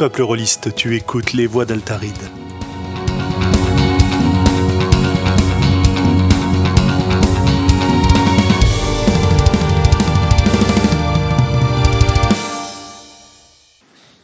peuple 0.00 0.22
rôliste, 0.22 0.74
tu 0.74 0.96
écoutes 0.96 1.34
les 1.34 1.46
voix 1.46 1.66
d'Altaride. 1.66 2.16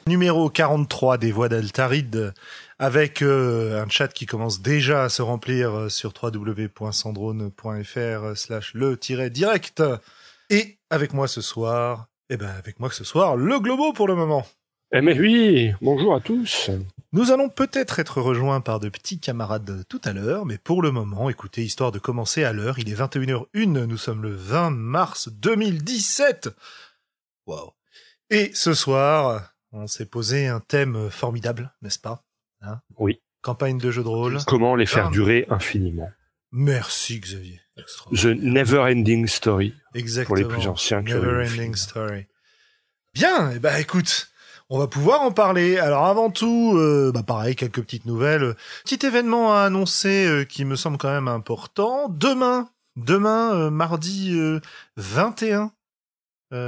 Numéro 0.06 0.48
43 0.48 1.18
des 1.18 1.30
voix 1.30 1.50
d'Altaride, 1.50 2.32
avec 2.78 3.20
euh, 3.20 3.84
un 3.84 3.88
chat 3.90 4.08
qui 4.08 4.24
commence 4.24 4.62
déjà 4.62 5.02
à 5.02 5.10
se 5.10 5.20
remplir 5.20 5.76
euh, 5.76 5.90
sur 5.90 6.14
www.sandrone.fr 6.22 8.34
slash 8.34 8.72
le-direct. 8.72 9.82
Et 10.48 10.78
avec 10.88 11.12
moi 11.12 11.28
ce 11.28 11.42
soir, 11.42 12.06
eh 12.30 12.38
ben 12.38 12.48
avec 12.48 12.80
moi 12.80 12.88
ce 12.90 13.04
soir, 13.04 13.36
le 13.36 13.60
Globo 13.60 13.92
pour 13.92 14.08
le 14.08 14.14
moment. 14.14 14.46
Eh 14.92 15.00
mais 15.00 15.18
oui, 15.18 15.72
bonjour 15.82 16.14
à 16.14 16.20
tous. 16.20 16.70
Nous 17.10 17.32
allons 17.32 17.48
peut-être 17.48 17.98
être 17.98 18.20
rejoints 18.20 18.60
par 18.60 18.78
de 18.78 18.88
petits 18.88 19.18
camarades 19.18 19.84
tout 19.88 20.00
à 20.04 20.12
l'heure, 20.12 20.46
mais 20.46 20.58
pour 20.58 20.80
le 20.80 20.92
moment, 20.92 21.28
écoutez, 21.28 21.64
histoire 21.64 21.90
de 21.90 21.98
commencer 21.98 22.44
à 22.44 22.52
l'heure, 22.52 22.78
il 22.78 22.88
est 22.88 22.94
21h01, 22.94 23.84
nous 23.84 23.96
sommes 23.96 24.22
le 24.22 24.32
20 24.32 24.70
mars 24.70 25.28
2017. 25.28 26.50
Wow. 27.46 27.72
Et 28.30 28.52
ce 28.54 28.74
soir, 28.74 29.54
on 29.72 29.88
s'est 29.88 30.06
posé 30.06 30.46
un 30.46 30.60
thème 30.60 31.10
formidable, 31.10 31.74
n'est-ce 31.82 31.98
pas 31.98 32.22
hein? 32.60 32.80
Oui. 32.96 33.20
Campagne 33.42 33.78
de 33.78 33.90
jeu 33.90 34.04
de 34.04 34.08
rôle. 34.08 34.38
Comment 34.46 34.76
les 34.76 34.86
faire 34.86 35.08
ah. 35.08 35.10
durer 35.10 35.46
infiniment 35.50 36.10
Merci 36.52 37.18
Xavier. 37.18 37.60
The 38.12 38.26
Never 38.26 38.78
Ending 38.78 39.26
Story. 39.26 39.74
Exactement. 39.94 40.26
Pour 40.26 40.36
les 40.36 40.44
plus 40.44 40.68
anciens. 40.68 41.02
Never 41.02 41.44
Ending 41.44 41.74
Story. 41.74 42.26
Bien, 43.14 43.50
eh 43.50 43.58
ben 43.58 43.76
écoute, 43.78 44.30
on 44.68 44.78
va 44.78 44.86
pouvoir 44.86 45.22
en 45.22 45.32
parler. 45.32 45.78
Alors 45.78 46.04
avant 46.06 46.30
tout, 46.30 46.74
euh, 46.76 47.12
bah 47.12 47.22
pareil, 47.22 47.56
quelques 47.56 47.82
petites 47.82 48.06
nouvelles. 48.06 48.56
Petit 48.84 49.06
événement 49.06 49.54
à 49.54 49.60
annoncer 49.60 50.26
euh, 50.26 50.44
qui 50.44 50.64
me 50.64 50.76
semble 50.76 50.98
quand 50.98 51.10
même 51.10 51.28
important. 51.28 52.08
Demain, 52.08 52.68
demain, 52.96 53.54
euh, 53.54 53.70
mardi 53.70 54.36
21 54.96 55.72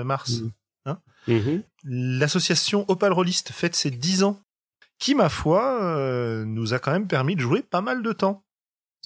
mars, 0.05 0.41
mm. 0.41 0.51
hein 0.87 0.99
mm-hmm. 1.29 1.63
l'association 1.85 2.85
Opal 2.89 3.13
Rollist 3.13 3.53
fête 3.53 3.77
ses 3.77 3.91
10 3.91 4.25
ans, 4.25 4.41
qui, 4.99 5.15
ma 5.15 5.29
foi, 5.29 6.45
nous 6.45 6.75
a 6.75 6.79
quand 6.79 6.91
même 6.91 7.07
permis 7.07 7.37
de 7.37 7.41
jouer 7.41 7.63
pas 7.63 7.81
mal 7.81 8.03
de 8.03 8.13
temps. 8.13 8.43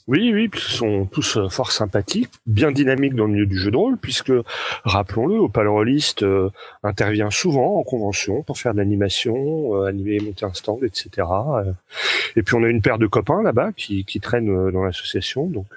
Oui, 0.08 0.32
oui, 0.34 0.50
ils 0.52 0.60
sont 0.60 1.06
tous 1.06 1.36
euh, 1.36 1.48
fort 1.48 1.70
sympathiques, 1.70 2.30
bien 2.46 2.72
dynamiques 2.72 3.14
dans 3.14 3.26
le 3.26 3.32
milieu 3.32 3.46
du 3.46 3.56
jeu 3.56 3.70
de 3.70 3.76
rôle, 3.76 3.96
puisque, 3.96 4.32
rappelons-le, 4.84 5.36
Opal 5.36 5.68
Rollist 5.68 6.24
euh, 6.24 6.50
intervient 6.82 7.30
souvent 7.30 7.76
en 7.76 7.84
convention 7.84 8.42
pour 8.42 8.58
faire 8.58 8.72
de 8.72 8.78
l'animation, 8.78 9.76
euh, 9.76 9.86
animer, 9.86 10.18
monter 10.18 10.44
un 10.44 10.54
stand, 10.54 10.82
etc. 10.82 11.28
et 12.34 12.42
puis 12.42 12.56
on 12.56 12.64
a 12.64 12.68
une 12.68 12.82
paire 12.82 12.98
de 12.98 13.06
copains 13.06 13.42
là-bas 13.42 13.70
qui, 13.76 14.04
qui 14.04 14.18
traînent 14.18 14.70
dans 14.70 14.82
l'association, 14.82 15.46
donc 15.46 15.68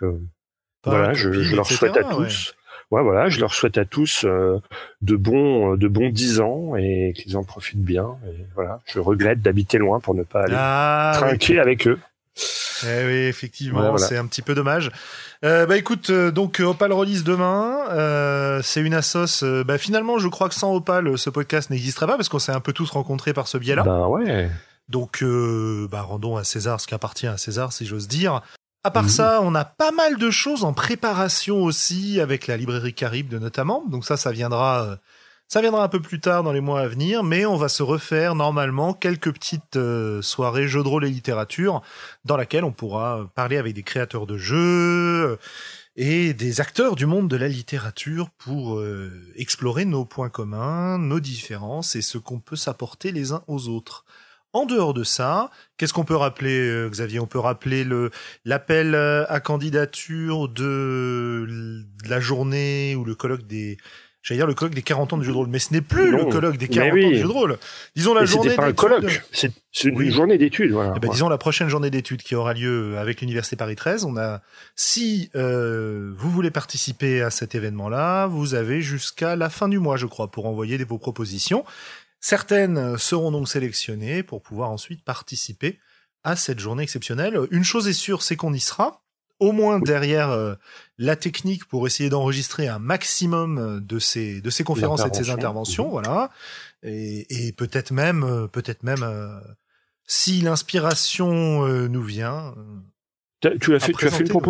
voilà, 0.83 1.13
je, 1.13 1.55
leur 1.55 1.67
souhaite 1.67 1.97
à 1.97 2.03
tous. 2.03 2.55
Ouais. 2.91 3.01
voilà, 3.01 3.29
je 3.29 3.39
leur 3.39 3.53
souhaite 3.53 3.77
à 3.77 3.85
tous 3.85 4.25
de 4.25 5.15
bons 5.15 5.75
de 5.75 5.87
bons 5.87 6.09
dix 6.09 6.39
ans 6.39 6.75
et 6.75 7.13
qu'ils 7.15 7.37
en 7.37 7.43
profitent 7.43 7.83
bien. 7.83 8.15
Et 8.27 8.45
voilà, 8.53 8.81
je 8.85 8.99
regrette 8.99 9.41
d'habiter 9.41 9.77
loin 9.77 9.99
pour 9.99 10.13
ne 10.13 10.23
pas 10.23 10.43
aller 10.43 10.55
ah, 10.55 11.11
trinquer 11.15 11.59
avec 11.59 11.87
eux. 11.87 11.99
Eh 12.83 13.05
oui, 13.05 13.13
effectivement, 13.27 13.97
c'est 13.97 14.17
un 14.17 14.25
petit 14.25 14.41
peu 14.41 14.53
dommage. 14.53 14.91
Euh, 15.43 15.65
bah 15.65 15.77
écoute, 15.77 16.09
euh, 16.09 16.31
donc 16.31 16.59
euh, 16.59 16.65
Opal 16.65 16.91
release 16.91 17.23
demain. 17.23 17.85
Euh, 17.91 18.61
c'est 18.63 18.81
une 18.81 18.93
assos. 18.93 19.43
Bah 19.65 19.77
finalement, 19.77 20.17
je 20.17 20.27
crois 20.27 20.49
que 20.49 20.55
sans 20.55 20.73
Opal, 20.73 21.17
ce 21.17 21.29
podcast 21.29 21.69
n'existerait 21.69 22.07
pas 22.07 22.17
parce 22.17 22.29
qu'on 22.29 22.39
s'est 22.39 22.51
un 22.51 22.59
peu 22.59 22.73
tous 22.73 22.89
rencontrés 22.91 23.33
par 23.33 23.47
ce 23.47 23.57
biais-là. 23.57 23.83
Bah 23.83 24.07
ouais. 24.07 24.49
Donc, 24.89 25.23
bah 25.89 26.01
rendons 26.01 26.35
à 26.35 26.43
César 26.43 26.81
ce 26.81 26.87
qui 26.87 26.93
appartient 26.93 27.27
à 27.27 27.37
César, 27.37 27.71
si 27.71 27.85
j'ose 27.85 28.07
dire. 28.07 28.41
À 28.83 28.91
part 28.91 29.03
mhm. 29.03 29.09
ça, 29.09 29.39
on 29.41 29.55
a 29.55 29.65
pas 29.65 29.91
mal 29.91 30.17
de 30.17 30.29
choses 30.29 30.63
en 30.63 30.73
préparation 30.73 31.63
aussi 31.63 32.19
avec 32.19 32.45
la 32.47 32.57
librairie 32.57 32.93
Caribe 32.93 33.33
notamment. 33.33 33.83
Donc 33.89 34.05
ça, 34.05 34.17
ça 34.17 34.31
viendra 34.31 34.99
ça 35.47 35.61
viendra 35.61 35.83
un 35.83 35.89
peu 35.89 36.01
plus 36.01 36.19
tard 36.19 36.43
dans 36.43 36.51
les 36.51 36.61
mois 36.61 36.81
à 36.81 36.87
venir, 36.87 37.23
mais 37.23 37.45
on 37.45 37.55
va 37.55 37.69
se 37.69 37.83
refaire 37.83 38.33
normalement 38.33 38.93
quelques 38.93 39.31
petites 39.31 39.75
euh, 39.75 40.21
soirées 40.21 40.67
jeux 40.67 40.81
de 40.81 40.87
rôle 40.87 41.05
et 41.05 41.09
littérature 41.09 41.81
dans 42.25 42.35
laquelle 42.35 42.63
on 42.63 42.71
pourra 42.71 43.29
parler 43.35 43.57
avec 43.57 43.75
des 43.75 43.83
créateurs 43.83 44.25
de 44.25 44.37
jeux 44.37 44.57
euh, 44.57 45.37
et 45.95 46.33
des 46.33 46.61
acteurs 46.61 46.95
du 46.95 47.05
monde 47.05 47.29
de 47.29 47.37
la 47.37 47.47
littérature 47.47 48.31
pour 48.31 48.79
euh, 48.79 49.11
explorer 49.35 49.85
nos 49.85 50.03
points 50.03 50.29
communs, 50.29 50.97
nos 50.97 51.19
différences 51.19 51.95
et 51.95 52.01
ce 52.01 52.17
qu'on 52.17 52.39
peut 52.39 52.57
s'apporter 52.57 53.11
les 53.11 53.31
uns 53.31 53.43
aux 53.47 53.67
autres. 53.67 54.03
En 54.51 54.65
dehors 54.65 54.93
de 54.93 55.03
ça, 55.03 55.51
qu'est-ce 55.77 55.93
qu'on 55.93 56.05
peut 56.05 56.15
rappeler, 56.15 56.87
Xavier? 56.89 57.19
On 57.19 57.27
peut 57.27 57.39
rappeler 57.39 57.83
le 57.83 58.09
l'appel 58.45 58.95
à 58.95 59.39
candidature 59.41 60.47
de 60.47 61.85
la 62.07 62.21
journée 62.21 62.95
ou 62.95 63.03
le 63.03 63.15
colloque 63.15 63.45
des 63.45 63.75
j'allais 64.25 64.39
dire 64.39 64.47
le 64.47 64.55
colloque 64.55 64.73
des 64.73 64.81
40 64.81 65.13
ans 65.13 65.17
du 65.17 65.23
jeu 65.23 65.31
de 65.31 65.37
rôle, 65.37 65.47
mais 65.47 65.59
ce 65.59 65.71
n'est 65.71 65.81
plus 65.81 66.11
le 66.11 66.25
colloque 66.25 66.57
des 66.57 66.67
40 66.67 66.91
ans 66.91 66.95
du 66.95 67.15
jeu 67.15 67.27
de 67.27 67.27
rôle. 67.27 67.57
Disons 67.95 68.13
la 68.15 68.25
journée. 68.25 68.49
C'était 68.49 68.61
pas 68.61 68.67
un 68.67 68.73
colloque, 68.73 69.23
c'est 69.31 69.53
une 69.83 70.11
journée 70.11 70.37
d'études. 70.37 70.71
Voilà. 70.71 70.93
Eh 70.97 70.99
ben, 70.99 71.09
disons 71.09 71.29
la 71.29 71.37
prochaine 71.37 71.69
journée 71.69 71.91
d'études 71.91 72.23
qui 72.23 72.35
aura 72.35 72.53
lieu 72.53 72.97
avec 72.97 73.21
l'université 73.21 73.55
Paris 73.55 73.75
13. 73.75 74.03
On 74.03 74.17
a, 74.17 74.41
si 74.75 75.29
euh, 75.35 76.11
vous 76.17 76.31
voulez 76.31 76.51
participer 76.51 77.21
à 77.21 77.29
cet 77.29 77.55
événement-là, 77.55 78.25
vous 78.25 78.55
avez 78.55 78.81
jusqu'à 78.81 79.35
la 79.35 79.49
fin 79.49 79.67
du 79.67 79.79
mois, 79.79 79.95
je 79.95 80.07
crois, 80.07 80.31
pour 80.31 80.47
envoyer 80.47 80.77
vos 80.83 80.97
propositions. 80.97 81.63
Certaines 82.19 82.97
seront 82.97 83.31
donc 83.31 83.47
sélectionnées 83.47 84.23
pour 84.23 84.41
pouvoir 84.41 84.71
ensuite 84.71 85.03
participer 85.03 85.77
à 86.23 86.35
cette 86.35 86.59
journée 86.59 86.81
exceptionnelle. 86.81 87.39
Une 87.51 87.63
chose 87.63 87.87
est 87.87 87.93
sûre, 87.93 88.23
c'est 88.23 88.35
qu'on 88.35 88.51
y 88.51 88.59
sera 88.59 89.04
au 89.39 89.51
moins 89.51 89.79
derrière 89.79 90.29
euh, 90.29 90.55
la 90.97 91.15
technique 91.15 91.65
pour 91.65 91.87
essayer 91.87 92.09
d'enregistrer 92.09 92.67
un 92.67 92.79
maximum 92.79 93.57
euh, 93.57 93.79
de 93.79 93.99
ces 93.99 94.41
de 94.41 94.49
ces 94.49 94.63
conférences 94.63 95.05
et 95.05 95.09
de 95.09 95.15
ces 95.15 95.29
interventions, 95.29 95.85
mhm. 95.85 95.91
voilà. 95.91 96.29
Et, 96.83 97.47
et 97.47 97.51
peut-être 97.51 97.91
même 97.91 98.23
euh, 98.23 98.47
peut-être 98.47 98.83
même 98.83 99.05
si 100.07 100.41
l'inspiration 100.41 101.67
nous 101.67 102.03
vient. 102.03 102.53
Tu 103.41 103.75
as 103.75 103.79
fait, 103.79 103.91
tu 103.91 104.07
as 104.07 104.11
fait 104.11 104.23
une 104.23 104.41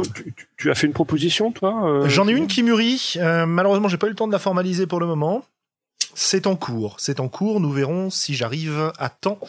tu, 0.57 0.72
as 0.72 0.75
fait 0.75 0.88
une 0.88 0.94
proposition, 0.94 1.51
toi 1.51 2.07
J'en 2.07 2.28
ai 2.28 2.31
une 2.31 2.47
qui 2.47 2.62
mûrit. 2.63 3.16
malheureusement, 3.19 3.88
j'ai 3.88 3.97
pas 3.97 4.07
eu 4.07 4.12
le 4.12 4.16
temps 4.16 4.28
de 4.28 4.31
la 4.31 4.40
formaliser 4.40 4.85
pour 4.85 5.00
le 5.00 5.06
moment. 5.06 5.45
C'est 6.13 6.47
en 6.47 6.56
cours. 6.56 6.97
C'est 7.00 7.19
en 7.19 7.28
cours. 7.28 7.59
Nous 7.59 7.72
verrons 7.72 8.09
si 8.09 8.35
j'arrive 8.35 8.91
à 8.97 9.09
temps 9.09 9.40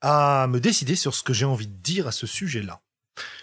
à 0.00 0.46
me 0.48 0.58
décider 0.58 0.96
sur 0.96 1.14
ce 1.14 1.22
que 1.22 1.32
j'ai 1.32 1.44
envie 1.44 1.68
de 1.68 1.76
dire 1.82 2.08
à 2.08 2.12
ce 2.12 2.26
sujet-là 2.26 2.80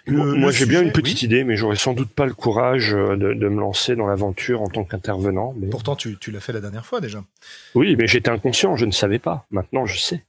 moi, 0.07 0.51
j'ai 0.51 0.65
bien 0.65 0.81
une 0.81 0.91
petite 0.91 1.21
idée, 1.21 1.43
mais 1.43 1.55
j'aurais 1.55 1.75
sans 1.75 1.93
doute 1.93 2.09
pas 2.09 2.25
le 2.25 2.33
courage 2.33 2.93
euh, 2.93 3.15
de, 3.15 3.33
de 3.33 3.47
me 3.47 3.59
lancer 3.59 3.95
dans 3.95 4.07
l'aventure 4.07 4.61
en 4.61 4.67
tant 4.67 4.83
qu'intervenant. 4.83 5.53
Mais... 5.57 5.69
Pourtant, 5.69 5.95
tu, 5.95 6.17
tu 6.17 6.31
l'as 6.31 6.39
fait 6.39 6.53
la 6.53 6.61
dernière 6.61 6.85
fois 6.85 7.01
déjà. 7.01 7.23
Oui, 7.75 7.95
mais 7.95 8.07
j'étais 8.07 8.29
inconscient, 8.29 8.75
je 8.75 8.85
ne 8.85 8.91
savais 8.91 9.19
pas. 9.19 9.45
Maintenant, 9.51 9.85
je 9.85 9.97
sais. 9.97 10.23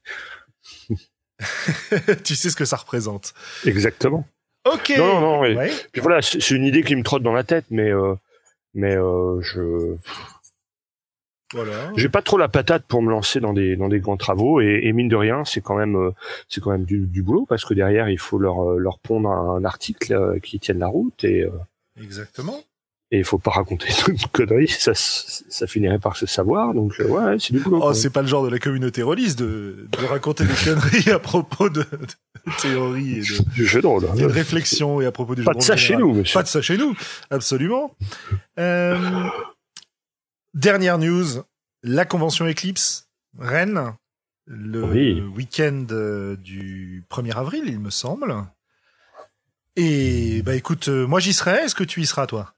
tu 2.25 2.35
sais 2.35 2.51
ce 2.51 2.57
que 2.57 2.65
ça 2.65 2.77
représente. 2.77 3.35
Exactement. 3.65 4.27
Ok. 4.67 4.93
Non, 4.97 5.21
non, 5.21 5.43
non. 5.43 5.69
Puis 5.93 6.01
voilà, 6.03 6.21
c'est 6.21 6.51
une 6.51 6.65
idée 6.65 6.83
qui 6.83 6.95
me 6.95 7.03
trotte 7.03 7.23
dans 7.23 7.33
la 7.33 7.45
tête, 7.45 7.65
mais 7.71 7.91
euh, 7.91 8.15
mais 8.75 8.95
euh, 8.95 9.41
je 9.41 9.97
voilà. 11.53 11.91
J'ai 11.97 12.09
pas 12.09 12.23
trop 12.23 12.39
la 12.39 12.49
patate 12.49 12.85
pour 12.87 13.03
me 13.03 13.11
lancer 13.11 13.41
dans 13.41 13.53
des 13.53 13.77
dans 13.77 13.89
des 13.89 13.99
grands 13.99 14.17
travaux 14.17 14.61
et, 14.61 14.81
et 14.85 14.93
mine 14.93 15.09
de 15.09 15.17
rien, 15.17 15.45
c'est 15.45 15.61
quand 15.61 15.77
même 15.77 15.97
euh, 15.97 16.11
c'est 16.49 16.61
quand 16.61 16.71
même 16.71 16.85
du, 16.85 17.07
du, 17.07 17.23
boulot 17.23 17.45
parce 17.49 17.65
que 17.65 17.75
derrière 17.75 18.09
il 18.09 18.19
faut 18.19 18.39
leur 18.39 18.63
euh, 18.63 18.79
leur 18.79 18.99
pondre 19.01 19.29
un, 19.31 19.65
article 19.65 20.13
euh, 20.13 20.39
qui 20.39 20.61
tienne 20.61 20.79
la 20.79 20.87
route 20.87 21.25
et 21.25 21.49
exactement. 22.01 22.63
Et 23.13 23.19
il 23.19 23.25
faut 23.25 23.39
pas 23.39 23.51
raconter 23.51 23.89
une 24.09 24.19
connerie, 24.33 24.69
ça 24.69 24.93
ça 24.95 25.67
finirait 25.67 25.99
par 25.99 26.17
se 26.17 26.27
savoir 26.27 26.73
donc 26.73 26.95
ouais, 27.01 27.37
c'est 27.41 27.53
du 27.53 27.59
boulot. 27.59 27.81
Oh, 27.83 27.95
c'est 27.95 28.11
pas 28.11 28.23
le 28.23 28.29
genre 28.29 28.45
de 28.45 28.51
la 28.51 28.61
communauté 28.61 29.03
release 29.03 29.35
de 29.35 29.89
de 29.91 30.07
raconter 30.07 30.45
des 30.45 30.55
conneries 30.55 31.11
à 31.11 31.19
propos 31.19 31.69
de, 31.69 31.81
de 31.81 32.53
théorie 32.63 33.19
et 33.19 33.21
de 33.23 33.53
du 33.55 33.67
jeu 33.67 33.83
de 33.83 33.87
rôle. 33.89 34.05
Hein. 34.05 34.15
Et 34.17 34.21
de 34.21 34.27
réflexion 34.27 35.01
et 35.01 35.07
à 35.07 35.11
propos 35.11 35.35
du 35.35 35.43
pas 35.43 35.51
jeu 35.51 35.59
de 35.59 35.59
rôle. 35.59 35.59
Pas 35.59 35.61
de 35.61 35.65
ça 35.65 35.77
chez 35.77 35.97
nous, 35.97 36.15
monsieur. 36.15 36.39
Pas 36.39 36.45
de 36.45 36.49
ça 36.49 36.63
chez 36.63 36.77
nous, 36.77 36.95
absolument. 37.31 37.97
Euh... 38.61 38.97
Dernière 40.55 40.99
news, 40.99 41.45
la 41.83 42.05
convention 42.05 42.47
Eclipse, 42.47 43.09
Rennes, 43.39 43.95
le 44.47 45.29
week-end 45.29 45.87
euh, 45.93 46.37
du 46.37 47.05
1er 47.11 47.37
avril, 47.37 47.65
il 47.67 47.79
me 47.79 47.91
semble. 47.91 48.35
Et 49.77 50.43
bah 50.43 50.57
écoute, 50.57 50.89
euh, 50.89 51.07
moi 51.07 51.21
j'y 51.21 51.33
serai. 51.33 51.53
Est-ce 51.65 51.77
que 51.77 51.85
tu 51.85 52.01
y 52.01 52.07
seras 52.07 52.27
toi? 52.27 52.53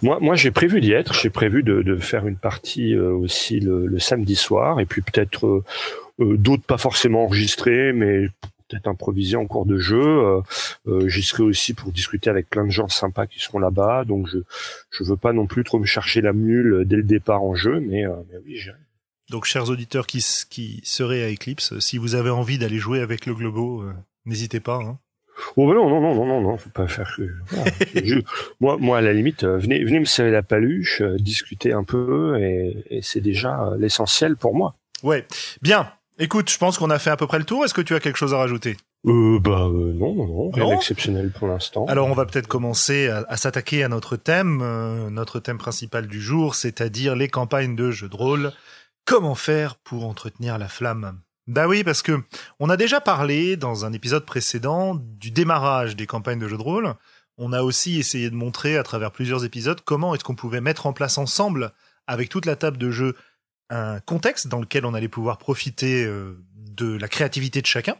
Moi, 0.00 0.18
moi 0.20 0.36
j'ai 0.36 0.52
prévu 0.52 0.80
d'y 0.80 0.92
être. 0.92 1.12
J'ai 1.12 1.30
prévu 1.30 1.62
de, 1.62 1.82
de, 1.82 1.96
faire 1.96 2.26
une 2.26 2.36
partie 2.36 2.94
euh, 2.94 3.10
aussi 3.10 3.58
le, 3.58 3.86
le, 3.86 3.98
samedi 3.98 4.36
soir, 4.36 4.78
et 4.78 4.86
puis 4.86 5.02
peut-être 5.02 5.64
d'autres 6.18 6.62
pas 6.62 6.78
forcément 6.78 7.24
enregistrés, 7.24 7.92
mais 7.92 8.28
peut-être 8.72 8.88
improviser 8.88 9.36
en 9.36 9.46
cours 9.46 9.66
de 9.66 9.78
jeu. 9.78 10.02
Euh, 10.02 10.40
euh, 10.88 11.08
J'y 11.08 11.22
serai 11.22 11.42
aussi 11.42 11.74
pour 11.74 11.92
discuter 11.92 12.30
avec 12.30 12.48
plein 12.48 12.64
de 12.64 12.70
gens 12.70 12.88
sympas 12.88 13.26
qui 13.26 13.38
seront 13.38 13.58
là-bas. 13.58 14.04
Donc 14.04 14.28
je 14.28 14.38
je 14.90 15.04
veux 15.04 15.16
pas 15.16 15.32
non 15.32 15.46
plus 15.46 15.64
trop 15.64 15.78
me 15.78 15.86
chercher 15.86 16.20
la 16.20 16.32
mule 16.32 16.84
dès 16.86 16.96
le 16.96 17.02
départ 17.02 17.42
en 17.42 17.54
jeu, 17.54 17.80
mais, 17.80 18.06
euh, 18.06 18.14
mais 18.30 18.38
oui, 18.44 18.56
j'irai. 18.56 18.78
Donc, 19.30 19.46
chers 19.46 19.70
auditeurs 19.70 20.06
qui, 20.06 20.22
qui 20.50 20.80
seraient 20.84 21.22
à 21.22 21.32
Eclipse, 21.32 21.78
si 21.78 21.96
vous 21.96 22.16
avez 22.16 22.28
envie 22.28 22.58
d'aller 22.58 22.76
jouer 22.76 23.00
avec 23.00 23.24
le 23.24 23.34
Globo, 23.34 23.84
n'hésitez 24.26 24.60
pas. 24.60 24.76
Hein. 24.76 24.98
Oh 25.56 25.66
bah 25.66 25.74
non 25.74 25.88
non 25.88 26.00
non 26.00 26.14
non 26.14 26.26
non 26.26 26.40
non, 26.42 26.56
faut 26.58 26.70
pas 26.70 26.86
faire 26.86 27.16
que. 27.16 28.22
moi 28.60 28.76
moi 28.78 28.98
à 28.98 29.00
la 29.00 29.14
limite, 29.14 29.44
venez 29.44 29.82
venez 29.82 30.00
me 30.00 30.04
serrer 30.04 30.30
la 30.30 30.42
paluche, 30.42 31.00
discuter 31.02 31.72
un 31.72 31.84
peu 31.84 32.38
et, 32.38 32.84
et 32.90 33.02
c'est 33.02 33.22
déjà 33.22 33.72
l'essentiel 33.78 34.36
pour 34.36 34.54
moi. 34.54 34.74
Ouais, 35.02 35.26
bien. 35.62 35.90
Écoute, 36.18 36.50
je 36.50 36.58
pense 36.58 36.78
qu'on 36.78 36.90
a 36.90 36.98
fait 36.98 37.10
à 37.10 37.16
peu 37.16 37.26
près 37.26 37.38
le 37.38 37.44
tour. 37.44 37.64
Est-ce 37.64 37.74
que 37.74 37.80
tu 37.80 37.94
as 37.94 38.00
quelque 38.00 38.16
chose 38.16 38.34
à 38.34 38.38
rajouter? 38.38 38.76
Euh, 39.04 39.40
bah 39.40 39.66
euh, 39.66 39.92
non, 39.94 40.14
non, 40.14 40.26
non, 40.26 40.50
rien 40.50 40.68
d'exceptionnel 40.68 41.32
pour 41.32 41.48
l'instant. 41.48 41.86
Alors 41.86 42.06
on 42.06 42.14
va 42.14 42.24
peut-être 42.24 42.46
commencer 42.46 43.08
à, 43.08 43.36
s'attaquer 43.36 43.82
à 43.82 43.88
notre 43.88 44.16
thème, 44.16 44.60
euh, 44.62 45.10
notre 45.10 45.40
thème 45.40 45.58
principal 45.58 46.06
du 46.06 46.20
jour, 46.20 46.54
c'est-à-dire 46.54 47.16
les 47.16 47.28
campagnes 47.28 47.74
de 47.74 47.90
jeux 47.90 48.08
de 48.08 48.14
rôle. 48.14 48.52
Comment 49.04 49.34
faire 49.34 49.74
pour 49.74 50.06
entretenir 50.06 50.56
la 50.58 50.68
flamme? 50.68 51.18
Bah 51.48 51.66
oui, 51.66 51.82
parce 51.82 52.02
que 52.02 52.22
on 52.60 52.70
a 52.70 52.76
déjà 52.76 53.00
parlé 53.00 53.56
dans 53.56 53.84
un 53.84 53.92
épisode 53.92 54.24
précédent 54.24 54.94
du 54.94 55.32
démarrage 55.32 55.96
des 55.96 56.06
campagnes 56.06 56.38
de 56.38 56.46
jeux 56.46 56.58
de 56.58 56.62
rôle. 56.62 56.94
On 57.38 57.52
a 57.52 57.62
aussi 57.62 57.98
essayé 57.98 58.30
de 58.30 58.36
montrer 58.36 58.76
à 58.76 58.84
travers 58.84 59.10
plusieurs 59.10 59.44
épisodes 59.44 59.80
comment 59.84 60.14
est-ce 60.14 60.22
qu'on 60.22 60.36
pouvait 60.36 60.60
mettre 60.60 60.86
en 60.86 60.92
place 60.92 61.18
ensemble, 61.18 61.72
avec 62.06 62.28
toute 62.28 62.46
la 62.46 62.54
table 62.54 62.78
de 62.78 62.92
jeu, 62.92 63.16
un 63.72 64.00
contexte 64.00 64.48
dans 64.48 64.60
lequel 64.60 64.84
on 64.84 64.94
allait 64.94 65.08
pouvoir 65.08 65.38
profiter 65.38 66.04
euh, 66.04 66.44
de 66.54 66.96
la 66.96 67.08
créativité 67.08 67.62
de 67.62 67.66
chacun 67.66 67.96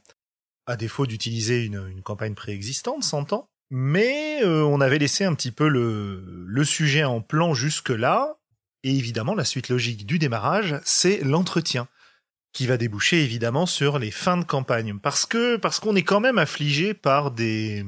à 0.66 0.76
défaut 0.76 1.06
d'utiliser 1.06 1.64
une, 1.64 2.02
campagne 2.02 2.34
préexistante, 2.34 3.02
s'entend. 3.02 3.48
Mais 3.70 4.44
euh, 4.44 4.62
on 4.62 4.80
avait 4.80 4.98
laissé 4.98 5.24
un 5.24 5.34
petit 5.34 5.50
peu 5.50 5.68
le, 5.68 6.64
sujet 6.64 7.04
en 7.04 7.20
plan 7.20 7.54
jusque-là. 7.54 8.36
Et 8.84 8.94
évidemment, 8.94 9.34
la 9.34 9.44
suite 9.44 9.68
logique 9.68 10.06
du 10.06 10.18
démarrage, 10.18 10.78
c'est 10.84 11.24
l'entretien, 11.24 11.88
qui 12.52 12.66
va 12.66 12.76
déboucher 12.76 13.22
évidemment 13.22 13.66
sur 13.66 13.98
les 13.98 14.10
fins 14.10 14.36
de 14.36 14.44
campagne. 14.44 14.98
Parce 14.98 15.26
qu'on 15.26 15.96
est 15.96 16.02
quand 16.02 16.20
même 16.20 16.38
affligé 16.38 16.94
par 16.94 17.30
des 17.30 17.84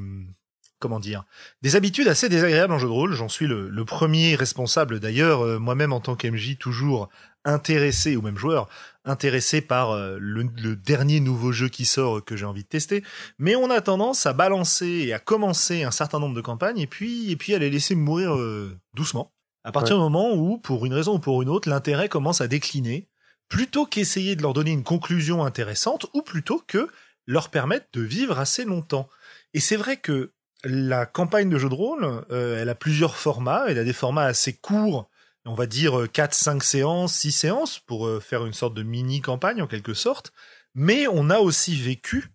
comment 0.79 1.00
dire 1.00 1.25
des 1.62 1.76
habitudes 1.76 2.09
assez 2.09 2.29
désagréables 2.29 2.73
en 2.73 2.79
jeu 2.79 2.88
de 2.88 2.93
rôle. 2.93 3.15
J'en 3.15 3.29
suis 3.29 3.47
le, 3.47 3.69
le, 3.69 3.85
premier 3.85 4.35
responsable 4.35 5.00
d'ailleurs, 5.00 5.44
euh, 5.44 5.59
moi-même 5.59 5.93
en 5.93 6.00
tant 6.00 6.17
qu'MJ, 6.17 6.59
toujours 6.59 7.09
intéressé 7.44 8.17
ou 8.17 8.23
même 8.23 8.38
joueur 8.38 8.69
intéressé 9.05 9.61
par 9.61 9.91
euh, 9.91 10.17
le, 10.19 10.76
dernier 10.76 11.21
nouveau 11.21 11.53
jeu 11.53 11.69
qui 11.69 11.85
sort 11.85 12.25
que 12.25 12.37
j'ai 12.37 12.47
envie 12.47 12.62
de 12.62 12.69
tester, 12.69 13.05
mais 13.38 13.55
on 13.55 13.71
a 13.71 13.81
tendance 13.81 14.26
à 14.26 14.32
balancer 14.32 14.87
et 14.87 15.12
à 15.12 15.19
commencer 15.19 15.82
un 15.82 15.91
certain 15.91 16.19
nombre 16.19 16.35
de 16.35 16.41
campagnes 16.41 16.79
et 16.79 16.87
puis 16.87 17.31
et 17.31 17.37
puis 17.37 17.55
à 17.55 17.59
les 17.59 17.71
laisser 17.71 17.94
mourir 17.94 18.35
euh, 18.35 18.76
doucement. 18.94 19.32
À 19.67 19.73
partir 19.73 19.97
du 19.97 20.03
moment 20.03 20.35
où, 20.35 20.59
pour 20.59 20.85
une 20.85 20.93
raison 20.93 21.15
ou 21.15 21.19
pour 21.19 21.41
une 21.41 21.49
autre, 21.49 21.71
l'intérêt 21.71 22.11
commence 22.11 22.43
à 22.43 22.49
décliner, 22.49 23.09
plutôt 23.49 23.87
qu'essayer 23.87 24.37
de 24.37 24.43
leur 24.43 24.53
donner 24.53 24.73
une 24.73 24.82
conclusion 24.82 25.43
intéressante, 25.43 26.05
ou 26.12 26.21
plutôt 26.21 26.62
que 26.67 26.91
leur 27.26 27.49
permettre 27.49 27.87
de 27.94 28.03
vivre 28.03 28.38
assez 28.38 28.67
longtemps. 28.67 29.09
Et 29.55 29.61
c'est 29.61 29.76
vrai 29.76 29.97
que 29.97 30.33
la 30.64 31.06
campagne 31.06 31.50
de 31.50 31.58
jeu 31.58 31.69
de 31.69 31.75
rôle, 31.75 32.25
elle 32.31 32.69
a 32.69 32.75
plusieurs 32.75 33.16
formats, 33.16 33.64
elle 33.69 33.78
a 33.78 33.84
des 33.84 33.93
formats 33.93 34.25
assez 34.25 34.52
courts 34.55 35.08
on 35.46 35.55
va 35.55 35.66
dire 35.66 36.06
4, 36.12 36.31
euh, 36.31 36.34
5 36.34 36.64
séances, 36.64 37.14
6 37.14 37.32
séances 37.32 37.78
pour 37.78 38.06
euh, 38.06 38.20
faire 38.20 38.46
une 38.46 38.52
sorte 38.52 38.75
de 38.75 38.82
mini 38.82 39.20
campagne 39.20 39.62
en 39.62 39.66
quelque 39.66 39.94
sorte. 39.94 40.32
Mais 40.75 41.06
on 41.06 41.31
a 41.31 41.38
aussi 41.38 41.76
vécu 41.76 42.31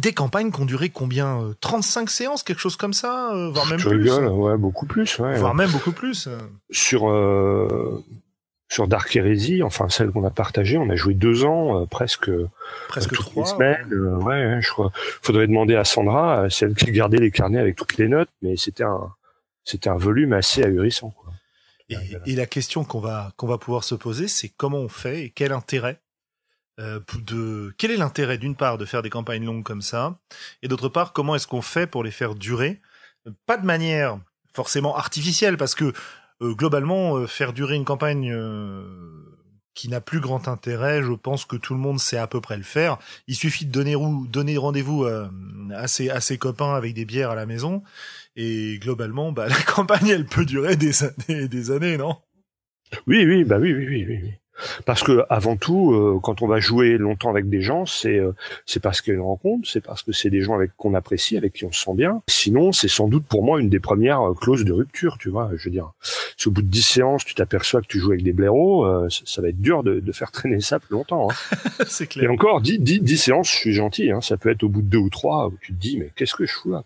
des 0.00 0.12
campagnes 0.12 0.50
qui 0.50 0.60
ont 0.60 0.66
duré 0.66 0.88
combien 0.88 1.54
35 1.60 2.02
euh, 2.02 2.06
séances, 2.10 2.42
quelque 2.42 2.60
chose 2.60 2.76
comme 2.76 2.92
ça, 2.92 3.30
voire 3.52 3.66
même 3.66 3.78
plus. 3.78 4.10
ouais, 4.10 4.56
beaucoup 4.56 4.86
plus, 4.86 5.18
ouais. 5.18 5.38
Voire 5.38 5.54
même 5.54 5.70
beaucoup 5.70 5.92
plus. 5.92 6.28
Sur 6.70 7.04
sur 8.68 8.88
Dark 8.88 9.14
Heresy, 9.14 9.62
enfin 9.62 9.88
celle 9.88 10.10
qu'on 10.10 10.24
a 10.24 10.30
partagée, 10.30 10.76
on 10.76 10.90
a 10.90 10.96
joué 10.96 11.14
deux 11.14 11.44
ans, 11.44 11.86
presque 11.86 12.30
presque 12.88 13.14
toutes 13.14 13.26
trois, 13.26 13.44
les 13.44 13.50
semaines. 13.50 13.94
Ouais. 14.22 14.58
je 14.60 14.68
crois. 14.68 14.90
Faudrait 15.22 15.46
demander 15.46 15.76
à 15.76 15.84
Sandra, 15.84 16.48
celle 16.50 16.74
qui 16.74 16.90
gardait 16.90 17.18
les 17.18 17.30
carnets 17.30 17.60
avec 17.60 17.76
toutes 17.76 17.96
les 17.96 18.08
notes, 18.08 18.30
mais 18.42 18.56
c'était 18.56 18.84
un 18.84 19.12
c'était 19.64 19.88
un 19.88 19.96
volume 19.96 20.32
assez 20.32 20.62
ahurissant. 20.62 21.10
Quoi. 21.10 21.32
Et, 21.88 22.34
la 22.34 22.46
question 22.46 22.84
qu'on 22.84 23.00
va 23.00 23.32
qu'on 23.36 23.46
va 23.46 23.58
pouvoir 23.58 23.84
se 23.84 23.94
poser, 23.94 24.26
c'est 24.26 24.48
comment 24.48 24.78
on 24.78 24.88
fait 24.88 25.24
et 25.24 25.30
quel 25.30 25.52
intérêt 25.52 26.00
euh, 26.80 27.00
de 27.20 27.74
quel 27.78 27.90
est 27.90 27.96
l'intérêt 27.96 28.38
d'une 28.38 28.56
part 28.56 28.76
de 28.78 28.84
faire 28.84 29.02
des 29.02 29.10
campagnes 29.10 29.44
longues 29.44 29.62
comme 29.62 29.82
ça, 29.82 30.18
et 30.62 30.68
d'autre 30.68 30.88
part 30.88 31.12
comment 31.12 31.34
est-ce 31.34 31.46
qu'on 31.46 31.62
fait 31.62 31.86
pour 31.86 32.02
les 32.02 32.10
faire 32.10 32.34
durer, 32.34 32.80
pas 33.46 33.56
de 33.56 33.64
manière 33.64 34.18
forcément 34.52 34.96
artificielle, 34.96 35.56
parce 35.56 35.74
que 35.74 35.84
euh, 35.84 35.92
globalement 36.42 37.16
euh, 37.16 37.26
faire 37.26 37.52
durer 37.52 37.76
une 37.76 37.84
campagne 37.84 38.34
qui 39.74 39.88
n'a 39.88 40.00
plus 40.00 40.20
grand 40.20 40.48
intérêt, 40.48 41.02
je 41.02 41.12
pense 41.12 41.44
que 41.44 41.56
tout 41.56 41.74
le 41.74 41.80
monde 41.80 42.00
sait 42.00 42.16
à 42.16 42.26
peu 42.26 42.40
près 42.40 42.56
le 42.56 42.62
faire. 42.62 42.98
Il 43.26 43.34
suffit 43.34 43.66
de 43.66 43.70
donner, 43.70 43.94
donner 44.28 44.56
rendez-vous 44.56 45.04
à, 45.04 45.86
ses, 45.86 46.08
à 46.08 46.20
ses 46.20 46.38
copains 46.38 46.74
avec 46.74 46.94
des 46.94 47.04
bières 47.04 47.30
à 47.30 47.34
la 47.34 47.44
maison 47.44 47.82
et 48.36 48.78
globalement, 48.80 49.32
bah, 49.32 49.48
la 49.48 49.62
campagne, 49.62 50.08
elle 50.08 50.26
peut 50.26 50.46
durer 50.46 50.76
des 50.76 51.04
années 51.04 51.48
des 51.48 51.70
années, 51.70 51.98
non? 51.98 52.16
Oui, 53.06 53.24
oui, 53.26 53.44
bah 53.44 53.58
oui, 53.58 53.72
oui, 53.74 53.86
oui, 53.86 54.06
oui. 54.08 54.34
Parce 54.84 55.02
que 55.02 55.24
avant 55.30 55.56
tout, 55.56 55.92
euh, 55.92 56.20
quand 56.22 56.42
on 56.42 56.46
va 56.46 56.60
jouer 56.60 56.98
longtemps 56.98 57.30
avec 57.30 57.48
des 57.48 57.60
gens, 57.60 57.86
c'est 57.86 58.18
euh, 58.18 58.32
c'est 58.66 58.80
parce 58.80 59.00
qu'il 59.00 59.12
y 59.12 59.16
a 59.16 59.18
une 59.18 59.24
rencontre, 59.24 59.68
c'est 59.68 59.80
parce 59.80 60.02
que 60.02 60.12
c'est 60.12 60.30
des 60.30 60.42
gens 60.42 60.54
avec 60.54 60.76
qu'on 60.76 60.94
apprécie, 60.94 61.36
avec 61.36 61.52
qui 61.52 61.64
on 61.64 61.72
se 61.72 61.82
sent 61.82 61.94
bien. 61.94 62.22
Sinon, 62.28 62.72
c'est 62.72 62.88
sans 62.88 63.08
doute 63.08 63.24
pour 63.24 63.42
moi 63.42 63.60
une 63.60 63.68
des 63.68 63.80
premières 63.80 64.30
euh, 64.30 64.34
clauses 64.34 64.64
de 64.64 64.72
rupture, 64.72 65.18
tu 65.18 65.30
vois. 65.30 65.50
Je 65.56 65.64
veux 65.64 65.70
dire, 65.70 65.92
si 66.36 66.48
au 66.48 66.50
bout 66.50 66.62
de 66.62 66.68
dix 66.68 66.82
séances, 66.82 67.24
tu 67.24 67.34
t'aperçois 67.34 67.80
que 67.80 67.86
tu 67.86 67.98
joues 67.98 68.10
avec 68.10 68.22
des 68.22 68.32
blaireaux, 68.32 68.86
ça, 69.08 69.42
va 69.42 69.48
être 69.48 69.60
dur 69.60 69.82
de, 69.82 70.00
de, 70.00 70.12
faire 70.12 70.30
traîner 70.30 70.60
ça 70.60 70.78
plus 70.78 70.92
longtemps. 70.92 71.28
Hein. 71.30 71.56
c'est 71.86 72.06
clair. 72.06 72.24
Et 72.24 72.28
encore, 72.28 72.60
dix, 72.60 72.78
dix, 72.78 73.00
dix 73.00 73.16
séances, 73.16 73.50
je 73.50 73.56
suis 73.56 73.72
gentil. 73.72 74.10
Hein, 74.10 74.20
ça 74.20 74.36
peut 74.36 74.50
être 74.50 74.62
au 74.62 74.68
bout 74.68 74.82
de 74.82 74.88
deux 74.88 74.98
ou 74.98 75.10
trois 75.10 75.48
où 75.48 75.56
tu 75.60 75.72
te 75.72 75.80
dis, 75.80 75.98
mais 75.98 76.10
qu'est-ce 76.16 76.34
que 76.34 76.46
je 76.46 76.52
fous 76.52 76.70
là? 76.70 76.84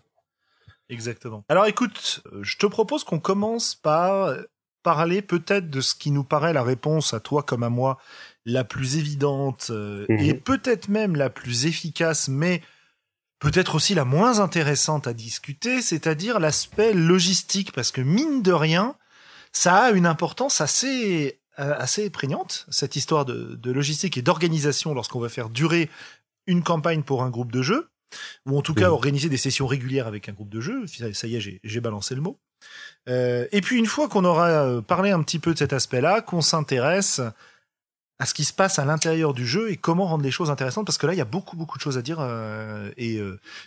Exactement. 0.91 1.45
Alors 1.47 1.65
écoute, 1.67 2.21
euh, 2.33 2.39
je 2.43 2.57
te 2.57 2.65
propose 2.65 3.05
qu'on 3.05 3.19
commence 3.19 3.75
par 3.75 4.35
parler 4.83 5.21
peut-être 5.21 5.69
de 5.69 5.81
ce 5.81 5.95
qui 5.95 6.11
nous 6.11 6.23
paraît 6.23 6.53
la 6.53 6.63
réponse 6.63 7.13
à 7.13 7.19
toi 7.19 7.43
comme 7.43 7.63
à 7.63 7.69
moi 7.69 7.97
la 8.45 8.63
plus 8.63 8.97
évidente 8.97 9.67
euh, 9.69 10.05
mhm. 10.09 10.19
et 10.19 10.33
peut-être 10.33 10.89
même 10.89 11.15
la 11.15 11.29
plus 11.29 11.65
efficace, 11.65 12.27
mais 12.27 12.61
peut-être 13.39 13.75
aussi 13.75 13.93
la 13.93 14.05
moins 14.05 14.39
intéressante 14.39 15.07
à 15.07 15.13
discuter, 15.13 15.81
c'est-à-dire 15.81 16.39
l'aspect 16.39 16.93
logistique, 16.93 17.71
parce 17.71 17.91
que 17.91 18.01
mine 18.01 18.41
de 18.41 18.51
rien, 18.51 18.95
ça 19.51 19.77
a 19.77 19.91
une 19.91 20.05
importance 20.05 20.61
assez 20.61 21.39
euh, 21.59 21.75
assez 21.77 22.09
prégnante, 22.09 22.65
cette 22.69 22.95
histoire 22.95 23.25
de, 23.25 23.55
de 23.55 23.71
logistique 23.71 24.17
et 24.17 24.21
d'organisation 24.21 24.93
lorsqu'on 24.93 25.19
va 25.19 25.27
faire 25.27 25.49
durer 25.49 25.89
une 26.47 26.63
campagne 26.63 27.03
pour 27.03 27.23
un 27.23 27.29
groupe 27.29 27.51
de 27.51 27.61
jeux 27.61 27.89
ou 28.45 28.57
en 28.57 28.61
tout 28.61 28.73
cas 28.73 28.89
organiser 28.89 29.29
des 29.29 29.37
sessions 29.37 29.67
régulières 29.67 30.07
avec 30.07 30.29
un 30.29 30.33
groupe 30.33 30.49
de 30.49 30.61
jeu. 30.61 30.85
Ça 30.87 31.27
y 31.27 31.35
est, 31.35 31.59
j'ai 31.63 31.79
balancé 31.81 32.15
le 32.15 32.21
mot. 32.21 32.39
Euh, 33.09 33.47
et 33.51 33.61
puis 33.61 33.77
une 33.77 33.85
fois 33.85 34.07
qu'on 34.07 34.25
aura 34.25 34.49
euh, 34.49 34.81
parlé 34.81 35.11
un 35.11 35.21
petit 35.23 35.39
peu 35.39 35.53
de 35.53 35.57
cet 35.57 35.73
aspect-là, 35.73 36.21
qu'on 36.21 36.41
s'intéresse 36.41 37.21
à 38.19 38.25
ce 38.27 38.35
qui 38.35 38.45
se 38.45 38.53
passe 38.53 38.77
à 38.77 38.85
l'intérieur 38.85 39.33
du 39.33 39.47
jeu 39.47 39.71
et 39.71 39.77
comment 39.77 40.05
rendre 40.05 40.23
les 40.23 40.29
choses 40.29 40.51
intéressantes 40.51 40.85
parce 40.85 40.99
que 40.99 41.07
là 41.07 41.13
il 41.13 41.17
y 41.17 41.21
a 41.21 41.25
beaucoup 41.25 41.57
beaucoup 41.57 41.79
de 41.79 41.81
choses 41.81 41.97
à 41.97 42.03
dire 42.03 42.17
euh, 42.19 42.91
et 42.95 43.19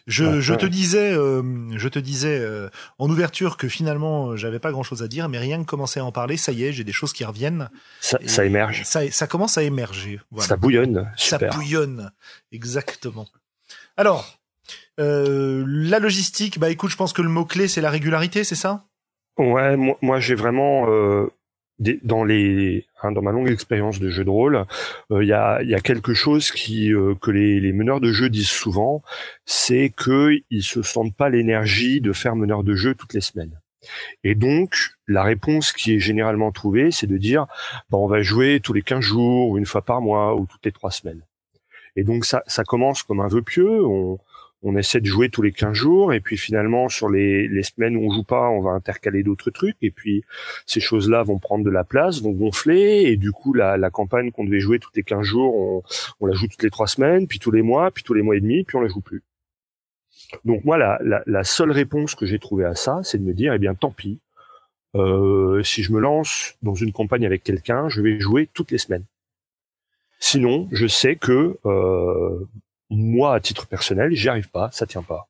je, 0.06 0.40
je 0.40 0.54
te 0.54 0.64
disais 0.64 1.12
je 1.12 1.88
te 1.88 1.98
disais 1.98 2.40
en 3.00 3.10
ouverture 3.10 3.56
que 3.56 3.66
finalement 3.66 4.36
j'avais 4.36 4.60
pas 4.60 4.70
grand 4.70 4.84
chose 4.84 5.02
à 5.02 5.08
dire 5.08 5.28
mais 5.28 5.38
rien 5.38 5.58
que 5.64 5.68
commencer 5.68 5.98
à 5.98 6.04
en 6.04 6.12
parler 6.12 6.36
ça 6.36 6.52
y 6.52 6.62
est 6.62 6.72
j'ai 6.72 6.84
des 6.84 6.92
choses 6.92 7.12
qui 7.12 7.24
reviennent 7.24 7.68
ça, 8.00 8.20
ça 8.26 8.44
émerge 8.44 8.84
ça, 8.84 9.10
ça 9.10 9.26
commence 9.26 9.58
à 9.58 9.64
émerger 9.64 10.20
voilà. 10.30 10.46
ça 10.46 10.56
bouillonne 10.56 11.10
super. 11.16 11.52
ça 11.52 11.58
bouillonne 11.58 12.12
exactement 12.52 13.26
alors, 13.96 14.38
euh, 15.00 15.64
la 15.66 15.98
logistique, 15.98 16.58
bah 16.58 16.70
écoute, 16.70 16.90
je 16.90 16.96
pense 16.96 17.12
que 17.12 17.22
le 17.22 17.28
mot-clé, 17.28 17.68
c'est 17.68 17.80
la 17.80 17.90
régularité, 17.90 18.44
c'est 18.44 18.54
ça? 18.54 18.84
Ouais, 19.38 19.76
moi, 19.76 20.20
j'ai 20.20 20.34
vraiment... 20.34 20.88
Euh, 20.88 21.28
dans 21.78 22.24
les 22.24 22.86
hein, 23.02 23.12
dans 23.12 23.22
ma 23.22 23.32
longue 23.32 23.50
expérience 23.50 23.98
de 23.98 24.08
jeu 24.08 24.24
de 24.24 24.30
rôle, 24.30 24.64
euh, 25.10 25.24
il 25.24 25.28
y, 25.28 25.32
a, 25.32 25.62
y 25.62 25.74
a 25.74 25.80
quelque 25.80 26.14
chose 26.14 26.52
qui 26.52 26.92
euh, 26.92 27.14
que 27.20 27.30
les, 27.30 27.60
les 27.60 27.72
meneurs 27.72 28.00
de 28.00 28.12
jeu 28.12 28.28
disent 28.28 28.48
souvent, 28.48 29.02
c'est 29.44 29.90
que 29.94 30.38
ils 30.50 30.62
se 30.62 30.82
sentent 30.82 31.16
pas 31.16 31.28
l'énergie 31.28 32.00
de 32.00 32.12
faire 32.12 32.36
meneur 32.36 32.62
de 32.62 32.74
jeu 32.74 32.94
toutes 32.94 33.12
les 33.12 33.20
semaines. 33.20 33.60
Et 34.22 34.34
donc, 34.34 34.76
la 35.08 35.22
réponse 35.22 35.72
qui 35.72 35.94
est 35.94 35.98
généralement 35.98 36.52
trouvée, 36.52 36.90
c'est 36.90 37.06
de 37.06 37.18
dire, 37.18 37.46
bah, 37.90 37.98
on 37.98 38.06
va 38.06 38.22
jouer 38.22 38.60
tous 38.62 38.72
les 38.72 38.82
15 38.82 39.00
jours, 39.00 39.50
ou 39.50 39.58
une 39.58 39.66
fois 39.66 39.82
par 39.82 40.00
mois, 40.00 40.34
ou 40.36 40.46
toutes 40.46 40.64
les 40.64 40.72
trois 40.72 40.90
semaines. 40.90 41.22
Et 41.96 42.04
donc 42.04 42.24
ça, 42.24 42.42
ça 42.46 42.64
commence 42.64 43.02
comme 43.02 43.20
un 43.20 43.28
vœu 43.28 43.42
pieux. 43.42 43.84
On, 43.84 44.18
on 44.64 44.76
essaie 44.76 45.00
de 45.00 45.06
jouer 45.06 45.28
tous 45.28 45.42
les 45.42 45.52
15 45.52 45.74
jours 45.74 46.12
et 46.12 46.20
puis 46.20 46.36
finalement 46.38 46.88
sur 46.88 47.08
les, 47.10 47.46
les 47.46 47.62
semaines 47.62 47.96
où 47.96 48.06
on 48.06 48.10
joue 48.10 48.24
pas, 48.24 48.48
on 48.48 48.62
va 48.62 48.70
intercaler 48.70 49.22
d'autres 49.22 49.50
trucs 49.50 49.76
et 49.82 49.90
puis 49.90 50.24
ces 50.66 50.80
choses-là 50.80 51.22
vont 51.22 51.38
prendre 51.38 51.64
de 51.64 51.70
la 51.70 51.84
place, 51.84 52.22
vont 52.22 52.32
gonfler 52.32 53.04
et 53.06 53.16
du 53.16 53.30
coup 53.30 53.52
la, 53.52 53.78
campagne 53.90 54.32
qu'on 54.32 54.44
devait 54.44 54.60
jouer 54.60 54.78
tous 54.78 54.90
les 54.96 55.02
15 55.02 55.22
jours, 55.22 55.84
on, 56.20 56.26
la 56.26 56.34
joue 56.34 56.48
toutes 56.48 56.62
les 56.62 56.70
trois 56.70 56.86
semaines, 56.86 57.28
puis 57.28 57.38
tous 57.38 57.50
les 57.50 57.62
mois, 57.62 57.90
puis 57.90 58.02
tous 58.02 58.14
les 58.14 58.22
mois 58.22 58.36
et 58.36 58.40
demi, 58.40 58.64
puis 58.64 58.76
on 58.76 58.80
la 58.80 58.88
joue 58.88 59.02
plus. 59.02 59.22
Donc 60.44 60.64
moi 60.64 60.78
la 60.78 61.44
seule 61.44 61.70
réponse 61.70 62.14
que 62.14 62.26
j'ai 62.26 62.38
trouvée 62.38 62.64
à 62.64 62.74
ça, 62.74 63.00
c'est 63.04 63.18
de 63.18 63.24
me 63.24 63.34
dire 63.34 63.52
eh 63.52 63.58
bien 63.58 63.74
tant 63.74 63.90
pis. 63.90 64.18
Euh, 64.96 65.62
si 65.62 65.82
je 65.82 65.92
me 65.92 66.00
lance 66.00 66.54
dans 66.62 66.74
une 66.74 66.92
campagne 66.92 67.26
avec 67.26 67.42
quelqu'un, 67.42 67.88
je 67.88 68.00
vais 68.00 68.20
jouer 68.20 68.48
toutes 68.54 68.70
les 68.70 68.78
semaines 68.78 69.04
Sinon, 70.20 70.68
je 70.72 70.86
sais 70.86 71.16
que 71.16 71.58
euh, 71.66 72.48
moi, 72.90 73.34
à 73.34 73.40
titre 73.40 73.66
personnel, 73.66 74.12
j'y 74.14 74.28
arrive 74.28 74.50
pas, 74.50 74.70
ça 74.72 74.86
tient 74.86 75.02
pas. 75.02 75.28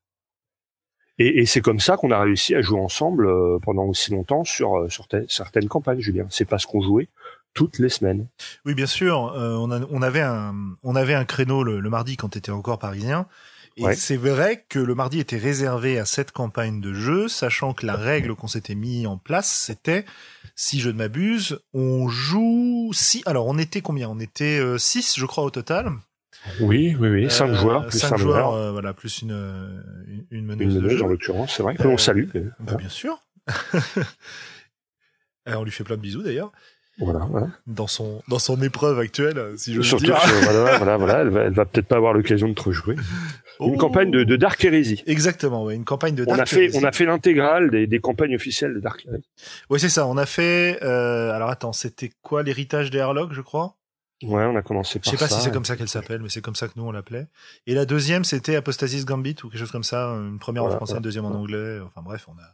Et, 1.19 1.41
et 1.41 1.47
c'est 1.47 1.61
comme 1.61 1.81
ça 1.81 1.97
qu'on 1.97 2.11
a 2.11 2.21
réussi 2.21 2.55
à 2.55 2.61
jouer 2.61 2.81
ensemble 2.81 3.27
euh, 3.27 3.59
pendant 3.63 3.85
aussi 3.85 4.11
longtemps 4.11 4.45
sur, 4.45 4.79
euh, 4.79 4.89
sur 4.89 5.07
certaines 5.29 5.69
campagnes, 5.69 6.01
Julien. 6.01 6.27
C'est 6.31 6.45
parce 6.45 6.67
qu'on 6.67 6.81
jouait 6.81 7.09
toutes 7.55 7.79
les 7.79 7.89
semaines. 7.89 8.27
Oui, 8.65 8.75
bien 8.75 8.87
sûr. 8.87 9.33
Euh, 9.37 9.55
on, 9.55 9.71
a, 9.71 9.81
on, 9.91 10.03
avait 10.03 10.23
un, 10.23 10.55
on 10.83 10.97
avait 10.97 11.15
un 11.15 11.25
créneau 11.25 11.63
le, 11.63 11.79
le 11.79 11.91
mardi 11.91 12.17
quand 12.17 12.31
tu 12.31 12.39
étais 12.39 12.51
encore 12.51 12.79
parisien. 12.79 13.27
Et 13.77 13.95
c'est 13.95 14.17
vrai 14.17 14.65
que 14.69 14.79
le 14.79 14.95
mardi 14.95 15.19
était 15.19 15.37
réservé 15.37 15.99
à 15.99 16.05
cette 16.05 16.31
campagne 16.31 16.81
de 16.81 16.95
jeu, 16.95 17.27
sachant 17.27 17.75
que 17.75 17.85
la 17.85 17.97
règle 17.97 18.37
qu'on 18.37 18.47
s'était 18.47 18.77
mis 18.77 19.05
en 19.05 19.19
place, 19.19 19.53
c'était, 19.53 20.05
si 20.55 20.79
je 20.79 20.91
ne 20.91 20.99
m'abuse, 20.99 21.59
on 21.73 22.07
joue 22.07 22.93
si, 22.93 23.25
alors 23.27 23.49
on 23.49 23.59
était 23.59 23.81
combien? 23.81 24.09
On 24.09 24.21
était 24.21 24.63
6, 24.79 25.19
je 25.19 25.27
crois, 25.27 25.43
au 25.43 25.51
total. 25.51 25.91
Oui, 26.61 26.97
oui, 26.99 27.09
oui, 27.09 27.31
cinq 27.31 27.51
euh, 27.51 27.55
joueurs 27.55 27.87
plus 27.87 27.99
cinq 27.99 28.17
joueurs, 28.17 28.53
euh, 28.53 28.71
voilà, 28.73 28.93
plus 28.93 29.23
une 29.23 29.33
une, 30.07 30.27
une 30.31 30.45
meneuse, 30.45 30.75
une 30.75 30.83
meneuse 30.83 31.03
en 31.03 31.07
l'occurrence, 31.07 31.55
c'est 31.57 31.63
vrai. 31.63 31.75
Que 31.75 31.85
l'on 31.85 31.97
salue. 31.99 32.29
Bah, 32.61 32.75
bien 32.75 32.89
sûr. 32.89 33.19
on 35.47 35.65
lui 35.65 35.71
fait 35.71 35.85
plein 35.85 35.97
de 35.97 36.03
bisous 36.03 36.23
d'ailleurs. 36.23 36.53
Voilà, 36.99 37.27
voilà, 37.29 37.49
Dans 37.67 37.89
son 37.89 38.23
dans 38.29 38.39
son 38.39 38.61
épreuve 38.63 39.01
actuelle, 39.01 39.55
si 39.57 39.73
je 39.73 39.79
veux 39.79 39.83
Surtout 39.83 40.05
dire. 40.05 40.17
voilà, 40.43 40.77
voilà, 40.79 40.97
voilà, 40.97 41.19
elle 41.23 41.29
va, 41.29 41.41
elle 41.43 41.53
va 41.53 41.65
peut-être 41.65 41.89
pas 41.89 41.97
avoir 41.97 42.13
l'occasion 42.13 42.49
de 42.49 42.55
te 42.55 42.63
rejouer. 42.63 42.95
Une 43.61 43.75
oh. 43.75 43.77
campagne 43.77 44.13
de, 44.13 44.23
de, 44.23 44.37
Dark 44.37 44.65
Heresy. 44.65 45.03
Exactement, 45.07 45.65
ouais, 45.65 45.75
une 45.75 45.85
campagne 45.85 46.15
de 46.15 46.25
Dark 46.25 46.39
on 46.39 46.43
a 46.43 46.47
fait, 46.47 46.71
On 46.75 46.85
a 46.85 46.93
fait 46.93 47.05
l'intégrale 47.05 47.71
des, 47.71 47.89
des, 47.89 47.99
campagnes 47.99 48.35
officielles 48.37 48.75
de 48.75 48.81
Dark 48.81 49.05
Heresy. 49.07 49.25
Oui, 49.71 49.81
c'est 49.81 49.89
ça. 49.89 50.07
On 50.07 50.17
a 50.17 50.27
fait. 50.27 50.79
Euh, 50.83 51.33
alors 51.33 51.51
attends, 51.51 51.73
c'était 51.73 52.11
quoi 52.23 52.45
l'héritage 52.45 52.91
des 52.91 53.01
Harlock, 53.01 53.33
je 53.33 53.41
crois? 53.41 53.77
Ouais, 54.25 54.45
on 54.45 54.57
a 54.57 54.63
commencé 54.63 54.99
par 54.99 55.07
ça. 55.07 55.11
Je 55.13 55.17
sais 55.17 55.25
pas 55.25 55.29
si 55.29 55.41
c'est 55.41 55.53
comme 55.53 55.65
ça 55.65 55.77
qu'elle 55.77 55.89
s'appelle, 55.89 56.23
mais 56.23 56.29
c'est 56.29 56.41
comme 56.41 56.57
ça 56.57 56.69
que 56.69 56.73
nous 56.77 56.85
on 56.85 56.93
l'appelait. 56.93 57.27
Et 57.67 57.75
la 57.75 57.85
deuxième, 57.85 58.25
c'était 58.25 58.57
Apostasis 58.57 59.05
Gambit 59.05 59.37
ou 59.45 59.49
quelque 59.49 59.59
chose 59.59 59.71
comme 59.71 59.85
ça, 59.85 60.09
une 60.09 60.39
première 60.39 60.65
en 60.65 60.71
français, 60.71 60.95
une 60.95 61.03
deuxième 61.03 61.25
en 61.25 61.35
anglais. 61.35 61.81
Enfin 61.81 62.03
bref, 62.03 62.27
on 62.29 62.33
a, 62.33 62.47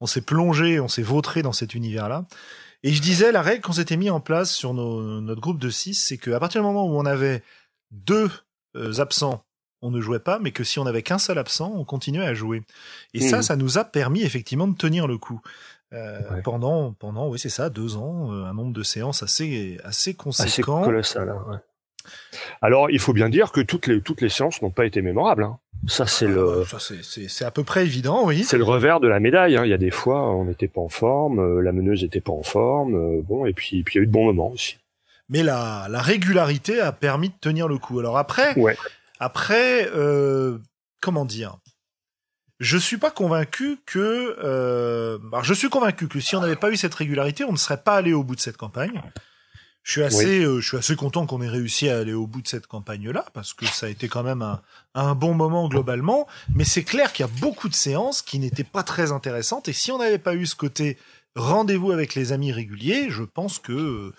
on 0.00 0.06
s'est 0.06 0.22
plongé, 0.22 0.80
on 0.80 0.88
s'est 0.88 1.02
vautré 1.02 1.42
dans 1.42 1.52
cet 1.52 1.74
univers-là. 1.74 2.26
Et 2.82 2.92
je 2.92 3.00
disais, 3.00 3.32
la 3.32 3.40
règle 3.40 3.62
qu'on 3.62 3.72
s'était 3.72 3.96
mis 3.96 4.10
en 4.10 4.20
place 4.20 4.52
sur 4.52 4.74
nos, 4.74 5.20
notre 5.20 5.40
groupe 5.40 5.58
de 5.58 5.70
six, 5.70 5.94
c'est 5.94 6.18
qu'à 6.18 6.38
partir 6.38 6.60
du 6.60 6.66
moment 6.66 6.84
où 6.84 6.98
on 6.98 7.06
avait 7.06 7.42
deux 7.90 8.30
euh, 8.76 9.00
absents, 9.00 9.42
on 9.80 9.90
ne 9.90 10.00
jouait 10.00 10.18
pas, 10.18 10.38
mais 10.38 10.50
que 10.50 10.64
si 10.64 10.78
on 10.78 10.86
avait 10.86 11.02
qu'un 11.02 11.18
seul 11.18 11.38
absent, 11.38 11.72
on 11.74 11.84
continuait 11.84 12.26
à 12.26 12.34
jouer. 12.34 12.62
Et 13.12 13.20
ça, 13.20 13.38
mmh. 13.38 13.42
ça 13.42 13.56
nous 13.56 13.78
a 13.78 13.84
permis 13.84 14.22
effectivement 14.22 14.66
de 14.66 14.76
tenir 14.76 15.06
le 15.06 15.18
coup. 15.18 15.40
Euh, 15.94 16.18
pendant, 16.42 16.92
pendant, 16.92 17.28
oui, 17.28 17.38
c'est 17.38 17.48
ça, 17.48 17.70
deux 17.70 17.96
ans, 17.96 18.32
euh, 18.32 18.46
un 18.46 18.52
nombre 18.52 18.72
de 18.72 18.82
séances 18.82 19.22
assez, 19.22 19.78
assez 19.84 20.14
conséquent. 20.14 20.80
Assez 20.80 20.90
colossal, 20.90 21.28
hein, 21.28 21.44
ouais. 21.50 21.58
Alors, 22.60 22.90
il 22.90 22.98
faut 22.98 23.12
bien 23.12 23.28
dire 23.28 23.52
que 23.52 23.60
toutes 23.60 23.86
les, 23.86 24.00
toutes 24.00 24.20
les 24.20 24.28
séances 24.28 24.60
n'ont 24.60 24.72
pas 24.72 24.86
été 24.86 25.02
mémorables. 25.02 25.44
Hein. 25.44 25.58
Ça, 25.86 26.06
c'est 26.06 26.26
le. 26.26 26.64
Ça, 26.64 26.78
c'est 26.80 27.44
à 27.44 27.50
peu 27.50 27.62
près 27.62 27.84
évident, 27.84 28.26
oui. 28.26 28.42
C'est 28.42 28.58
le 28.58 28.64
revers 28.64 28.98
de 28.98 29.08
la 29.08 29.20
médaille. 29.20 29.56
Hein. 29.56 29.64
Il 29.64 29.70
y 29.70 29.74
a 29.74 29.78
des 29.78 29.90
fois, 29.90 30.30
on 30.30 30.44
n'était 30.44 30.68
pas 30.68 30.80
en 30.80 30.88
forme, 30.88 31.38
euh, 31.38 31.62
la 31.62 31.72
meneuse 31.72 32.02
n'était 32.02 32.20
pas 32.20 32.32
en 32.32 32.42
forme, 32.42 33.22
bon, 33.22 33.46
et 33.46 33.52
puis, 33.52 33.82
puis 33.84 33.94
il 33.94 33.98
y 33.98 34.00
a 34.00 34.02
eu 34.02 34.06
de 34.06 34.12
bons 34.12 34.26
moments 34.26 34.50
aussi. 34.50 34.78
Mais 35.28 35.42
la, 35.42 35.86
la 35.88 36.02
régularité 36.02 36.80
a 36.80 36.92
permis 36.92 37.28
de 37.28 37.36
tenir 37.40 37.68
le 37.68 37.78
coup. 37.78 38.00
Alors 38.00 38.18
après, 38.18 38.58
ouais. 38.58 38.76
après, 39.20 39.88
comment 41.00 41.24
dire? 41.24 41.56
Je 42.60 42.78
suis 42.78 42.98
pas 42.98 43.10
convaincu 43.10 43.78
que. 43.86 44.36
Euh, 44.42 45.18
alors 45.32 45.44
je 45.44 45.54
suis 45.54 45.68
convaincu 45.68 46.08
que 46.08 46.20
si 46.20 46.36
on 46.36 46.40
n'avait 46.40 46.56
pas 46.56 46.70
eu 46.70 46.76
cette 46.76 46.94
régularité, 46.94 47.44
on 47.44 47.52
ne 47.52 47.56
serait 47.56 47.82
pas 47.82 47.96
allé 47.96 48.12
au 48.12 48.22
bout 48.22 48.36
de 48.36 48.40
cette 48.40 48.56
campagne. 48.56 49.02
Je 49.82 49.92
suis 49.92 50.02
assez, 50.02 50.42
euh, 50.44 50.60
je 50.60 50.66
suis 50.66 50.76
assez 50.78 50.96
content 50.96 51.26
qu'on 51.26 51.42
ait 51.42 51.48
réussi 51.48 51.90
à 51.90 51.98
aller 51.98 52.14
au 52.14 52.26
bout 52.26 52.40
de 52.40 52.48
cette 52.48 52.66
campagne-là 52.66 53.26
parce 53.34 53.52
que 53.52 53.66
ça 53.66 53.84
a 53.84 53.88
été 53.90 54.08
quand 54.08 54.22
même 54.22 54.40
un, 54.40 54.62
un 54.94 55.14
bon 55.14 55.34
moment 55.34 55.68
globalement. 55.68 56.26
Mais 56.54 56.64
c'est 56.64 56.84
clair 56.84 57.12
qu'il 57.12 57.26
y 57.26 57.28
a 57.28 57.32
beaucoup 57.40 57.68
de 57.68 57.74
séances 57.74 58.22
qui 58.22 58.38
n'étaient 58.38 58.64
pas 58.64 58.82
très 58.82 59.12
intéressantes 59.12 59.68
et 59.68 59.74
si 59.74 59.92
on 59.92 59.98
n'avait 59.98 60.18
pas 60.18 60.34
eu 60.34 60.46
ce 60.46 60.56
côté 60.56 60.96
rendez-vous 61.36 61.92
avec 61.92 62.14
les 62.14 62.32
amis 62.32 62.50
réguliers, 62.50 63.10
je 63.10 63.24
pense 63.24 63.58
que, 63.58 64.12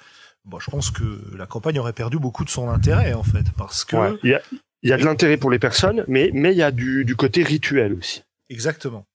bon, 0.44 0.60
je 0.60 0.70
pense 0.70 0.92
que 0.92 1.20
la 1.36 1.48
campagne 1.48 1.80
aurait 1.80 1.94
perdu 1.94 2.20
beaucoup 2.20 2.46
de 2.46 2.50
son 2.50 2.70
intérêt 2.70 3.14
en 3.14 3.24
fait 3.24 3.46
parce 3.58 3.86
que. 3.86 4.20
Il 4.24 4.30
y 4.30 4.34
a, 4.36 4.42
il 4.82 4.90
y 4.90 4.94
a 4.94 4.98
de 4.98 5.06
l'intérêt 5.06 5.38
pour 5.38 5.52
les 5.52 5.60
personnes, 5.60 6.06
mais 6.08 6.30
mais 6.34 6.52
il 6.52 6.58
y 6.58 6.64
a 6.64 6.72
du, 6.72 7.06
du 7.06 7.16
côté 7.16 7.44
rituel 7.44 7.94
aussi. 7.94 8.24
Exactement. 8.50 9.08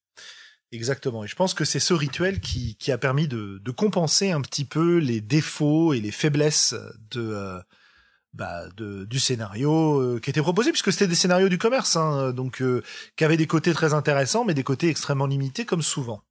Exactement. 0.72 1.24
Et 1.24 1.26
je 1.26 1.34
pense 1.34 1.52
que 1.52 1.64
c'est 1.64 1.80
ce 1.80 1.94
rituel 1.94 2.40
qui, 2.40 2.76
qui 2.76 2.92
a 2.92 2.98
permis 2.98 3.26
de, 3.26 3.58
de, 3.58 3.70
compenser 3.72 4.30
un 4.30 4.40
petit 4.40 4.64
peu 4.64 4.98
les 4.98 5.20
défauts 5.20 5.94
et 5.94 6.00
les 6.00 6.12
faiblesses 6.12 6.76
de, 7.10 7.20
euh, 7.20 7.60
bah, 8.34 8.68
de 8.76 9.04
du 9.04 9.18
scénario 9.18 10.00
euh, 10.00 10.20
qui 10.20 10.30
était 10.30 10.42
proposé, 10.42 10.70
puisque 10.70 10.92
c'était 10.92 11.08
des 11.08 11.16
scénarios 11.16 11.48
du 11.48 11.58
commerce, 11.58 11.96
hein, 11.96 12.32
donc 12.32 12.62
euh, 12.62 12.82
qui 13.16 13.24
avaient 13.24 13.36
des 13.36 13.48
côtés 13.48 13.72
très 13.72 13.94
intéressants, 13.94 14.44
mais 14.44 14.54
des 14.54 14.62
côtés 14.62 14.88
extrêmement 14.88 15.26
limités, 15.26 15.64
comme 15.64 15.82
souvent. 15.82 16.22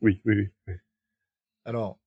Oui, 0.00 0.22
oui, 0.24 0.48
oui. 0.66 0.74
Alors, 1.66 1.98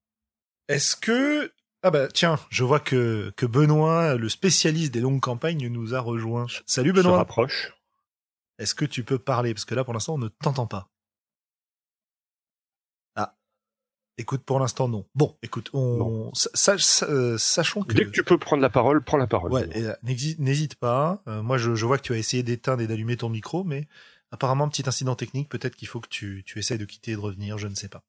est-ce 0.67 0.95
que 0.95 1.51
ah 1.83 1.91
bah 1.91 2.07
tiens, 2.07 2.39
je 2.49 2.63
vois 2.63 2.79
que 2.79 3.31
que 3.35 3.45
Benoît, 3.45 4.15
le 4.15 4.29
spécialiste 4.29 4.93
des 4.93 5.01
longues 5.01 5.21
campagnes, 5.21 5.67
nous 5.67 5.93
a 5.93 5.99
rejoint. 5.99 6.47
Salut 6.65 6.93
Benoît. 6.93 7.13
Se 7.13 7.17
rapproche. 7.17 7.73
Est-ce 8.59 8.73
que 8.73 8.85
tu 8.85 9.03
peux 9.03 9.19
parler? 9.19 9.53
Parce 9.53 9.65
que 9.65 9.75
là, 9.75 9.83
pour 9.83 9.93
l'instant, 9.93 10.15
on 10.15 10.17
ne 10.17 10.29
t'entend 10.29 10.65
pas. 10.65 10.89
Ah. 13.15 13.35
Écoute, 14.17 14.43
pour 14.43 14.59
l'instant, 14.59 14.87
non. 14.87 15.05
Bon, 15.13 15.37
écoute, 15.43 15.69
on 15.73 16.31
euh, 16.31 17.37
sachons 17.37 17.83
que... 17.83 17.93
Dès 17.93 18.05
que 18.05 18.09
tu 18.09 18.23
peux 18.23 18.39
prendre 18.39 18.63
la 18.63 18.71
parole, 18.71 19.03
prends 19.03 19.17
la 19.17 19.27
parole. 19.27 19.51
Ouais, 19.51 19.69
n'hésite 20.03 20.75
pas. 20.75 21.21
Euh, 21.27 21.43
moi, 21.43 21.59
je, 21.59 21.85
vois 21.85 21.99
que 21.99 22.03
tu 22.03 22.13
as 22.13 22.17
essayé 22.17 22.41
d'éteindre 22.41 22.81
et 22.81 22.87
d'allumer 22.87 23.17
ton 23.17 23.29
micro, 23.29 23.63
mais 23.63 23.87
apparemment, 24.31 24.67
petit 24.69 24.83
incident 24.87 25.15
technique, 25.15 25.49
peut-être 25.49 25.75
qu'il 25.75 25.87
faut 25.87 25.99
que 25.99 26.09
tu, 26.09 26.43
tu 26.45 26.59
essayes 26.59 26.77
de 26.77 26.85
quitter 26.85 27.11
et 27.11 27.15
de 27.15 27.19
revenir, 27.19 27.57
je 27.57 27.67
ne 27.67 27.75
sais 27.75 27.87
pas. 27.87 28.03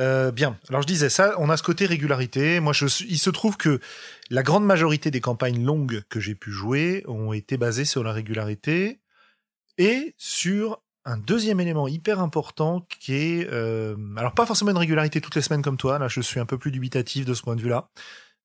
Euh, 0.00 0.32
bien, 0.32 0.58
alors 0.68 0.82
je 0.82 0.86
disais 0.86 1.08
ça, 1.08 1.34
on 1.38 1.50
a 1.50 1.56
ce 1.56 1.62
côté 1.62 1.86
régularité. 1.86 2.60
Moi, 2.60 2.72
je, 2.72 2.86
il 3.04 3.18
se 3.18 3.30
trouve 3.30 3.56
que 3.56 3.80
la 4.30 4.42
grande 4.42 4.64
majorité 4.64 5.10
des 5.10 5.20
campagnes 5.20 5.64
longues 5.64 6.02
que 6.08 6.20
j'ai 6.20 6.34
pu 6.34 6.50
jouer 6.50 7.04
ont 7.06 7.32
été 7.32 7.56
basées 7.56 7.84
sur 7.84 8.02
la 8.02 8.12
régularité 8.12 9.00
et 9.78 10.14
sur 10.18 10.82
un 11.04 11.16
deuxième 11.16 11.60
élément 11.60 11.88
hyper 11.88 12.20
important 12.20 12.86
qui 12.88 13.14
est, 13.14 13.48
euh, 13.50 13.96
alors 14.16 14.34
pas 14.34 14.46
forcément 14.46 14.70
une 14.70 14.78
régularité 14.78 15.20
toutes 15.20 15.34
les 15.34 15.42
semaines 15.42 15.62
comme 15.62 15.76
toi, 15.76 15.98
là 15.98 16.08
je 16.08 16.20
suis 16.20 16.38
un 16.38 16.46
peu 16.46 16.58
plus 16.58 16.70
dubitatif 16.70 17.24
de 17.24 17.34
ce 17.34 17.42
point 17.42 17.56
de 17.56 17.60
vue-là. 17.60 17.88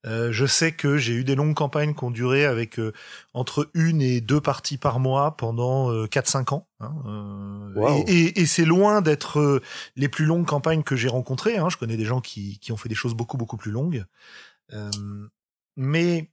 Euh, 0.05 0.31
je 0.31 0.45
sais 0.45 0.71
que 0.71 0.97
j'ai 0.97 1.13
eu 1.13 1.23
des 1.23 1.35
longues 1.35 1.55
campagnes 1.55 1.93
qui 1.93 2.03
ont 2.03 2.11
duré 2.11 2.45
avec 2.45 2.79
euh, 2.79 2.93
entre 3.33 3.69
une 3.73 4.01
et 4.01 4.21
deux 4.21 4.39
parties 4.39 4.77
par 4.77 4.99
mois 4.99 5.35
pendant 5.35 5.91
euh, 5.91 6.05
4-5 6.05 6.53
ans. 6.53 6.67
Hein, 6.79 7.71
wow. 7.75 8.03
Et, 8.07 8.11
et, 8.11 8.41
et 8.41 8.45
c'est 8.45 8.63
loin 8.63 9.01
d'être 9.01 9.39
euh, 9.39 9.61
les 9.95 10.07
plus 10.07 10.25
longues 10.25 10.45
campagnes 10.45 10.83
que 10.83 10.95
j'ai 10.95 11.09
rencontrées. 11.09 11.57
Hein. 11.57 11.69
Je 11.69 11.77
connais 11.77 11.97
des 11.97 12.05
gens 12.05 12.21
qui, 12.21 12.59
qui 12.59 12.71
ont 12.71 12.77
fait 12.77 12.89
des 12.89 12.95
choses 12.95 13.15
beaucoup 13.15 13.37
beaucoup 13.37 13.57
plus 13.57 13.71
longues. 13.71 14.05
Euh, 14.73 14.91
mais 15.75 16.31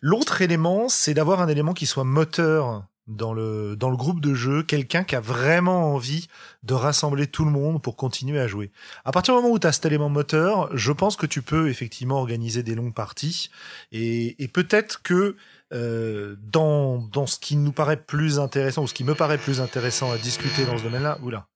l'autre 0.00 0.42
élément, 0.42 0.88
c'est 0.88 1.14
d'avoir 1.14 1.40
un 1.40 1.48
élément 1.48 1.74
qui 1.74 1.86
soit 1.86 2.04
moteur 2.04 2.86
dans 3.06 3.34
le 3.34 3.74
dans 3.76 3.90
le 3.90 3.96
groupe 3.96 4.20
de 4.20 4.34
jeu 4.34 4.62
quelqu'un 4.62 5.02
qui 5.02 5.16
a 5.16 5.20
vraiment 5.20 5.92
envie 5.92 6.28
de 6.62 6.74
rassembler 6.74 7.26
tout 7.26 7.44
le 7.44 7.50
monde 7.50 7.82
pour 7.82 7.96
continuer 7.96 8.38
à 8.38 8.46
jouer. 8.46 8.70
À 9.04 9.12
partir 9.12 9.34
du 9.34 9.42
moment 9.42 9.52
où 9.52 9.58
tu 9.58 9.66
as 9.66 9.72
cet 9.72 9.86
élément 9.86 10.08
moteur, 10.08 10.74
je 10.76 10.92
pense 10.92 11.16
que 11.16 11.26
tu 11.26 11.42
peux 11.42 11.68
effectivement 11.68 12.18
organiser 12.18 12.62
des 12.62 12.74
longues 12.74 12.94
parties 12.94 13.50
et, 13.90 14.42
et 14.42 14.48
peut-être 14.48 15.02
que 15.02 15.36
euh, 15.72 16.36
dans 16.40 16.98
dans 16.98 17.26
ce 17.26 17.38
qui 17.38 17.56
nous 17.56 17.72
paraît 17.72 18.02
plus 18.02 18.38
intéressant 18.38 18.84
ou 18.84 18.86
ce 18.86 18.94
qui 18.94 19.04
me 19.04 19.14
paraît 19.14 19.38
plus 19.38 19.60
intéressant 19.60 20.12
à 20.12 20.18
discuter 20.18 20.64
dans 20.64 20.78
ce 20.78 20.84
domaine-là, 20.84 21.18
oula. 21.22 21.48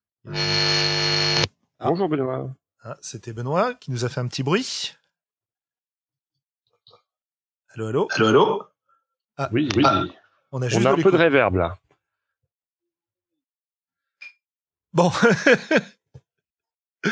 Ah. 1.79 1.89
Bonjour 1.89 2.09
Benoît. 2.09 2.51
Ah, 2.83 2.97
c'était 3.01 3.33
Benoît 3.33 3.75
qui 3.75 3.91
nous 3.91 4.05
a 4.05 4.09
fait 4.09 4.21
un 4.21 4.27
petit 4.27 4.43
bruit. 4.43 4.97
Allô, 7.75 7.89
allô? 7.89 8.09
Allô, 8.13 8.27
allô? 8.27 8.65
Ah. 9.37 9.51
Oui, 9.53 9.69
oui. 9.77 9.83
Ah. 9.87 10.05
On 10.53 10.63
a, 10.63 10.69
On 10.75 10.85
a 10.85 10.93
un 10.93 10.97
peu 10.97 11.11
de 11.11 11.17
réverb 11.17 11.57
là. 11.57 11.77
Bon. 14.97 15.13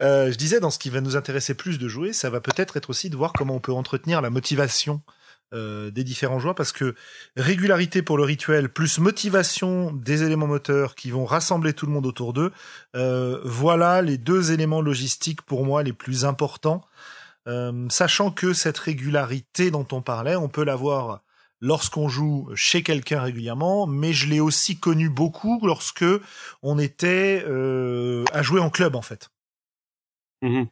euh, 0.00 0.30
je 0.30 0.36
disais, 0.36 0.60
dans 0.60 0.70
ce 0.70 0.78
qui 0.78 0.90
va 0.90 1.00
nous 1.00 1.16
intéresser 1.16 1.54
plus 1.54 1.80
de 1.80 1.88
jouer, 1.88 2.12
ça 2.12 2.30
va 2.30 2.40
peut-être 2.40 2.76
être 2.76 2.88
aussi 2.88 3.10
de 3.10 3.16
voir 3.16 3.32
comment 3.32 3.56
on 3.56 3.60
peut 3.60 3.72
entretenir 3.72 4.22
la 4.22 4.30
motivation 4.30 5.02
euh, 5.52 5.90
des 5.90 6.04
différents 6.04 6.38
joueurs, 6.38 6.54
parce 6.54 6.70
que 6.70 6.94
régularité 7.36 8.00
pour 8.00 8.16
le 8.16 8.22
rituel, 8.22 8.68
plus 8.68 9.00
motivation 9.00 9.90
des 9.92 10.22
éléments 10.22 10.46
moteurs 10.46 10.94
qui 10.94 11.10
vont 11.10 11.24
rassembler 11.24 11.72
tout 11.72 11.86
le 11.86 11.92
monde 11.92 12.06
autour 12.06 12.32
d'eux, 12.32 12.52
euh, 12.94 13.40
voilà 13.42 14.02
les 14.02 14.18
deux 14.18 14.52
éléments 14.52 14.80
logistiques 14.80 15.42
pour 15.42 15.64
moi 15.64 15.82
les 15.82 15.92
plus 15.92 16.24
importants. 16.24 16.84
Sachant 17.90 18.32
que 18.32 18.52
cette 18.52 18.78
régularité 18.78 19.70
dont 19.70 19.86
on 19.92 20.02
parlait, 20.02 20.34
on 20.34 20.48
peut 20.48 20.64
l'avoir 20.64 21.22
lorsqu'on 21.60 22.08
joue 22.08 22.48
chez 22.54 22.82
quelqu'un 22.82 23.22
régulièrement, 23.22 23.86
mais 23.86 24.12
je 24.12 24.28
l'ai 24.28 24.40
aussi 24.40 24.78
connu 24.78 25.08
beaucoup 25.08 25.60
lorsque 25.66 26.04
on 26.62 26.78
était 26.78 27.44
euh, 27.46 28.24
à 28.32 28.42
jouer 28.42 28.60
en 28.60 28.70
club 28.70 28.94
en 28.96 29.02
fait. 29.02 29.30
Mmh 30.42 30.64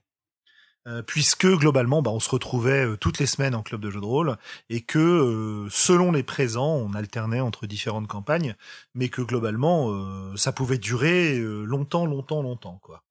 Euh, 0.86 1.00
puisque 1.00 1.46
globalement, 1.46 2.02
bah, 2.02 2.10
on 2.10 2.20
se 2.20 2.28
retrouvait 2.28 2.84
euh, 2.84 2.96
toutes 2.98 3.18
les 3.18 3.24
semaines 3.24 3.54
en 3.54 3.62
club 3.62 3.80
de 3.80 3.88
jeu 3.88 4.02
de 4.02 4.04
rôle 4.04 4.36
et 4.68 4.82
que 4.82 4.98
euh, 4.98 5.66
selon 5.70 6.12
les 6.12 6.22
présents, 6.22 6.74
on 6.74 6.92
alternait 6.92 7.40
entre 7.40 7.66
différentes 7.66 8.06
campagnes, 8.06 8.54
mais 8.94 9.08
que 9.08 9.22
globalement, 9.22 9.90
ça 10.36 10.52
pouvait 10.52 10.76
durer 10.76 11.38
longtemps, 11.38 12.04
longtemps, 12.04 12.42
longtemps, 12.42 12.80
quoi. 12.82 13.02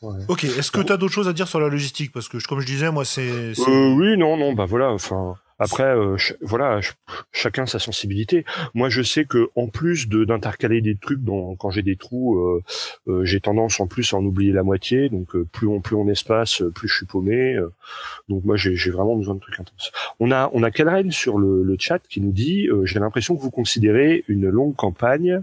Ouais. 0.00 0.24
Ok, 0.28 0.44
est-ce 0.44 0.70
que 0.70 0.80
tu 0.80 0.92
as 0.92 0.96
d'autres 0.96 1.12
choses 1.12 1.28
à 1.28 1.34
dire 1.34 1.46
sur 1.46 1.60
la 1.60 1.68
logistique? 1.68 2.10
Parce 2.10 2.28
que, 2.28 2.38
comme 2.48 2.60
je 2.60 2.66
disais, 2.66 2.90
moi, 2.90 3.04
c'est... 3.04 3.52
oui, 3.68 4.16
non, 4.16 4.38
non, 4.38 4.54
bah 4.54 4.64
voilà, 4.64 4.88
enfin... 4.92 5.36
Après, 5.58 5.84
euh, 5.84 6.16
voilà, 6.40 6.80
chacun 7.32 7.66
sa 7.66 7.78
sensibilité. 7.78 8.44
Moi, 8.74 8.88
je 8.88 9.02
sais 9.02 9.24
que 9.24 9.50
en 9.54 9.68
plus 9.68 10.08
d'intercaler 10.08 10.80
des 10.80 10.96
trucs, 10.96 11.20
quand 11.58 11.70
j'ai 11.70 11.82
des 11.82 11.96
trous, 11.96 12.38
euh, 12.38 12.62
euh, 13.08 13.24
j'ai 13.24 13.40
tendance 13.40 13.80
en 13.80 13.86
plus 13.86 14.12
à 14.12 14.16
en 14.16 14.24
oublier 14.24 14.52
la 14.52 14.62
moitié. 14.62 15.08
Donc, 15.08 15.36
plus 15.52 15.66
on 15.66 15.80
plus 15.80 15.96
on 15.96 16.08
espace, 16.08 16.62
plus 16.74 16.88
je 16.88 16.94
suis 16.94 17.06
paumé. 17.06 17.58
donc, 18.28 18.44
moi, 18.44 18.56
j'ai 18.56 18.90
vraiment 18.90 19.16
besoin 19.16 19.34
de 19.34 19.40
trucs 19.40 19.60
intenses. 19.60 19.92
On 20.20 20.30
a 20.30 20.50
on 20.52 20.62
a 20.62 20.70
sur 21.10 21.38
le, 21.38 21.62
le 21.62 21.76
chat 21.78 22.00
qui 22.08 22.20
nous 22.20 22.32
dit 22.32 22.68
j'ai 22.84 22.98
l'impression 22.98 23.36
que 23.36 23.42
vous 23.42 23.50
considérez 23.50 24.24
une 24.28 24.48
longue 24.48 24.74
campagne 24.74 25.42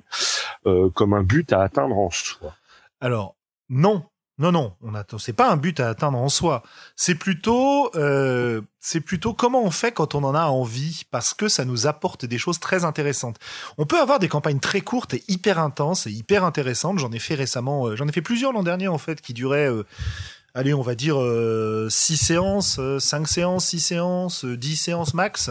comme 0.64 1.14
un 1.14 1.24
but 1.24 1.54
à 1.54 1.62
atteindre 1.62 1.98
en 1.98 2.10
soi. 2.10 2.56
Alors 3.00 3.36
non, 3.70 4.04
non, 4.40 4.54
non, 4.54 4.74
on 4.82 4.96
attend. 4.96 5.18
C'est 5.18 5.34
pas 5.34 5.52
un 5.52 5.58
but 5.58 5.82
à 5.82 5.90
atteindre 5.90 6.18
en 6.18 6.30
soi. 6.30 6.64
C'est 6.96 7.16
plutôt, 7.16 7.92
euh, 7.96 8.62
c'est 8.80 9.02
plutôt 9.02 9.34
comment 9.34 9.62
on 9.62 9.70
fait 9.70 9.92
quand 9.92 10.16
on 10.16 10.24
en 10.24 10.34
a 10.34 10.46
envie, 10.46 11.04
parce 11.12 11.34
que 11.34 11.50
ça 11.50 11.66
nous 11.66 11.88
apporte 11.88 12.26
des 12.26 12.38
choses 12.38 12.58
très 12.58 12.86
intéressantes. 12.86 13.36
On 13.78 13.86
peut 13.86 14.00
avoir 14.00 14.18
des 14.18 14.30
campagnes 14.30 14.62
très 14.62 14.80
courtes 14.80 15.14
et 15.14 15.26
hyper 15.28 15.60
intenses 15.60 16.08
et 16.08 16.12
hyper 16.12 16.46
intéressantes. 16.46 17.00
J'en 17.00 17.12
ai 17.12 17.20
fait 17.20 17.36
récemment, 17.36 17.88
euh, 17.88 17.98
j'en 17.98 18.08
ai 18.08 18.14
fait 18.14 18.22
plusieurs 18.22 18.54
l'an 18.54 18.64
dernier 18.64 18.88
en 18.88 18.98
fait, 18.98 19.20
qui 19.20 19.34
duraient, 19.34 19.70
euh, 19.70 19.84
allez, 20.54 20.74
on 20.74 20.82
va 20.82 20.96
dire 20.96 21.18
six 21.90 22.16
séances, 22.16 22.80
cinq 23.00 23.28
séances, 23.28 23.66
six 23.66 23.82
séances, 23.82 24.46
dix 24.46 24.78
séances 24.78 25.14
max. 25.14 25.50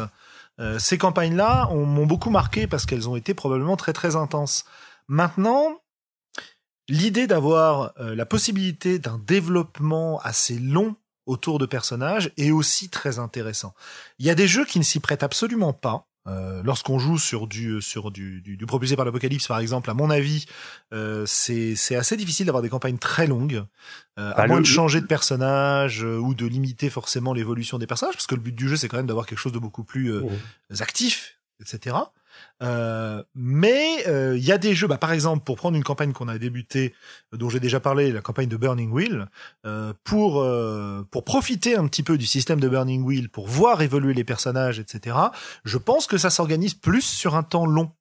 ces 0.78 0.97
campagnes-là 0.97 1.68
m'ont 1.75 2.07
beaucoup 2.07 2.30
marqué 2.30 2.66
parce 2.66 2.87
qu'elles 2.87 3.09
ont 3.09 3.16
été 3.16 3.35
probablement 3.35 3.76
très 3.76 3.92
très 3.92 4.16
intenses. 4.16 4.64
Maintenant, 5.09 5.78
l'idée 6.88 7.26
d'avoir 7.26 7.92
euh, 8.00 8.14
la 8.14 8.26
possibilité 8.26 8.99
d'un 8.99 9.21
développement 9.26 10.21
assez 10.21 10.59
long 10.59 10.97
autour 11.26 11.59
de 11.59 11.66
personnages 11.66 12.33
est 12.38 12.50
aussi 12.50 12.88
très 12.88 13.18
intéressant. 13.18 13.75
Il 14.18 14.26
y 14.26 14.30
a 14.30 14.35
des 14.35 14.49
jeux 14.49 14.64
qui 14.64 14.78
ne 14.78 14.85
s'y 14.85 14.99
prêtent 14.99 15.23
absolument 15.23 15.73
pas. 15.73 16.07
Euh, 16.26 16.62
lorsqu'on 16.62 16.99
joue 16.99 17.16
sur 17.16 17.47
du 17.47 17.80
sur 17.80 18.11
du, 18.11 18.42
du, 18.42 18.66
propulsé 18.66 18.97
par 18.97 19.07
l'apocalypse 19.07 19.47
par 19.47 19.61
exemple 19.61 19.88
à 19.88 19.95
mon 19.95 20.11
avis 20.11 20.45
euh, 20.92 21.25
c'est 21.26 21.75
c'est 21.75 21.97
assez 21.97 22.18
difficile 22.18 22.45
d'avoir 22.45 22.61
des 22.61 22.68
campagnes 22.68 22.99
très 22.99 23.26
longues 23.26 23.64
à 24.16 24.35
bah, 24.35 24.47
moins 24.47 24.61
de 24.61 24.66
changer 24.66 25.00
de 25.00 25.07
personnage 25.07 26.02
ou 26.02 26.35
de 26.35 26.45
limiter 26.45 26.90
forcément 26.90 27.33
l'évolution 27.33 27.78
des 27.78 27.87
personnages 27.87 28.16
parce 28.16 28.26
que 28.26 28.35
le 28.35 28.42
but 28.42 28.54
du 28.54 28.68
jeu 28.68 28.76
c'est 28.76 28.88
quand 28.88 28.99
même 28.99 29.07
d'avoir 29.07 29.25
quelque 29.25 29.38
chose 29.38 29.52
de 29.52 29.59
beaucoup 29.59 29.85
plus 29.85 30.12
actif 30.80 31.38
etc 31.61 31.97
euh, 32.62 33.23
mais 33.35 34.02
il 34.04 34.11
euh, 34.11 34.38
y 34.38 34.52
a 34.52 34.59
des 34.59 34.75
jeux, 34.75 34.87
bah, 34.87 34.99
par 34.99 35.12
exemple, 35.12 35.45
pour 35.45 35.57
prendre 35.57 35.76
une 35.76 35.85
campagne 35.85 36.12
qu'on 36.12 36.28
a 36.28 36.38
débutée, 36.38 36.95
dont 37.33 37.49
j'ai 37.49 37.61
déjà 37.61 37.80
parlé, 37.80 38.12
la 38.12 38.21
campagne 38.21 38.49
de 38.49 38.57
Burning 38.57 38.90
Wheel, 38.90 39.26
euh, 39.66 39.92
pour 40.04 40.47
pour 41.11 41.25
profiter 41.25 41.76
un 41.76 41.87
petit 41.87 42.02
peu 42.02 42.18
du 42.18 42.26
système 42.26 42.61
de 42.61 42.68
Burning 42.68 43.04
Wheel, 43.04 43.28
pour 43.28 43.47
voir 43.47 43.83
évoluer 43.83 44.14
les 44.14 44.25
personnages, 44.25 44.78
etc. 44.78 45.16
Je 45.64 45.78
pense 45.78 46.07
que 46.07 46.18
ça 46.18 46.30
s'organise 46.30 46.75
plus 46.75 47.02
sur 47.02 47.37
un 47.37 47.42
temps 47.42 47.66
long. 47.66 47.92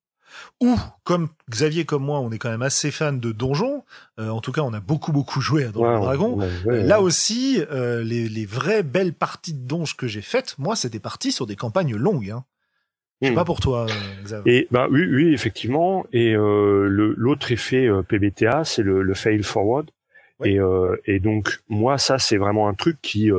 Ou, 0.62 0.78
comme 1.04 1.30
Xavier 1.50 1.86
comme 1.86 2.04
moi, 2.04 2.20
on 2.20 2.32
est 2.32 2.38
quand 2.38 2.50
même 2.50 2.62
assez 2.62 2.92
fan 2.92 3.20
de 3.20 3.32
donjons. 3.32 3.84
en 4.20 4.40
tout 4.40 4.52
cas, 4.52 4.62
on 4.62 4.74
a 4.74 4.80
beaucoup 4.80 5.12
beaucoup 5.12 5.42
joué 5.42 5.64
à 5.64 5.70
Donjons 5.70 6.00
Dragon. 6.00 6.40
Là 6.66 7.02
aussi, 7.02 7.62
les, 7.72 8.30
les 8.30 8.46
vraies 8.46 8.84
belles 8.84 9.14
parties 9.14 9.54
de 9.54 9.66
donjons 9.68 9.96
que 9.98 10.08
j'ai 10.08 10.22
faites, 10.22 10.56
moi, 10.58 10.76
c'était 10.76 11.00
parti 11.00 11.32
sur 11.32 11.48
des 11.48 11.56
campagnes 11.56 11.96
longues. 11.96 12.32
Hein. 12.32 12.44
Je 13.22 13.30
sais 13.30 13.34
pas 13.34 13.46
pour 13.46 13.60
toi, 13.60 13.88
euh, 13.90 14.24
Xavier. 14.24 14.58
Et 14.58 14.68
bah 14.70 14.88
oui, 14.92 15.06
oui, 15.10 15.34
effectivement. 15.34 16.06
Et 16.14 16.36
euh, 16.36 16.88
l'autre 16.88 17.52
effet 17.52 17.88
euh, 17.88 18.04
PBTA, 18.04 18.64
c'est 18.64 18.84
le, 18.84 19.02
le, 19.02 19.14
fail 19.16 19.42
forward. 19.42 19.90
Et, 20.44 20.60
euh, 20.60 20.96
et 21.06 21.20
donc 21.20 21.60
moi, 21.68 21.98
ça, 21.98 22.20
c'est 22.20 22.38
vraiment 22.38 22.68
un 22.68 22.76
truc 22.76 22.98
qui, 23.02 23.32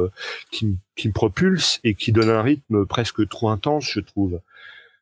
qui, 0.51 0.77
qui 0.97 1.09
me 1.09 1.12
propulse 1.12 1.79
et 1.85 1.95
qui 1.95 2.11
donne 2.11 2.29
un 2.29 2.43
rythme 2.43 2.87
presque 2.87 3.29
trop 3.29 3.51
intense, 3.51 3.88
je 3.93 4.01
trouve. 4.01 4.41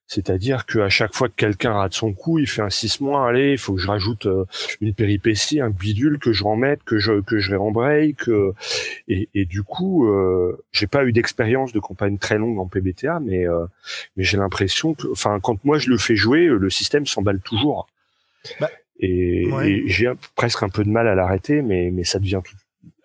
C'est-à-dire 0.09 0.67
qu'à 0.67 0.89
chaque 0.89 1.15
fois 1.15 1.29
que 1.29 1.35
quelqu'un 1.35 1.73
rate 1.73 1.95
son 1.95 2.13
coup, 2.13 2.39
il 2.39 2.47
fait 2.47 2.63
un 2.63 2.71
6 2.71 3.01
mois, 3.01 3.29
allez, 3.29 3.53
il 3.53 3.59
faut 3.59 3.75
que 3.75 3.81
je 3.81 3.89
rajoute 3.89 4.27
euh, 4.27 4.45
une 4.81 4.95
péripétie, 4.95 5.61
un 5.61 5.71
bidule, 5.71 6.19
que 6.19 6.33
je 6.33 6.45
remette, 6.45 6.85
que 6.85 6.99
je 6.99 7.21
que 7.23 7.39
je 7.39 7.55
rembraye, 7.57 8.15
que 8.15 8.53
et, 9.09 9.29
et 9.35 9.45
du 9.47 9.65
coup, 9.65 10.09
euh, 10.09 10.65
j'ai 10.71 10.87
pas 10.87 11.05
eu 11.05 11.13
d'expérience 11.13 11.73
de 11.73 11.81
campagne 11.81 12.19
très 12.19 12.39
longue 12.39 12.59
en 12.61 12.69
PBTA, 12.69 13.19
mais 13.21 13.49
euh, 13.49 13.67
mais 14.17 14.23
j'ai 14.23 14.37
l'impression 14.37 14.95
que, 14.95 15.09
enfin, 15.11 15.41
quand 15.41 15.65
moi 15.65 15.79
je 15.79 15.91
le 15.91 15.99
fais 15.99 16.17
jouer, 16.17 16.47
le 16.47 16.71
système 16.71 17.05
s'emballe 17.05 17.41
toujours. 17.41 17.89
Bah, 18.61 18.71
et, 19.01 19.49
et 19.65 19.89
j'ai 19.89 20.13
presque 20.37 20.63
un 20.63 20.69
peu 20.69 20.85
de 20.85 20.89
mal 20.89 21.09
à 21.09 21.17
l'arrêter, 21.17 21.63
mais 21.63 21.91
mais 21.91 22.05
ça 22.05 22.21
devient 22.21 22.41
tout, 22.45 22.55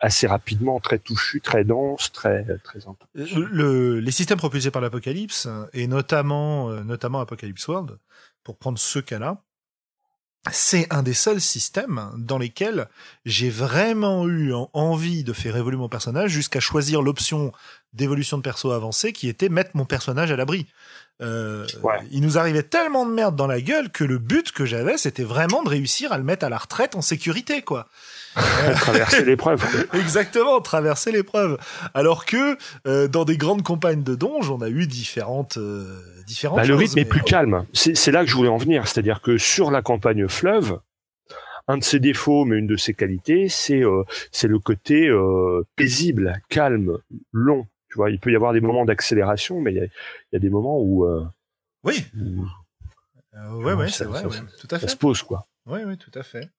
assez 0.01 0.27
rapidement 0.27 0.79
très 0.79 0.99
touffu, 0.99 1.39
très 1.39 1.63
dense, 1.63 2.11
très 2.11 2.43
très 2.63 2.79
intense. 2.79 3.07
Le, 3.15 3.99
les 3.99 4.11
systèmes 4.11 4.39
propulsés 4.39 4.71
par 4.71 4.81
l'Apocalypse 4.81 5.47
et 5.73 5.87
notamment 5.87 6.69
euh, 6.69 6.83
notamment 6.83 7.21
Apocalypse 7.21 7.67
World, 7.67 7.97
pour 8.43 8.57
prendre 8.57 8.79
ce 8.79 8.99
cas-là, 8.99 9.37
c'est 10.51 10.91
un 10.91 11.03
des 11.03 11.13
seuls 11.13 11.39
systèmes 11.39 12.09
dans 12.17 12.39
lesquels 12.39 12.87
j'ai 13.25 13.51
vraiment 13.51 14.27
eu 14.27 14.53
envie 14.73 15.23
de 15.23 15.33
faire 15.33 15.55
évoluer 15.55 15.77
mon 15.77 15.87
personnage 15.87 16.31
jusqu'à 16.31 16.59
choisir 16.59 17.03
l'option 17.03 17.51
d'évolution 17.93 18.37
de 18.37 18.41
perso 18.41 18.71
avancée 18.71 19.13
qui 19.13 19.27
était 19.27 19.49
mettre 19.49 19.71
mon 19.75 19.85
personnage 19.85 20.31
à 20.31 20.35
l'abri. 20.35 20.65
Euh, 21.21 21.67
Il 22.09 22.21
nous 22.21 22.39
arrivait 22.39 22.63
tellement 22.63 23.05
de 23.05 23.11
merde 23.11 23.35
dans 23.35 23.45
la 23.45 23.61
gueule 23.61 23.91
que 23.91 24.03
le 24.03 24.17
but 24.17 24.51
que 24.51 24.65
j'avais, 24.65 24.97
c'était 24.97 25.23
vraiment 25.23 25.61
de 25.61 25.69
réussir 25.69 26.11
à 26.11 26.17
le 26.17 26.23
mettre 26.23 26.43
à 26.43 26.49
la 26.49 26.57
retraite 26.57 26.95
en 26.95 27.03
sécurité, 27.03 27.61
quoi. 27.61 27.87
Traverser 28.35 29.25
l'épreuve. 29.25 29.63
Exactement, 29.93 30.61
traverser 30.61 31.11
l'épreuve. 31.11 31.57
Alors 31.93 32.25
que 32.25 32.57
euh, 32.87 33.07
dans 33.07 33.25
des 33.25 33.37
grandes 33.37 33.63
campagnes 33.63 34.03
de 34.03 34.15
donge, 34.15 34.49
on 34.49 34.61
a 34.61 34.69
eu 34.69 34.87
différentes 34.87 35.57
euh, 35.57 36.01
différentes. 36.25 36.57
Bah, 36.57 36.65
le 36.65 36.75
rythme 36.75 36.99
est 36.99 37.05
plus 37.05 37.23
calme. 37.23 37.65
C'est 37.73 38.11
là 38.11 38.23
que 38.23 38.29
je 38.29 38.35
voulais 38.35 38.49
en 38.49 38.57
venir, 38.57 38.87
c'est-à-dire 38.87 39.21
que 39.21 39.37
sur 39.37 39.71
la 39.71 39.81
campagne 39.81 40.27
fleuve, 40.27 40.79
un 41.67 41.77
de 41.77 41.83
ses 41.83 41.99
défauts, 41.99 42.45
mais 42.45 42.57
une 42.57 42.67
de 42.67 42.77
ses 42.77 42.93
qualités, 42.93 43.47
c'est 43.49 43.83
euh, 43.83 44.03
c'est 44.31 44.47
le 44.47 44.59
côté 44.59 45.09
paisible, 45.75 46.41
calme, 46.49 46.97
long. 47.31 47.67
Tu 47.89 47.97
vois, 47.97 48.09
il 48.09 48.19
peut 48.19 48.31
y 48.31 48.35
avoir 48.35 48.53
des 48.53 48.61
moments 48.61 48.85
d'accélération, 48.85 49.59
mais 49.59 49.73
il 49.73 49.77
y 49.77 49.81
a, 49.81 49.85
y 50.31 50.35
a, 50.35 50.39
des 50.39 50.49
moments 50.49 50.79
où 50.79 51.05
oui, 51.83 52.05
où, 52.15 52.45
ouais, 53.63 53.73
ouais, 53.73 53.89
c'est 53.89 54.05
vrai, 54.05 54.23
tout 54.23 54.67
à 54.71 54.79
fait. 54.79 54.87
Ça 54.87 54.91
se 54.91 54.97
pose 54.97 55.23
quoi. 55.23 55.47
Oui, 55.65 55.81
oui, 55.85 55.97
tout 55.97 56.11
à 56.15 56.23
fait. 56.23 56.49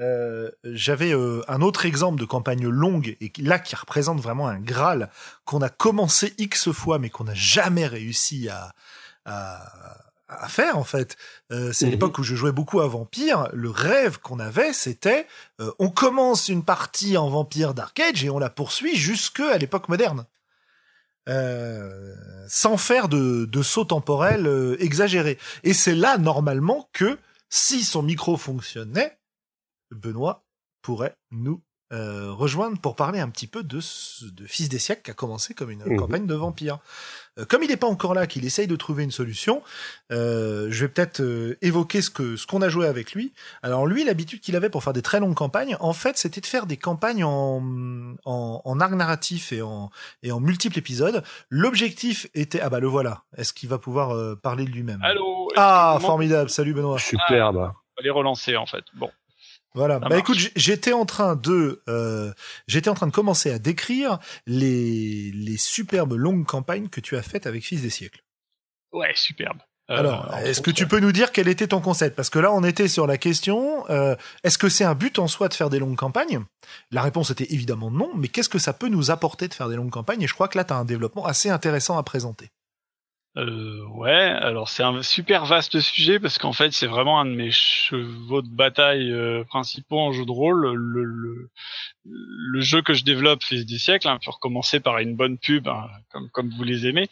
Euh, 0.00 0.50
j'avais 0.64 1.14
euh, 1.14 1.42
un 1.46 1.60
autre 1.60 1.86
exemple 1.86 2.18
de 2.18 2.24
campagne 2.24 2.66
longue 2.66 3.16
et 3.20 3.32
là 3.38 3.60
qui 3.60 3.76
représente 3.76 4.20
vraiment 4.20 4.48
un 4.48 4.58
Graal 4.58 5.08
qu'on 5.44 5.62
a 5.62 5.68
commencé 5.68 6.34
x 6.38 6.72
fois 6.72 6.98
mais 6.98 7.10
qu'on 7.10 7.24
n'a 7.24 7.34
jamais 7.34 7.86
réussi 7.86 8.48
à, 8.48 8.72
à, 9.24 9.62
à, 10.26 10.48
faire 10.48 10.78
en 10.78 10.84
fait. 10.84 11.16
Euh, 11.52 11.72
c'est 11.72 11.86
mhm. 11.86 11.92
l'époque 11.92 12.18
où 12.18 12.24
je 12.24 12.34
jouais 12.34 12.50
beaucoup 12.50 12.80
à 12.80 12.88
Vampire. 12.88 13.48
Le 13.52 13.70
rêve 13.70 14.18
qu'on 14.18 14.40
avait, 14.40 14.72
c'était 14.72 15.28
on 15.78 15.90
commence 15.90 16.48
une 16.48 16.64
partie 16.64 17.16
en 17.16 17.28
Vampire 17.30 17.72
Dark 17.72 17.98
Age 18.00 18.24
et 18.24 18.30
on 18.30 18.40
la 18.40 18.50
poursuit 18.50 18.96
jusque 18.96 19.40
à 19.40 19.58
l'époque 19.58 19.88
moderne. 19.88 20.26
sans 22.48 22.76
faire 22.76 23.08
de, 23.08 23.44
de 23.44 23.62
saut 23.62 23.84
temporel 23.84 24.76
exagéré. 24.80 25.38
Et 25.62 25.72
c'est 25.72 25.94
là 25.94 26.18
normalement 26.18 26.88
que 26.92 27.16
si 27.48 27.84
son 27.84 28.02
micro 28.02 28.36
fonctionnait, 28.36 29.16
Benoît 29.90 30.44
pourrait 30.82 31.16
nous 31.30 31.62
euh, 31.92 32.32
rejoindre 32.32 32.80
pour 32.80 32.96
parler 32.96 33.20
un 33.20 33.28
petit 33.28 33.46
peu 33.46 33.62
de, 33.62 33.78
de 33.78 34.46
Fils 34.46 34.68
des 34.68 34.78
siècles 34.78 35.02
qui 35.02 35.10
a 35.10 35.14
commencé 35.14 35.52
comme 35.52 35.70
une 35.70 35.84
mhm. 35.84 35.98
campagne 35.98 36.26
de 36.26 36.34
vampires. 36.34 36.78
Euh, 37.38 37.44
comme 37.44 37.62
il 37.62 37.68
n'est 37.68 37.76
pas 37.76 37.86
encore 37.86 38.14
là, 38.14 38.26
qu'il 38.26 38.44
essaye 38.44 38.66
de 38.66 38.74
trouver 38.74 39.04
une 39.04 39.10
solution, 39.10 39.62
euh, 40.10 40.68
je 40.70 40.86
vais 40.86 40.88
peut-être 40.90 41.22
évoquer 41.60 42.00
ce 42.00 42.10
que 42.10 42.36
ce 42.36 42.46
qu'on 42.46 42.62
a 42.62 42.70
joué 42.70 42.86
avec 42.86 43.12
lui. 43.12 43.32
Alors 43.62 43.86
lui, 43.86 44.02
l'habitude 44.02 44.40
qu'il 44.40 44.56
avait 44.56 44.70
pour 44.70 44.82
faire 44.82 44.94
des 44.94 45.02
très 45.02 45.20
longues 45.20 45.34
campagnes, 45.34 45.76
en 45.78 45.92
fait, 45.92 46.16
c'était 46.16 46.40
de 46.40 46.46
faire 46.46 46.66
des 46.66 46.78
campagnes 46.78 47.22
en, 47.22 47.62
en, 48.24 48.62
en 48.64 48.80
arc 48.80 48.92
narratif 48.92 49.52
et 49.52 49.60
en, 49.62 49.90
et 50.22 50.32
en 50.32 50.40
multiples 50.40 50.78
épisodes. 50.78 51.22
L'objectif 51.50 52.26
était... 52.34 52.60
Ah 52.60 52.70
bah 52.70 52.80
le 52.80 52.88
voilà. 52.88 53.24
Est-ce 53.36 53.52
qu'il 53.52 53.68
va 53.68 53.78
pouvoir 53.78 54.38
parler 54.38 54.64
de 54.64 54.70
lui-même? 54.70 55.00
Allô 55.02 55.48
Ah, 55.54 55.98
formidable. 56.00 56.48
Salut 56.48 56.72
Benoît. 56.72 56.98
Superbe. 56.98 57.58
Ah, 57.58 57.74
on 57.76 58.00
va 58.00 58.02
les 58.02 58.10
relancer 58.10 58.56
en 58.56 58.66
fait. 58.66 58.84
Bon. 58.94 59.10
Voilà. 59.74 59.98
bah 59.98 60.18
écoute, 60.18 60.38
j'étais 60.54 60.92
en 60.92 61.04
train 61.04 61.34
de, 61.34 61.82
euh, 61.88 62.32
j'étais 62.68 62.88
en 62.88 62.94
train 62.94 63.08
de 63.08 63.12
commencer 63.12 63.50
à 63.50 63.58
décrire 63.58 64.18
les 64.46 65.32
les 65.32 65.56
superbes 65.56 66.14
longues 66.14 66.46
campagnes 66.46 66.88
que 66.88 67.00
tu 67.00 67.16
as 67.16 67.22
faites 67.22 67.46
avec 67.46 67.64
Fils 67.64 67.82
des 67.82 67.90
siècles. 67.90 68.22
Ouais, 68.92 69.12
superbe. 69.16 69.58
Euh, 69.90 69.98
Alors, 69.98 70.34
est-ce 70.36 70.62
que 70.62 70.70
tu 70.70 70.86
peux 70.86 70.98
nous 70.98 71.12
dire 71.12 71.30
quel 71.30 71.46
était 71.46 71.66
ton 71.66 71.80
concept? 71.80 72.16
Parce 72.16 72.30
que 72.30 72.38
là, 72.38 72.52
on 72.52 72.64
était 72.64 72.88
sur 72.88 73.06
la 73.06 73.18
question 73.18 73.84
euh, 73.90 74.16
est-ce 74.42 74.56
que 74.56 74.70
c'est 74.70 74.84
un 74.84 74.94
but 74.94 75.18
en 75.18 75.28
soi 75.28 75.48
de 75.48 75.54
faire 75.54 75.68
des 75.68 75.78
longues 75.78 75.96
campagnes? 75.96 76.42
La 76.90 77.02
réponse 77.02 77.30
était 77.30 77.52
évidemment 77.52 77.90
non, 77.90 78.10
mais 78.16 78.28
qu'est-ce 78.28 78.48
que 78.48 78.58
ça 78.58 78.72
peut 78.72 78.88
nous 78.88 79.10
apporter 79.10 79.46
de 79.46 79.54
faire 79.54 79.68
des 79.68 79.76
longues 79.76 79.90
campagnes? 79.90 80.22
Et 80.22 80.26
je 80.26 80.32
crois 80.32 80.48
que 80.48 80.56
là, 80.56 80.64
tu 80.64 80.72
as 80.72 80.76
un 80.76 80.86
développement 80.86 81.26
assez 81.26 81.50
intéressant 81.50 81.98
à 81.98 82.02
présenter. 82.02 82.48
Euh, 83.36 83.82
ouais, 83.88 84.12
alors 84.12 84.68
c'est 84.68 84.84
un 84.84 85.02
super 85.02 85.44
vaste 85.44 85.80
sujet 85.80 86.20
parce 86.20 86.38
qu'en 86.38 86.52
fait 86.52 86.72
c'est 86.72 86.86
vraiment 86.86 87.18
un 87.18 87.24
de 87.24 87.32
mes 87.32 87.50
chevaux 87.50 88.42
de 88.42 88.48
bataille 88.48 89.10
euh, 89.10 89.42
principaux 89.42 89.98
en 89.98 90.12
jeu 90.12 90.24
de 90.24 90.30
rôle. 90.30 90.72
Le, 90.72 91.02
le, 91.02 91.50
le 92.04 92.60
jeu 92.60 92.80
que 92.82 92.94
je 92.94 93.02
développe 93.02 93.42
Fils 93.42 93.66
des 93.66 93.78
siècles, 93.78 94.06
hein, 94.08 94.18
pour 94.24 94.38
commencer 94.38 94.78
par 94.78 94.98
une 94.98 95.16
bonne 95.16 95.38
pub, 95.38 95.66
hein, 95.66 95.88
comme, 96.12 96.28
comme 96.30 96.50
vous 96.50 96.62
les 96.62 96.86
aimez, 96.86 97.08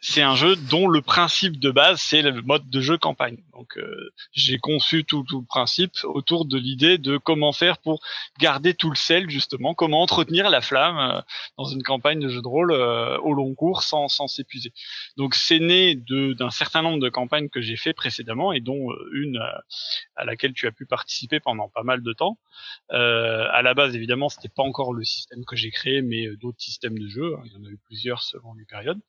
c'est 0.00 0.22
un 0.22 0.34
jeu 0.34 0.56
dont 0.56 0.88
le 0.88 1.02
principe 1.02 1.58
de 1.58 1.70
base 1.70 2.00
c'est 2.00 2.22
le 2.22 2.40
mode 2.40 2.70
de 2.70 2.80
jeu 2.80 2.96
campagne. 2.96 3.36
Donc 3.52 3.76
euh, 3.76 4.12
j'ai 4.32 4.56
conçu 4.58 5.04
tout, 5.04 5.24
tout 5.28 5.40
le 5.40 5.46
principe 5.46 5.92
autour 6.04 6.46
de 6.46 6.56
l'idée 6.56 6.96
de 6.96 7.18
comment 7.18 7.52
faire 7.52 7.76
pour 7.76 8.00
garder 8.38 8.72
tout 8.72 8.88
le 8.88 8.96
sel 8.96 9.28
justement, 9.28 9.74
comment 9.74 10.00
entretenir 10.00 10.48
la 10.48 10.62
flamme 10.62 10.96
euh, 10.98 11.20
dans 11.58 11.64
une 11.66 11.82
campagne 11.82 12.20
de 12.20 12.28
jeu 12.28 12.40
de 12.40 12.48
rôle 12.48 12.72
euh, 12.72 13.18
au 13.18 13.34
long 13.34 13.54
cours 13.54 13.82
sans 13.82 14.08
sans 14.08 14.26
s'épuiser. 14.26 14.72
Donc 15.18 15.34
c'est 15.34 15.65
d'un 15.68 16.50
certain 16.50 16.82
nombre 16.82 17.00
de 17.00 17.08
campagnes 17.08 17.48
que 17.48 17.60
j'ai 17.60 17.76
fait 17.76 17.92
précédemment 17.92 18.52
et 18.52 18.60
dont 18.60 18.90
euh, 18.90 19.10
une 19.12 19.36
euh, 19.38 19.58
à 20.16 20.24
laquelle 20.24 20.52
tu 20.52 20.66
as 20.66 20.72
pu 20.72 20.86
participer 20.86 21.40
pendant 21.40 21.68
pas 21.68 21.82
mal 21.82 22.02
de 22.02 22.12
temps. 22.12 22.38
Euh, 22.92 23.46
à 23.52 23.62
la 23.62 23.74
base 23.74 23.94
évidemment 23.94 24.28
c'était 24.28 24.48
pas 24.48 24.62
encore 24.62 24.92
le 24.94 25.04
système 25.04 25.44
que 25.44 25.56
j'ai 25.56 25.70
créé 25.70 26.02
mais 26.02 26.26
euh, 26.26 26.36
d'autres 26.36 26.60
systèmes 26.60 26.98
de 26.98 27.08
jeu. 27.08 27.34
hein. 27.36 27.42
Il 27.46 27.52
y 27.52 27.56
en 27.56 27.64
a 27.64 27.70
eu 27.70 27.78
plusieurs 27.84 28.22
selon 28.22 28.54
les 28.54 28.64
périodes. 28.64 29.00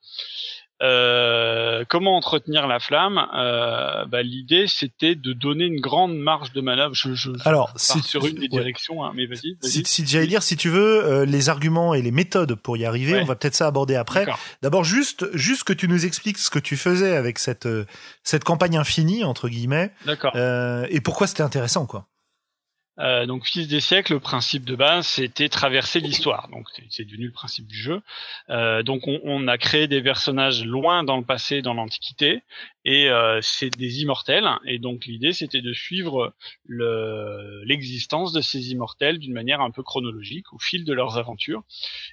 Euh, 0.84 1.84
comment 1.90 2.16
entretenir 2.18 2.68
la 2.68 2.80
flamme 2.80 3.26
euh, 3.36 4.06
bah, 4.06 4.22
L'idée, 4.22 4.66
c'était 4.68 5.16
de 5.16 5.34
donner 5.34 5.66
une 5.66 5.80
grande 5.80 6.16
marge 6.18 6.54
de 6.54 6.62
manœuvre. 6.62 6.94
Je, 6.94 7.14
je, 7.16 7.32
je 7.34 7.48
Alors, 7.50 7.72
si- 7.76 8.02
sur 8.04 8.26
une 8.26 8.36
des 8.36 8.42
ouais. 8.42 8.48
directions, 8.48 9.04
hein, 9.04 9.12
mais 9.16 9.26
vas-y. 9.26 9.58
Si, 9.62 9.84
si 9.86 10.06
j'allais 10.06 10.28
dire, 10.28 10.44
si 10.44 10.56
tu 10.56 10.70
veux, 10.70 11.04
euh, 11.04 11.26
les 11.26 11.50
arguments 11.50 11.94
et 11.94 12.02
les 12.02 12.12
méthodes 12.12 12.54
pour 12.56 12.78
y 12.78 12.86
arriver, 12.86 13.14
Ouais. 13.14 13.22
on 13.22 13.26
va 13.26 13.36
peut-être 13.36 13.56
ça 13.56 13.66
aborder 13.68 13.96
après. 13.96 14.28
D'abord, 14.62 14.84
juste, 14.84 15.26
juste 15.36 15.64
que 15.64 15.74
tu 15.74 15.88
nous 15.88 16.06
expliques 16.06 16.38
ce 16.38 16.50
que 16.52 16.60
tu 16.60 16.78
faisais 16.78 17.16
avec 17.16 17.40
cette, 17.40 17.66
euh, 17.66 17.86
cette 18.24 18.44
campagne 18.44 18.78
infinie, 18.78 19.24
entre 19.24 19.50
guillemets, 19.50 19.92
D'accord. 20.06 20.34
euh, 20.36 20.86
et 20.90 21.02
pourquoi 21.02 21.26
c'était 21.28 21.44
intéressant, 21.44 21.86
quoi. 21.88 22.06
Euh, 23.00 23.26
donc 23.28 23.46
Fils 23.46 23.68
des 23.68 23.80
siècles, 23.80 24.14
le 24.14 24.20
principe 24.20 24.66
de 24.66 24.76
base, 24.76 25.06
c'était 25.08 25.50
traverser 25.50 26.00
l'histoire. 26.00 26.48
Donc 26.50 26.68
c'est- 26.90 27.06
devenu 27.06 27.28
le 27.28 27.32
principe 27.32 27.68
du 27.68 27.78
jeu. 27.78 28.02
Euh, 28.50 28.82
donc 28.84 29.08
on, 29.08 29.20
on 29.24 29.48
a 29.48 29.58
créé 29.58 29.88
des 29.88 30.02
personnages 30.02 30.66
loin 30.66 31.04
dans 31.04 31.18
le 31.18 31.24
passé, 31.24 31.62
dans 31.62 31.74
l'Antiquité, 31.76 32.42
et 32.86 33.10
euh, 33.10 33.40
c'est 33.42 33.70
des 33.70 34.02
immortels. 34.02 34.48
Et 34.66 34.80
donc 34.80 35.06
l'idée, 35.06 35.32
c'était 35.32 35.62
de 35.62 35.74
suivre 35.74 36.34
le- 36.66 37.64
l'existence 37.66 38.34
de 38.34 38.42
ces 38.42 38.72
immortels 38.72 39.20
d'une 39.20 39.34
manière 39.34 39.62
un 39.62 39.72
peu 39.72 39.84
chronologique 39.84 40.52
au 40.54 40.60
fil 40.60 40.84
de 40.84 40.94
leurs 40.94 41.18
aventures. 41.18 41.64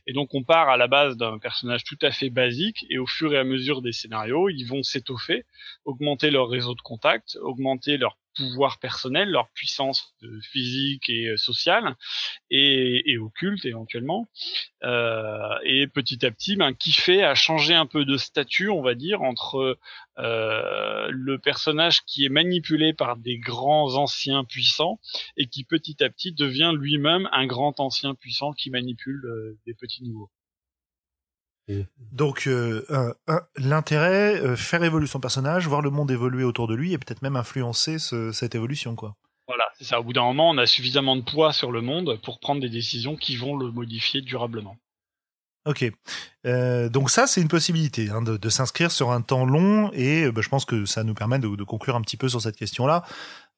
Et 0.07 0.13
donc 0.13 0.35
on 0.35 0.43
part 0.45 0.69
à 0.69 0.77
la 0.77 0.87
base 0.87 1.17
d'un 1.17 1.39
personnage 1.39 1.85
tout 1.85 1.99
à 2.03 2.11
fait 2.11 2.31
basique, 2.31 2.85
et 2.91 2.99
au 2.99 3.07
fur 3.07 3.33
et 3.33 3.39
à 3.39 3.45
mesure 3.45 3.81
des 3.83 3.93
scénarios, 3.93 4.49
ils 4.51 4.65
vont 4.65 4.83
s'étoffer, 4.83 5.45
augmenter 5.87 6.31
leur 6.31 6.49
réseau 6.49 6.75
de 6.75 6.81
contacts, 6.83 7.39
augmenter 7.41 7.97
leur 7.97 8.17
pouvoir 8.35 8.79
personnel, 8.79 9.31
leur 9.31 9.49
puissance 9.51 10.15
physique 10.53 11.09
et 11.09 11.29
euh, 11.29 11.37
sociale, 11.37 11.97
et, 12.51 13.11
et 13.11 13.19
occulte 13.19 13.65
éventuellement. 13.65 14.29
Euh, 14.83 15.59
et 15.65 15.87
petit 15.87 16.25
à 16.27 16.31
petit, 16.31 16.57
ben, 16.57 16.75
kiffer 16.75 17.25
à 17.25 17.35
changer 17.35 17.75
un 17.75 17.87
peu 17.87 18.05
de 18.05 18.17
statut, 18.17 18.69
on 18.69 18.83
va 18.83 18.95
dire, 18.95 19.23
entre 19.23 19.79
euh, 20.19 21.09
le 21.11 21.39
personnage 21.39 22.03
qui 22.05 22.25
est 22.25 22.31
manipulé 22.31 22.93
par 22.93 23.17
des 23.17 23.39
grands 23.39 23.95
anciens 23.95 24.45
puissants 24.45 25.01
et 25.37 25.47
qui 25.47 25.65
petit 25.65 26.03
à 26.03 26.11
petit 26.11 26.33
devient 26.33 26.73
lui-même 26.77 27.29
un 27.33 27.47
grand 27.47 27.81
ancien 27.81 28.15
puissant 28.15 28.53
qui 28.53 28.71
manipule 28.71 29.57
des 29.67 29.75
petits 29.75 30.05
nouveaux. 30.05 30.31
Donc, 32.13 32.47
euh, 32.47 32.85
un- 32.91 33.15
un- 33.27 33.43
l'intérêt, 33.57 34.41
euh, 34.41 34.57
faire 34.57 34.83
évoluer 34.85 35.07
son 35.07 35.21
personnage, 35.21 35.67
voir 35.67 35.81
le 35.81 35.91
monde 35.91 36.11
évoluer 36.11 36.45
autour 36.45 36.69
de 36.69 36.75
lui, 36.75 36.93
et 36.93 36.99
peut-être 36.99 37.23
même 37.23 37.37
influencer 37.37 37.99
ce- 37.99 38.33
cette 38.33 38.55
évolution, 38.55 38.95
quoi. 38.95 39.17
Voilà, 39.47 39.65
c'est 39.79 39.85
ça. 39.85 40.01
Au 40.01 40.05
bout 40.05 40.13
d'un 40.13 40.23
moment, 40.23 40.51
on 40.51 40.59
a 40.59 40.67
suffisamment 40.67 41.17
de 41.17 41.23
poids 41.23 41.53
sur 41.53 41.71
le 41.73 41.81
monde 41.83 42.19
pour 42.23 42.39
prendre 42.41 42.61
des 42.61 42.69
décisions 42.71 43.17
qui 43.17 43.37
vont 43.37 43.57
le 43.57 43.71
modifier 43.71 44.21
durablement. 44.23 44.77
Ok. 45.67 45.91
Euh, 46.47 46.91
donc 46.91 47.09
ça, 47.11 47.27
c'est 47.27 47.41
une 47.41 47.49
possibilité 47.49 48.11
hein, 48.11 48.21
de, 48.21 48.37
de 48.37 48.49
s'inscrire 48.51 48.91
sur 48.91 49.11
un 49.13 49.23
temps 49.23 49.47
long 49.47 49.91
et 49.95 50.25
euh, 50.25 50.33
bah, 50.33 50.43
je 50.43 50.49
pense 50.51 50.67
que 50.67 50.85
ça 50.85 51.05
nous 51.05 51.15
permet 51.15 51.39
de, 51.39 51.49
de 51.57 51.65
conclure 51.65 51.97
un 51.97 52.03
petit 52.03 52.19
peu 52.19 52.29
sur 52.29 52.41
cette 52.43 52.57
question-là. 52.57 53.03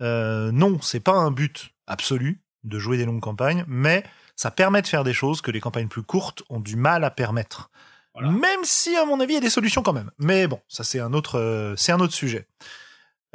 Euh, 0.03 0.53
non, 0.53 0.81
c'est 0.83 1.01
pas 1.01 1.15
un 1.15 1.33
but 1.33 1.71
absolu 1.89 2.41
de 2.63 2.79
jouer 2.79 2.97
des 2.97 3.05
longues 3.07 3.21
campagnes, 3.21 3.65
mais 3.67 4.05
ça 4.37 4.51
permet 4.53 4.83
de 4.83 4.87
faire 4.87 5.03
des 5.05 5.13
choses 5.15 5.41
que 5.41 5.51
les 5.51 5.61
campagnes 5.61 5.89
plus 5.89 6.03
courtes 6.03 6.43
ont 6.49 6.61
du 6.61 6.77
mal 6.77 7.03
à 7.03 7.11
permettre. 7.11 7.71
Voilà. 8.17 8.31
Même 8.31 8.65
si, 8.65 8.97
à 8.97 9.05
mon 9.05 9.21
avis, 9.21 9.33
il 9.33 9.35
y 9.35 9.39
a 9.39 9.43
des 9.43 9.51
solutions 9.51 9.83
quand 9.83 9.93
même. 9.93 10.11
Mais 10.19 10.47
bon, 10.47 10.59
ça 10.69 10.85
c'est 10.85 11.01
un 11.01 11.13
autre, 11.13 11.39
euh, 11.39 11.75
c'est 11.77 11.93
un 11.93 12.01
autre 12.01 12.15
sujet. 12.15 12.47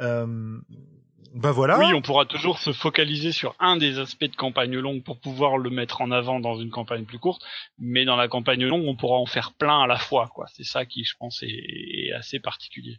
Euh, 0.00 0.58
bah 1.34 1.52
voilà. 1.52 1.78
Oui, 1.78 1.94
on 1.94 2.02
pourra 2.02 2.26
toujours 2.26 2.58
se 2.58 2.72
focaliser 2.72 3.30
sur 3.30 3.54
un 3.60 3.76
des 3.76 4.00
aspects 4.00 4.24
de 4.24 4.34
campagne 4.34 4.76
longue 4.76 5.04
pour 5.04 5.20
pouvoir 5.20 5.56
le 5.56 5.70
mettre 5.70 6.00
en 6.00 6.10
avant 6.10 6.40
dans 6.40 6.56
une 6.56 6.70
campagne 6.70 7.04
plus 7.04 7.20
courte, 7.20 7.42
mais 7.78 8.04
dans 8.04 8.16
la 8.16 8.26
campagne 8.26 8.64
longue, 8.64 8.84
on 8.86 8.96
pourra 8.96 9.18
en 9.18 9.26
faire 9.26 9.52
plein 9.52 9.82
à 9.82 9.86
la 9.86 9.98
fois, 9.98 10.28
quoi. 10.34 10.46
C'est 10.52 10.64
ça 10.64 10.84
qui, 10.84 11.04
je 11.04 11.14
pense, 11.16 11.42
est, 11.44 11.46
est 11.46 12.12
assez 12.12 12.40
particulier. 12.40 12.98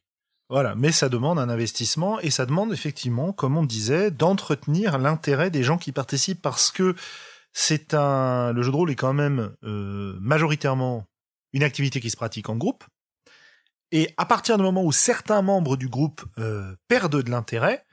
Voilà, 0.50 0.76
mais 0.76 0.92
ça 0.92 1.10
demande 1.10 1.38
un 1.38 1.50
investissement 1.50 2.20
et 2.22 2.30
ça 2.30 2.46
demande 2.46 2.72
effectivement, 2.72 3.34
comme 3.34 3.58
on 3.58 3.64
disait, 3.64 4.10
d'entretenir 4.10 4.98
l'intérêt 5.00 5.52
des 5.52 5.64
gens 5.64 5.78
qui 5.78 5.92
participent 5.92 6.42
parce 6.42 6.72
que 6.72 6.96
c'est 7.52 7.94
un, 7.94 8.54
le 8.54 8.62
jeu 8.64 8.72
de 8.72 8.76
rôle 8.76 8.92
est 8.92 8.96
quand 8.96 9.14
même 9.14 9.54
euh, 9.64 10.18
majoritairement 10.22 11.06
une 11.54 11.64
activité 11.64 12.00
qui 12.00 12.10
se 12.10 12.18
pratique 12.18 12.50
en 12.50 12.58
groupe. 12.58 12.84
Et 13.92 14.10
à 14.18 14.26
partir 14.26 14.58
du 14.58 14.64
moment 14.64 14.84
où 14.84 14.92
certains 14.92 15.42
membres 15.42 15.78
du 15.78 15.88
groupe 15.88 16.24
euh, 16.40 16.76
perdent 16.88 17.22
de 17.22 17.30
l'intérêt, 17.30 17.86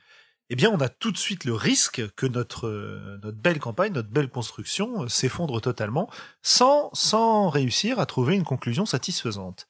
eh 0.49 0.55
bien, 0.55 0.69
on 0.69 0.81
a 0.81 0.89
tout 0.89 1.11
de 1.11 1.17
suite 1.17 1.45
le 1.45 1.53
risque 1.53 2.01
que 2.15 2.25
notre 2.25 2.67
euh, 2.67 3.19
notre 3.23 3.37
belle 3.37 3.59
campagne, 3.59 3.93
notre 3.93 4.09
belle 4.09 4.29
construction 4.29 5.03
euh, 5.03 5.07
s'effondre 5.07 5.61
totalement, 5.61 6.09
sans 6.41 6.89
sans 6.93 7.49
réussir 7.49 7.99
à 7.99 8.05
trouver 8.05 8.35
une 8.35 8.43
conclusion 8.43 8.85
satisfaisante. 8.85 9.67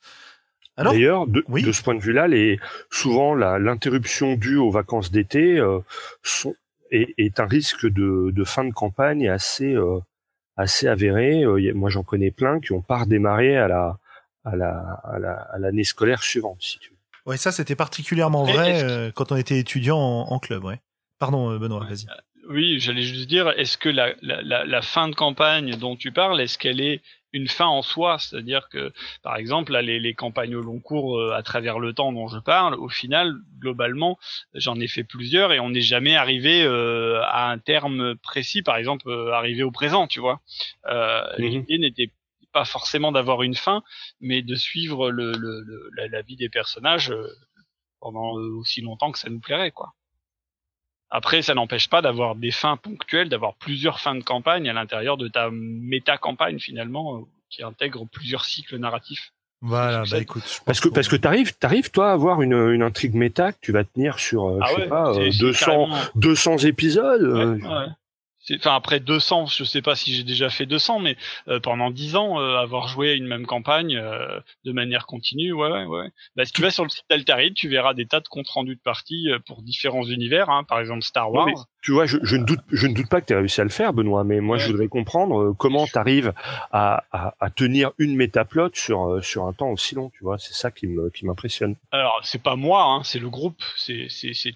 D'ailleurs, 0.77 1.27
de, 1.27 1.43
oui. 1.49 1.61
de 1.61 1.71
ce 1.71 1.83
point 1.83 1.93
de 1.93 1.99
vue-là, 1.99 2.27
les, 2.27 2.59
souvent 2.89 3.35
la- 3.35 3.59
l'interruption 3.59 4.35
due 4.35 4.55
aux 4.57 4.71
vacances 4.71 5.11
d'été 5.11 5.59
euh, 5.59 5.79
est, 6.91 7.13
est 7.17 7.39
un 7.39 7.45
risque 7.45 7.85
de, 7.85 8.31
de 8.31 8.43
fin 8.43 8.63
de 8.63 8.71
campagne 8.73 9.29
assez 9.29 9.73
euh, 9.75 9.99
assez 10.57 10.87
avéré. 10.87 11.43
Euh, 11.43 11.71
moi, 11.73 11.89
j'en 11.89 12.03
connais 12.03 12.31
plein 12.31 12.59
qui 12.59 12.71
ont 12.73 12.81
pas 12.81 12.99
redémarré 12.99 13.57
à 13.57 13.67
la 13.67 13.97
à 14.43 14.55
la 14.55 14.99
à 15.03 15.19
la- 15.19 15.47
à 15.53 15.59
l'année 15.59 15.83
scolaire 15.83 16.23
suivante, 16.23 16.57
si 16.61 16.79
tu 16.79 16.89
veux. 16.89 16.97
Ouais, 17.27 17.37
ça 17.37 17.51
c'était 17.51 17.75
particulièrement 17.75 18.43
vrai 18.43 18.83
euh, 18.83 19.11
quand 19.13 19.31
on 19.31 19.35
était 19.35 19.59
étudiant 19.59 19.97
en, 19.97 20.31
en 20.33 20.39
club, 20.39 20.63
ouais. 20.63 20.79
Pardon, 21.19 21.51
euh, 21.51 21.59
Benoît, 21.59 21.85
vas-y. 21.87 22.07
Oui, 22.49 22.79
j'allais 22.79 23.03
juste 23.03 23.29
dire, 23.29 23.49
est-ce 23.57 23.77
que 23.77 23.87
la, 23.89 24.13
la, 24.23 24.41
la, 24.41 24.65
la 24.65 24.81
fin 24.81 25.07
de 25.07 25.13
campagne 25.13 25.75
dont 25.75 25.95
tu 25.95 26.11
parles, 26.11 26.41
est-ce 26.41 26.57
qu'elle 26.57 26.81
est 26.81 27.01
une 27.33 27.47
fin 27.47 27.65
en 27.67 27.81
soi 27.81 28.17
C'est-à-dire 28.19 28.69
que, 28.69 28.91
par 29.23 29.35
exemple, 29.37 29.71
là, 29.71 29.81
les, 29.81 29.99
les 29.99 30.13
campagnes 30.13 30.55
au 30.55 30.61
long 30.61 30.79
cours 30.79 31.17
euh, 31.19 31.31
à 31.33 31.43
travers 31.43 31.79
le 31.79 31.93
temps 31.93 32.11
dont 32.11 32.27
je 32.27 32.39
parle, 32.39 32.75
au 32.75 32.89
final, 32.89 33.35
globalement, 33.59 34.17
j'en 34.53 34.79
ai 34.79 34.87
fait 34.87 35.03
plusieurs 35.03 35.53
et 35.53 35.59
on 35.59 35.69
n'est 35.69 35.81
jamais 35.81 36.15
arrivé 36.15 36.63
euh, 36.63 37.21
à 37.23 37.49
un 37.51 37.57
terme 37.57 38.15
précis, 38.17 38.61
par 38.61 38.77
exemple, 38.77 39.09
euh, 39.09 39.31
arrivé 39.33 39.63
au 39.63 39.71
présent, 39.71 40.07
tu 40.07 40.19
vois. 40.19 40.41
Euh, 40.87 41.23
Mhm. 41.37 41.65
L'idée 41.67 41.77
n'était 41.79 42.11
pas 42.53 42.65
forcément 42.65 43.11
d'avoir 43.11 43.43
une 43.43 43.55
fin, 43.55 43.81
mais 44.19 44.41
de 44.41 44.55
suivre 44.55 45.09
le, 45.09 45.31
le, 45.33 45.61
le- 45.61 45.89
la, 45.95 46.07
la 46.09 46.21
vie 46.21 46.35
des 46.35 46.49
personnages 46.49 47.11
euh, 47.11 47.27
pendant 47.99 48.31
aussi 48.33 48.81
longtemps 48.81 49.11
que 49.11 49.19
ça 49.19 49.29
nous 49.29 49.39
plairait, 49.39 49.71
quoi. 49.71 49.93
Après, 51.11 51.41
ça 51.41 51.53
n'empêche 51.53 51.89
pas 51.89 52.01
d'avoir 52.01 52.35
des 52.35 52.51
fins 52.51 52.77
ponctuelles, 52.77 53.27
d'avoir 53.29 53.53
plusieurs 53.55 53.99
fins 53.99 54.15
de 54.15 54.23
campagne 54.23 54.69
à 54.69 54.73
l'intérieur 54.73 55.17
de 55.17 55.27
ta 55.27 55.49
méta-campagne 55.51 56.57
finalement, 56.59 57.17
euh, 57.17 57.19
qui 57.49 57.63
intègre 57.63 58.05
plusieurs 58.11 58.45
cycles 58.45 58.77
narratifs. 58.77 59.33
Voilà, 59.63 60.03
bah 60.09 60.17
écoute. 60.17 60.41
je 60.47 60.63
Parce 60.65 60.79
que 60.79 60.87
qu'on- 60.87 60.95
parce 60.95 61.07
que 61.07 61.15
t'arrives 61.17 61.55
t'arrives 61.57 61.91
toi 61.91 62.09
à 62.09 62.13
avoir 62.13 62.41
une, 62.41 62.53
une 62.53 62.81
intrigue 62.81 63.13
méta 63.13 63.51
que 63.51 63.57
tu 63.61 63.71
vas 63.71 63.83
tenir 63.83 64.17
sur 64.17 64.47
euh, 64.47 64.59
je 64.75 64.81
sais 64.81 64.87
pas 64.87 65.09
euh, 65.09 65.11
Ah 65.11 65.13
c'est- 65.25 65.31
c'est 65.33 65.37
200 65.39 65.65
carrément- 65.65 65.97
200 66.15 66.57
épisodes. 66.59 67.21
euh, 67.21 67.55
Ouais, 67.57 67.67
ouais. 67.67 67.85
Enfin 68.57 68.75
après 68.75 68.99
200, 68.99 69.47
je 69.47 69.63
sais 69.63 69.81
pas 69.81 69.95
si 69.95 70.13
j'ai 70.13 70.23
déjà 70.23 70.49
fait 70.49 70.65
200, 70.65 70.99
mais 70.99 71.17
euh, 71.47 71.59
pendant 71.59 71.91
10 71.91 72.15
ans, 72.15 72.39
euh, 72.39 72.57
avoir 72.57 72.87
joué 72.87 73.11
à 73.11 73.13
une 73.13 73.27
même 73.27 73.45
campagne 73.45 73.97
euh, 73.97 74.39
de 74.65 74.71
manière 74.71 75.05
continue, 75.05 75.53
ouais, 75.53 75.69
ouais, 75.69 75.85
ouais. 75.85 76.09
Bah, 76.35 76.45
si 76.45 76.51
tu 76.51 76.61
vas 76.61 76.71
sur 76.71 76.83
le 76.83 76.89
site 76.89 77.05
d'Altarid, 77.09 77.53
tu 77.53 77.67
verras 77.69 77.93
des 77.93 78.05
tas 78.05 78.19
de 78.19 78.27
comptes 78.27 78.49
rendus 78.49 78.75
de 78.75 78.81
parties 78.81 79.29
pour 79.47 79.61
différents 79.61 80.05
univers, 80.05 80.49
hein, 80.49 80.63
par 80.63 80.79
exemple 80.79 81.03
Star 81.03 81.31
Wars. 81.31 81.47
tu 81.81 81.91
vois, 81.91 82.05
je, 82.05 82.17
je, 82.23 82.35
ne 82.35 82.43
doute, 82.43 82.61
je 82.71 82.87
ne 82.87 82.93
doute 82.93 83.09
pas 83.09 83.21
que 83.21 83.27
tu 83.27 83.33
aies 83.33 83.37
réussi 83.37 83.61
à 83.61 83.63
le 83.63 83.69
faire, 83.69 83.93
Benoît, 83.93 84.23
mais 84.23 84.39
moi 84.39 84.57
je 84.57 84.67
voudrais 84.67 84.87
comprendre 84.87 85.53
comment 85.57 85.85
tu 85.85 85.97
arrives 85.97 86.33
à, 86.71 87.03
à, 87.11 87.35
à, 87.39 87.49
tenir 87.49 87.91
une 87.97 88.15
métaplotte 88.15 88.75
sur 88.75 89.23
sur 89.23 89.45
un 89.45 89.53
temps 89.53 89.69
aussi 89.69 89.95
long, 89.95 90.09
tu 90.09 90.23
vois. 90.23 90.37
C'est 90.37 90.53
ça 90.53 90.71
qui 90.71 90.87
m'impressionne. 91.23 91.75
Alors 91.91 92.19
c'est 92.23 92.41
pas 92.41 92.55
moi, 92.55 92.83
hein, 92.83 93.03
c'est 93.03 93.19
le 93.19 93.29
groupe, 93.29 93.61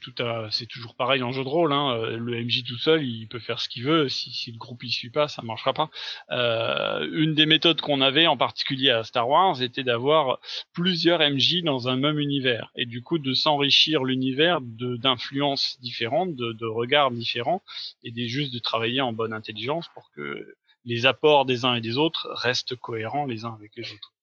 tout 0.01 0.13
c'est 0.51 0.65
toujours 0.67 0.95
pareil 0.95 1.23
en 1.23 1.31
jeu 1.31 1.43
de 1.43 1.49
rôle. 1.49 1.73
Hein. 1.73 1.97
Le 2.17 2.43
MJ 2.43 2.63
tout 2.63 2.77
seul, 2.77 3.03
il 3.03 3.27
peut 3.27 3.39
faire 3.39 3.59
ce 3.59 3.69
qu'il 3.69 3.83
veut. 3.83 3.84
Si, 4.09 4.31
si 4.31 4.51
le 4.51 4.57
groupe 4.57 4.83
y 4.83 4.91
suit 4.91 5.09
pas, 5.09 5.27
ça 5.27 5.41
marchera 5.41 5.73
pas. 5.73 5.89
Euh, 6.31 7.07
une 7.11 7.33
des 7.33 7.45
méthodes 7.45 7.81
qu'on 7.81 8.01
avait, 8.01 8.27
en 8.27 8.37
particulier 8.37 8.89
à 8.89 9.03
Star 9.03 9.27
Wars, 9.29 9.61
était 9.61 9.83
d'avoir 9.83 10.39
plusieurs 10.73 11.19
MJ 11.19 11.61
dans 11.63 11.87
un 11.87 11.95
même 11.95 12.19
univers, 12.19 12.71
et 12.75 12.85
du 12.85 13.01
coup 13.01 13.19
de 13.19 13.33
s'enrichir 13.33 14.03
l'univers 14.03 14.59
d'influences 14.61 15.77
différentes, 15.81 16.35
de, 16.35 16.53
de 16.53 16.65
regards 16.65 17.11
différents, 17.11 17.61
et 18.03 18.11
des 18.11 18.27
juste 18.27 18.53
de 18.53 18.59
travailler 18.59 19.01
en 19.01 19.13
bonne 19.13 19.33
intelligence 19.33 19.87
pour 19.93 20.11
que 20.11 20.55
les 20.85 21.05
apports 21.05 21.45
des 21.45 21.65
uns 21.65 21.75
et 21.75 21.81
des 21.81 21.97
autres 21.97 22.27
restent 22.31 22.75
cohérents 22.75 23.25
les 23.25 23.45
uns 23.45 23.53
avec 23.53 23.71
les 23.75 23.91
autres. 23.91 24.14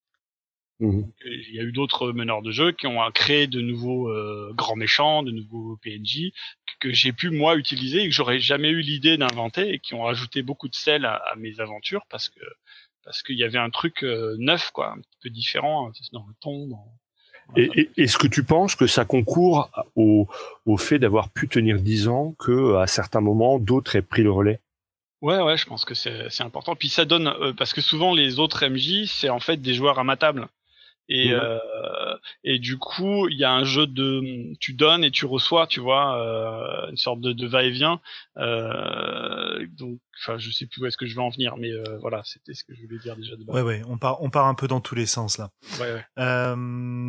Mhm. 0.83 1.07
Il 1.25 1.55
y 1.55 1.61
a 1.61 1.63
eu 1.63 1.71
d'autres 1.71 2.11
meneurs 2.11 2.43
de 2.43 2.51
jeu 2.51 2.73
qui 2.73 2.89
ont 2.89 2.99
créé 3.13 3.47
de 3.47 3.61
nouveaux 3.61 4.09
euh, 4.09 4.53
grands 4.53 4.75
méchants, 4.75 5.23
de 5.23 5.31
nouveaux 5.31 5.77
PNJ 5.77 6.33
que, 6.81 6.93
j'ai 6.93 7.13
pu 7.13 7.31
moi 7.31 7.55
utiliser 7.55 8.03
et 8.03 8.09
que 8.09 8.15
j'aurais 8.15 8.41
jamais 8.41 8.69
eu 8.69 8.81
l'idée 8.81 9.17
d'inventer 9.17 9.75
et 9.75 9.79
qui 9.79 9.95
ont 9.95 10.03
rajouté 10.03 10.43
beaucoup 10.43 10.69
de 10.69 10.75
sel 10.75 11.05
à, 11.05 11.23
mes 11.37 11.61
aventures 11.61 12.05
parce 12.11 12.29
que 12.29 12.41
parce 13.05 13.23
qu'il 13.23 13.37
y 13.37 13.45
avait 13.45 13.59
un 13.59 13.71
truc 13.71 14.03
euh, 14.03 14.37
neuf 14.39 14.73
quoi, 14.73 14.93
un 14.93 14.97
petit 14.97 15.19
peu 15.23 15.31
différent 15.31 15.89
hein, 15.89 15.93
dans 16.13 16.27
le 16.27 16.35
ton. 16.41 16.69
Et, 17.57 17.91
est-ce 17.97 18.19
que 18.19 18.27
tu 18.27 18.43
penses 18.43 18.75
que 18.75 18.89
ça 18.89 19.05
concourt 19.05 19.71
au, 19.95 20.29
au 20.67 20.77
fait 20.77 20.99
d'avoir 20.99 21.31
pu 21.31 21.49
tenir 21.49 21.79
dix 21.79 22.09
ans 22.09 22.35
que 22.39 22.77
à 22.77 22.89
certains 22.89 23.21
moments 23.21 23.59
d'autres 23.61 23.95
aient 23.95 24.03
pris 24.03 24.23
le 24.23 24.33
relais? 24.33 24.61
Ouais, 25.21 25.41
ouais, 25.41 25.57
je 25.57 25.67
pense 25.67 25.85
que 25.85 25.95
c'est 25.95 26.41
important. 26.41 26.75
Puis 26.75 26.89
ça 26.89 27.05
donne 27.05 27.29
euh, 27.29 27.53
parce 27.53 27.73
que 27.73 27.81
souvent 27.81 28.13
les 28.13 28.41
autres 28.41 28.67
MJ 28.67 29.07
c'est 29.07 29.29
en 29.29 29.39
fait 29.39 29.59
des 29.59 29.75
joueurs 29.75 30.01
imatables. 30.01 30.49
Et, 31.09 31.33
euh, 31.33 31.59
et 32.45 32.59
du 32.59 32.79
coup, 32.79 33.29
il 33.29 33.37
y 33.37 33.45
a 33.45 33.53
un 33.53 33.65
jeu 33.65 33.87
de 33.87 34.55
tu 34.61 34.73
donnes 34.73 35.05
et 35.05 35.11
tu 35.11 35.27
reçois, 35.27 35.67
tu 35.67 35.81
vois, 35.81 36.17
euh, 36.17 36.91
une 36.91 36.97
sorte 36.97 37.21
de, 37.21 37.33
de 37.33 37.47
va-et-vient. 37.47 38.01
Euh, 38.39 39.67
donc, 39.77 39.99
enfin, 40.21 40.39
je 40.39 40.51
sais 40.51 40.67
plus 40.67 40.83
où 40.83 40.87
est-ce 40.87 40.97
que 40.97 41.07
je 41.07 41.15
vais 41.15 41.23
en 41.23 41.31
venir, 41.31 41.57
mais 41.59 41.71
voilà, 42.01 42.23
c'était 42.25 42.55
ce 42.55 42.65
que 42.65 42.75
je 42.75 42.83
voulais 42.83 42.99
dire 42.99 43.17
déjà 43.17 43.37
de 43.37 43.45
base. 43.45 43.57
Ouais, 43.57 43.63
ouais, 43.63 43.83
on 43.89 43.99
part, 43.99 44.23
on 44.23 44.31
part 44.31 44.47
un 44.47 44.55
peu 44.55 44.69
dans 44.69 44.81
tous 44.81 44.95
les 44.95 45.07
sens 45.07 45.39
là. 45.39 45.51
Ouais, 45.81 45.93
ouais. 45.93 46.05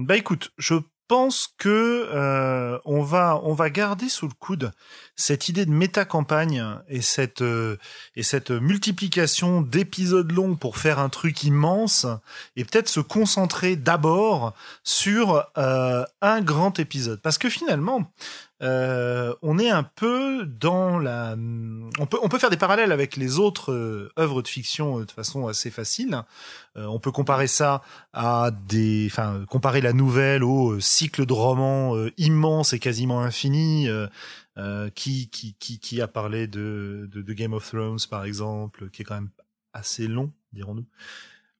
Bah 0.05 0.17
écoute, 0.17 0.51
je 0.57 0.75
pense 1.13 1.47
que 1.59 2.09
euh, 2.11 2.79
on 2.85 3.03
va 3.03 3.69
garder 3.69 4.09
sous 4.09 4.27
le 4.27 4.33
coude 4.39 4.71
cette 5.15 5.47
idée 5.47 5.63
de 5.63 5.69
méta 5.69 6.05
campagne 6.05 6.65
et 6.87 7.03
cette 7.03 7.43
euh, 7.43 7.77
et 8.15 8.23
cette 8.23 8.49
multiplication 8.49 9.61
d'épisodes 9.61 10.31
longs 10.31 10.55
pour 10.55 10.77
faire 10.77 10.97
un 10.97 11.09
truc 11.09 11.43
immense 11.43 12.07
et 12.55 12.65
peut-être 12.65 12.89
se 12.89 12.99
concentrer 12.99 13.75
d'abord 13.75 14.55
sur 14.83 15.45
euh, 15.55 16.03
un 16.21 16.41
grand 16.41 16.79
épisode. 16.79 17.21
Parce 17.21 17.37
que 17.37 17.47
finalement 17.47 18.11
euh, 18.63 19.35
on 19.41 19.59
est 19.59 19.69
un 19.69 19.83
peu 19.83 20.45
dans 20.45 20.97
la. 20.97 21.35
On 21.99 22.05
peut, 22.05 22.17
on 22.21 22.29
peut 22.29 22.39
faire 22.39 22.49
des 22.49 22.57
parallèles 22.57 22.91
avec 22.91 23.17
les 23.17 23.37
autres 23.37 23.73
euh, 23.73 24.09
œuvres 24.17 24.41
de 24.41 24.47
fiction 24.47 24.99
euh, 24.99 25.05
de 25.05 25.11
façon 25.11 25.47
assez 25.47 25.69
facile. 25.69 26.23
on 26.75 26.99
peut 26.99 27.11
comparer 27.11 27.47
ça 27.47 27.81
à 28.13 28.51
des, 28.67 29.07
enfin, 29.11 29.43
comparer 29.49 29.81
la 29.81 29.93
nouvelle 29.93 30.43
au 30.43 30.79
cycle 30.79 31.25
de 31.25 31.33
romans 31.33 31.95
immense 32.17 32.73
et 32.73 32.79
quasiment 32.79 33.21
infini. 33.21 33.87
qui, 34.95 35.29
qui, 35.29 35.55
qui, 35.59 35.79
qui 35.79 36.01
a 36.01 36.07
parlé 36.07 36.47
de, 36.47 37.09
de, 37.11 37.21
de 37.21 37.33
Game 37.33 37.53
of 37.53 37.67
Thrones 37.69 37.99
par 38.09 38.23
exemple, 38.25 38.89
qui 38.91 39.01
est 39.01 39.05
quand 39.05 39.15
même 39.15 39.31
assez 39.73 40.07
long, 40.07 40.31
dirons-nous 40.53 40.85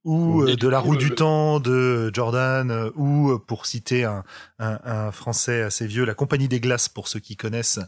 ou 0.04 0.44
euh, 0.44 0.56
de 0.56 0.68
la 0.68 0.80
roue 0.80 0.98
du 0.98 1.12
temps 1.12 1.60
de 1.60 2.12
Jordan, 2.14 2.72
euh, 2.72 2.90
ou 2.96 3.32
euh, 3.32 3.40
pour 3.40 3.66
citer 3.66 4.04
un, 4.04 4.24
un, 4.60 4.80
un, 4.84 5.12
français 5.12 5.62
assez 5.62 5.88
vieux, 5.88 6.04
la 6.04 6.14
Compagnie 6.14 6.48
des 6.48 6.60
glaces 6.60 6.90
pour 6.90 7.08
ceux 7.08 7.20
qui 7.20 7.36
connaissent, 7.36 7.80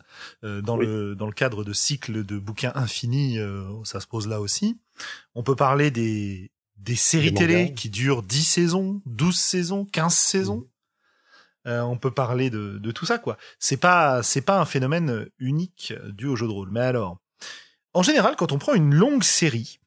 dans 0.43 0.77
le 0.77 1.15
dans 1.15 1.25
le 1.25 1.33
cadre 1.33 1.63
de 1.63 1.73
cycles 1.73 2.23
de 2.23 2.37
bouquins 2.37 2.71
infinis, 2.75 3.37
ça 3.83 3.99
se 3.99 4.07
pose 4.07 4.27
là 4.27 4.39
aussi. 4.41 4.79
On 5.33 5.43
peut 5.43 5.55
parler 5.55 5.91
des 5.91 6.51
des 6.77 6.95
séries 6.95 7.33
télé 7.33 7.73
qui 7.73 7.89
durent 7.89 8.23
10 8.23 8.43
saisons, 8.43 9.01
12 9.05 9.35
saisons, 9.35 9.85
15 9.85 10.13
saisons. 10.13 10.67
on 11.65 11.97
peut 11.97 12.11
parler 12.11 12.49
de, 12.49 12.77
de 12.77 12.91
tout 12.91 13.05
ça 13.05 13.17
quoi. 13.17 13.37
C'est 13.59 13.77
pas 13.77 14.23
c'est 14.23 14.41
pas 14.41 14.59
un 14.59 14.65
phénomène 14.65 15.27
unique 15.39 15.93
dû 16.09 16.27
au 16.27 16.35
jeu 16.35 16.47
de 16.47 16.51
rôle. 16.51 16.69
Mais 16.71 16.81
alors, 16.81 17.17
en 17.93 18.03
général, 18.03 18.35
quand 18.35 18.51
on 18.51 18.57
prend 18.57 18.73
une 18.73 18.93
longue 18.93 19.23
série, 19.23 19.79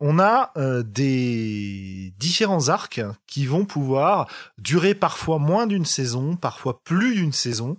on 0.00 0.18
a 0.20 0.52
euh, 0.56 0.82
des 0.84 2.12
différents 2.18 2.68
arcs 2.68 3.00
qui 3.26 3.46
vont 3.46 3.64
pouvoir 3.64 4.28
durer 4.58 4.94
parfois 4.94 5.38
moins 5.38 5.66
d'une 5.66 5.84
saison, 5.84 6.36
parfois 6.36 6.80
plus 6.84 7.16
d'une 7.16 7.32
saison. 7.32 7.76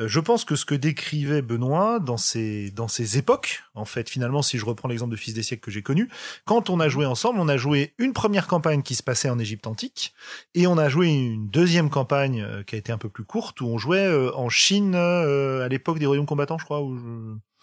Euh, 0.00 0.08
je 0.08 0.20
pense 0.20 0.44
que 0.44 0.56
ce 0.56 0.64
que 0.64 0.74
décrivait 0.74 1.42
Benoît 1.42 1.98
dans 2.00 2.16
ces 2.16 2.70
dans 2.70 2.88
ces 2.88 3.18
époques, 3.18 3.64
en 3.74 3.84
fait, 3.84 4.08
finalement, 4.08 4.40
si 4.40 4.56
je 4.56 4.64
reprends 4.64 4.88
l'exemple 4.88 5.12
de 5.12 5.16
Fils 5.16 5.34
des 5.34 5.42
siècles 5.42 5.62
que 5.62 5.70
j'ai 5.70 5.82
connu, 5.82 6.08
quand 6.46 6.70
on 6.70 6.80
a 6.80 6.88
joué 6.88 7.04
ensemble, 7.04 7.38
on 7.38 7.48
a 7.48 7.58
joué 7.58 7.92
une 7.98 8.14
première 8.14 8.46
campagne 8.46 8.82
qui 8.82 8.94
se 8.94 9.02
passait 9.02 9.28
en 9.28 9.38
Égypte 9.38 9.66
antique 9.66 10.14
et 10.54 10.66
on 10.66 10.78
a 10.78 10.88
joué 10.88 11.08
une 11.08 11.48
deuxième 11.48 11.90
campagne 11.90 12.40
euh, 12.40 12.62
qui 12.62 12.76
a 12.76 12.78
été 12.78 12.92
un 12.92 12.98
peu 12.98 13.10
plus 13.10 13.24
courte 13.24 13.60
où 13.60 13.66
on 13.66 13.76
jouait 13.76 14.08
en 14.34 14.48
Chine 14.48 14.94
à 14.94 15.68
l'époque 15.68 15.98
des 15.98 16.06
royaumes 16.06 16.26
combattants, 16.26 16.58
je 16.58 16.64
crois. 16.64 16.82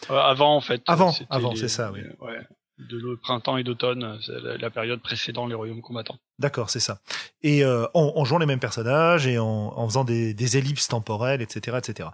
avant 0.10 0.56
en 0.56 0.62
fait. 0.62 0.84
Avant, 0.86 1.14
avant, 1.30 1.56
c'est 1.56 1.68
ça, 1.68 1.92
oui. 1.92 2.02
Ouais 2.22 2.40
de 2.78 3.16
printemps 3.16 3.58
et 3.58 3.64
d'automne, 3.64 4.20
la, 4.60 4.70
période 4.70 5.02
précédant 5.02 5.48
les 5.48 5.56
royaumes 5.56 5.82
combattants. 5.82 6.18
D'accord, 6.40 6.70
c'est 6.70 6.80
ça. 6.80 7.00
Et 7.42 7.64
euh, 7.64 7.86
en, 7.94 8.26
jouant 8.26 8.40
les 8.40 8.46
mêmes 8.46 8.60
personnages 8.60 9.28
et 9.28 9.38
en, 9.40 9.88
faisant 9.88 10.04
des, 10.04 10.58
ellipses 10.58 10.88
temporelles, 10.88 11.42
etc., 11.42 11.78
etc. 11.78 12.10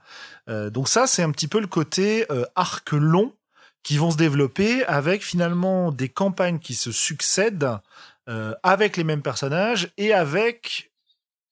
Euh, 0.50 0.70
donc 0.70 0.88
ça, 0.88 1.08
c'est 1.08 1.24
un 1.24 1.32
petit 1.32 1.48
peu 1.48 1.60
le 1.60 1.68
côté 1.68 2.26
euh, 2.32 2.46
arc 2.56 2.92
long 2.92 3.34
qui 3.84 3.98
vont 3.98 4.12
se 4.12 4.18
développer 4.18 4.86
avec 4.86 5.24
finalement 5.24 5.92
des 5.92 6.10
campagnes 6.10 6.60
qui 6.60 6.76
se 6.76 6.92
succèdent 6.92 7.78
avec 8.64 8.96
les 8.96 9.04
mêmes 9.04 9.24
personnages 9.24 9.92
et 9.98 10.14
avec, 10.14 10.94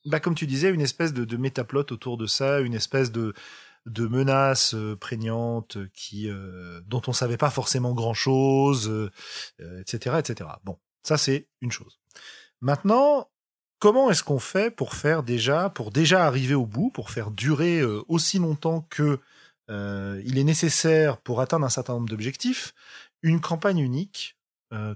bah, 0.06 0.22
comme 0.22 0.36
tu 0.36 0.48
disais, 0.48 0.70
une 0.70 0.80
espèce 0.80 1.12
de, 1.14 1.26
de 1.26 1.36
métaplot 1.36 1.92
autour 1.92 2.16
de 2.16 2.26
ça, 2.26 2.62
une 2.62 2.74
espèce 2.74 3.12
de 3.12 3.34
de 3.90 4.08
menaces 4.08 4.76
euh, 4.76 4.96
prégnantes 4.96 5.78
qui 5.94 6.30
euh, 6.30 6.82
dont 6.86 7.02
on 7.08 7.14
savait 7.14 7.38
pas 7.38 7.50
forcément 7.50 7.94
grand 7.94 8.14
chose, 8.14 9.10
etc., 9.60 10.16
euh, 10.16 10.20
etc. 10.20 10.50
Bon, 10.64 10.78
ça 11.02 11.18
c'est 11.18 11.48
une 11.62 11.72
chose. 11.72 12.00
Maintenant, 12.62 13.30
comment 13.80 14.12
est-ce 14.12 14.24
qu'on 14.24 14.40
fait 14.40 14.72
pour 14.72 14.94
faire 14.94 15.24
déjà, 15.24 15.70
pour 15.70 15.92
déjà 15.92 16.26
arriver 16.26 16.56
au 16.56 16.66
bout, 16.66 16.92
pour 16.92 17.10
faire 17.10 17.32
durer 17.32 17.84
aussi 17.84 18.40
longtemps 18.40 18.86
que 18.90 19.20
il 19.70 20.38
est 20.40 20.44
nécessaire 20.44 21.18
pour 21.18 21.42
atteindre 21.42 21.66
un 21.66 21.70
certain 21.70 21.94
nombre 21.94 22.10
d'objectifs, 22.10 22.74
une 23.22 23.40
campagne 23.40 23.78
unique, 23.78 24.36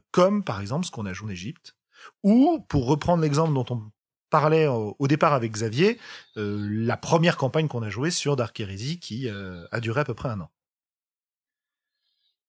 comme 0.10 0.44
par 0.44 0.62
exemple 0.62 0.86
ce 0.88 0.92
qu'on 0.92 1.06
a 1.06 1.14
joué 1.14 1.28
en 1.28 1.32
Égypte, 1.32 1.76
ou 2.24 2.60
pour 2.68 2.88
reprendre 2.88 3.22
l'exemple 3.22 3.54
dont 3.54 3.66
on 3.70 3.92
parlait 4.34 4.66
au, 4.66 5.08
départ 5.08 5.34
avec 5.34 5.52
Xavier, 5.52 6.00
euh, 6.38 6.58
la 6.68 6.98
première 6.98 7.38
campagne 7.38 7.68
qu'on 7.68 7.84
a 7.84 7.90
jouée 7.92 8.10
sur 8.10 8.36
Dark 8.36 8.60
Heresy 8.60 9.00
qui 9.00 9.30
euh, 9.30 9.64
a 9.72 9.80
duré 9.80 10.02
à 10.02 10.06
peu 10.06 10.16
près 10.16 10.30
un 10.30 10.40
an. 10.40 10.50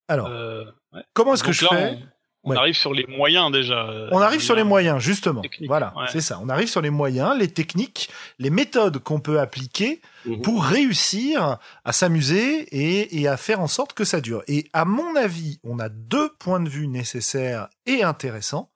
Alors, 0.08 0.28
euh, 0.28 0.64
comment 1.12 1.34
est-ce 1.34 1.44
que 1.44 1.52
je 1.52 1.66
fais 1.66 1.98
on, 2.42 2.56
arrive 2.56 2.74
sur 2.74 2.94
les 2.94 3.06
moyens 3.06 3.50
déjà. 3.50 3.86
On 4.12 4.20
arrive 4.20 4.40
sur 4.40 4.54
les 4.54 4.64
moyens, 4.64 4.98
justement. 4.98 5.42
Voilà, 5.66 5.94
c'est 6.08 6.20
ça. 6.20 6.38
On 6.42 6.48
arrive 6.50 6.68
sur 6.68 6.82
les 6.82 6.90
moyens, 6.90 7.38
les 7.38 7.48
techniques, 7.48 8.10
les 8.38 8.50
méthodes 8.50 8.98
qu'on 8.98 9.20
peut 9.20 9.40
appliquer 9.40 10.00
mhm. 10.26 10.42
pour 10.42 10.64
réussir 10.64 11.58
à 11.84 11.92
s'amuser 11.92 12.62
et, 12.70 13.20
et, 13.20 13.28
à 13.28 13.38
faire 13.38 13.60
en 13.60 13.66
sorte 13.66 13.94
que 13.94 14.04
ça 14.04 14.20
dure. 14.22 14.42
Et 14.46 14.68
à 14.74 14.84
mon 14.86 15.16
avis, 15.16 15.58
on 15.64 15.78
a 15.78 15.88
deux 15.90 16.30
points 16.38 16.60
de 16.60 16.68
vue 16.68 16.86
nécessaires 16.86 17.68
et 17.86 18.02
intéressants. 18.02 18.70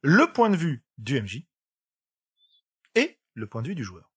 Le 0.00 0.32
point 0.32 0.50
de 0.50 0.56
vue 0.56 0.84
du 0.96 1.20
MJ, 1.20 1.42
le 3.38 3.46
point 3.46 3.62
de 3.62 3.68
vue 3.68 3.74
du 3.74 3.84
joueur. 3.84 4.10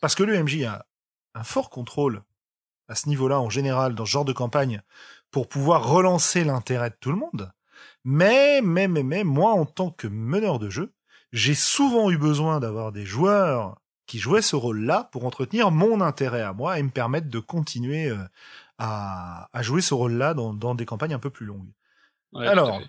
Parce 0.00 0.14
que 0.14 0.22
le 0.22 0.42
MJ 0.42 0.64
a 0.64 0.86
un 1.34 1.44
fort 1.44 1.70
contrôle 1.70 2.22
à 2.88 2.94
ce 2.94 3.08
niveau-là 3.08 3.40
en 3.40 3.50
général 3.50 3.94
dans 3.94 4.04
ce 4.04 4.10
genre 4.10 4.24
de 4.24 4.32
campagne 4.32 4.82
pour 5.30 5.48
pouvoir 5.48 5.86
relancer 5.86 6.44
l'intérêt 6.44 6.90
de 6.90 6.96
tout 7.00 7.10
le 7.10 7.16
monde. 7.16 7.52
Mais, 8.04 8.60
mais, 8.62 8.88
mais, 8.88 9.02
mais, 9.02 9.24
moi 9.24 9.52
en 9.52 9.66
tant 9.66 9.90
que 9.90 10.06
meneur 10.06 10.58
de 10.58 10.70
jeu, 10.70 10.94
j'ai 11.32 11.54
souvent 11.54 12.10
eu 12.10 12.16
besoin 12.16 12.60
d'avoir 12.60 12.92
des 12.92 13.04
joueurs 13.04 13.80
qui 14.06 14.18
jouaient 14.18 14.42
ce 14.42 14.56
rôle-là 14.56 15.08
pour 15.12 15.26
entretenir 15.26 15.70
mon 15.70 16.00
intérêt 16.00 16.40
à 16.40 16.54
moi 16.54 16.78
et 16.78 16.82
me 16.82 16.88
permettre 16.88 17.28
de 17.28 17.38
continuer 17.38 18.08
euh, 18.08 18.24
à, 18.78 19.50
à 19.52 19.62
jouer 19.62 19.82
ce 19.82 19.92
rôle-là 19.92 20.32
dans, 20.32 20.54
dans 20.54 20.74
des 20.74 20.86
campagnes 20.86 21.12
un 21.12 21.18
peu 21.18 21.30
plus 21.30 21.44
longues. 21.44 21.70
Ouais, 22.32 22.46
Alors. 22.46 22.80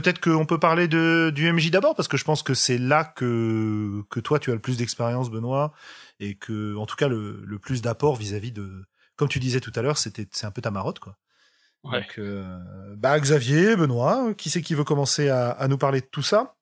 Peut-être 0.00 0.20
qu'on 0.20 0.44
peut 0.44 0.58
parler 0.58 0.88
de, 0.88 1.32
du 1.34 1.50
MJ 1.50 1.70
d'abord, 1.70 1.94
parce 1.94 2.08
que 2.08 2.16
je 2.16 2.24
pense 2.24 2.42
que 2.42 2.54
c'est 2.54 2.78
là 2.78 3.04
que, 3.04 4.02
que 4.10 4.20
toi, 4.20 4.38
tu 4.38 4.50
as 4.50 4.54
le 4.54 4.60
plus 4.60 4.76
d'expérience, 4.76 5.30
Benoît, 5.30 5.72
et 6.20 6.36
que, 6.36 6.76
en 6.76 6.86
tout 6.86 6.96
cas, 6.96 7.08
le, 7.08 7.42
le 7.44 7.58
plus 7.58 7.80
d'apport 7.80 8.16
vis-à-vis 8.16 8.52
de, 8.52 8.84
comme 9.16 9.28
tu 9.28 9.38
disais 9.38 9.60
tout 9.60 9.72
à 9.74 9.82
l'heure, 9.82 9.98
c'était, 9.98 10.28
c'est 10.32 10.46
un 10.46 10.50
peu 10.50 10.60
ta 10.60 10.70
marotte, 10.70 10.98
quoi. 10.98 11.16
Ouais. 11.84 12.00
Donc, 12.00 12.18
euh, 12.18 12.94
bah, 12.96 13.18
Xavier, 13.18 13.76
Benoît, 13.76 14.34
qui 14.34 14.50
c'est 14.50 14.60
qui 14.60 14.74
veut 14.74 14.84
commencer 14.84 15.28
à, 15.28 15.50
à 15.50 15.68
nous 15.68 15.78
parler 15.78 16.00
de 16.00 16.06
tout 16.06 16.22
ça? 16.22 16.56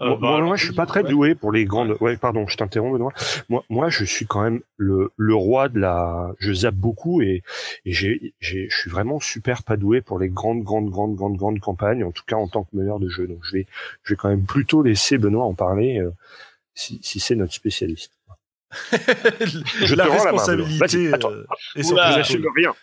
Euh, 0.00 0.10
Moi, 0.10 0.14
bah, 0.16 0.28
moi, 0.28 0.36
alors, 0.36 0.56
je 0.56 0.64
suis 0.66 0.74
pas 0.74 0.86
très 0.86 1.02
ouais. 1.02 1.10
doué 1.10 1.34
pour 1.34 1.50
les 1.50 1.64
grandes. 1.64 1.96
Ouais, 2.00 2.16
pardon, 2.16 2.46
je 2.46 2.56
t'interromps, 2.56 2.92
Benoît. 2.92 3.12
Moi, 3.48 3.64
moi, 3.68 3.88
je 3.88 4.04
suis 4.04 4.26
quand 4.26 4.42
même 4.42 4.60
le, 4.76 5.10
le 5.16 5.34
roi 5.34 5.68
de 5.68 5.80
la. 5.80 6.32
Je 6.38 6.52
zappe 6.52 6.76
beaucoup 6.76 7.20
et, 7.20 7.42
et 7.84 7.92
j'ai, 7.92 8.32
j'ai, 8.40 8.68
je 8.70 8.76
suis 8.76 8.90
vraiment 8.90 9.18
super 9.18 9.64
pas 9.64 9.76
doué 9.76 10.00
pour 10.00 10.20
les 10.20 10.28
grandes, 10.28 10.62
grandes, 10.62 10.88
grandes, 10.90 11.16
grandes, 11.16 11.36
grandes 11.36 11.58
campagnes. 11.58 12.04
En 12.04 12.12
tout 12.12 12.22
cas, 12.26 12.36
en 12.36 12.46
tant 12.46 12.62
que 12.62 12.76
meneur 12.76 13.00
de 13.00 13.08
jeu. 13.08 13.26
Donc, 13.26 13.38
je 13.42 13.52
vais, 13.56 13.66
je 14.04 14.12
vais 14.12 14.16
quand 14.16 14.28
même 14.28 14.44
plutôt 14.46 14.82
laisser 14.82 15.18
Benoît 15.18 15.44
en 15.44 15.54
parler 15.54 15.98
euh, 15.98 16.10
si, 16.74 17.00
si 17.02 17.18
c'est 17.18 17.34
notre 17.34 17.54
spécialiste. 17.54 18.12
Je 19.84 19.94
La 19.94 20.04
te 20.04 20.08
rends 20.10 20.24
la 20.24 20.32
main, 20.32 20.44
responsabilité 20.44 21.10
Benoît. 21.10 21.10
Vas-y, 21.10 21.14
attends. 21.14 21.32
euh, 21.32 21.44
Oula, 21.76 21.76
Je 21.76 21.90
épaules. 21.90 22.18
n'assume 22.18 22.46
rien. 22.54 22.74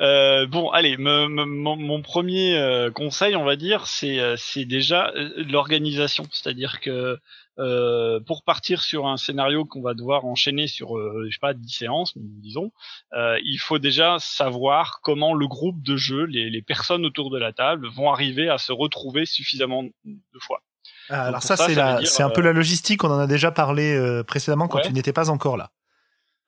Euh, 0.00 0.46
bon, 0.46 0.70
allez, 0.70 0.96
me- 0.96 1.28
me- 1.28 1.44
mon, 1.44 1.76
mon 1.76 2.02
premier 2.02 2.56
euh, 2.56 2.90
conseil, 2.90 3.36
on 3.36 3.44
va 3.44 3.56
dire, 3.56 3.86
c'est 3.86 4.18
euh, 4.20 4.34
c'est 4.36 4.64
déjà 4.64 5.12
l'organisation, 5.36 6.24
c'est-à-dire 6.32 6.80
que 6.80 7.18
euh, 7.58 8.20
pour 8.20 8.42
partir 8.44 8.82
sur 8.82 9.06
un 9.06 9.16
scénario 9.16 9.64
qu'on 9.64 9.80
va 9.80 9.94
devoir 9.94 10.26
enchaîner 10.26 10.66
sur, 10.66 10.98
euh, 10.98 11.24
je 11.28 11.34
sais 11.34 11.40
pas, 11.40 11.54
10 11.54 11.68
séances, 11.72 12.12
disons, 12.16 12.70
euh, 13.14 13.38
il 13.44 13.56
faut 13.58 13.78
déjà 13.78 14.18
savoir 14.18 15.00
comment 15.02 15.32
le 15.32 15.46
groupe 15.46 15.82
de 15.82 15.96
jeu, 15.96 16.24
les, 16.24 16.50
les 16.50 16.60
personnes 16.62 17.06
autour 17.06 17.30
de 17.30 17.38
la 17.38 17.52
table, 17.54 17.88
vont 17.88 18.12
arriver 18.12 18.50
à 18.50 18.58
se 18.58 18.72
retrouver 18.72 19.24
suffisamment 19.24 19.84
de 20.04 20.38
fois. 20.40 20.60
Ah, 21.08 21.22
alors 21.28 21.42
ça, 21.42 21.56
ça, 21.56 21.66
c'est 22.04 22.22
un 22.22 22.30
peu 22.30 22.40
la 22.42 22.52
logistique. 22.52 23.04
On 23.04 23.10
en 23.10 23.18
a 23.18 23.26
déjà 23.26 23.50
parlé 23.52 23.94
euh, 23.96 24.22
précédemment 24.22 24.68
quand 24.68 24.78
Ouais. 24.78 24.86
tu 24.86 24.92
n'étais 24.92 25.12
pas 25.12 25.30
encore 25.30 25.56
là. 25.56 25.70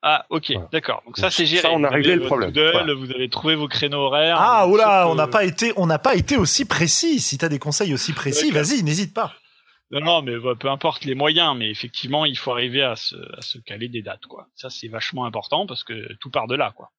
Ah, 0.03 0.27
ok, 0.31 0.53
Voilà. 0.53 0.69
d'accord. 0.73 1.03
Donc 1.07 1.17
ça, 1.19 1.31
c'est 1.31 1.45
géré. 1.47 1.63
ça, 1.63 1.71
on 1.73 1.83
a 1.83 1.89
Vous 1.89 1.95
réglé 1.95 2.13
avez 2.13 2.21
le 2.21 2.27
problème. 2.27 2.51
doodle, 2.53 2.71
Voilà. 2.73 2.95
Vous 2.95 3.11
avez 3.11 3.29
trouvé 3.29 3.55
vos 3.57 3.67
créneaux 3.69 3.99
horaires. 4.03 4.37
Ah, 4.39 4.69
oula, 4.69 5.09
on 5.09 5.15
n'a 5.17 5.27
pas 5.27 5.45
été, 5.45 5.73
on 5.77 5.87
n'a 5.87 5.99
pas 5.99 6.15
été 6.15 6.37
aussi 6.37 6.65
précis. 6.65 7.21
Si 7.21 7.37
t'as 7.39 7.49
des 7.49 7.59
conseils 7.59 7.93
aussi 7.93 8.13
précis, 8.13 8.51
vas-y, 8.53 8.83
n'hésite 8.85 9.13
pas. 9.13 9.35
Non, 9.91 10.01
non, 10.01 10.23
mais 10.23 10.39
bah, 10.39 10.53
peu 10.59 10.69
importe 10.69 11.05
les 11.05 11.15
moyens, 11.15 11.57
mais 11.57 11.71
effectivement, 11.71 12.25
il 12.27 12.37
faut 12.39 12.53
arriver 12.53 12.83
à 12.83 12.95
se, 12.95 13.17
à 13.37 13.41
se 13.41 13.59
caler 13.59 13.89
des 13.89 14.03
dates, 14.03 14.27
quoi. 14.27 14.47
Ça, 14.55 14.69
c'est 14.71 14.89
vachement 14.89 15.25
important 15.25 15.67
parce 15.67 15.83
que 15.83 16.13
tout 16.21 16.31
part 16.31 16.47
de 16.47 16.55
là, 16.55 16.73
quoi. 16.77 16.91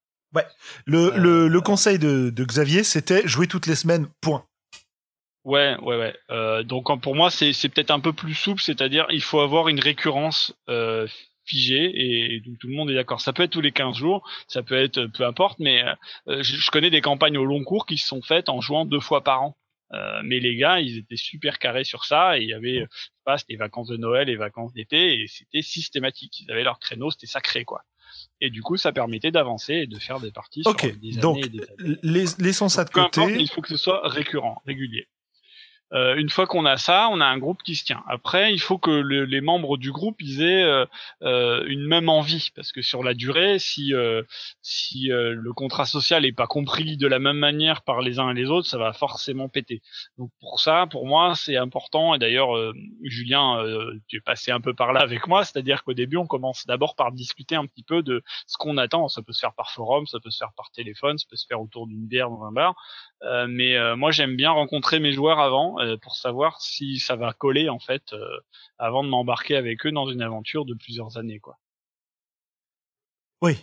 Le, 0.86 0.98
Euh, 0.98 1.18
le, 1.18 1.48
le 1.48 1.62
conseil 1.62 2.00
de, 2.00 2.30
de 2.32 2.44
Xavier, 2.44 2.84
c'était 2.84 3.28
jouer 3.28 3.48
toutes 3.48 3.66
les 3.68 3.76
semaines. 3.76 4.08
Point. 4.22 4.44
Ouais, 5.46 5.78
ouais, 5.82 5.98
ouais. 5.98 6.16
Euh, 6.32 6.64
donc 6.64 6.86
pour 7.02 7.16
moi, 7.16 7.32
c'est, 7.32 7.54
c'est 7.54 7.70
peut-être 7.70 7.92
un 7.92 8.00
peu 8.00 8.12
plus 8.14 8.34
souple, 8.34 8.62
c'est-à-dire 8.62 9.06
il 9.10 9.22
faut 9.24 9.40
avoir 9.40 9.70
une 9.70 9.80
récurrence 9.80 10.54
euh, 10.68 11.08
figée 11.50 11.84
et, 11.86 12.36
et 12.36 12.40
donc 12.42 12.58
tout 12.60 12.68
le 12.68 12.76
monde 12.76 12.90
est 12.92 12.96
d'accord. 12.96 13.22
Ça 13.22 13.34
peut 13.34 13.44
être 13.44 13.52
tous 13.52 13.62
les 13.62 13.72
15 13.72 13.96
jours, 13.96 14.28
ça 14.48 14.62
peut 14.64 14.76
être 14.76 15.08
peu 15.08 15.26
importe, 15.26 15.60
mais 15.60 15.84
euh, 16.28 16.44
je, 16.44 16.56
je 16.56 16.72
connais 16.72 16.90
des 16.90 17.02
campagnes 17.02 17.38
au 17.38 17.46
long 17.46 17.64
cours 17.64 17.86
qui 17.86 17.98
se 17.98 18.08
sont 18.08 18.22
faites 18.22 18.50
en 18.50 18.62
jouant 18.62 18.86
deux 18.86 19.00
fois 19.00 19.24
par 19.24 19.42
an. 19.44 19.58
Euh, 19.92 20.22
mais 20.24 20.40
les 20.40 20.56
gars, 20.56 20.80
ils 20.80 21.00
étaient 21.00 21.18
super 21.18 21.58
carrés 21.58 21.84
sur 21.84 22.06
ça 22.06 22.38
et 22.38 22.44
il 22.44 22.50
y 22.50 22.54
avait, 22.54 22.82
euh, 22.82 22.88
pas, 23.26 23.38
les 23.50 23.56
vacances 23.56 23.88
de 23.88 23.98
Noël, 23.98 24.28
les 24.28 24.36
vacances 24.36 24.72
d'été 24.74 25.20
et 25.20 25.28
c'était 25.28 25.64
systématique. 25.64 26.42
Ils 26.42 26.52
avaient 26.52 26.64
leur 26.64 26.78
créneau, 26.80 27.10
c'était 27.10 27.26
sacré, 27.26 27.66
quoi. 27.66 27.82
Et 28.42 28.50
du 28.52 28.62
coup, 28.62 28.78
ça 28.78 28.92
permettait 28.92 29.32
d'avancer 29.32 29.74
et 29.74 29.88
de 29.88 29.98
faire 29.98 30.20
des 30.20 30.32
parties 30.32 30.62
Ok, 30.66 30.82
sur 30.82 30.96
des 30.98 31.12
donc, 31.14 31.40
laissons 32.04 32.70
ça 32.70 32.84
de 32.84 32.90
importe, 32.90 33.16
côté. 33.16 33.40
il 33.40 33.50
faut 33.50 33.62
que 33.62 33.70
ce 33.70 33.78
soit 33.78 34.08
récurrent, 34.08 34.62
régulier. 34.66 35.08
Euh, 35.93 36.15
une 36.15 36.30
fois 36.30 36.45
qu'on 36.47 36.65
a 36.65 36.78
ça, 36.78 37.08
on 37.12 37.19
a 37.19 37.25
un 37.25 37.38
groupe 37.38 37.63
qui 37.63 37.75
se 37.75 37.84
tient. 37.84 38.04
Après, 38.08 38.54
il 38.54 38.60
faut 38.60 38.78
que 38.78 38.91
le- 38.91 39.25
les 39.25 39.41
membres 39.41 39.78
du 39.78 39.91
groupe 39.91 40.17
ils 40.21 40.41
aient 40.43 40.63
euh, 40.63 40.86
euh, 41.23 41.63
une 41.67 41.86
même 41.88 42.10
envie, 42.10 42.49
parce 42.56 42.71
que 42.71 42.82
sur 42.82 43.04
la 43.04 43.13
durée, 43.13 43.58
si 43.60 43.93
euh, 43.93 44.23
si 44.62 45.12
euh, 45.12 45.34
le 45.36 45.54
contrat 45.54 45.86
social 45.86 46.25
est 46.25 46.32
pas 46.32 46.47
compris 46.47 46.97
de 46.97 47.08
la 47.08 47.19
même 47.19 47.38
manière 47.38 47.82
par 47.82 48.02
les 48.02 48.19
uns 48.19 48.30
et 48.32 48.34
les 48.36 48.45
autres, 48.49 48.67
ça 48.67 48.78
va 48.78 48.93
forcément 48.93 49.49
péter. 49.49 49.82
Donc 50.17 50.30
pour 50.39 50.60
ça, 50.60 50.88
pour 50.89 51.08
moi, 51.08 51.34
c'est 51.36 51.58
important. 51.58 52.13
Et 52.13 52.19
d'ailleurs, 52.19 52.49
Julien, 53.04 53.63
tu 54.08 54.17
es 54.17 54.21
passé 54.21 54.52
un 54.52 54.62
peu 54.62 54.73
par 54.73 54.93
là 54.93 55.02
avec 55.02 55.28
moi, 55.28 55.43
c'est-à-dire 55.43 55.84
qu'au 55.84 55.93
début, 55.93 56.17
on 56.17 56.28
commence 56.28 56.65
d'abord 56.67 56.95
par 56.95 57.12
discuter 57.12 57.56
un 57.56 57.65
petit 57.65 57.84
peu 57.84 58.04
de 58.04 58.23
ce 58.47 58.58
qu'on 58.58 58.78
attend. 58.78 59.08
Ça 59.08 59.21
peut 59.21 59.34
se 59.34 59.39
faire 59.39 59.54
par 59.54 59.71
forum, 59.71 60.06
ça 60.08 60.19
peut 60.19 60.30
se 60.30 60.38
faire 60.38 60.54
par 60.56 60.69
téléphone, 60.71 61.17
ça 61.17 61.25
peut 61.30 61.36
se 61.36 61.47
faire 61.47 61.62
autour 61.62 61.88
d'une 61.88 62.06
bière 62.08 62.30
dans 62.30 62.43
un 62.43 62.52
bar. 62.52 62.75
Euh, 63.24 63.48
mais 63.50 63.76
euh, 63.76 63.98
moi 63.98 64.12
j'aime 64.12 64.38
bien 64.38 64.52
rencontrer 64.52 65.00
mes 65.00 65.12
joueurs 65.12 65.40
avant 65.40 65.80
euh, 65.80 65.98
pour 65.98 66.16
savoir 66.16 66.62
si 66.62 67.00
ça 67.00 67.18
va 67.18 67.34
coller 67.34 67.68
en 67.68 67.80
fait 67.80 68.14
euh, 68.14 68.40
avant 68.78 69.04
de 69.04 69.10
m'embarquer 69.10 69.58
avec 69.58 69.86
eux 69.86 69.92
dans 69.92 70.10
une 70.10 70.22
aventure 70.22 70.64
de 70.64 70.74
plusieurs 70.74 71.18
années 71.18 71.40
quoi. 71.40 71.58
Oui. 73.42 73.58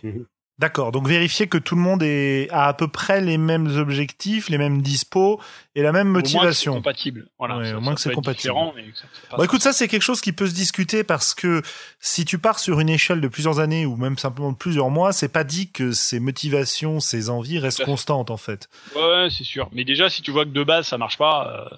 D'accord. 0.59 0.91
Donc 0.91 1.07
vérifier 1.07 1.47
que 1.47 1.59
tout 1.59 1.75
le 1.75 1.81
monde 1.81 2.01
est, 2.01 2.49
a 2.49 2.65
à 2.65 2.73
peu 2.73 2.87
près 2.87 3.21
les 3.21 3.37
mêmes 3.37 3.67
objectifs, 3.77 4.49
les 4.49 4.57
mêmes 4.57 4.81
dispos 4.81 5.39
et 5.75 5.83
la 5.83 5.91
même 5.91 6.07
Au 6.07 6.11
moins 6.13 6.21
que 6.23 6.27
c'est 6.29 6.33
motivation. 6.37 6.73
compatible. 6.73 7.27
Voilà. 7.37 7.57
Ouais, 7.59 7.69
ça- 7.69 7.77
au 7.77 7.81
moins 7.81 7.91
ça 7.91 7.95
que 7.95 8.01
c'est 8.01 8.11
compatible. 8.13 8.53
mais 8.75 8.83
que 8.91 8.97
ça. 8.97 9.05
Bon, 9.37 9.43
écoute, 9.43 9.61
ça 9.61 9.71
c'est 9.71 9.87
quelque 9.87 10.01
chose 10.01 10.19
qui 10.19 10.33
peut 10.33 10.47
se 10.47 10.55
discuter 10.55 11.03
parce 11.03 11.35
que 11.35 11.61
si 11.99 12.25
tu 12.25 12.39
pars 12.39 12.57
sur 12.57 12.79
une 12.79 12.89
échelle 12.89 13.21
de 13.21 13.27
plusieurs 13.27 13.59
années 13.59 13.85
ou 13.85 13.97
même 13.97 14.17
simplement 14.17 14.51
de 14.51 14.57
plusieurs 14.57 14.89
mois, 14.89 15.13
c'est 15.13 15.27
pas 15.29 15.43
dit 15.43 15.71
que 15.71 15.91
ces 15.91 16.19
motivations, 16.19 16.99
ces 16.99 17.29
envies 17.29 17.59
restent 17.59 17.85
constantes 17.85 18.31
en 18.31 18.37
fait. 18.37 18.67
Ouais, 18.95 19.27
c'est 19.29 19.43
sûr. 19.43 19.69
Mais 19.73 19.83
déjà 19.83 20.09
si 20.09 20.23
tu 20.23 20.31
vois 20.31 20.43
que 20.45 20.49
de 20.49 20.63
base 20.63 20.87
ça 20.87 20.97
marche 20.97 21.19
pas, 21.19 21.69
euh, 21.71 21.77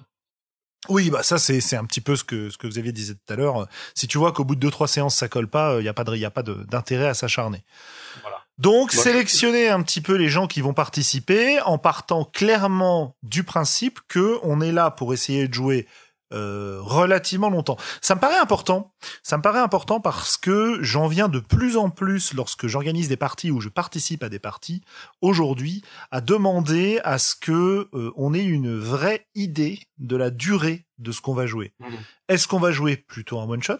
Oui, 0.88 1.10
bah 1.10 1.22
ça 1.22 1.36
c'est 1.36 1.60
c'est 1.60 1.76
un 1.76 1.84
petit 1.84 2.00
peu 2.00 2.16
ce 2.16 2.24
que 2.24 2.48
ce 2.48 2.56
que 2.56 2.66
Xavier 2.66 2.92
disait 2.92 3.12
tout 3.14 3.30
à 3.34 3.36
l'heure. 3.36 3.68
Si 3.94 4.08
tu 4.08 4.16
vois 4.16 4.32
qu'au 4.32 4.44
bout 4.44 4.54
de 4.54 4.60
deux 4.60 4.70
trois 4.70 4.88
séances 4.88 5.16
ça 5.16 5.28
colle 5.28 5.48
pas, 5.48 5.76
il 5.80 5.84
y 5.84 5.88
a 5.88 5.92
pas 5.92 6.04
de 6.04 6.16
y 6.16 6.24
a 6.24 6.30
pas 6.30 6.42
d'intérêt 6.42 7.08
à 7.08 7.12
s'acharner. 7.14 7.62
Voilà. 8.22 8.38
Donc 8.60 8.92
Moi, 8.92 9.02
sélectionner 9.02 9.68
un 9.70 9.82
petit 9.82 10.02
peu 10.02 10.14
les 10.14 10.28
gens 10.28 10.46
qui 10.46 10.60
vont 10.60 10.74
participer 10.74 11.60
en 11.62 11.78
partant 11.78 12.24
clairement 12.24 13.16
du 13.22 13.42
principe 13.42 14.00
que 14.06 14.38
on 14.42 14.60
est 14.60 14.70
là 14.70 14.90
pour 14.90 15.14
essayer 15.14 15.48
de 15.48 15.54
jouer 15.54 15.86
euh, 16.34 16.78
relativement 16.82 17.48
longtemps. 17.48 17.78
Ça 18.02 18.14
me 18.14 18.20
paraît 18.20 18.38
important. 18.38 18.92
Ça 19.22 19.38
me 19.38 19.42
paraît 19.42 19.60
important 19.60 19.98
parce 19.98 20.36
que 20.36 20.78
j'en 20.82 21.08
viens 21.08 21.28
de 21.28 21.40
plus 21.40 21.78
en 21.78 21.88
plus 21.88 22.34
lorsque 22.34 22.66
j'organise 22.66 23.08
des 23.08 23.16
parties 23.16 23.50
ou 23.50 23.62
je 23.62 23.70
participe 23.70 24.22
à 24.22 24.28
des 24.28 24.38
parties 24.38 24.82
aujourd'hui 25.22 25.82
à 26.10 26.20
demander 26.20 27.00
à 27.02 27.18
ce 27.18 27.34
que 27.34 27.88
euh, 27.94 28.12
on 28.14 28.34
ait 28.34 28.44
une 28.44 28.78
vraie 28.78 29.26
idée 29.34 29.80
de 29.96 30.16
la 30.16 30.28
durée 30.28 30.84
de 30.98 31.12
ce 31.12 31.22
qu'on 31.22 31.34
va 31.34 31.46
jouer. 31.46 31.72
Mhm. 31.80 31.98
Est-ce 32.28 32.46
qu'on 32.46 32.60
va 32.60 32.72
jouer 32.72 32.98
plutôt 32.98 33.40
un 33.40 33.48
one 33.48 33.62
shot? 33.62 33.78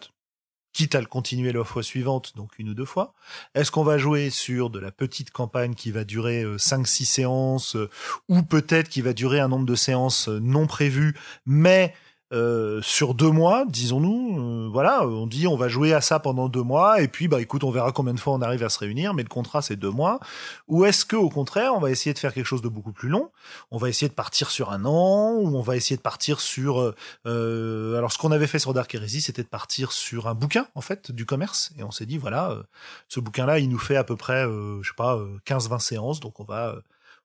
Quitte 0.73 0.95
à 0.95 0.99
le 0.99 1.05
continuer 1.05 1.51
la 1.51 1.63
fois 1.63 1.83
suivante, 1.83 2.33
donc 2.35 2.57
une 2.59 2.69
ou 2.69 2.73
deux 2.73 2.85
fois. 2.85 3.13
Est-ce 3.55 3.71
qu'on 3.71 3.83
va 3.83 3.97
jouer 3.97 4.29
sur 4.29 4.69
de 4.69 4.79
la 4.79 4.91
petite 4.91 5.31
campagne 5.31 5.73
qui 5.73 5.91
va 5.91 6.03
durer 6.03 6.43
5-6 6.43 7.05
séances, 7.05 7.75
euh, 7.75 7.89
ou 8.29 8.41
peut-être 8.41 8.89
qui 8.89 9.01
va 9.01 9.13
durer 9.13 9.39
un 9.39 9.47
nombre 9.47 9.65
de 9.65 9.75
séances 9.75 10.29
euh, 10.29 10.39
non 10.39 10.67
prévues, 10.67 11.15
mais 11.45 11.93
euh, 12.31 12.81
sur 12.81 13.13
deux 13.13 13.29
mois, 13.29 13.65
disons-nous, 13.67 14.39
euh, 14.39 14.69
voilà, 14.71 15.05
on 15.05 15.27
dit 15.27 15.47
on 15.47 15.57
va 15.57 15.67
jouer 15.67 15.93
à 15.93 16.01
ça 16.01 16.19
pendant 16.19 16.49
deux 16.49 16.63
mois, 16.63 17.01
et 17.01 17.07
puis 17.07 17.27
bah 17.27 17.41
écoute, 17.41 17.63
on 17.63 17.71
verra 17.71 17.91
combien 17.91 18.13
de 18.13 18.19
fois 18.19 18.33
on 18.33 18.41
arrive 18.41 18.63
à 18.63 18.69
se 18.69 18.79
réunir, 18.79 19.13
mais 19.13 19.23
le 19.23 19.29
contrat 19.29 19.61
c'est 19.61 19.75
deux 19.75 19.91
mois. 19.91 20.19
Ou 20.67 20.85
est-ce 20.85 21.05
que 21.05 21.15
au 21.15 21.29
contraire, 21.29 21.73
on 21.75 21.79
va 21.79 21.89
essayer 21.89 22.13
de 22.13 22.19
faire 22.19 22.33
quelque 22.33 22.45
chose 22.45 22.61
de 22.61 22.69
beaucoup 22.69 22.93
plus 22.93 23.09
long? 23.09 23.31
On 23.69 23.77
va 23.77 23.89
essayer 23.89 24.07
de 24.07 24.13
partir 24.13 24.49
sur 24.49 24.71
un 24.71 24.85
an, 24.85 25.33
ou 25.33 25.57
on 25.57 25.61
va 25.61 25.75
essayer 25.75 25.97
de 25.97 26.01
partir 26.01 26.39
sur 26.39 26.79
euh, 26.79 26.95
euh, 27.27 27.97
alors 27.97 28.11
ce 28.11 28.17
qu'on 28.17 28.31
avait 28.31 28.47
fait 28.47 28.59
sur 28.59 28.73
Dark 28.73 28.93
Heresy, 28.93 29.21
c'était 29.21 29.43
de 29.43 29.47
partir 29.47 29.91
sur 29.91 30.27
un 30.27 30.33
bouquin 30.33 30.67
en 30.75 30.81
fait 30.81 31.11
du 31.11 31.25
commerce, 31.25 31.71
et 31.77 31.83
on 31.83 31.91
s'est 31.91 32.05
dit 32.05 32.17
voilà, 32.17 32.51
euh, 32.51 32.63
ce 33.07 33.19
bouquin-là, 33.19 33.59
il 33.59 33.69
nous 33.69 33.79
fait 33.79 33.95
à 33.95 34.03
peu 34.03 34.15
près, 34.15 34.43
je 34.43 34.87
sais 34.87 34.95
pas, 34.95 35.15
euh, 35.17 35.37
15-20 35.45 35.79
séances, 35.79 36.19
donc 36.19 36.39
on 36.39 36.43
va 36.43 36.75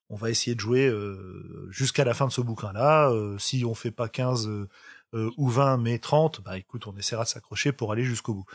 on 0.09 0.15
va 0.15 0.29
essayer 0.29 0.55
de 0.55 0.61
jouer 0.61 0.89
jusqu'à 1.69 2.05
la 2.05 2.13
fin 2.13 2.27
de 2.27 2.31
ce 2.31 2.39
bouquin-là. 2.39 3.11
Si 3.39 3.65
on 3.65 3.75
fait 3.75 3.91
pas 3.91 4.07
15 4.07 4.49
euh, 5.13 5.29
ou 5.37 5.49
20, 5.49 5.77
mais 5.77 5.99
30, 5.99 6.41
bah 6.41 6.57
écoute, 6.57 6.87
on 6.87 6.95
essaiera 6.97 7.23
de 7.23 7.29
s'accrocher 7.29 7.71
pour 7.71 7.91
aller 7.91 8.03
jusqu'au 8.03 8.33
bout. 8.33 8.45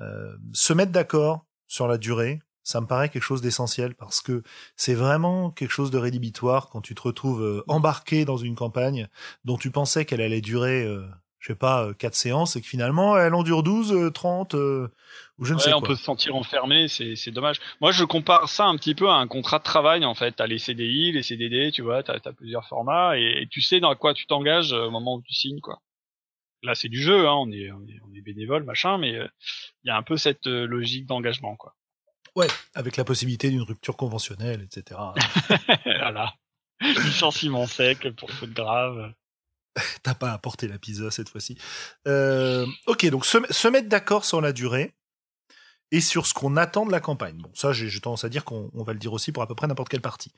Euh, 0.00 0.36
se 0.52 0.72
mettre 0.72 0.92
d'accord 0.92 1.44
sur 1.66 1.86
la 1.86 1.98
durée, 1.98 2.40
ça 2.62 2.80
me 2.80 2.86
paraît 2.86 3.08
quelque 3.08 3.22
chose 3.22 3.42
d'essentiel 3.42 3.94
parce 3.94 4.20
que 4.20 4.42
c'est 4.76 4.94
vraiment 4.94 5.50
quelque 5.50 5.70
chose 5.72 5.90
de 5.90 5.98
rédhibitoire 5.98 6.68
quand 6.70 6.80
tu 6.80 6.94
te 6.94 7.02
retrouves 7.02 7.42
euh, 7.42 7.64
embarqué 7.68 8.24
dans 8.24 8.36
une 8.36 8.54
campagne 8.54 9.08
dont 9.44 9.56
tu 9.56 9.70
pensais 9.70 10.04
qu'elle 10.04 10.20
allait 10.20 10.40
durer, 10.40 10.84
euh, 10.84 11.06
je 11.38 11.48
sais 11.48 11.54
pas, 11.58 11.84
euh, 11.86 11.94
quatre 11.94 12.14
séances 12.14 12.56
et 12.56 12.60
que 12.60 12.66
finalement 12.66 13.16
elle 13.18 13.34
en 13.34 13.42
dure 13.42 13.62
12, 13.62 13.92
euh, 13.92 14.10
30 14.10 14.54
euh, 14.54 14.88
ou 15.38 15.44
je 15.44 15.54
ne 15.54 15.58
ouais, 15.58 15.64
sais 15.64 15.72
on 15.72 15.80
quoi. 15.80 15.88
peut 15.88 15.96
se 15.96 16.04
sentir 16.04 16.34
enfermé, 16.36 16.86
c'est 16.88 17.16
c'est 17.16 17.30
dommage. 17.30 17.60
Moi 17.80 17.92
je 17.92 18.04
compare 18.04 18.48
ça 18.48 18.66
un 18.66 18.76
petit 18.76 18.94
peu 18.94 19.08
à 19.08 19.14
un 19.14 19.26
contrat 19.26 19.58
de 19.58 19.64
travail 19.64 20.04
en 20.04 20.14
fait. 20.14 20.32
T'as 20.32 20.46
les 20.46 20.58
CDI, 20.58 21.12
les 21.12 21.22
CDD, 21.22 21.70
tu 21.72 21.82
vois, 21.82 22.02
t'as 22.02 22.18
as 22.24 22.32
plusieurs 22.32 22.66
formats 22.68 23.18
et, 23.18 23.42
et 23.42 23.48
tu 23.48 23.60
sais 23.62 23.80
dans 23.80 23.94
quoi 23.96 24.14
tu 24.14 24.26
t'engages 24.26 24.72
au 24.72 24.90
moment 24.90 25.16
où 25.16 25.22
tu 25.22 25.34
signes 25.34 25.60
quoi. 25.60 25.80
Là 26.62 26.74
c'est 26.74 26.88
du 26.88 27.00
jeu, 27.00 27.26
hein, 27.26 27.34
on 27.34 27.50
est 27.50 27.70
on 27.72 27.82
est, 27.86 28.00
on 28.06 28.14
est 28.14 28.20
bénévole 28.20 28.64
machin, 28.64 28.98
mais 28.98 29.14
euh, 29.14 29.26
il 29.82 29.88
y 29.88 29.90
a 29.90 29.96
un 29.96 30.02
peu 30.02 30.16
cette 30.16 30.46
euh, 30.46 30.66
logique 30.66 31.06
d'engagement 31.06 31.56
quoi. 31.56 31.74
Ouais, 32.36 32.48
avec 32.74 32.96
la 32.96 33.04
possibilité 33.04 33.50
d'une 33.50 33.62
rupture 33.62 33.96
conventionnelle, 33.96 34.62
etc. 34.62 35.00
voilà. 35.84 36.34
Licenciement 36.80 37.66
sec 37.66 38.08
pour 38.16 38.30
faute 38.30 38.52
grave. 38.52 39.12
T'as 40.02 40.14
pas 40.14 40.32
apporté 40.32 40.68
la 40.68 40.78
pizza 40.78 41.10
cette 41.10 41.28
fois-ci. 41.28 41.58
Euh, 42.06 42.66
ok, 42.86 43.06
donc 43.06 43.26
se, 43.26 43.38
se 43.50 43.68
mettre 43.68 43.88
d'accord 43.88 44.24
sur 44.24 44.40
la 44.40 44.52
durée 44.52 44.94
et 45.90 46.00
sur 46.00 46.26
ce 46.26 46.34
qu'on 46.34 46.56
attend 46.56 46.86
de 46.86 46.92
la 46.92 47.00
campagne. 47.00 47.38
Bon, 47.38 47.50
ça, 47.54 47.72
j'ai 47.72 48.00
tendance 48.00 48.24
à 48.24 48.28
dire 48.28 48.44
qu'on 48.44 48.70
on 48.74 48.84
va 48.84 48.92
le 48.92 48.98
dire 48.98 49.12
aussi 49.12 49.32
pour 49.32 49.42
à 49.42 49.48
peu 49.48 49.56
près 49.56 49.66
n'importe 49.66 49.88
quelle 49.88 50.00
partie. 50.00 50.32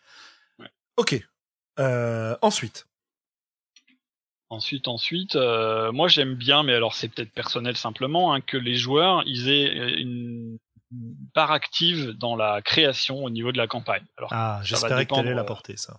Ouais. 0.59 0.70
Ok. 0.97 1.23
Ensuite. 2.41 2.87
Ensuite, 4.53 4.86
ensuite, 4.86 5.34
euh, 5.34 5.92
moi 5.92 6.09
j'aime 6.09 6.34
bien, 6.34 6.62
mais 6.62 6.74
alors 6.74 6.94
c'est 6.94 7.09
peut-être 7.09 7.32
personnel 7.32 7.74
simplement, 7.74 8.34
hein, 8.34 8.42
que 8.42 8.59
les 8.59 8.74
joueurs 8.74 9.22
ils 9.24 9.48
aient 9.48 9.74
euh, 9.74 9.96
une 9.96 10.59
part 11.32 11.53
active 11.53 12.11
dans 12.11 12.36
la 12.36 12.61
création 12.61 13.24
au 13.24 13.30
niveau 13.30 13.50
de 13.50 13.57
la 13.57 13.66
campagne. 13.66 14.05
Alors, 14.18 14.28
Ah, 14.30 14.61
j'espérais 14.62 15.07
que 15.07 15.09
t'allais 15.09 15.22
dépendre, 15.22 15.34
l'apporter, 15.34 15.78
ça. 15.78 15.96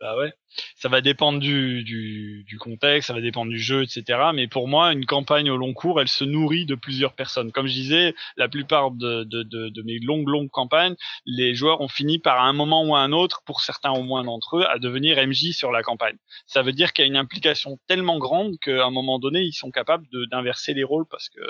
bah 0.00 0.16
ouais, 0.16 0.32
ça 0.78 0.88
va 0.88 1.00
dépendre 1.00 1.40
du, 1.40 1.82
du, 1.82 2.44
du 2.46 2.56
contexte, 2.56 3.08
ça 3.08 3.12
va 3.12 3.20
dépendre 3.20 3.50
du 3.50 3.58
jeu, 3.58 3.82
etc. 3.82 4.30
Mais 4.32 4.46
pour 4.46 4.68
moi, 4.68 4.92
une 4.92 5.06
campagne 5.06 5.50
au 5.50 5.56
long 5.56 5.74
cours, 5.74 6.00
elle 6.00 6.08
se 6.08 6.22
nourrit 6.22 6.66
de 6.66 6.76
plusieurs 6.76 7.14
personnes. 7.14 7.50
Comme 7.50 7.66
je 7.66 7.72
disais, 7.72 8.14
la 8.36 8.48
plupart 8.48 8.92
de, 8.92 9.24
de, 9.24 9.42
de, 9.42 9.70
de 9.70 9.82
mes 9.82 9.98
longues, 9.98 10.28
longues 10.28 10.50
campagnes, 10.50 10.94
les 11.26 11.54
joueurs 11.56 11.80
ont 11.80 11.88
fini 11.88 12.20
par 12.20 12.42
un 12.44 12.52
moment 12.52 12.84
ou 12.84 12.94
à 12.94 13.00
un 13.00 13.10
autre, 13.10 13.42
pour 13.44 13.60
certains 13.60 13.90
au 13.90 14.04
moins 14.04 14.22
d'entre 14.22 14.58
eux, 14.58 14.66
à 14.68 14.78
devenir 14.78 15.18
MJ 15.26 15.50
sur 15.52 15.72
la 15.72 15.82
campagne. 15.82 16.16
Ça 16.46 16.62
veut 16.62 16.72
dire 16.72 16.92
qu'il 16.92 17.02
y 17.02 17.06
a 17.06 17.08
une 17.08 17.16
implication 17.16 17.78
tellement 17.88 18.18
grande 18.18 18.56
qu'à 18.60 18.86
un 18.86 18.90
moment 18.90 19.18
donné, 19.18 19.42
ils 19.42 19.52
sont 19.52 19.72
capables 19.72 20.06
d'inverser 20.30 20.74
les 20.74 20.84
rôles 20.84 21.06
parce 21.10 21.28
que 21.28 21.40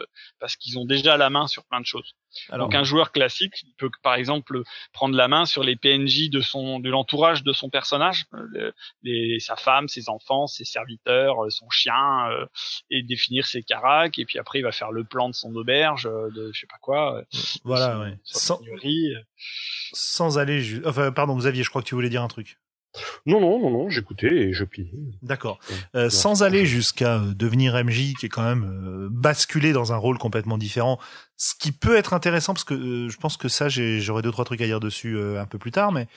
parce 0.41 0.57
qu'ils 0.57 0.79
ont 0.79 0.87
déjà 0.87 1.19
la 1.19 1.29
main 1.29 1.47
sur 1.47 1.67
plein 1.67 1.81
de 1.81 1.87
choses. 1.87 2.15
Alors, 2.51 2.67
Donc 2.69 2.75
un 2.75 2.85
joueur 2.85 3.11
classique 3.13 3.55
il 3.63 3.75
peut 3.79 3.91
par 4.03 4.15
exemple 4.15 4.63
prendre 4.93 5.17
la 5.17 5.29
main 5.29 5.47
sur 5.47 5.63
les 5.63 5.77
PNJ 5.77 6.31
de 6.31 6.41
son 6.41 6.79
de 6.81 6.91
l'entourage 6.91 7.43
de 7.43 7.53
son 7.53 7.71
personnage, 7.71 8.27
euh, 8.35 8.73
les, 9.03 9.39
sa 9.41 9.57
femme, 9.57 9.89
ses 9.89 10.09
enfants, 10.09 10.47
ses 10.47 10.65
serviteurs, 10.65 11.45
euh, 11.45 11.51
son 11.51 11.69
chien, 11.71 12.29
euh, 12.31 12.47
et 12.91 13.03
définir 13.03 13.47
ses 13.47 13.63
caracs. 13.63 14.19
Et 14.19 14.25
puis 14.25 14.39
après 14.39 14.59
il 14.59 14.63
va 14.63 14.73
faire 14.73 14.93
le 14.93 15.05
plan 15.05 15.29
de 15.29 15.35
son 15.35 15.55
auberge, 15.55 16.05
de 16.05 16.51
je 16.53 16.61
sais 16.61 16.67
pas 16.67 16.79
quoi, 16.81 17.23
voilà, 17.65 17.93
son- 17.95 18.01
ouais. 18.01 18.19
sa 18.25 18.39
Sans, 18.39 18.61
sans 19.93 20.39
aller... 20.39 20.81
Enfin, 20.85 21.13
pardon, 21.13 21.37
Xavier, 21.37 21.63
je 21.63 21.71
crois 21.71 21.83
que 21.83 21.89
tu 21.89 21.95
voulais 21.95 22.11
dire 22.11 22.23
un 22.23 22.29
truc. 22.29 22.59
Non, 23.27 23.41
non, 23.41 23.59
non, 23.61 23.71
non, 23.71 23.91
j'écoutais 23.91 24.33
et 24.33 24.53
je 24.53 24.65
pliais. 24.65 24.91
D'accord. 25.23 25.59
Euh, 25.95 26.11
sans 26.11 26.43
aller 26.43 26.67
jusqu'à 26.67 27.17
euh, 27.17 27.35
devenir 27.35 27.75
MJ, 27.83 28.15
qui 28.19 28.27
est 28.27 28.29
quand 28.29 28.43
même 28.43 28.65
euh, 28.65 29.09
basculé 29.11 29.73
dans 29.73 29.93
un 29.93 29.97
rôle 29.97 30.19
complètement 30.19 30.59
différent, 30.59 30.99
ce 31.39 31.55
qui 31.55 31.73
peut 31.73 31.97
être 31.97 32.13
intéressant 32.13 32.53
parce 32.53 32.65
que 32.65 32.75
euh, 32.75 33.09
je 33.09 33.17
pense 33.17 33.37
que 33.37 33.49
ça, 33.49 33.69
j'aurai 33.69 34.23
deux 34.23 34.33
trois 34.33 34.45
trucs 34.45 34.61
à 34.61 34.67
dire 34.67 34.81
dessus 34.81 35.17
euh, 35.17 35.41
un 35.41 35.47
peu 35.47 35.57
plus 35.57 35.71
tard, 35.71 35.93
mais 35.93 36.09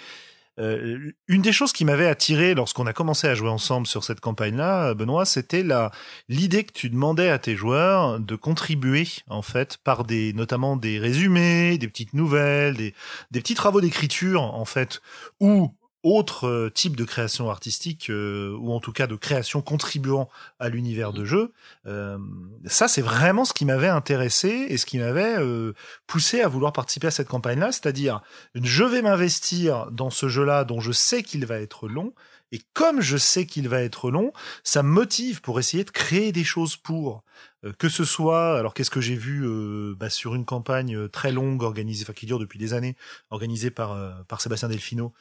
euh, 0.59 1.11
une 1.27 1.41
des 1.41 1.53
choses 1.53 1.71
qui 1.71 1.85
m'avait 1.85 2.07
attiré 2.07 2.55
lorsqu'on 2.55 2.85
a 2.85 2.91
commencé 2.91 3.27
à 3.27 3.35
jouer 3.35 3.49
ensemble 3.49 3.87
sur 3.87 4.03
cette 4.03 4.19
campagne-là, 4.19 4.93
Benoît, 4.95 5.25
c'était 5.25 5.63
la 5.63 5.91
l'idée 6.27 6.63
que 6.63 6.73
tu 6.73 6.89
demandais 6.89 7.29
à 7.29 7.39
tes 7.39 7.55
joueurs 7.55 8.19
de 8.19 8.35
contribuer 8.35 9.07
en 9.29 9.43
fait 9.43 9.77
par 9.77 10.03
des 10.03 10.33
notamment 10.33 10.75
des 10.75 10.99
résumés, 10.99 11.77
des 11.77 11.87
petites 11.87 12.13
nouvelles, 12.13 12.75
des 12.75 12.93
des 13.29 13.41
petits 13.41 13.55
travaux 13.55 13.79
d'écriture 13.79 14.41
en 14.41 14.65
fait 14.65 15.01
ou 15.39 15.71
autre 16.03 16.47
euh, 16.47 16.69
type 16.69 16.95
de 16.95 17.03
création 17.03 17.49
artistique 17.49 18.09
euh, 18.09 18.55
ou 18.59 18.71
en 18.71 18.79
tout 18.79 18.91
cas 18.91 19.07
de 19.07 19.15
création 19.15 19.61
contribuant 19.61 20.29
à 20.59 20.69
l'univers 20.69 21.13
de 21.13 21.25
jeu. 21.25 21.53
Euh, 21.85 22.17
ça, 22.65 22.87
c'est 22.87 23.01
vraiment 23.01 23.45
ce 23.45 23.53
qui 23.53 23.65
m'avait 23.65 23.87
intéressé 23.87 24.49
et 24.69 24.77
ce 24.77 24.85
qui 24.85 24.97
m'avait 24.97 25.37
euh, 25.37 25.73
poussé 26.07 26.41
à 26.41 26.47
vouloir 26.47 26.73
participer 26.73 27.07
à 27.07 27.11
cette 27.11 27.27
campagne-là, 27.27 27.71
c'est-à-dire 27.71 28.21
je 28.55 28.83
vais 28.83 29.01
m'investir 29.01 29.91
dans 29.91 30.09
ce 30.09 30.27
jeu-là 30.27 30.63
dont 30.63 30.79
je 30.79 30.91
sais 30.91 31.23
qu'il 31.23 31.45
va 31.45 31.59
être 31.59 31.87
long. 31.87 32.13
Et 32.51 32.61
comme 32.73 32.99
je 32.99 33.15
sais 33.15 33.45
qu'il 33.45 33.69
va 33.69 33.81
être 33.81 34.11
long, 34.11 34.33
ça 34.63 34.83
me 34.83 34.89
motive 34.89 35.41
pour 35.41 35.59
essayer 35.59 35.85
de 35.85 35.89
créer 35.89 36.33
des 36.33 36.43
choses 36.43 36.75
pour 36.75 37.23
euh, 37.63 37.71
que 37.77 37.87
ce 37.87 38.03
soit. 38.03 38.57
Alors 38.57 38.73
qu'est-ce 38.73 38.89
que 38.89 38.99
j'ai 38.99 39.15
vu 39.15 39.45
euh, 39.45 39.95
bah, 39.97 40.09
sur 40.09 40.35
une 40.35 40.43
campagne 40.45 40.95
euh, 40.95 41.07
très 41.07 41.31
longue 41.31 41.63
organisée, 41.63 42.03
enfin 42.03 42.13
qui 42.13 42.25
dure 42.25 42.39
depuis 42.39 42.59
des 42.59 42.73
années, 42.73 42.97
organisée 43.29 43.71
par 43.71 43.93
euh, 43.93 44.11
par 44.27 44.41
Sébastien 44.41 44.67
Delfino, 44.67 45.13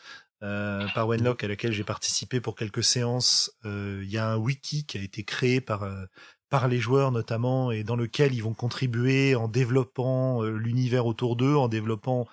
euh, 0.43 0.87
par 0.95 1.07
Wenlock, 1.09 1.45
à 1.45 1.49
laquelle 1.49 1.73
j'ai 1.73 1.85
participé 1.85 2.41
pour 2.41 2.55
quelques 2.55 2.85
séances. 2.85 3.53
Euh, 3.65 4.01
Il 4.03 4.11
y 4.11 4.19
a 4.19 4.29
un 4.29 4.37
wiki 4.37 4.85
qui 4.87 4.99
a 4.99 5.03
été 5.03 5.25
créé 5.25 5.61
par 5.61 5.83
euh, 5.85 6.05
par 6.51 6.69
les 6.69 6.81
joueurs 6.81 7.13
notamment 7.13 7.71
et 7.71 7.85
dans 7.85 7.97
lequel 7.97 8.35
ils 8.35 8.43
vont 8.43 8.55
contribuer 8.55 9.35
en 9.37 9.49
développant 9.49 10.43
euh, 10.43 10.51
l'univers 10.51 11.07
autour 11.07 11.37
d'eux, 11.37 11.55
en 11.57 11.69
développant 11.69 12.27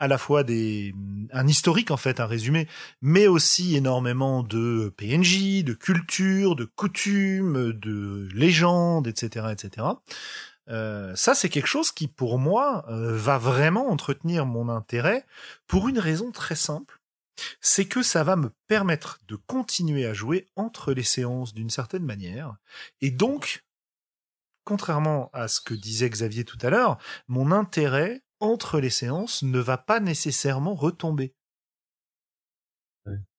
à 0.00 0.08
la 0.08 0.18
fois 0.18 0.42
des 0.44 0.94
un 1.32 1.46
historique 1.46 1.90
en 1.90 1.96
fait, 1.96 2.20
un 2.20 2.26
résumé, 2.26 2.66
mais 3.02 3.26
aussi 3.28 3.76
énormément 3.76 4.42
de 4.42 4.92
PNJ, 4.96 5.62
de 5.62 5.74
culture, 5.74 6.56
de 6.56 6.64
coutumes, 6.64 7.72
de 7.74 8.28
légendes, 8.34 9.06
etc., 9.06 9.46
etc. 9.52 9.86
Euh, 10.70 11.14
ça, 11.16 11.34
c'est 11.34 11.48
quelque 11.48 11.66
chose 11.66 11.90
qui, 11.90 12.06
pour 12.06 12.38
moi, 12.38 12.84
euh, 12.88 13.16
va 13.16 13.38
vraiment 13.38 13.88
entretenir 13.90 14.46
mon 14.46 14.68
intérêt 14.68 15.26
pour 15.66 15.88
une 15.88 15.98
raison 15.98 16.30
très 16.30 16.54
simple. 16.54 16.99
C'est 17.60 17.86
que 17.86 18.02
ça 18.02 18.24
va 18.24 18.36
me 18.36 18.50
permettre 18.68 19.18
de 19.28 19.36
continuer 19.36 20.06
à 20.06 20.12
jouer 20.14 20.48
entre 20.56 20.92
les 20.92 21.02
séances 21.02 21.54
d'une 21.54 21.70
certaine 21.70 22.04
manière. 22.04 22.56
Et 23.00 23.10
donc, 23.10 23.64
contrairement 24.64 25.30
à 25.32 25.48
ce 25.48 25.60
que 25.60 25.74
disait 25.74 26.10
Xavier 26.10 26.44
tout 26.44 26.58
à 26.62 26.70
l'heure, 26.70 26.98
mon 27.28 27.50
intérêt 27.52 28.22
entre 28.40 28.80
les 28.80 28.90
séances 28.90 29.42
ne 29.42 29.58
va 29.58 29.76
pas 29.78 30.00
nécessairement 30.00 30.74
retomber. 30.74 31.34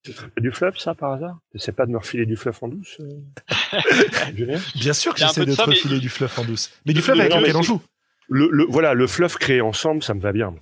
C'est 0.03 0.15
du 0.39 0.51
fluff, 0.51 0.77
ça, 0.79 0.95
par 0.95 1.11
hasard? 1.11 1.37
C'est 1.55 1.73
pas 1.75 1.85
de 1.85 1.91
me 1.91 1.97
refiler 1.99 2.25
du 2.25 2.35
fluff 2.35 2.63
en 2.63 2.67
douce 2.69 2.97
euh, 3.01 3.21
Bien 4.75 4.93
sûr 4.93 5.13
que 5.13 5.19
j'essaie 5.19 5.41
de 5.45 5.51
de 5.51 5.55
te 5.55 5.61
mais- 5.61 5.75
refiler 5.75 5.99
du 5.99 6.09
fluff 6.09 6.39
en 6.39 6.43
douce. 6.45 6.71
Mais 6.85 6.93
du 6.93 7.01
le- 7.01 7.11
avec 7.11 7.31
lequel 7.35 7.55
on 7.55 7.61
joue. 7.61 7.81
le, 8.27 8.49
le, 8.51 8.65
Voilà, 8.65 8.95
le 8.95 9.05
fluff 9.05 9.35
créé 9.37 9.61
ensemble, 9.61 10.01
ça 10.01 10.15
me 10.15 10.19
va 10.21 10.31
bien. 10.31 10.55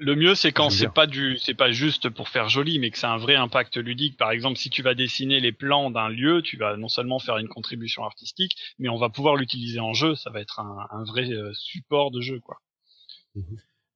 Le 0.00 0.14
mieux, 0.14 0.36
c'est 0.36 0.52
quand 0.52 0.70
c'est 0.70 0.88
pas 0.88 1.08
du, 1.08 1.38
c'est 1.38 1.54
pas 1.54 1.72
juste 1.72 2.08
pour 2.08 2.28
faire 2.28 2.48
joli, 2.48 2.78
mais 2.78 2.90
que 2.90 2.98
c'est 2.98 3.06
un 3.06 3.16
vrai 3.16 3.34
impact 3.34 3.76
ludique. 3.76 4.16
Par 4.16 4.30
exemple, 4.30 4.56
si 4.56 4.70
tu 4.70 4.82
vas 4.82 4.94
dessiner 4.94 5.40
les 5.40 5.50
plans 5.50 5.90
d'un 5.90 6.08
lieu, 6.08 6.40
tu 6.40 6.56
vas 6.56 6.76
non 6.76 6.88
seulement 6.88 7.18
faire 7.18 7.38
une 7.38 7.48
contribution 7.48 8.04
artistique, 8.04 8.56
mais 8.78 8.88
on 8.88 8.96
va 8.96 9.08
pouvoir 9.08 9.34
l'utiliser 9.34 9.80
en 9.80 9.94
jeu. 9.94 10.14
Ça 10.14 10.30
va 10.30 10.40
être 10.40 10.60
un, 10.60 10.86
un 10.92 11.04
vrai 11.04 11.28
euh, 11.32 11.52
support 11.52 12.12
de 12.12 12.20
jeu, 12.20 12.38
quoi. 12.38 12.60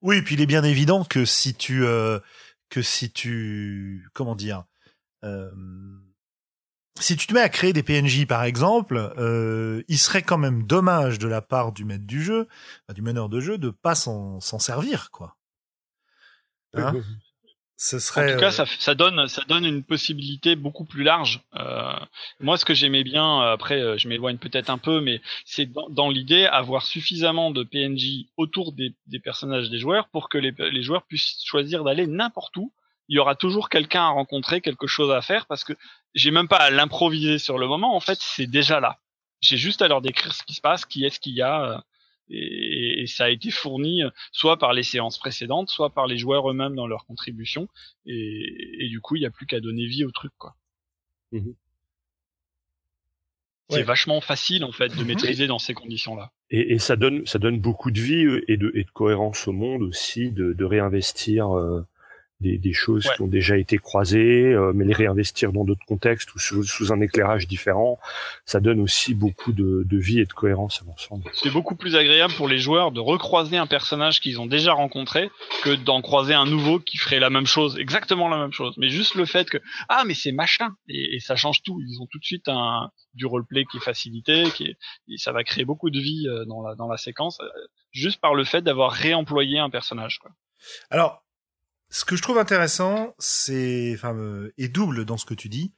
Oui, 0.03 0.17
et 0.17 0.23
puis 0.23 0.35
il 0.35 0.41
est 0.41 0.47
bien 0.47 0.65
évident 0.65 1.05
que 1.05 1.25
si 1.25 1.55
tu 1.55 1.85
euh, 1.85 2.19
que 2.69 2.83
si 2.83 3.13
tu 3.13 4.09
comment 4.15 4.35
dire 4.35 4.65
euh, 5.25 5.51
si 7.01 7.17
tu 7.17 7.27
te 7.27 7.35
mets 7.35 7.41
à 7.41 7.49
créer 7.49 7.73
des 7.73 7.83
PNJ 7.83 8.27
par 8.27 8.43
exemple, 8.43 9.13
euh, 9.19 9.83
il 9.89 9.99
serait 9.99 10.23
quand 10.23 10.39
même 10.39 10.65
dommage 10.65 11.19
de 11.19 11.29
la 11.29 11.41
part 11.41 11.73
du 11.73 11.85
maître 11.85 12.07
du 12.07 12.23
jeu, 12.23 12.49
enfin, 12.85 12.95
du 12.95 13.03
meneur 13.03 13.29
de 13.29 13.41
jeu, 13.41 13.59
de 13.59 13.71
pas 13.71 13.95
s'en 13.95 14.41
servir 14.41 15.11
quoi. 15.11 15.37
Hein 16.75 16.95
Ce 17.77 17.97
En 17.97 17.99
serait 17.99 18.33
tout 18.35 18.39
cas, 18.39 18.47
euh, 18.47 18.51
ça, 18.51 18.65
ça 18.79 18.95
donne, 18.95 19.27
ça 19.29 19.43
donne 19.49 19.65
une 19.65 19.83
possibilité 19.83 20.55
beaucoup 20.55 20.85
plus 20.85 21.03
large. 21.03 21.41
Euh, 21.57 21.99
moi, 22.41 22.57
ce 22.57 22.65
que 22.65 22.75
j'aimais 22.75 23.03
bien, 23.03 23.43
euh, 23.43 23.53
après, 23.53 23.81
euh, 23.81 23.99
je 23.99 24.09
m'éloigne 24.09 24.39
peut-être 24.39 24.71
un 24.71 24.79
peu, 24.79 25.01
mais 25.01 25.21
c'est 25.45 25.67
dans, 25.67 25.89
dans 25.91 26.09
l'idée 26.09 26.47
avoir 26.47 26.85
suffisamment 26.87 27.51
de 27.51 27.65
PNJ 27.65 28.27
autour 28.37 28.73
des, 28.73 28.95
des 29.07 29.19
personnages 29.19 29.69
des 29.69 29.79
joueurs 29.79 30.09
pour 30.11 30.29
que 30.29 30.39
les, 30.39 30.55
les 30.59 30.83
joueurs 30.83 31.03
puissent 31.03 31.43
choisir 31.45 31.83
d'aller 31.83 32.07
n'importe 32.07 32.57
où. 32.57 32.73
Il 33.09 33.17
y 33.17 33.19
aura 33.19 33.35
toujours 33.35 33.69
quelqu'un 33.69 34.05
à 34.05 34.11
rencontrer, 34.11 34.61
quelque 34.61 34.87
chose 34.87 35.11
à 35.11 35.21
faire, 35.21 35.47
parce 35.47 35.65
que 35.65 35.73
j'ai 36.15 36.31
même 36.31 36.49
pas 36.49 36.59
à 36.59 36.71
l'improviser 36.71 37.39
sur 37.39 37.59
le 37.59 37.67
moment. 37.67 37.97
En 37.97 38.01
fait, 38.01 38.19
c'est 38.21 38.47
déjà 38.47 38.79
là. 38.79 38.99
J'ai 39.41 39.57
juste 39.57 39.83
à 39.83 39.89
leur 39.89 40.01
décrire 40.01 40.33
ce 40.33 40.45
qui 40.45 40.55
se 40.55 40.61
passe, 40.61 40.87
qui 40.87 41.05
est-ce 41.05 41.19
qu'il 41.19 41.35
y 41.35 41.43
a. 41.43 41.85
et, 42.33 43.03
et 43.03 43.07
ça 43.07 43.25
a 43.25 43.31
été 43.31 43.51
fourni 43.51 44.03
euh, 44.03 44.11
soit 44.33 44.59
par 44.59 44.73
les 44.73 44.83
séances 44.83 45.19
précédentes, 45.19 45.69
soit 45.69 45.91
par 45.91 46.07
les 46.07 46.19
joueurs 46.19 46.51
eux-mêmes 46.51 46.75
dans 46.75 46.87
leur 46.87 47.05
contribution. 47.07 47.69
Et, 48.07 48.85
et 48.85 48.89
du 48.89 49.01
coup, 49.01 49.17
il 49.17 49.21
n'y 49.21 49.27
a 49.27 49.31
plus 49.31 49.47
qu'à 49.47 49.61
donner 49.61 49.87
vie 49.87 50.05
au 50.05 50.11
truc, 50.11 50.33
quoi. 50.39 50.55
Mhm. 51.33 51.55
C'est 53.69 53.79
Ouais. 53.79 53.83
vachement 53.85 54.21
facile, 54.21 54.65
en 54.65 54.73
fait, 54.73 54.95
de 54.95 55.05
maîtriser 55.05 55.47
dans 55.47 55.59
ces 55.59 55.73
conditions-là. 55.73 56.31
Et, 56.51 56.75
et 56.75 56.79
ça 56.79 56.97
donne 56.97 57.25
ça 57.27 57.39
donne 57.39 57.59
beaucoup 57.59 57.91
de 57.91 58.01
vie 58.01 58.25
euh, 58.27 58.45
et 58.51 58.59
de, 58.59 58.71
et 58.75 58.85
de 58.85 58.91
cohérence 58.91 59.49
au 59.49 59.53
monde 59.53 59.83
aussi 59.83 60.31
de, 60.31 60.53
de 60.53 60.65
réinvestir 60.65 61.57
euh, 61.57 61.87
des, 62.43 62.59
des 62.59 62.73
choses 62.75 63.07
Ouais. 63.07 63.15
qui 63.17 63.23
ont 63.23 63.27
déjà 63.29 63.57
été 63.57 63.79
croisées, 63.79 64.53
euh, 64.53 64.73
mais 64.75 64.85
les 64.85 64.93
réinvestir 64.93 65.53
dans 65.53 65.65
d'autres 65.65 65.87
contextes 65.87 66.35
ou 66.35 66.39
sous, 66.39 66.63
sous 66.65 66.93
un 66.93 67.01
éclairage 67.01 67.47
différent, 67.49 67.99
ça 68.45 68.61
donne 68.61 68.81
aussi 68.81 69.15
beaucoup 69.15 69.53
de, 69.53 69.85
de 69.87 69.97
vie 69.99 70.21
et 70.21 70.27
de 70.27 70.33
cohérence 70.33 70.83
à 70.83 70.85
l'ensemble. 70.85 71.25
C'est 71.33 71.51
beaucoup 71.51 71.77
plus 71.77 71.97
agréable 71.97 72.35
pour 72.35 72.49
les 72.49 72.59
joueurs 72.59 72.93
de 72.93 73.01
recroiser 73.01 73.57
un 73.57 73.67
personnage 73.67 74.21
qu'ils 74.21 74.39
ont 74.41 74.47
déjà 74.47 74.73
rencontré 74.75 75.31
que 75.63 75.75
d'en 75.75 76.03
croiser 76.03 76.35
un 76.35 76.45
nouveau 76.47 76.79
qui 76.79 76.99
ferait 76.99 77.21
la 77.21 77.31
même 77.31 77.47
chose, 77.47 77.79
exactement 77.79 78.29
la 78.29 78.39
même 78.39 78.53
chose. 78.53 78.75
Mais 78.77 78.89
juste 78.91 79.15
le 79.15 79.25
fait 79.25 79.49
que 79.49 79.59
ah 79.89 80.03
mais 80.07 80.15
c'est 80.15 80.33
machin 80.33 80.71
et, 80.89 81.17
et 81.17 81.21
ça 81.21 81.37
change 81.37 81.63
tout. 81.63 81.81
Ils 81.81 81.99
ont 82.03 82.07
tout 82.11 82.19
de 82.19 82.25
suite 82.25 82.49
un 82.49 82.91
du 83.15 83.27
roleplay 83.27 83.65
qui 83.71 83.77
est 83.77 83.81
facilité, 83.81 84.45
qui 84.55 84.65
est, 84.65 84.77
et 85.09 85.17
ça 85.19 85.33
va 85.33 85.45
créer 85.45 85.65
beaucoup 85.65 85.91
de 85.91 85.99
vie 86.01 86.27
euh, 86.29 86.45
dans 86.47 86.63
la 86.67 86.75
dans 86.75 86.89
la 86.89 86.97
séquence 86.97 87.39
euh, 87.41 87.47
juste 87.93 88.21
par 88.21 88.35
le 88.35 88.45
fait 88.45 88.63
d'avoir 88.63 88.91
réemployé 88.93 89.59
un 89.59 89.71
personnage. 89.71 90.19
Quoi. 90.19 90.31
Alors, 90.91 91.22
ce 91.93 92.07
que 92.07 92.17
je 92.17 92.23
trouve 92.23 92.39
intéressant, 92.39 93.15
c'est, 93.19 93.93
enfin, 93.95 94.15
euh, 94.17 94.51
est 94.57 94.69
double 94.69 95.05
dans 95.05 95.19
ce 95.19 95.27
que 95.27 95.35
tu 95.35 95.51
dis. 95.51 95.75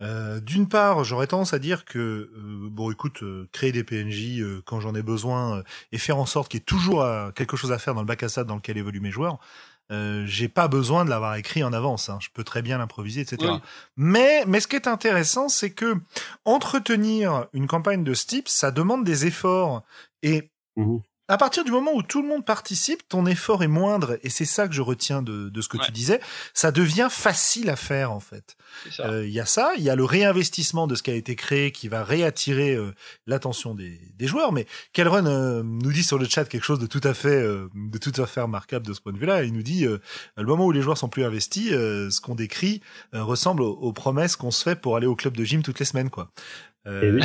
Euh, 0.00 0.38
D'une 0.40 0.68
part, 0.68 1.02
j'aurais 1.02 1.26
tendance 1.26 1.54
à 1.54 1.58
dire 1.58 1.84
que, 1.84 1.98
euh, 1.98 2.68
bon, 2.70 2.92
écoute, 2.92 3.24
euh, 3.24 3.48
créer 3.50 3.72
des 3.72 3.82
PNJ 3.82 4.40
euh, 4.40 4.62
quand 4.64 4.78
j'en 4.78 4.94
ai 4.94 5.02
besoin 5.02 5.64
et 5.90 5.98
faire 5.98 6.18
en 6.18 6.26
sorte 6.26 6.50
qu'il 6.50 6.60
y 6.60 6.62
ait 6.62 6.64
toujours 6.64 7.04
quelque 7.34 7.56
chose 7.56 7.72
à 7.72 7.78
faire 7.78 7.94
dans 7.94 8.02
le 8.02 8.06
bac 8.06 8.22
à 8.22 8.28
sable 8.28 8.48
dans 8.48 8.54
lequel 8.54 8.78
évoluent 8.78 9.00
mes 9.00 9.10
joueurs, 9.10 9.38
j'ai 9.90 10.48
pas 10.48 10.68
besoin 10.68 11.04
de 11.04 11.10
l'avoir 11.10 11.34
écrit 11.34 11.64
en 11.64 11.72
avance. 11.72 12.10
Hein. 12.10 12.18
Je 12.20 12.28
peux 12.32 12.44
très 12.44 12.62
bien 12.62 12.78
l'improviser, 12.78 13.22
etc. 13.22 13.54
Mais, 13.96 14.44
mais 14.46 14.60
ce 14.60 14.68
qui 14.68 14.76
est 14.76 14.86
intéressant, 14.86 15.48
c'est 15.48 15.70
que 15.70 15.96
entretenir 16.44 17.46
une 17.52 17.66
campagne 17.66 18.04
de 18.04 18.14
ce 18.14 18.26
type, 18.26 18.48
ça 18.48 18.70
demande 18.70 19.04
des 19.04 19.26
efforts 19.26 19.82
et 20.22 20.52
mmh 20.76 20.98
à 21.28 21.36
partir 21.36 21.64
du 21.64 21.70
moment 21.70 21.92
où 21.94 22.02
tout 22.02 22.22
le 22.22 22.28
monde 22.28 22.44
participe, 22.44 23.08
ton 23.08 23.26
effort 23.26 23.62
est 23.62 23.68
moindre, 23.68 24.18
et 24.22 24.30
c'est 24.30 24.44
ça 24.44 24.68
que 24.68 24.74
je 24.74 24.82
retiens 24.82 25.22
de, 25.22 25.48
de 25.48 25.60
ce 25.60 25.68
que 25.68 25.78
tu 25.78 25.92
disais, 25.92 26.20
ça 26.54 26.70
devient 26.70 27.08
facile 27.10 27.70
à 27.70 27.76
faire 27.76 28.12
en 28.12 28.20
fait. 28.20 28.56
Il 28.98 29.04
euh, 29.04 29.26
y 29.26 29.40
a 29.40 29.46
ça, 29.46 29.72
il 29.76 29.84
y 29.84 29.90
a 29.90 29.96
le 29.96 30.04
réinvestissement 30.04 30.86
de 30.86 30.94
ce 30.94 31.02
qui 31.02 31.10
a 31.10 31.14
été 31.14 31.34
créé 31.36 31.72
qui 31.72 31.88
va 31.88 32.04
réattirer 32.04 32.74
euh, 32.74 32.92
l'attention 33.26 33.74
des, 33.74 34.00
des, 34.16 34.26
joueurs, 34.26 34.52
mais 34.52 34.66
Kelrun 34.92 35.26
euh, 35.26 35.62
nous 35.64 35.92
dit 35.92 36.02
sur 36.02 36.18
le 36.18 36.26
chat 36.26 36.44
quelque 36.44 36.64
chose 36.64 36.78
de 36.78 36.86
tout 36.86 37.00
à 37.02 37.14
fait, 37.14 37.28
euh, 37.28 37.68
de 37.74 37.98
tout 37.98 38.12
à 38.20 38.26
fait 38.26 38.40
remarquable 38.40 38.86
de 38.86 38.92
ce 38.92 39.00
point 39.00 39.12
de 39.12 39.18
vue-là. 39.18 39.44
Il 39.44 39.52
nous 39.52 39.62
dit, 39.62 39.84
le 39.84 40.44
moment 40.44 40.66
où 40.66 40.72
les 40.72 40.82
joueurs 40.82 40.98
sont 40.98 41.08
plus 41.08 41.24
investis, 41.24 41.70
ce 41.70 42.20
qu'on 42.20 42.34
décrit 42.34 42.80
ressemble 43.12 43.62
aux, 43.62 43.72
aux 43.72 43.92
promesses 43.92 44.36
qu'on 44.36 44.50
se 44.50 44.62
fait 44.62 44.76
pour 44.76 44.96
aller 44.96 45.06
au 45.06 45.16
club 45.16 45.36
de 45.36 45.44
gym 45.44 45.62
toutes 45.62 45.78
les 45.78 45.84
semaines, 45.84 46.10
quoi. 46.10 46.30
Euh, 46.86 47.20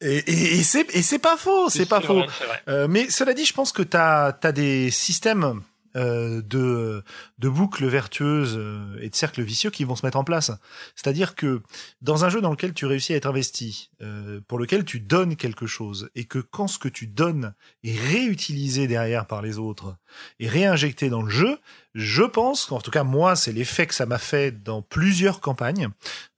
et, 0.00 0.16
et, 0.16 0.58
et 0.58 0.62
c'est 0.62 0.86
et 0.94 1.02
c'est 1.02 1.18
pas 1.18 1.36
faux, 1.36 1.68
c'est 1.68 1.86
pas 1.86 2.00
faux. 2.00 2.22
Euh, 2.68 2.88
mais 2.88 3.10
cela 3.10 3.34
dit, 3.34 3.44
je 3.44 3.52
pense 3.52 3.72
que 3.72 3.82
t'as 3.82 4.32
as 4.42 4.52
des 4.52 4.90
systèmes 4.90 5.62
de, 5.94 7.02
de 7.38 7.48
boucles 7.48 7.86
vertueuses 7.86 8.56
euh, 8.56 8.98
et 9.00 9.08
de 9.08 9.14
cercles 9.14 9.42
vicieux 9.42 9.70
qui 9.70 9.84
vont 9.84 9.96
se 9.96 10.06
mettre 10.06 10.18
en 10.18 10.24
place. 10.24 10.50
C'est-à-dire 10.94 11.34
que 11.34 11.60
dans 12.00 12.24
un 12.24 12.28
jeu 12.28 12.40
dans 12.40 12.50
lequel 12.50 12.72
tu 12.72 12.86
réussis 12.86 13.12
à 13.12 13.16
être 13.16 13.26
investi, 13.26 13.90
euh, 14.00 14.40
pour 14.46 14.58
lequel 14.58 14.84
tu 14.84 15.00
donnes 15.00 15.36
quelque 15.36 15.66
chose, 15.66 16.10
et 16.14 16.24
que 16.24 16.38
quand 16.38 16.68
ce 16.68 16.78
que 16.78 16.88
tu 16.88 17.06
donnes 17.06 17.54
est 17.84 17.98
réutilisé 17.98 18.86
derrière 18.86 19.26
par 19.26 19.42
les 19.42 19.58
autres 19.58 19.96
et 20.38 20.48
réinjecté 20.48 21.10
dans 21.10 21.22
le 21.22 21.30
jeu, 21.30 21.58
je 21.94 22.22
pense, 22.22 22.72
en 22.72 22.80
tout 22.80 22.90
cas 22.90 23.04
moi, 23.04 23.36
c'est 23.36 23.52
l'effet 23.52 23.86
que 23.86 23.94
ça 23.94 24.06
m'a 24.06 24.18
fait 24.18 24.62
dans 24.62 24.80
plusieurs 24.80 25.40
campagnes, 25.40 25.88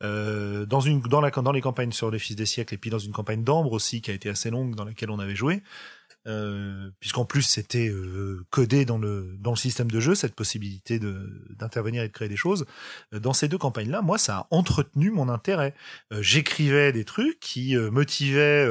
euh, 0.02 0.66
dans 0.66 0.80
une 0.80 1.00
dans 1.02 1.20
la 1.20 1.30
dans 1.30 1.52
les 1.52 1.60
campagnes 1.60 1.92
sur 1.92 2.10
les 2.10 2.18
Fils 2.18 2.34
des 2.34 2.46
siècles 2.46 2.74
et 2.74 2.78
puis 2.78 2.90
dans 2.90 2.98
une 2.98 3.12
campagne 3.12 3.44
d'Ambre 3.44 3.72
aussi 3.72 4.00
qui 4.00 4.10
a 4.10 4.14
été 4.14 4.28
assez 4.28 4.50
longue 4.50 4.74
dans 4.74 4.84
laquelle 4.84 5.10
on 5.10 5.18
avait 5.18 5.36
joué. 5.36 5.62
Euh, 6.26 6.90
puisqu'en 7.00 7.26
plus 7.26 7.42
c'était 7.42 7.90
euh, 7.90 8.46
codé 8.48 8.86
dans 8.86 8.96
le 8.96 9.36
dans 9.38 9.50
le 9.50 9.56
système 9.56 9.90
de 9.90 10.00
jeu 10.00 10.14
cette 10.14 10.34
possibilité 10.34 10.98
de 10.98 11.44
d'intervenir 11.50 12.02
et 12.02 12.08
de 12.08 12.12
créer 12.12 12.30
des 12.30 12.36
choses. 12.36 12.64
Euh, 13.12 13.18
dans 13.20 13.34
ces 13.34 13.46
deux 13.46 13.58
campagnes 13.58 13.90
là, 13.90 14.00
moi 14.00 14.16
ça 14.16 14.38
a 14.38 14.46
entretenu 14.50 15.10
mon 15.10 15.28
intérêt. 15.28 15.74
J'écrivais 16.10 16.92
des 16.92 17.04
trucs 17.04 17.38
qui 17.40 17.76
motivaient 17.76 18.66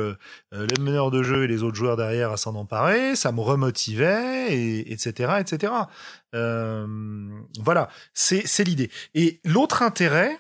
les 0.51 0.81
meneurs 0.81 1.11
de 1.11 1.21
jeu 1.21 1.43
et 1.43 1.47
les 1.47 1.61
autres 1.61 1.75
joueurs 1.75 1.97
derrière 1.97 2.31
à 2.31 2.37
s'en 2.37 2.55
emparer, 2.55 3.15
ça 3.15 3.31
me 3.31 3.41
remotivait 3.41 4.55
et 4.55 4.91
etc 4.91 5.33
etc. 5.39 5.73
voilà, 6.31 7.89
c'est 8.13 8.47
c'est 8.47 8.63
l'idée. 8.63 8.89
Et 9.13 9.39
l'autre 9.45 9.81
intérêt 9.83 10.39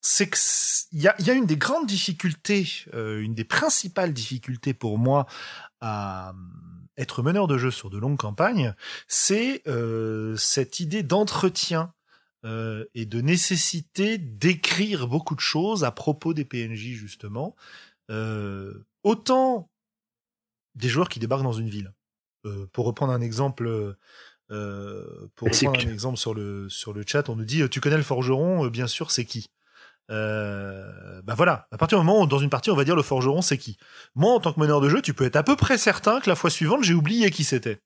c'est 0.00 0.28
que 0.28 0.38
il 0.92 1.02
y 1.02 1.08
a, 1.08 1.14
y 1.20 1.30
a 1.30 1.34
une 1.34 1.46
des 1.46 1.56
grandes 1.56 1.86
difficultés, 1.86 2.66
une 2.94 3.34
des 3.34 3.44
principales 3.44 4.12
difficultés 4.12 4.72
pour 4.72 4.96
moi 4.96 5.26
à 5.80 6.32
être 6.98 7.22
meneur 7.22 7.46
de 7.46 7.56
jeu 7.56 7.70
sur 7.70 7.90
de 7.90 7.98
longues 7.98 8.18
campagnes, 8.18 8.74
c'est 9.06 9.62
euh, 9.66 10.36
cette 10.36 10.80
idée 10.80 11.02
d'entretien 11.02 11.94
euh, 12.44 12.84
et 12.94 13.06
de 13.06 13.20
nécessité 13.20 14.18
d'écrire 14.18 15.06
beaucoup 15.06 15.34
de 15.34 15.40
choses 15.40 15.84
à 15.84 15.92
propos 15.92 16.34
des 16.34 16.44
PNJ 16.44 16.94
justement. 16.94 17.54
Euh, 18.10 18.84
autant 19.04 19.70
des 20.74 20.88
joueurs 20.88 21.08
qui 21.08 21.20
débarquent 21.20 21.44
dans 21.44 21.52
une 21.52 21.70
ville. 21.70 21.92
Euh, 22.46 22.66
pour 22.72 22.86
reprendre 22.86 23.12
un 23.12 23.20
exemple, 23.20 23.96
euh, 24.50 25.28
pour 25.34 25.48
reprendre 25.48 25.80
un 25.80 25.92
exemple 25.92 26.16
sur 26.16 26.34
le 26.34 26.68
sur 26.68 26.92
le 26.92 27.04
chat, 27.06 27.28
on 27.28 27.36
nous 27.36 27.44
dit 27.44 27.68
tu 27.68 27.80
connais 27.80 27.96
le 27.96 28.02
forgeron, 28.02 28.66
bien 28.68 28.86
sûr, 28.86 29.10
c'est 29.10 29.24
qui? 29.24 29.50
Euh, 30.10 31.20
bah 31.22 31.34
voilà, 31.34 31.66
à 31.70 31.76
partir 31.76 31.98
du 31.98 32.04
moment 32.04 32.22
où 32.22 32.26
dans 32.26 32.38
une 32.38 32.50
partie 32.50 32.70
on 32.70 32.76
va 32.76 32.84
dire 32.84 32.96
le 32.96 33.02
forgeron 33.02 33.42
c'est 33.42 33.58
qui? 33.58 33.76
Moi 34.14 34.32
en 34.32 34.40
tant 34.40 34.52
que 34.52 34.60
meneur 34.60 34.80
de 34.80 34.88
jeu, 34.88 35.02
tu 35.02 35.14
peux 35.14 35.24
être 35.24 35.36
à 35.36 35.42
peu 35.42 35.56
près 35.56 35.78
certain 35.78 36.20
que 36.20 36.28
la 36.28 36.36
fois 36.36 36.50
suivante 36.50 36.82
j'ai 36.84 36.94
oublié 36.94 37.30
qui 37.30 37.44
c'était. 37.44 37.80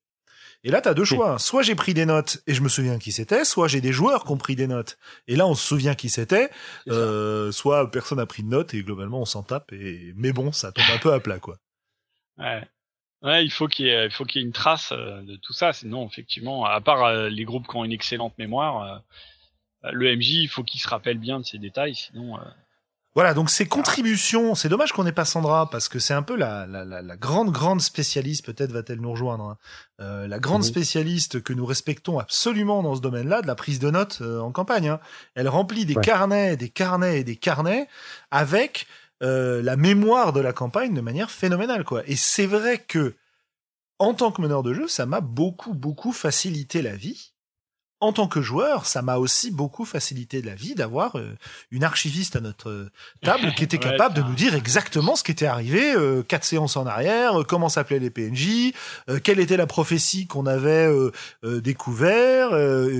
Et 0.64 0.70
là 0.70 0.81
t'as 0.81 0.95
deux 0.95 1.05
choix, 1.05 1.39
soit 1.41 1.62
j'ai 1.62 1.75
pris 1.75 1.93
des 1.95 2.07
notes 2.07 2.43
et 2.47 2.55
je 2.55 2.62
me 2.62 2.68
souviens 2.68 2.99
qui 2.99 3.11
c'était, 3.11 3.45
soit 3.45 3.66
j'ai 3.66 3.81
des 3.81 3.93
joueurs 3.93 4.25
qui 4.25 4.31
ont 4.31 4.37
pris 4.37 4.55
des 4.55 4.68
notes 4.68 4.97
et 5.27 5.35
là 5.35 5.47
on 5.47 5.55
se 5.55 5.66
souvient 5.66 5.97
qui 5.97 6.09
c'était, 6.09 6.51
euh, 6.89 7.51
soit 7.51 7.91
personne 7.91 8.20
a 8.20 8.27
pris 8.27 8.45
de 8.45 8.49
notes 8.49 8.73
et 8.73 8.83
globalement 8.83 9.20
on 9.20 9.25
s'en 9.25 9.43
tape 9.43 9.73
et 9.73 10.12
mais 10.16 10.33
bon 10.33 10.53
ça 10.53 10.70
tombe 10.70 10.85
un 10.95 10.99
peu 10.99 11.12
à 11.12 11.18
plat 11.18 11.41
quoi. 11.41 11.57
Ouais. 12.39 12.62
Ouais, 13.23 13.45
il 13.45 13.51
faut 13.51 13.68
qu'il 13.68 13.87
y 13.87 13.89
ait, 13.89 14.07
il 14.07 14.11
faut 14.11 14.25
qu'il 14.25 14.41
y 14.41 14.45
ait 14.45 14.47
une 14.47 14.53
trace 14.53 14.91
euh, 14.91 15.23
de 15.23 15.37
tout 15.37 15.53
ça, 15.53 15.73
sinon 15.73 16.09
effectivement, 16.09 16.64
à 16.64 16.81
part 16.81 17.05
euh, 17.05 17.29
les 17.29 17.45
groupes 17.45 17.68
qui 17.68 17.77
ont 17.77 17.85
une 17.85 17.93
excellente 17.93 18.37
mémoire, 18.37 19.01
le 19.91 20.16
MJ, 20.16 20.30
il 20.30 20.49
faut 20.49 20.62
qu'il 20.62 20.80
se 20.80 20.89
rappelle 20.89 21.18
bien 21.18 21.41
de 21.41 21.45
ces 21.45 21.59
détails, 21.59 21.95
sinon. 21.95 22.37
Euh, 22.37 22.43
voilà, 23.14 23.35
donc 23.35 23.51
ces 23.51 23.66
contributions, 23.66 24.55
c'est 24.55 24.68
dommage 24.68 24.93
qu'on 24.93 25.05
n'ait 25.05 25.12
pas 25.12 25.24
Sandra 25.24 25.68
parce 25.68 25.89
que 25.89 25.99
c'est 25.99 26.14
un 26.14 26.22
peu 26.22 26.37
la, 26.37 26.66
la, 26.66 26.85
la, 26.85 27.16
grande 27.16 27.51
grande 27.51 27.83
spécialiste, 27.83 28.47
peut-être 28.47 28.72
va-t-elle 28.72 29.01
nous 29.01 29.11
rejoindre, 29.11 29.45
hein. 29.45 29.59
euh, 30.01 30.26
la 30.26 30.39
grande 30.39 30.62
mhm. 30.62 30.68
spécialiste 30.68 31.43
que 31.43 31.53
nous 31.53 31.66
respectons 31.66 32.18
absolument 32.18 32.83
dans 32.83 32.95
ce 32.95 33.01
domaine-là, 33.01 33.43
de 33.43 33.47
la 33.47 33.55
prise 33.55 33.80
de 33.80 33.91
notes 33.91 34.20
euh, 34.22 34.41
en 34.41 34.51
campagne. 34.51 34.89
Hein. 34.89 35.01
Elle 35.35 35.49
remplit 35.49 35.85
des 35.85 35.95
carnets, 35.97 36.57
des 36.57 36.70
carnets 36.70 37.20
et 37.20 37.24
des 37.24 37.37
carnets 37.37 37.89
avec 38.30 38.87
la 39.20 39.76
mémoire 39.76 40.33
de 40.33 40.41
la 40.41 40.53
campagne 40.53 40.95
de 40.95 41.01
manière 41.01 41.30
phénoménale, 41.30 41.85
quoi. 41.85 42.03
Et 42.09 42.16
c'est 42.16 42.47
vrai 42.47 42.78
que 42.78 43.14
en 44.01 44.14
tant 44.14 44.33
que 44.33 44.43
meneur 44.43 44.64
de 44.64 44.74
jeu, 44.74 44.89
ça 44.89 45.07
m'a 45.07 45.20
beaucoup 45.20 45.74
beaucoup 45.74 46.11
facilité 46.11 46.83
la 46.83 46.97
vie 46.97 47.32
en 48.03 48.12
tant 48.12 48.26
que 48.26 48.42
joueur, 48.42 48.84
ça 48.84 49.00
m'a 49.00 49.16
aussi 49.16 49.53
beaucoup 49.53 49.84
facilité 49.84 50.42
la 50.42 50.57
vie 50.57 50.74
d'avoir 50.74 51.16
euh, 51.16 51.36
une 51.70 51.84
archiviste 51.84 52.34
à 52.34 52.40
notre 52.40 52.68
euh, 52.68 52.90
table 53.22 53.55
qui 53.55 53.62
était 53.62 53.78
capable 53.78 54.16
de 54.16 54.22
nous 54.22 54.34
dire 54.34 54.57
exactement 54.57 55.14
ce 55.14 55.22
qui 55.22 55.30
était 55.30 55.46
arrivé 55.46 55.94
euh, 55.94 56.24
quatre 56.24 56.42
séances 56.42 56.76
en 56.76 56.84
arrière, 56.84 57.34
comment 57.46 57.68
s'appelaient 57.68 58.00
les 58.00 58.11
PNJ, 58.11 58.72
quelle 59.22 59.38
était 59.38 59.57
la 59.57 59.68
prophétie 59.68 60.26
qu'on 60.26 60.46
avait 60.46 60.90
découvert, 61.42 62.50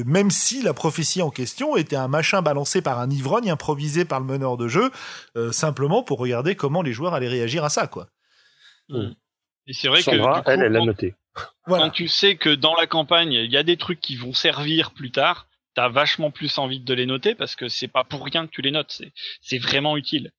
même 0.07 0.31
si 0.31 0.63
la 0.63 0.73
prophétie 0.73 1.23
en 1.23 1.31
question 1.31 1.77
était 1.77 1.97
un 1.97 2.09
machin 2.09 2.41
balancé 2.43 2.81
par 2.81 3.01
un 3.01 3.11
ivrogne 3.11 3.51
improvisé 3.51 4.05
par 4.05 4.21
le 4.21 4.27
meneur 4.27 4.57
de 4.57 4.69
jeu, 4.69 4.91
simplement 5.51 6.03
pour 6.03 6.19
regarder 6.19 6.55
comment 6.55 6.83
les 6.83 6.93
joueurs 6.93 7.15
allaient 7.15 7.29
réagir 7.29 7.65
à 7.65 7.71
ça, 7.71 7.87
quoi. 7.87 8.07
Hmm. 8.89 9.13
Et 9.67 9.73
c'est 9.73 9.89
vrai 9.89 10.03
que 10.03 10.11
elle, 10.11 10.63
elle 10.63 10.73
l'a 10.73 10.85
noté. 10.85 11.15
Quand 11.67 11.91
tu 11.91 12.09
sais 12.09 12.37
que 12.37 12.51
dans 12.51 12.75
la 12.75 12.87
campagne, 12.87 13.33
il 13.33 13.51
y 13.51 13.57
a 13.57 13.63
des 13.63 13.77
trucs 13.77 14.01
qui 14.01 14.17
vont 14.17 14.33
servir 14.33 14.91
plus 14.93 15.13
tard, 15.13 15.47
t'as 15.75 15.89
vachement 15.89 16.31
plus 16.31 16.59
envie 16.59 16.81
de 16.81 16.95
les 16.95 17.07
noter 17.07 17.35
parce 17.35 17.57
que 17.57 17.69
c'est 17.69 17.89
pas 17.89 18.05
pour 18.05 18.25
rien 18.25 18.47
que 18.47 18.53
tu 18.53 18.63
les 18.63 18.73
notes, 18.73 19.03
c'est 19.41 19.59
vraiment 19.59 19.97
utile. 19.97 20.33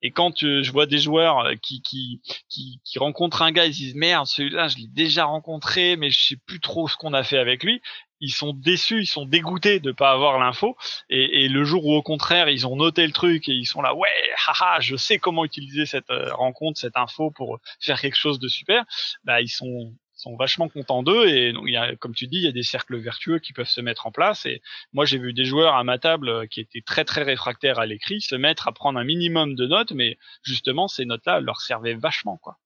Et 0.00 0.12
quand 0.12 0.38
je 0.38 0.70
vois 0.70 0.86
des 0.86 0.98
joueurs 0.98 1.40
euh, 1.40 1.54
qui, 1.60 1.82
qui, 1.82 2.20
qui, 2.48 2.98
rencontrent 2.98 3.42
un 3.42 3.50
gars, 3.50 3.66
ils 3.66 3.72
disent 3.72 3.94
merde, 3.96 4.26
celui-là, 4.26 4.68
je 4.68 4.76
l'ai 4.76 4.86
déjà 4.86 5.24
rencontré, 5.24 5.96
mais 5.96 6.10
je 6.10 6.20
sais 6.20 6.36
plus 6.46 6.60
trop 6.60 6.88
ce 6.88 6.96
qu'on 6.96 7.14
a 7.14 7.24
fait 7.24 7.38
avec 7.38 7.64
lui. 7.64 7.82
Ils 8.20 8.32
sont 8.32 8.52
déçus, 8.52 9.00
ils 9.02 9.06
sont 9.06 9.26
dégoûtés 9.26 9.80
de 9.80 9.92
pas 9.92 10.12
avoir 10.12 10.38
l'info. 10.38 10.76
Et, 11.08 11.44
et, 11.44 11.48
le 11.48 11.64
jour 11.64 11.84
où 11.84 11.94
au 11.94 12.02
contraire, 12.02 12.48
ils 12.48 12.66
ont 12.66 12.76
noté 12.76 13.06
le 13.06 13.12
truc 13.12 13.48
et 13.48 13.52
ils 13.52 13.66
sont 13.66 13.82
là, 13.82 13.94
ouais, 13.94 14.08
haha, 14.46 14.80
je 14.80 14.96
sais 14.96 15.18
comment 15.18 15.44
utiliser 15.44 15.86
cette 15.86 16.10
euh, 16.10 16.32
rencontre, 16.32 16.78
cette 16.78 16.96
info 16.96 17.30
pour 17.32 17.58
faire 17.80 18.00
quelque 18.00 18.16
chose 18.16 18.38
de 18.38 18.48
super. 18.48 18.84
Bah, 19.24 19.40
ils 19.40 19.48
sont 19.48 19.92
sont 20.18 20.36
vachement 20.36 20.68
contents 20.68 21.02
d'eux 21.02 21.28
et 21.28 21.54
comme 22.00 22.14
tu 22.14 22.26
dis, 22.26 22.38
il 22.38 22.44
y 22.44 22.48
a 22.48 22.52
des 22.52 22.64
cercles 22.64 22.98
vertueux 22.98 23.38
qui 23.38 23.52
peuvent 23.52 23.68
se 23.68 23.80
mettre 23.80 24.06
en 24.06 24.10
place. 24.10 24.46
Et 24.46 24.60
moi, 24.92 25.04
j'ai 25.04 25.18
vu 25.18 25.32
des 25.32 25.44
joueurs 25.44 25.76
à 25.76 25.84
ma 25.84 25.98
table 25.98 26.28
euh, 26.28 26.46
qui 26.46 26.60
étaient 26.60 26.82
très 26.84 27.04
très 27.04 27.22
réfractaires 27.22 27.78
à 27.78 27.86
l'écrit 27.86 28.20
se 28.20 28.34
mettre 28.34 28.68
à 28.68 28.72
prendre 28.72 28.98
un 28.98 29.04
minimum 29.04 29.54
de 29.54 29.66
notes, 29.66 29.92
mais 29.92 30.18
justement, 30.42 30.88
ces 30.88 31.04
notes-là 31.04 31.40
leur 31.40 31.60
servaient 31.60 31.94
vachement, 31.94 32.36
quoi. 32.36 32.58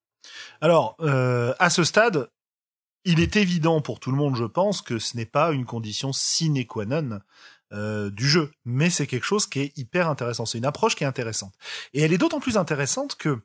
Alors, 0.61 0.97
euh, 1.01 1.53
à 1.59 1.69
ce 1.69 1.85
stade, 1.85 2.29
il 3.05 3.21
est 3.21 3.37
évident 3.37 3.81
pour 3.81 4.01
tout 4.01 4.11
le 4.11 4.17
monde, 4.17 4.37
je 4.37 4.45
pense, 4.45 4.81
que 4.81 4.99
ce 4.99 5.17
n'est 5.17 5.27
pas 5.27 5.53
une 5.53 5.67
condition 5.67 6.13
sine 6.13 6.65
qua 6.67 6.87
non 6.87 7.21
euh, 7.73 8.11
du 8.11 8.29
jeu, 8.29 8.53
mais 8.65 8.89
c'est 8.89 9.07
quelque 9.07 9.25
chose 9.25 9.47
qui 9.47 9.61
est 9.61 9.77
hyper 9.77 10.09
intéressant. 10.09 10.47
C'est 10.47 10.59
une 10.59 10.65
approche 10.65 10.95
qui 10.95 11.05
est 11.05 11.07
intéressante, 11.07 11.55
et 11.93 12.03
elle 12.03 12.13
est 12.13 12.19
d'autant 12.19 12.41
plus 12.41 12.57
intéressante 12.57 13.17
que 13.17 13.41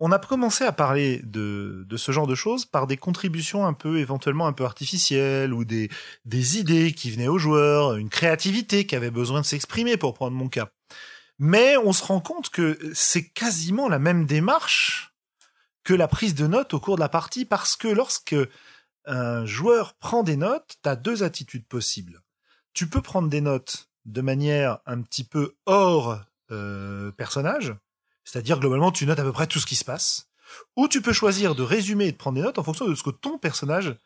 on 0.00 0.12
a 0.12 0.18
commencé 0.18 0.64
à 0.64 0.72
parler 0.72 1.20
de, 1.24 1.84
de 1.86 1.96
ce 1.98 2.10
genre 2.10 2.26
de 2.26 2.34
choses 2.34 2.64
par 2.64 2.86
des 2.86 2.96
contributions 2.96 3.66
un 3.66 3.74
peu 3.74 3.98
éventuellement 3.98 4.46
un 4.46 4.54
peu 4.54 4.64
artificielles 4.64 5.52
ou 5.52 5.64
des, 5.64 5.90
des 6.24 6.58
idées 6.58 6.92
qui 6.92 7.10
venaient 7.10 7.28
aux 7.28 7.38
joueurs, 7.38 7.96
une 7.96 8.08
créativité 8.08 8.86
qui 8.86 8.96
avait 8.96 9.10
besoin 9.10 9.42
de 9.42 9.46
s'exprimer 9.46 9.98
pour 9.98 10.14
prendre 10.14 10.36
mon 10.36 10.48
cas. 10.48 10.70
Mais 11.38 11.76
on 11.76 11.92
se 11.92 12.02
rend 12.02 12.20
compte 12.20 12.48
que 12.48 12.78
c'est 12.94 13.28
quasiment 13.28 13.88
la 13.88 13.98
même 13.98 14.24
démarche 14.24 15.14
que 15.84 15.94
la 15.94 16.08
prise 16.08 16.34
de 16.34 16.46
notes 16.46 16.74
au 16.74 16.80
cours 16.80 16.96
de 16.96 17.00
la 17.00 17.08
partie 17.08 17.44
parce 17.44 17.76
que 17.76 17.88
lorsque 17.88 18.36
un 19.04 19.44
joueur 19.44 19.94
prend 19.94 20.22
des 20.22 20.36
notes, 20.36 20.76
tu 20.82 20.88
as 20.88 20.96
deux 20.96 21.22
attitudes 21.22 21.66
possibles. 21.66 22.22
Tu 22.72 22.88
peux 22.88 23.02
prendre 23.02 23.28
des 23.28 23.40
notes 23.40 23.90
de 24.06 24.20
manière 24.22 24.78
un 24.86 25.02
petit 25.02 25.24
peu 25.24 25.56
hors 25.66 26.20
euh, 26.50 27.10
personnage, 27.12 27.74
c'est-à-dire 28.30 28.60
globalement 28.60 28.92
tu 28.92 29.06
notes 29.06 29.18
à 29.18 29.24
peu 29.24 29.32
près 29.32 29.46
tout 29.46 29.58
ce 29.58 29.66
qui 29.66 29.76
se 29.76 29.84
passe, 29.84 30.28
ou 30.76 30.86
tu 30.88 31.00
peux 31.02 31.12
choisir 31.12 31.54
de 31.54 31.62
résumer 31.62 32.06
et 32.06 32.12
de 32.12 32.16
prendre 32.16 32.36
des 32.36 32.42
notes 32.42 32.58
en 32.58 32.62
fonction 32.64 32.86
de 32.86 32.94
ce 32.94 33.02
que 33.02 33.10
ton 33.10 33.38
personnage 33.38 33.96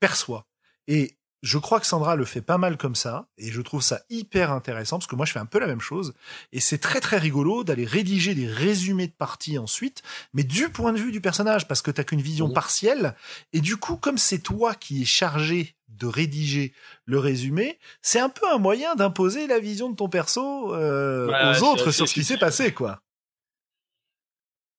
perçoit. 0.00 0.46
Et 0.88 1.16
je 1.42 1.58
crois 1.58 1.80
que 1.80 1.86
Sandra 1.86 2.16
le 2.16 2.24
fait 2.24 2.40
pas 2.40 2.58
mal 2.58 2.76
comme 2.76 2.94
ça, 2.94 3.28
et 3.38 3.50
je 3.52 3.60
trouve 3.60 3.82
ça 3.82 4.00
hyper 4.10 4.50
intéressant, 4.52 4.98
parce 4.98 5.06
que 5.06 5.14
moi 5.16 5.26
je 5.26 5.32
fais 5.32 5.38
un 5.38 5.46
peu 5.46 5.58
la 5.58 5.66
même 5.66 5.80
chose, 5.80 6.12
et 6.52 6.60
c'est 6.60 6.78
très 6.78 7.00
très 7.00 7.18
rigolo 7.18 7.62
d'aller 7.62 7.84
rédiger 7.84 8.34
des 8.34 8.46
résumés 8.48 9.06
de 9.06 9.12
parties 9.12 9.58
ensuite, 9.58 10.02
mais 10.32 10.42
du 10.44 10.68
point 10.70 10.92
de 10.92 10.98
vue 10.98 11.12
du 11.12 11.20
personnage, 11.20 11.68
parce 11.68 11.82
que 11.82 11.90
t'as 11.90 12.04
qu'une 12.04 12.22
vision 12.22 12.48
Mhm. 12.48 12.54
partielle, 12.54 13.14
et 13.52 13.60
du 13.60 13.76
coup, 13.76 13.96
comme 13.96 14.18
c'est 14.18 14.38
toi 14.40 14.74
qui 14.74 15.02
es 15.02 15.04
chargé 15.04 15.76
de 15.88 16.06
rédiger 16.06 16.74
le 17.04 17.18
résumé, 17.18 17.78
c'est 18.02 18.18
un 18.20 18.28
peu 18.28 18.46
un 18.52 18.58
moyen 18.58 18.94
d'imposer 18.96 19.46
la 19.46 19.60
vision 19.60 19.88
de 19.90 19.96
ton 19.96 20.08
perso 20.08 20.74
euh, 20.74 21.54
aux 21.58 21.62
autres 21.64 21.90
sur 21.90 22.08
ce 22.08 22.14
qui 22.14 22.24
s'est 22.24 22.38
passé, 22.38 22.72
quoi. 22.74 23.00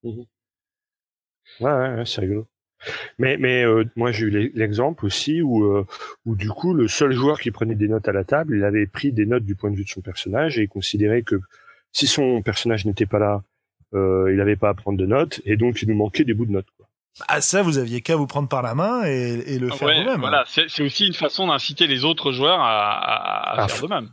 Ouais, 0.04 0.16
ouais, 1.62 1.72
ouais, 1.96 2.06
c'est 2.06 2.22
rigolo. 2.22 2.48
Mais, 3.18 3.38
mais 3.38 3.64
euh, 3.64 3.86
moi 3.96 4.12
j'ai 4.12 4.26
eu 4.26 4.30
l'e- 4.30 4.52
l'exemple 4.54 5.04
aussi 5.06 5.42
où, 5.42 5.64
euh, 5.66 5.86
où 6.26 6.36
du 6.36 6.50
coup 6.50 6.76
le 6.76 6.88
seul 6.88 7.12
joueur 7.12 7.40
qui 7.40 7.50
prenait 7.50 7.74
des 7.74 7.88
notes 7.88 8.08
à 8.08 8.12
la 8.12 8.24
table, 8.24 8.56
il 8.56 8.64
avait 8.64 8.86
pris 8.86 9.12
des 9.12 9.26
notes 9.26 9.44
du 9.46 9.56
point 9.56 9.72
de 9.72 9.76
vue 9.76 9.84
de 9.84 9.90
son 9.90 10.02
personnage 10.02 10.60
et 10.60 10.64
il 10.64 10.70
considérait 10.70 11.24
que 11.24 11.40
si 11.92 12.06
son 12.06 12.44
personnage 12.44 12.86
n'était 12.86 13.08
pas 13.08 13.18
là, 13.18 13.42
euh, 13.96 14.28
il 14.32 14.38
n'avait 14.38 14.58
pas 14.58 14.70
à 14.70 14.74
prendre 14.76 14.98
de 15.00 15.06
notes 15.08 15.42
et 15.46 15.58
donc 15.58 15.82
il 15.82 15.88
nous 15.90 15.96
manquait 15.96 16.24
des 16.24 16.36
bouts 16.36 16.46
de 16.46 16.52
notes. 16.52 16.68
Quoi. 16.78 16.88
Ah 17.28 17.42
ça, 17.42 17.64
vous 17.64 17.80
aviez 17.80 18.02
qu'à 18.02 18.16
vous 18.16 18.28
prendre 18.28 18.48
par 18.48 18.62
la 18.62 18.76
main 18.76 19.04
et, 19.08 19.42
et 19.56 19.58
le 19.58 19.70
faire 19.72 19.88
Ouais, 19.88 20.04
vous-même. 20.04 20.20
voilà, 20.20 20.44
c'est 20.46 20.84
aussi 20.84 21.08
une 21.08 21.16
façon 21.16 21.48
d'inciter 21.48 21.88
les 21.88 22.06
autres 22.06 22.32
joueurs 22.32 22.60
à, 22.60 22.92
à, 22.92 23.64
à 23.64 23.68
faire 23.68 23.82
de 23.82 23.88
même. 23.88 24.10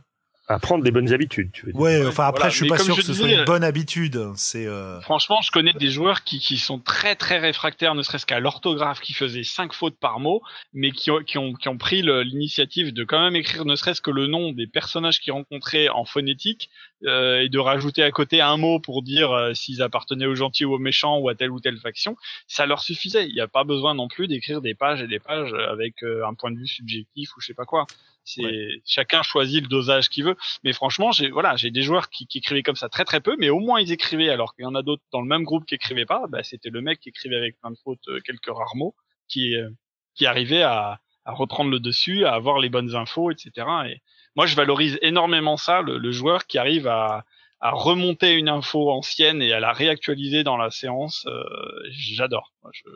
À 0.47 0.59
prendre 0.59 0.83
des 0.83 0.91
bonnes 0.91 1.11
habitudes, 1.11 1.51
tu 1.51 1.65
veux 1.65 1.71
dire. 1.71 1.81
Ouais, 1.81 2.05
enfin 2.05 2.25
après, 2.25 2.41
voilà. 2.41 2.49
je 2.51 2.55
suis 2.55 2.65
Mais 2.65 2.77
pas 2.77 2.77
sûr 2.77 2.95
que 2.95 3.01
ce 3.01 3.11
disais, 3.13 3.23
soit 3.23 3.39
une 3.39 3.45
bonne 3.45 3.63
habitude. 3.63 4.21
C'est 4.35 4.67
euh... 4.67 5.01
Franchement, 5.01 5.41
je 5.41 5.49
connais 5.49 5.73
des 5.73 5.89
joueurs 5.89 6.23
qui, 6.23 6.39
qui 6.39 6.57
sont 6.57 6.77
très 6.77 7.15
très 7.15 7.39
réfractaires, 7.39 7.95
ne 7.95 8.03
serait-ce 8.03 8.27
qu'à 8.27 8.39
l'orthographe, 8.39 9.01
qui 9.01 9.13
faisaient 9.13 9.43
cinq 9.43 9.73
fautes 9.73 9.97
par 9.99 10.19
mot, 10.19 10.43
mais 10.71 10.91
qui 10.91 11.09
ont, 11.09 11.23
qui 11.23 11.39
ont, 11.39 11.53
qui 11.53 11.67
ont 11.67 11.79
pris 11.79 12.03
l'initiative 12.03 12.93
de 12.93 13.03
quand 13.03 13.19
même 13.19 13.35
écrire 13.35 13.65
ne 13.65 13.75
serait-ce 13.75 14.01
que 14.01 14.11
le 14.11 14.27
nom 14.27 14.51
des 14.51 14.67
personnages 14.67 15.19
qu'ils 15.19 15.33
rencontraient 15.33 15.89
en 15.89 16.05
phonétique 16.05 16.69
euh, 17.05 17.41
et 17.41 17.49
de 17.49 17.59
rajouter 17.59 18.03
à 18.03 18.11
côté 18.11 18.41
un 18.41 18.57
mot 18.57 18.79
pour 18.79 19.01
dire 19.01 19.31
euh, 19.31 19.53
s'ils 19.53 19.81
appartenaient 19.81 20.27
aux 20.27 20.35
gentils 20.35 20.65
ou 20.65 20.75
aux 20.75 20.79
méchants 20.79 21.17
ou 21.17 21.29
à 21.29 21.35
telle 21.35 21.51
ou 21.51 21.59
telle 21.59 21.77
faction. 21.77 22.15
Ça 22.47 22.67
leur 22.67 22.81
suffisait. 22.81 23.27
Il 23.27 23.33
n'y 23.33 23.41
a 23.41 23.47
pas 23.47 23.63
besoin 23.63 23.95
non 23.95 24.07
plus 24.07 24.27
d'écrire 24.27 24.61
des 24.61 24.75
pages 24.75 25.01
et 25.01 25.07
des 25.07 25.19
pages 25.19 25.53
avec 25.53 26.03
euh, 26.03 26.25
un 26.27 26.35
point 26.35 26.51
de 26.51 26.57
vue 26.57 26.67
subjectif 26.67 27.35
ou 27.35 27.41
je 27.41 27.47
sais 27.47 27.53
pas 27.53 27.65
quoi. 27.65 27.87
C'est 28.27 28.81
chacun 28.85 29.21
choisit 29.23 29.61
le 29.61 29.67
dosage 29.67 30.09
qu'il 30.09 30.23
veut. 30.25 30.35
Mais 30.63 30.73
franchement, 30.73 31.11
j'ai 31.11 31.29
voilà, 31.29 31.55
j'ai 31.55 31.69
des 31.71 31.83
joueurs 31.83 32.09
qui, 32.09 32.25
qui 32.27 32.39
écrivaient 32.39 32.63
comme 32.63 32.75
ça 32.75 32.89
très 32.89 33.05
très 33.05 33.21
peu, 33.21 33.35
mais 33.39 33.49
au 33.49 33.59
moins 33.59 33.79
ils 33.79 33.91
écrivaient. 33.91 34.29
Alors 34.29 34.55
qu'il 34.55 34.63
y 34.63 34.67
en 34.67 34.75
a 34.75 34.81
d'autres 34.81 35.03
dans 35.11 35.21
le 35.21 35.27
même 35.27 35.43
groupe 35.43 35.65
qui 35.65 35.75
écrivaient 35.75 36.05
pas. 36.07 36.25
Bah, 36.27 36.41
c'était 36.43 36.69
le 36.71 36.81
mec 36.81 36.99
qui 36.99 37.09
écrivait 37.09 37.37
avec 37.37 37.59
plein 37.59 37.71
de 37.71 37.77
fautes, 37.83 38.07
euh, 38.07 38.19
quelques 38.25 38.47
rares 38.47 38.75
mots, 38.75 38.95
qui 39.27 39.55
euh, 39.55 39.69
qui 40.15 40.25
arrivait 40.25 40.63
à, 40.63 40.99
à 41.25 41.31
reprendre 41.33 41.69
le 41.69 41.79
dessus, 41.79 42.25
à 42.25 42.33
avoir 42.33 42.59
les 42.59 42.69
bonnes 42.69 42.95
infos, 42.95 43.29
etc. 43.31 43.67
Et 43.89 44.01
moi, 44.35 44.45
je 44.47 44.55
valorise 44.55 44.97
énormément 45.01 45.55
ça, 45.57 45.81
le, 45.81 45.97
le 45.97 46.11
joueur 46.11 46.47
qui 46.47 46.57
arrive 46.57 46.87
à 46.87 47.25
à 47.61 47.71
remonter 47.71 48.33
une 48.33 48.49
info 48.49 48.89
ancienne 48.91 49.41
et 49.41 49.53
à 49.53 49.59
la 49.59 49.71
réactualiser 49.71 50.43
dans 50.43 50.57
la 50.57 50.69
séance. 50.71 51.25
euh, 51.27 51.43
J'adore. 51.91 52.53
Je- 52.73 52.89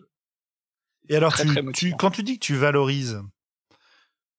Et 1.07 1.15
alors, 1.15 1.31
Très, 1.31 1.43
tu, 1.43 1.49
très 1.49 1.59
tu, 1.61 1.65
motivant. 1.65 1.97
quand 1.97 2.11
tu 2.11 2.23
dis 2.23 2.37
que 2.37 2.45
tu 2.45 2.55
valorises, 2.55 3.21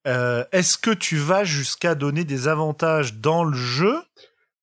euh, 0.06 0.44
est-ce 0.52 0.78
que 0.78 0.90
tu 0.90 1.16
vas 1.16 1.44
jusqu'à 1.44 1.94
donner 1.94 2.24
des 2.24 2.48
avantages 2.48 3.14
dans 3.14 3.44
le 3.44 3.56
jeu 3.56 4.02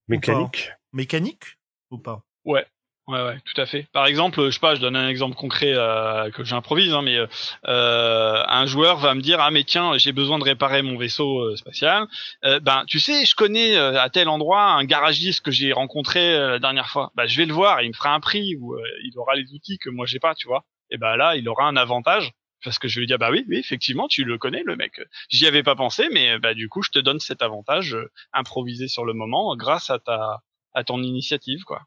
Mécanique. 0.07 0.71
mécanique 0.93 1.57
ou 1.91 1.97
pas 1.97 2.21
Ouais, 2.45 2.65
ouais, 3.07 3.21
ouais, 3.23 3.38
tout 3.43 3.59
à 3.59 3.65
fait. 3.65 3.88
Par 3.91 4.05
exemple, 4.05 4.43
je 4.45 4.51
sais 4.51 4.59
pas, 4.59 4.75
je 4.75 4.79
donne 4.81 4.95
un 4.95 5.09
exemple 5.09 5.35
concret 5.35 5.73
euh, 5.75 6.31
que 6.31 6.45
j'improvise, 6.45 6.93
hein, 6.93 7.01
mais 7.01 7.17
euh, 7.17 8.43
un 8.47 8.65
joueur 8.65 8.97
va 8.97 9.13
me 9.15 9.21
dire 9.21 9.39
ah 9.41 9.51
mais 9.51 9.63
tiens, 9.65 9.97
j'ai 9.97 10.13
besoin 10.13 10.39
de 10.39 10.43
réparer 10.45 10.81
mon 10.81 10.97
vaisseau 10.97 11.39
euh, 11.39 11.55
spatial. 11.57 12.07
Euh, 12.45 12.59
ben 12.61 12.83
tu 12.88 12.99
sais, 12.99 13.25
je 13.25 13.35
connais 13.35 13.75
euh, 13.75 14.01
à 14.01 14.09
tel 14.09 14.29
endroit 14.29 14.63
un 14.63 14.85
garagiste 14.85 15.41
que 15.41 15.51
j'ai 15.51 15.73
rencontré 15.73 16.35
euh, 16.35 16.51
la 16.51 16.59
dernière 16.59 16.88
fois. 16.89 17.11
Ben 17.15 17.27
je 17.27 17.38
vais 17.38 17.45
le 17.45 17.53
voir, 17.53 17.81
il 17.81 17.89
me 17.89 17.93
fera 17.93 18.13
un 18.13 18.21
prix 18.21 18.55
ou 18.61 18.75
euh, 18.75 18.81
il 19.03 19.11
aura 19.17 19.35
les 19.35 19.51
outils 19.53 19.77
que 19.77 19.89
moi 19.89 20.05
j'ai 20.05 20.19
pas, 20.19 20.33
tu 20.35 20.47
vois. 20.47 20.63
Et 20.89 20.97
ben 20.97 21.17
là, 21.17 21.35
il 21.35 21.47
aura 21.49 21.65
un 21.65 21.75
avantage. 21.75 22.31
Parce 22.64 22.80
que 22.80 22.88
je 22.88 22.95
vais 22.95 23.01
lui 23.01 23.08
dire 23.08 23.20
bah 23.20 23.30
oui 23.32 23.45
oui 23.47 23.58
effectivement 23.58 24.08
tu 24.08 24.24
le 24.24 24.38
connais 24.38 24.64
le 24.64 24.76
mec 24.76 24.99
j'y 25.30 25.45
avais 25.45 25.64
pas 25.64 25.76
pensé 25.76 26.10
mais 26.12 26.39
bah 26.39 26.53
du 26.53 26.70
coup 26.70 26.82
je 26.82 26.89
te 26.89 26.99
donne 26.99 27.20
cet 27.20 27.41
avantage 27.41 27.93
euh, 27.93 28.12
improvisé 28.34 28.88
sur 28.88 29.05
le 29.05 29.14
moment 29.14 29.55
grâce 29.55 29.89
à 29.89 29.99
ta 29.99 30.43
à 30.74 30.84
ton 30.84 31.01
initiative 31.03 31.64
quoi 31.64 31.86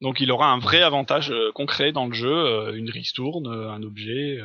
donc 0.00 0.20
il 0.20 0.30
aura 0.30 0.48
un 0.48 0.58
vrai 0.58 0.82
avantage 0.82 1.30
euh, 1.30 1.50
concret 1.52 1.90
dans 1.90 2.06
le 2.06 2.12
jeu, 2.12 2.30
euh, 2.30 2.76
une 2.76 2.90
ristourne, 2.90 3.46
un 3.46 3.82
objet. 3.82 4.38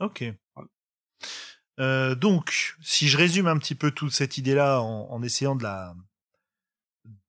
Ok. 0.00 0.24
Donc, 1.78 2.74
si 2.80 3.06
je 3.06 3.16
résume 3.16 3.46
un 3.46 3.56
petit 3.56 3.76
peu 3.76 3.92
toute 3.92 4.10
cette 4.10 4.36
idée-là 4.36 4.80
en, 4.80 5.08
en 5.10 5.22
essayant 5.22 5.54
de 5.54 5.62
la 5.62 5.94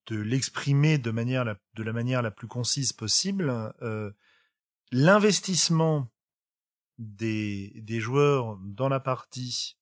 de 0.07 0.19
l'exprimer 0.19 0.97
de 0.97 1.11
manière 1.11 1.43
la, 1.43 1.55
de 1.75 1.83
la 1.83 1.93
manière 1.93 2.21
la 2.21 2.31
plus 2.31 2.47
concise 2.47 2.93
possible, 2.93 3.73
euh, 3.81 4.11
l'investissement 4.91 6.07
des, 6.97 7.99
joueurs 7.99 8.57
dans 8.61 8.89
la 8.89 8.99
partie, 8.99 9.77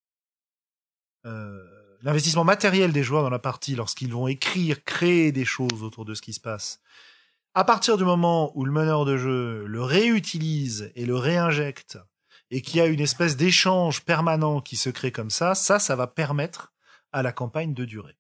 euh, 1.26 1.64
l'investissement 2.01 2.43
matériel 2.43 2.91
des 2.91 3.03
joueurs 3.03 3.24
dans 3.24 3.30
la 3.30 3.39
partie 3.39 3.76
lorsqu'ils 3.76 4.12
vont 4.12 4.28
écrire, 4.28 4.84
créer 4.84 5.32
des 5.32 5.45
choses 5.45 5.84
autour 5.84 6.06
de 6.06 6.14
ce 6.14 6.22
qui 6.22 6.34
se 6.34 6.39
passe, 6.39 6.82
à 7.53 7.64
partir 7.64 7.97
du 7.97 8.03
moment 8.03 8.51
où 8.58 8.66
le 8.66 8.72
meneur 8.72 9.06
de 9.06 9.16
jeu 9.16 9.66
le 9.66 9.82
réutilise 9.82 10.91
et 10.95 11.06
le 11.06 11.16
réinjecte 11.16 11.97
et 12.51 12.62
qu'il 12.62 12.78
y 12.78 12.82
a 12.82 12.86
une 12.86 12.99
espèce 12.99 13.38
d'échange 13.38 14.03
permanent 14.03 14.62
qui 14.62 14.76
se 14.76 14.89
crée 14.89 15.12
comme 15.12 15.30
ça, 15.30 15.56
ça, 15.56 15.80
ça 15.80 15.95
va 15.95 16.08
permettre 16.08 16.74
à 17.12 17.24
la 17.24 17.32
campagne 17.32 17.74
de 17.74 17.86
durer. 17.86 18.18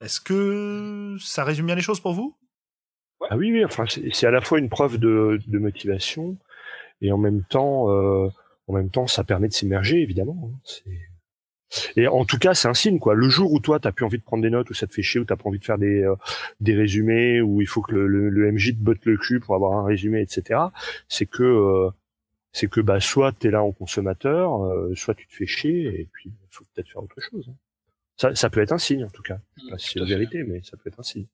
Est-ce 0.00 0.20
que 0.20 1.16
ça 1.20 1.44
résume 1.44 1.66
bien 1.66 1.74
les 1.74 1.82
choses 1.82 2.00
pour 2.00 2.14
vous? 2.14 2.36
Ah 3.30 3.36
oui, 3.36 3.50
oui, 3.52 3.64
enfin, 3.64 3.84
c'est 3.88 4.12
c'est 4.14 4.26
à 4.26 4.30
la 4.30 4.40
fois 4.40 4.58
une 4.58 4.68
preuve 4.68 4.98
de, 4.98 5.38
de 5.46 5.58
motivation 5.58 6.36
et 7.00 7.12
en 7.12 7.18
même 7.18 7.42
temps, 7.44 7.90
euh, 7.90 8.28
en 8.68 8.72
même 8.74 8.90
temps, 8.90 9.06
ça 9.06 9.24
permet 9.24 9.48
de 9.48 9.52
s'immerger, 9.52 10.00
évidemment. 10.02 10.50
hein. 10.52 10.90
Et 11.96 12.06
en 12.06 12.24
tout 12.24 12.38
cas, 12.38 12.54
c'est 12.54 12.68
un 12.68 12.74
signe, 12.74 12.98
quoi. 13.00 13.14
Le 13.14 13.28
jour 13.28 13.52
où 13.52 13.58
toi, 13.60 13.80
t'as 13.80 13.90
plus 13.92 14.04
envie 14.04 14.18
de 14.18 14.22
prendre 14.22 14.42
des 14.42 14.50
notes, 14.50 14.70
ou 14.70 14.74
ça 14.74 14.86
te 14.86 14.94
fait 14.94 15.02
chier, 15.02 15.20
ou 15.20 15.24
t'as 15.24 15.36
pas 15.36 15.48
envie 15.48 15.58
de 15.58 15.64
faire 15.64 15.78
des, 15.78 16.02
euh, 16.02 16.14
des 16.60 16.74
résumés, 16.74 17.40
ou 17.40 17.60
il 17.60 17.66
faut 17.66 17.82
que 17.82 17.92
le, 17.92 18.06
le, 18.06 18.30
le 18.30 18.52
MJ 18.52 18.72
te 18.72 18.82
botte 18.82 19.04
le 19.04 19.16
cul 19.16 19.40
pour 19.40 19.54
avoir 19.56 19.72
un 19.72 19.84
résumé, 19.84 20.20
etc. 20.22 20.60
C'est 21.08 21.26
que, 21.26 21.42
euh, 21.42 21.90
c'est 22.52 22.68
que, 22.70 22.80
bah, 22.80 23.00
soit 23.00 23.32
t'es 23.32 23.50
là 23.50 23.62
en 23.62 23.72
consommateur, 23.72 24.64
euh, 24.64 24.94
soit 24.94 25.14
tu 25.14 25.26
te 25.26 25.34
fais 25.34 25.46
chier, 25.46 26.00
et 26.00 26.08
puis 26.12 26.30
il 26.30 26.48
faut 26.50 26.64
peut-être 26.74 26.88
faire 26.88 27.02
autre 27.02 27.20
chose. 27.20 27.46
hein. 27.50 27.54
Ça, 28.16 28.34
ça 28.34 28.48
peut 28.48 28.60
être 28.62 28.72
un 28.72 28.78
signe, 28.78 29.04
en 29.04 29.10
tout 29.10 29.22
cas. 29.22 29.38
Je 29.56 29.62
sais 29.64 29.70
pas 29.70 29.78
si 29.78 29.90
c'est 29.90 29.98
la 30.00 30.06
vérité, 30.06 30.44
mais 30.44 30.62
ça 30.62 30.76
peut 30.76 30.88
être 30.88 31.00
un 31.00 31.02
signe. 31.02 31.26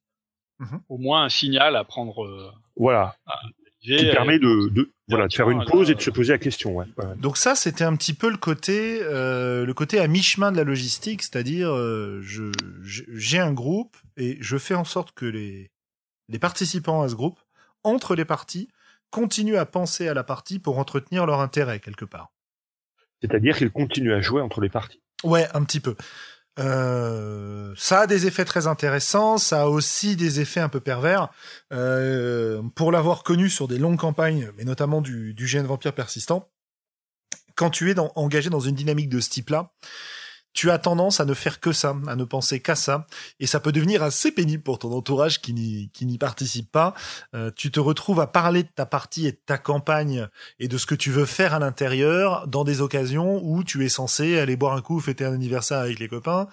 Au 0.88 0.98
moins 0.98 1.24
un 1.24 1.28
signal 1.28 1.76
à 1.76 1.84
prendre. 1.84 2.24
euh, 2.24 2.50
Voilà. 2.76 3.16
qui 3.80 3.94
euh, 3.94 4.12
permet 4.12 4.38
de, 4.38 4.68
de 4.70 4.90
voilà 5.08 5.26
de 5.28 5.32
faire 5.34 5.50
une 5.50 5.64
pause 5.64 5.90
et 5.90 5.94
de 5.94 5.98
euh, 6.00 6.02
se 6.02 6.10
poser 6.10 6.32
la 6.32 6.38
question. 6.38 6.76
Ouais. 6.76 6.86
Ouais. 6.96 7.16
Donc 7.16 7.36
ça, 7.36 7.54
c'était 7.54 7.84
un 7.84 7.96
petit 7.96 8.14
peu 8.14 8.30
le 8.30 8.36
côté, 8.36 9.00
euh, 9.02 9.66
le 9.66 9.74
côté 9.74 9.98
à 9.98 10.06
mi-chemin 10.06 10.52
de 10.52 10.56
la 10.56 10.64
logistique, 10.64 11.22
c'est-à-dire 11.22 11.70
euh, 11.72 12.20
je 12.22 12.44
j'ai 12.82 13.38
un 13.40 13.52
groupe 13.52 13.96
et 14.16 14.38
je 14.40 14.56
fais 14.56 14.74
en 14.74 14.84
sorte 14.84 15.12
que 15.12 15.26
les 15.26 15.70
les 16.28 16.38
participants 16.38 17.02
à 17.02 17.08
ce 17.08 17.14
groupe 17.14 17.40
entre 17.82 18.14
les 18.14 18.24
parties 18.24 18.68
continuent 19.10 19.56
à 19.58 19.66
penser 19.66 20.08
à 20.08 20.14
la 20.14 20.24
partie 20.24 20.58
pour 20.58 20.78
entretenir 20.78 21.26
leur 21.26 21.40
intérêt 21.40 21.80
quelque 21.80 22.04
part. 22.06 22.30
C'est-à-dire 23.20 23.56
qu'il 23.56 23.70
continue 23.70 24.12
à 24.12 24.20
jouer 24.20 24.40
entre 24.40 24.60
les 24.60 24.68
parties. 24.70 25.00
Ouais, 25.24 25.46
un 25.54 25.62
petit 25.64 25.80
peu. 25.80 25.94
Euh, 26.58 27.74
ça 27.76 28.00
a 28.00 28.06
des 28.06 28.26
effets 28.26 28.44
très 28.44 28.66
intéressants, 28.66 29.38
ça 29.38 29.62
a 29.62 29.66
aussi 29.66 30.16
des 30.16 30.40
effets 30.40 30.60
un 30.60 30.68
peu 30.68 30.80
pervers. 30.80 31.30
Euh, 31.72 32.62
pour 32.74 32.92
l'avoir 32.92 33.22
connu 33.22 33.48
sur 33.48 33.68
des 33.68 33.78
longues 33.78 33.98
campagnes, 33.98 34.50
mais 34.56 34.64
notamment 34.64 35.00
du, 35.00 35.34
du 35.34 35.46
GN 35.46 35.64
Vampire 35.64 35.94
persistant, 35.94 36.50
quand 37.54 37.70
tu 37.70 37.90
es 37.90 37.94
engagé 37.98 38.50
dans 38.50 38.60
une 38.60 38.74
dynamique 38.74 39.08
de 39.08 39.20
ce 39.20 39.30
type-là, 39.30 39.72
tu 40.52 40.70
as 40.70 40.78
tendance 40.78 41.20
à 41.20 41.24
ne 41.24 41.34
faire 41.34 41.60
que 41.60 41.72
ça, 41.72 41.96
à 42.06 42.16
ne 42.16 42.24
penser 42.24 42.60
qu'à 42.60 42.74
ça, 42.74 43.06
et 43.40 43.46
ça 43.46 43.60
peut 43.60 43.72
devenir 43.72 44.02
assez 44.02 44.32
pénible 44.32 44.62
pour 44.62 44.78
ton 44.78 44.92
entourage 44.92 45.40
qui 45.40 45.52
n'y 45.54 46.18
participe 46.18 46.70
pas. 46.70 46.94
Euh, 47.34 47.50
tu 47.54 47.70
te 47.70 47.80
retrouves 47.80 48.20
à 48.20 48.26
parler 48.26 48.62
de 48.62 48.68
ta 48.68 48.86
partie 48.86 49.26
et 49.26 49.32
de 49.32 49.40
ta 49.44 49.58
campagne 49.58 50.28
et 50.58 50.68
de 50.68 50.78
ce 50.78 50.86
que 50.86 50.94
tu 50.94 51.10
veux 51.10 51.26
faire 51.26 51.54
à 51.54 51.58
l'intérieur 51.58 52.46
dans 52.48 52.64
des 52.64 52.80
occasions 52.80 53.40
où 53.42 53.64
tu 53.64 53.84
es 53.84 53.88
censé 53.88 54.38
aller 54.38 54.56
boire 54.56 54.74
un 54.74 54.82
coup, 54.82 55.00
fêter 55.00 55.24
un 55.24 55.32
anniversaire 55.32 55.78
avec 55.78 55.98
les 55.98 56.08
copains, 56.08 56.48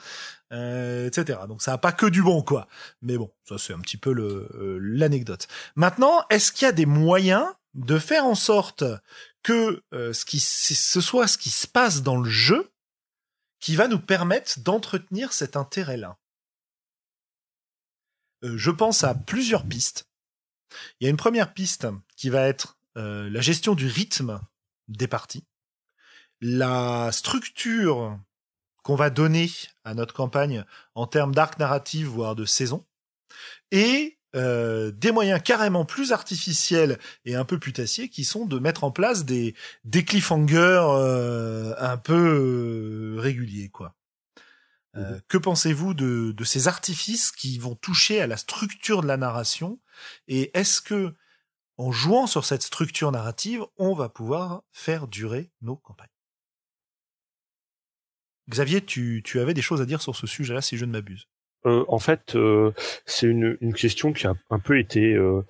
euh, 0.52 1.08
etc. 1.08 1.39
Donc 1.47 1.62
ça 1.62 1.74
a 1.74 1.78
pas 1.78 1.91
que 1.91 2.06
du 2.06 2.24
bon, 2.24 2.41
quoi. 2.41 2.68
Mais 3.02 3.18
bon, 3.18 3.32
ça 3.47 3.58
c'est 3.58 3.74
un 3.74 3.80
petit 3.80 3.97
peu 3.97 4.12
euh, 4.12 4.80
l'anecdote. 4.82 5.47
Maintenant, 5.76 6.24
est-ce 6.30 6.52
qu'il 6.52 6.66
y 6.66 6.70
a 6.70 6.72
des 6.72 6.86
moyens 6.86 7.45
de 7.76 8.00
faire 8.00 8.26
en 8.26 8.36
sorte 8.36 8.84
que 9.43 9.84
euh, 9.93 10.14
ce, 10.14 10.26
qui, 10.26 10.39
ce 10.39 11.02
soit 11.02 11.28
ce 11.28 11.38
qui 11.38 11.50
se 11.50 11.68
passe 11.68 12.02
dans 12.02 12.18
le 12.18 12.30
jeu 12.30 12.72
qui 13.60 13.76
va 13.76 13.88
nous 13.88 13.99
permettre 13.99 14.60
d'entretenir 14.60 15.34
cet 15.34 15.55
intérêt-là. 15.55 16.18
Euh, 18.43 18.57
je 18.57 18.72
pense 18.72 19.03
à 19.03 19.16
plusieurs 19.16 19.68
pistes. 19.68 20.10
Il 20.99 21.05
y 21.05 21.07
a 21.07 21.10
une 21.10 21.18
première 21.18 21.53
piste 21.53 21.88
qui 22.16 22.30
va 22.30 22.47
être 22.47 22.80
euh, 22.97 23.30
la 23.30 23.41
gestion 23.41 23.76
du 23.76 23.88
rythme 23.88 24.39
des 24.88 25.07
parties, 25.07 25.45
la 26.41 27.12
structure 27.12 28.20
qu'on 28.84 28.95
va 28.95 29.10
donner 29.10 29.49
à 29.84 29.93
notre 29.93 30.14
campagne 30.14 30.64
en 30.95 31.05
termes 31.07 31.34
d'arc 31.34 31.60
narratif, 31.60 32.07
voire 32.07 32.36
de 32.36 32.45
saison, 32.45 32.86
et 33.72 34.18
euh, 34.36 34.92
des 34.92 35.12
moyens 35.12 35.42
carrément 35.44 35.86
plus 35.86 36.12
artificiels 36.12 37.00
et 37.26 37.36
un 37.36 37.46
peu 37.46 37.60
putassiers 37.60 38.10
qui 38.10 38.24
sont 38.24 38.46
de 38.46 38.60
mettre 38.60 38.84
en 38.84 38.92
place 38.92 39.26
des, 39.26 39.56
des 39.86 40.06
cliffhangers 40.06 40.84
euh, 40.84 41.74
un 41.80 41.98
peu 41.98 43.16
euh, 43.18 43.20
réguliers 43.20 43.70
quoi. 43.70 43.96
Mmh 44.96 45.20
que 45.28 45.38
pensez-vous 45.38 45.94
de, 45.94 46.32
de 46.32 46.44
ces 46.44 46.68
artifices 46.68 47.32
qui 47.32 47.60
vont 47.60 47.76
toucher 47.76 48.22
à 48.22 48.28
la 48.28 48.38
structure 48.38 49.02
de 49.02 49.08
la 49.08 49.18
narration 49.18 49.80
et 50.28 50.50
est-ce 50.58 50.82
que 50.82 51.14
en 51.78 51.92
jouant 51.92 52.28
sur 52.28 52.44
cette 52.44 52.64
structure 52.64 53.12
narrative, 53.12 53.64
on 53.78 53.94
va 53.94 54.10
pouvoir 54.10 54.64
faire 54.74 55.08
durer 55.08 55.52
nos 55.62 55.78
campagnes? 55.78 56.10
Xavier, 58.50 58.84
tu, 58.84 59.22
tu 59.24 59.40
avais 59.40 59.54
des 59.54 59.62
choses 59.62 59.80
à 59.80 59.86
dire 59.86 60.02
sur 60.02 60.16
ce 60.16 60.28
sujet-là, 60.28 60.62
si 60.62 60.76
je 60.76 60.84
ne 60.84 60.92
m'abuse. 60.92 61.30
Euh, 61.66 61.84
en 61.89 61.99
fait, 61.99 62.36
euh, 62.36 62.72
c'est 63.05 63.28
une, 63.28 63.57
une, 63.60 63.74
question 63.74 64.14
qui 64.14 64.28
a 64.28 64.34
un 64.49 64.60
peu 64.60 64.80
été 64.80 65.14
euh, 65.14 65.45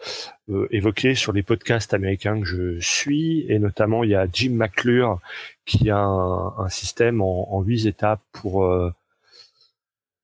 euh, 0.50 0.68
évoquée 0.72 1.14
sur 1.14 1.34
les 1.34 1.44
podcasts 1.44 1.94
américains 1.94 2.40
que 2.40 2.48
je 2.48 2.80
suis, 2.80 3.46
et 3.48 3.60
notamment 3.60 4.04
il 4.04 4.10
y 4.12 4.16
a 4.16 4.28
Jim 4.32 4.54
McClure 4.54 5.20
qui 5.66 5.92
a 5.92 6.00
un, 6.00 6.58
un 6.58 6.70
système 6.70 7.22
en 7.22 7.62
huit 7.62 7.86
étapes 7.86 8.24
pour 8.32 8.66
euh, 8.66 8.92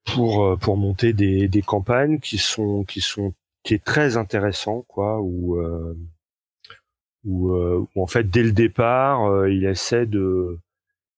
pour 0.05 0.57
pour 0.59 0.77
monter 0.77 1.13
des, 1.13 1.47
des 1.47 1.61
campagnes 1.61 2.19
qui 2.19 2.38
sont 2.39 2.83
qui 2.83 3.01
sont 3.01 3.33
qui 3.63 3.73
est 3.75 3.83
très 3.83 4.17
intéressant 4.17 4.83
quoi 4.88 5.19
où, 5.21 5.59
où 7.25 7.88
en 7.95 8.07
fait 8.07 8.29
dès 8.29 8.43
le 8.43 8.51
départ 8.51 9.47
il 9.47 9.65
essaie 9.65 10.05
de 10.05 10.59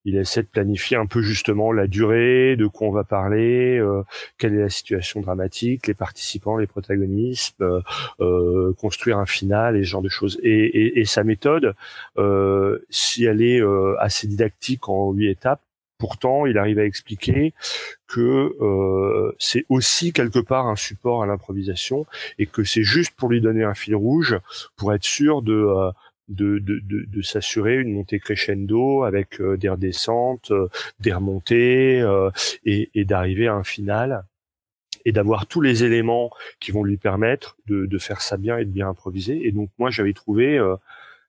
il 0.06 0.16
essaie 0.16 0.42
de 0.42 0.48
planifier 0.48 0.96
un 0.96 1.06
peu 1.06 1.22
justement 1.22 1.74
la 1.74 1.86
durée, 1.88 2.56
de 2.56 2.66
quoi 2.66 2.88
on 2.88 2.92
va 2.92 3.04
parler, 3.04 3.78
euh, 3.78 4.04
quelle 4.38 4.54
est 4.54 4.62
la 4.62 4.70
situation 4.70 5.20
dramatique, 5.20 5.88
les 5.88 5.94
participants, 5.94 6.56
les 6.56 6.66
protagonistes, 6.66 7.60
euh, 7.62 7.82
euh, 8.22 8.74
construire 8.80 9.18
un 9.18 9.26
final 9.26 9.76
et 9.76 9.84
ce 9.84 9.90
genre 9.90 10.02
de 10.02 10.10
choses. 10.10 10.40
Et, 10.44 11.04
sa 11.06 11.24
méthode, 11.24 11.74
si 12.90 13.26
elle 13.26 13.42
est 13.42 13.62
assez 14.00 14.28
didactique 14.28 14.90
en 14.90 15.12
huit 15.12 15.30
étapes, 15.30 15.62
pourtant 15.98 16.46
il 16.46 16.58
arrive 16.58 16.80
à 16.80 16.84
expliquer 16.84 17.54
que 18.08 18.54
c'est 19.40 19.66
aussi 19.70 20.12
quelque 20.12 20.40
part 20.40 20.68
un 20.68 20.76
support 20.76 21.24
à 21.24 21.26
l'improvisation 21.26 22.06
et 22.40 22.46
que 22.46 22.64
c'est 22.64 22.84
juste 22.84 23.16
pour 23.16 23.30
lui 23.30 23.40
donner 23.40 23.64
un 23.64 23.74
fil 23.74 23.96
rouge 23.96 24.38
pour 24.76 24.94
être 24.94 25.06
sûr 25.06 25.42
de 25.42 25.92
de, 26.28 26.60
de, 26.60 26.82
de, 26.84 27.22
s'assurer 27.22 27.78
une 27.78 27.94
montée 27.94 28.20
crescendo 28.20 29.04
avec 29.04 29.40
euh, 29.40 29.58
des 29.58 29.70
redescentes, 29.70 30.52
euh, 30.52 30.68
des 31.00 31.14
remontées 31.14 32.02
euh, 32.02 32.30
et, 32.66 32.90
et 32.96 33.06
d'arriver 33.06 33.48
à 33.48 33.54
un 33.54 33.64
final 33.64 34.26
et 35.06 35.14
d'avoir 35.14 35.48
tous 35.48 35.62
les 35.62 35.86
éléments 35.86 36.32
qui 36.60 36.72
vont 36.72 36.84
lui 36.84 36.98
permettre 36.98 37.58
de, 37.68 37.86
de, 37.86 37.98
faire 37.98 38.22
ça 38.22 38.36
bien 38.36 38.58
et 38.58 38.66
de 38.66 38.72
bien 38.72 38.90
improviser. 38.90 39.48
Et 39.48 39.52
donc 39.52 39.70
moi 39.78 39.90
j'avais 39.90 40.12
trouvé 40.12 40.60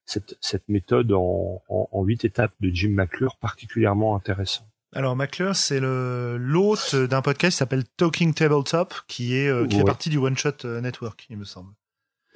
cette, 0.04 0.36
cette 0.40 0.68
méthode 0.68 1.12
en, 1.12 1.62
en, 1.68 2.02
huit 2.02 2.24
étapes 2.24 2.54
de 2.58 2.70
Jim 2.70 2.90
McClure 2.90 3.36
particulièrement 3.36 4.16
intéressant. 4.16 4.66
Alors 4.94 5.14
McClure, 5.14 5.54
c'est 5.54 5.78
le 5.78 6.38
l'hôte 6.40 6.96
d'un 6.96 7.22
podcast 7.22 7.52
qui 7.52 7.58
s'appelle 7.58 7.84
Talking 7.96 8.34
Tabletop, 8.34 8.94
qui 9.06 9.36
est 9.36 9.68
qui 9.68 9.76
fait 9.76 9.84
partie 9.84 10.10
du 10.10 10.18
One 10.18 10.36
Shot 10.36 10.64
Network, 10.64 11.26
il 11.30 11.36
me 11.36 11.44
semble. 11.44 11.70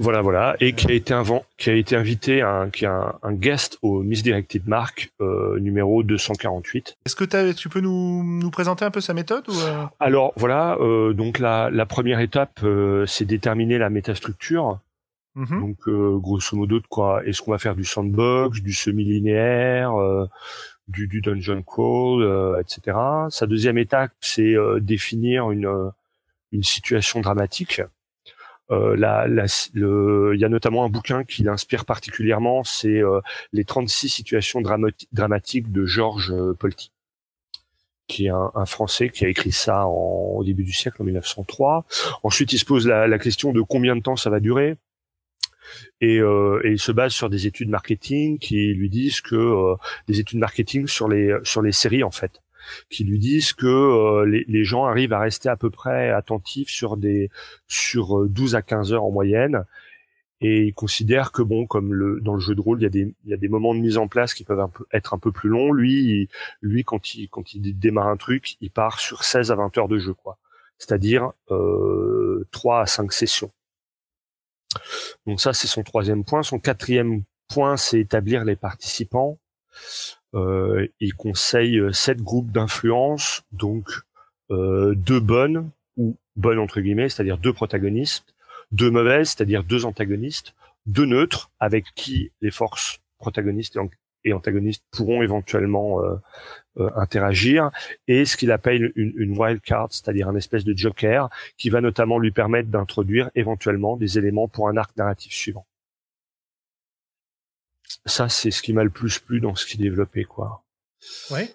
Voilà, 0.03 0.21
voilà, 0.21 0.57
et 0.59 0.73
qui 0.73 0.91
a 0.91 0.95
été 0.95 1.15
invent, 1.15 1.45
qui 1.59 1.71
a 1.71 1.75
été 1.75 1.95
invité, 1.95 2.43
un, 2.43 2.71
qui 2.71 2.87
a 2.87 3.15
un, 3.23 3.33
guest 3.33 3.79
au 3.83 4.03
Misdirected 4.03 4.67
Mark 4.67 5.13
euh, 5.21 5.61
numéro 5.61 6.03
248. 6.03 6.97
Est-ce 7.07 7.15
que 7.15 7.53
tu 7.53 7.69
peux 7.69 7.79
nous, 7.79 8.25
nous 8.25 8.51
présenter 8.51 8.85
un 8.85 8.91
peu 8.91 9.01
sa 9.01 9.15
méthode 9.15 9.49
ou 9.49 9.53
euh? 9.53 9.85
Alors 10.01 10.33
voilà, 10.35 10.77
euh, 10.81 11.13
donc 11.13 11.39
la, 11.39 11.71
la 11.71 11.87
première 11.87 12.19
étape, 12.19 12.65
euh, 12.65 13.07
c'est 13.07 13.25
déterminer 13.25 13.79
la 13.79 13.91
métastructure. 13.91 14.81
Mm 15.37 15.61
Donc 15.61 15.89
grosso 16.21 16.57
modo 16.57 16.81
de 16.81 16.87
quoi 16.89 17.25
Est-ce 17.25 17.41
qu'on 17.41 17.53
va 17.53 17.59
faire 17.59 17.77
du 17.77 17.85
sandbox, 17.85 18.61
du 18.61 18.73
semi-linéaire, 18.73 19.93
du, 20.89 21.07
du 21.07 21.21
dungeon 21.21 21.63
crawl, 21.63 22.59
etc. 22.61 22.99
Sa 23.31 23.47
deuxième 23.47 23.79
étape, 23.79 24.11
c'est 24.21 24.55
définir 24.81 25.53
une 25.53 25.93
une 26.51 26.63
situation 26.63 27.21
dramatique. 27.21 27.81
Euh, 28.73 28.97
la, 28.97 29.27
il 29.75 30.41
y 30.41 30.45
a 30.45 30.49
notamment 30.49 30.85
un 30.85 30.89
bouquin 30.89 31.25
qui 31.25 31.43
l'inspire 31.43 31.85
particulièrement, 31.85 32.65
c'est 32.65 33.03
euh, 33.03 33.21
les 33.53 33.65
36 33.65 34.09
situations 34.09 34.63
dramatiques 35.13 35.71
de 35.71 35.85
Georges 35.85 36.33
euh, 36.33 36.55
Polti 36.55 36.91
qui 38.09 38.27
est 38.27 38.31
un, 38.31 38.67
Français 38.67 39.09
qui 39.09 39.25
a 39.25 39.29
écrit 39.29 39.53
ça 39.53 39.87
au 39.87 40.43
début 40.45 40.65
du 40.65 40.73
siècle, 40.73 41.01
en 41.01 41.05
1903. 41.05 41.87
Ensuite, 42.23 42.53
il 42.53 42.59
se 42.59 42.67
pose 42.67 42.87
la, 42.87 43.19
question 43.19 43.53
de 43.53 43.63
combien 43.63 43.97
de 43.97 44.03
temps 44.03 44.17
ça 44.17 44.29
va 44.29 44.39
durer. 44.39 44.77
Et, 46.03 46.17
et, 46.17 46.69
il 46.69 46.79
se 46.79 46.93
base 46.93 47.13
sur 47.13 47.31
des 47.31 47.47
études 47.47 47.71
marketing 47.71 48.39
qui 48.39 48.75
lui 48.75 48.91
disent 48.91 49.23
que 49.23 49.77
des 50.09 50.21
études 50.21 50.41
marketing 50.41 50.87
sur 50.89 51.09
les 51.09 51.35
sur 51.43 51.63
les 51.63 51.73
séries 51.73 52.03
en 52.03 52.11
fait 52.11 52.43
qui 52.91 53.05
lui 53.05 53.19
disent 53.19 53.53
que 53.53 53.67
euh, 53.67 54.25
les, 54.27 54.45
les, 54.49 54.65
gens 54.65 54.85
arrivent 54.85 55.13
à 55.13 55.21
rester 55.21 55.49
à 55.49 55.57
peu 55.57 55.71
près 55.71 56.11
attentifs 56.11 56.69
sur 56.69 56.97
des 56.97 57.31
sur 57.69 58.29
12 58.29 58.55
euh, 58.55 58.59
à 58.59 58.63
15 58.63 58.93
heures 58.93 59.05
en 59.05 59.11
moyenne. 59.11 59.65
Et 60.45 60.65
il 60.65 60.75
considère 60.75 61.31
que 61.31 61.41
bon 61.41 61.67
comme 61.67 61.95
le 61.95 62.21
dans 62.21 62.35
le 62.35 62.41
jeu 62.41 62.57
de 62.57 62.61
rôle 62.61 62.81
il 62.81 62.83
y 62.83 62.87
a 62.87 62.91
des 62.91 63.15
il 63.25 63.31
y 63.31 63.33
a 63.35 63.37
des 63.37 63.49
moments 63.49 63.75
de 63.75 63.81
mise 63.81 63.97
en 63.97 64.09
place 64.09 64.35
qui 64.35 64.43
peuvent 64.43 64.67
être 64.93 65.15
un 65.15 65.19
peu 65.19 65.31
plus 65.31 65.49
longs. 65.49 65.73
Lui 65.73 66.29
lui 66.61 66.83
quand 66.83 67.15
il 67.15 67.29
quand 67.29 67.55
il 67.55 67.79
démarre 67.79 68.09
un 68.09 68.17
truc 68.17 68.57
il 68.61 68.71
part 68.71 68.99
sur 68.99 69.23
16 69.23 69.53
à 69.53 69.55
20 69.55 69.79
heures 69.79 69.89
de 69.89 69.99
jeu 69.99 70.15
quoi. 70.15 70.39
C'est-à-dire 70.79 71.31
euh, 71.53 72.45
3 72.51 72.81
à 72.81 72.87
5 72.87 73.13
sessions. 73.13 73.53
Donc 75.27 75.41
ça 75.41 75.53
c'est 75.53 75.69
son 75.69 75.85
troisième 75.85 76.25
point. 76.25 76.43
Son 76.43 76.59
quatrième 76.59 77.23
point 77.49 77.77
c'est 77.77 78.01
établir 78.01 78.45
les 78.45 78.57
participants 78.57 79.39
euh, 80.35 80.87
il 81.01 81.15
conseille 81.15 81.79
euh, 81.79 81.93
sept 81.93 82.23
groupes 82.23 82.51
d'influence, 82.51 83.43
donc 83.53 83.91
euh, 84.51 84.95
deux 84.95 85.21
bonnes 85.21 85.71
ou 85.97 86.17
bonnes 86.37 86.59
entre 86.59 86.81
guillemets, 86.81 87.09
c'est-à-dire 87.09 87.39
deux 87.39 87.53
protagonistes, 87.53 88.35
deux 88.71 88.91
mauvaises, 88.91 89.31
c'est-à-dire 89.31 89.63
deux 89.63 89.85
antagonistes, 89.85 90.55
deux 90.87 91.05
neutres 91.05 91.51
avec 91.61 91.87
qui 91.95 92.33
les 92.41 92.51
forces 92.51 93.01
protagonistes 93.19 93.79
et 94.25 94.33
antagonistes 94.33 94.85
pourront 94.91 95.23
éventuellement 95.23 96.01
interagir, 96.97 97.71
et 98.09 98.25
ce 98.25 98.37
qu'il 98.37 98.51
appelle 98.51 98.93
une, 98.97 99.13
une 99.17 99.39
wild 99.39 99.61
card, 99.61 99.89
c'est-à-dire 99.91 100.29
un 100.29 100.35
espèce 100.35 100.65
de 100.65 100.77
joker, 100.77 101.29
qui 101.57 101.71
va 101.71 101.81
notamment 101.81 102.19
lui 102.19 102.33
permettre 102.33 102.69
d'introduire 102.69 103.31
éventuellement 103.35 103.97
des 103.97 104.19
éléments 104.19 104.49
pour 104.49 104.69
un 104.69 104.77
arc 104.77 104.97
narratif 104.97 105.33
suivant 105.33 105.67
ça, 108.07 108.29
c'est 108.29 108.51
ce 108.51 108.63
qui 108.63 108.73
m'a 108.73 108.85
le 108.85 108.91
plus 108.91 109.19
plu 109.19 109.41
dans 109.41 109.55
ce 109.55 109.67
qu'il 109.67 109.81
développait, 109.81 110.25
quoi. 110.25 110.65
Ouais. 111.31 111.55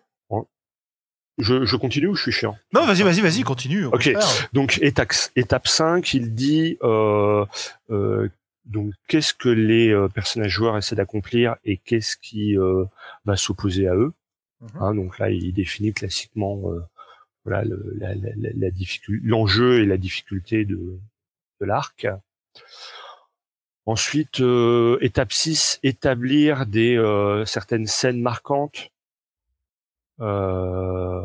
Je, 1.39 1.65
je, 1.65 1.75
continue 1.75 2.07
ou 2.07 2.15
je 2.15 2.23
suis 2.23 2.31
chiant? 2.31 2.57
Non, 2.73 2.85
vas-y, 2.85 3.03
vas-y, 3.03 3.21
vas-y, 3.21 3.43
continue. 3.43 3.85
Ok. 3.85 4.11
Donc 4.53 4.79
étape, 4.81 5.13
étape 5.35 5.67
5, 5.67 6.15
il 6.15 6.33
dit 6.33 6.77
euh, 6.81 7.45
euh, 7.91 8.27
donc 8.65 8.93
qu'est-ce 9.07 9.35
que 9.35 9.49
les 9.49 9.89
euh, 9.89 10.07
personnages 10.07 10.51
joueurs 10.51 10.77
essaient 10.77 10.95
d'accomplir 10.95 11.55
et 11.63 11.77
qu'est-ce 11.77 12.17
qui 12.17 12.57
euh, 12.57 12.85
va 13.25 13.38
s'opposer 13.38 13.88
à 13.88 13.93
eux? 13.93 14.13
Mhm. 14.61 14.81
hein, 14.81 14.95
donc 14.95 15.19
là, 15.19 15.29
il 15.29 15.53
définit 15.53 15.93
classiquement 15.93 16.71
euh, 16.71 16.81
voilà 17.45 17.63
le, 17.63 17.93
la, 17.99 18.15
la, 18.15 18.31
la 18.35 18.71
difficulté, 18.71 19.21
l'enjeu 19.27 19.81
et 19.81 19.85
la 19.85 19.97
difficulté 19.97 20.65
de, 20.65 20.99
de 21.61 21.65
l'arc. 21.65 22.07
Ensuite, 23.88 24.41
euh, 24.41 24.97
étape 24.99 25.31
6, 25.31 25.79
établir 25.81 26.65
des 26.65 26.97
euh, 26.97 27.45
certaines 27.45 27.88
scènes 27.88 28.21
marquantes. 28.21 28.91
Euh, 30.19 31.21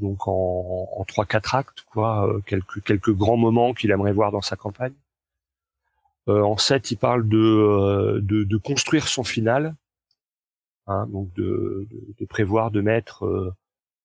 donc 0.00 0.26
en, 0.26 0.88
en 0.96 1.04
3-4 1.04 1.56
actes, 1.56 1.82
quoi, 1.82 2.28
quelques, 2.46 2.82
quelques 2.82 3.12
grands 3.12 3.36
moments 3.36 3.74
qu'il 3.74 3.92
aimerait 3.92 4.12
voir 4.12 4.32
dans 4.32 4.40
sa 4.40 4.56
campagne. 4.56 4.94
en 6.26 6.56
7, 6.56 6.90
il 6.90 6.96
parle 6.96 7.28
de, 7.28 8.18
de, 8.20 8.42
de 8.42 8.56
construire 8.56 9.06
son 9.06 9.22
final, 9.22 9.76
hein, 10.88 11.06
donc 11.12 11.32
de, 11.34 11.86
de, 12.18 12.26
prévoir 12.26 12.72
de 12.72 12.80
mettre, 12.80 13.54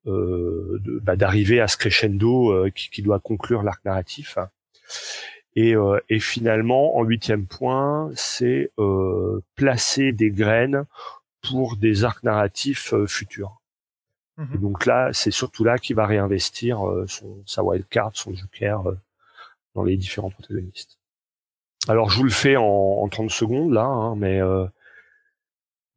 bah, 0.06 1.16
d'arriver 1.16 1.60
à 1.60 1.68
ce 1.68 1.78
crescendo 1.78 2.70
qui, 2.76 2.92
qui, 2.92 3.02
doit 3.02 3.20
conclure 3.20 3.64
l'arc 3.64 3.84
narratif. 3.84 4.38
Et, 5.62 5.76
et 6.07 6.20
finalement, 6.20 6.95
en 6.97 7.03
huitième 7.03 7.45
point, 7.45 8.12
c'est 8.16 8.72
placer 9.55 10.14
des 10.14 10.32
graines 10.32 10.86
pour 11.41 11.76
des 11.76 12.03
arcs 12.05 12.24
narratifs 12.24 12.93
futurs. 13.07 13.60
Mhm. 14.38 14.62
donc 14.62 14.86
là, 14.86 15.10
c'est 15.12 15.32
surtout 15.32 15.66
là 15.66 15.78
qu'il 15.78 15.97
va 15.97 16.05
réinvestir 16.05 16.80
son, 17.07 17.43
sa 17.45 17.62
wildcard, 17.62 18.12
son 18.14 18.34
joker 18.34 18.84
dans 19.76 19.84
les 19.84 19.97
différents 19.97 20.30
protagonistes. 20.30 20.99
Alors 21.88 22.10
je 22.10 22.18
vous 22.18 22.24
le 22.24 22.30
fais 22.30 22.55
en, 22.55 22.64
en 22.64 23.07
30 23.07 23.32
secondes 23.32 23.72
là, 23.72 23.86
hein, 23.86 24.16
mais 24.16 24.41
euh, 24.41 24.66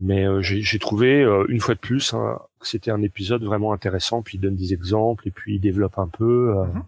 mais 0.01 0.27
euh, 0.27 0.41
j'ai 0.43 0.79
trouvé 0.79 1.23
euh, 1.23 1.45
une 1.49 1.61
fois 1.61 1.75
de 1.75 1.81
plus 1.81 2.15
hein, 2.15 2.41
que 2.61 2.67
c'était 2.67 2.91
un 2.91 3.03
épisode 3.03 3.45
vraiment 3.45 3.73
intéressant. 3.73 4.23
Puis 4.23 4.37
il 4.37 4.41
donne 4.41 4.57
des 4.57 4.73
exemples 4.73 5.29
et 5.29 5.31
puis 5.31 5.57
il 5.57 5.61
développe 5.61 5.99
un 5.99 6.09
peu. 6.09 6.55
Mm-hmm. 6.55 6.83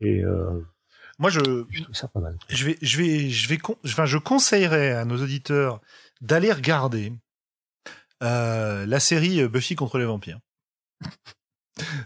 Et 0.00 0.22
moi 1.18 1.30
je, 1.30 1.40
ça 1.92 2.08
pas 2.08 2.20
mal. 2.20 2.36
je 2.48 2.64
vais 2.64 2.78
je 2.80 2.96
vais 2.98 3.30
je 3.30 3.48
vais 3.48 3.58
enfin 3.84 4.06
je 4.06 4.18
conseillerais 4.18 4.92
à 4.92 5.04
nos 5.04 5.22
auditeurs 5.22 5.80
d'aller 6.20 6.52
regarder 6.52 7.12
la 8.20 9.00
série 9.00 9.46
Buffy 9.48 9.74
contre 9.74 9.98
les 9.98 10.04
vampires. 10.04 10.40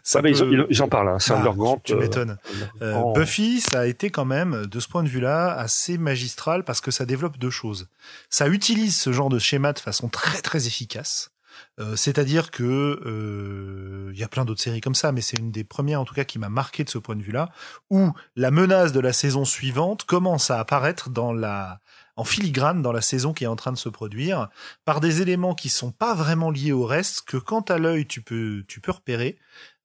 Ça 0.02 0.20
ah 0.22 0.28
ils, 0.28 0.82
en 0.82 0.88
parlent, 0.88 1.08
hein. 1.08 1.18
c'est 1.18 1.32
un 1.32 1.40
de 1.40 1.44
leurs 1.44 1.56
grands. 1.56 1.78
Tu, 1.82 1.94
m'étonnes. 1.94 2.38
Euh, 2.82 3.12
Buffy, 3.14 3.60
ça 3.60 3.80
a 3.80 3.86
été 3.86 4.10
quand 4.10 4.24
même, 4.24 4.66
de 4.66 4.80
ce 4.80 4.88
point 4.88 5.02
de 5.02 5.08
vue-là, 5.08 5.52
assez 5.54 5.98
magistral 5.98 6.64
parce 6.64 6.80
que 6.80 6.90
ça 6.90 7.06
développe 7.06 7.38
deux 7.38 7.50
choses. 7.50 7.88
Ça 8.28 8.48
utilise 8.48 8.96
ce 8.96 9.12
genre 9.12 9.28
de 9.28 9.38
schéma 9.38 9.72
de 9.72 9.78
façon 9.78 10.08
très 10.08 10.42
très 10.42 10.66
efficace. 10.66 11.31
Euh, 11.80 11.96
c'est-à-dire 11.96 12.50
que 12.50 12.62
euh, 13.06 14.10
il 14.12 14.20
y 14.20 14.22
a 14.22 14.28
plein 14.28 14.44
d'autres 14.44 14.60
séries 14.60 14.82
comme 14.82 14.94
ça, 14.94 15.10
mais 15.10 15.22
c'est 15.22 15.38
une 15.38 15.50
des 15.50 15.64
premières 15.64 16.00
en 16.00 16.04
tout 16.04 16.14
cas 16.14 16.24
qui 16.24 16.38
m'a 16.38 16.50
marqué 16.50 16.84
de 16.84 16.90
ce 16.90 16.98
point 16.98 17.16
de 17.16 17.22
vue-là, 17.22 17.50
où 17.90 18.12
la 18.36 18.50
menace 18.50 18.92
de 18.92 19.00
la 19.00 19.12
saison 19.12 19.44
suivante 19.44 20.04
commence 20.04 20.50
à 20.50 20.58
apparaître 20.60 21.08
dans 21.08 21.32
la 21.32 21.80
en 22.16 22.24
filigrane 22.24 22.82
dans 22.82 22.92
la 22.92 23.00
saison 23.00 23.32
qui 23.32 23.44
est 23.44 23.48
en 23.48 23.56
train 23.56 23.72
de 23.72 23.78
se 23.78 23.88
produire 23.88 24.48
par 24.84 25.00
des 25.00 25.22
éléments 25.22 25.54
qui 25.54 25.68
sont 25.68 25.92
pas 25.92 26.14
vraiment 26.14 26.50
liés 26.50 26.72
au 26.72 26.84
reste 26.84 27.22
que 27.22 27.36
quand 27.36 27.70
à 27.70 27.78
l'œil 27.78 28.06
tu 28.06 28.20
peux 28.20 28.64
tu 28.68 28.80
peux 28.80 28.92
repérer 28.92 29.38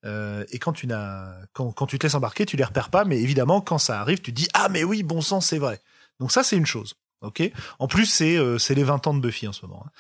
euh, 0.06 0.44
et 0.52 0.60
quand 0.60 0.74
tu 0.74 0.88
n'as 0.88 1.34
quand, 1.54 1.72
quand 1.72 1.88
tu 1.88 1.98
te 1.98 2.06
laisses 2.06 2.16
embarquer 2.16 2.46
tu 2.46 2.58
les 2.58 2.66
repères 2.66 2.90
pas 2.90 3.06
mais 3.06 3.22
évidemment 3.22 3.62
quand 3.62 3.78
ça 3.78 4.02
arrive 4.02 4.20
tu 4.20 4.32
dis 4.34 4.48
ah 4.54 4.68
mais 4.70 4.84
oui 4.84 5.04
bon 5.04 5.22
sang 5.22 5.40
c'est 5.40 5.58
vrai 5.58 5.80
donc 6.20 6.32
ça 6.32 6.44
c'est 6.44 6.58
une 6.58 6.66
chose 6.66 6.96
ok. 7.22 7.52
En 7.80 7.88
plus 7.88 8.06
c'est 8.06 8.38
euh, 8.38 8.58
c'est 8.58 8.76
les 8.76 8.84
20 8.84 9.08
ans 9.08 9.14
de 9.14 9.20
Buffy 9.20 9.48
en 9.48 9.54
ce 9.54 9.66
moment 9.66 9.86
hein. 9.86 9.92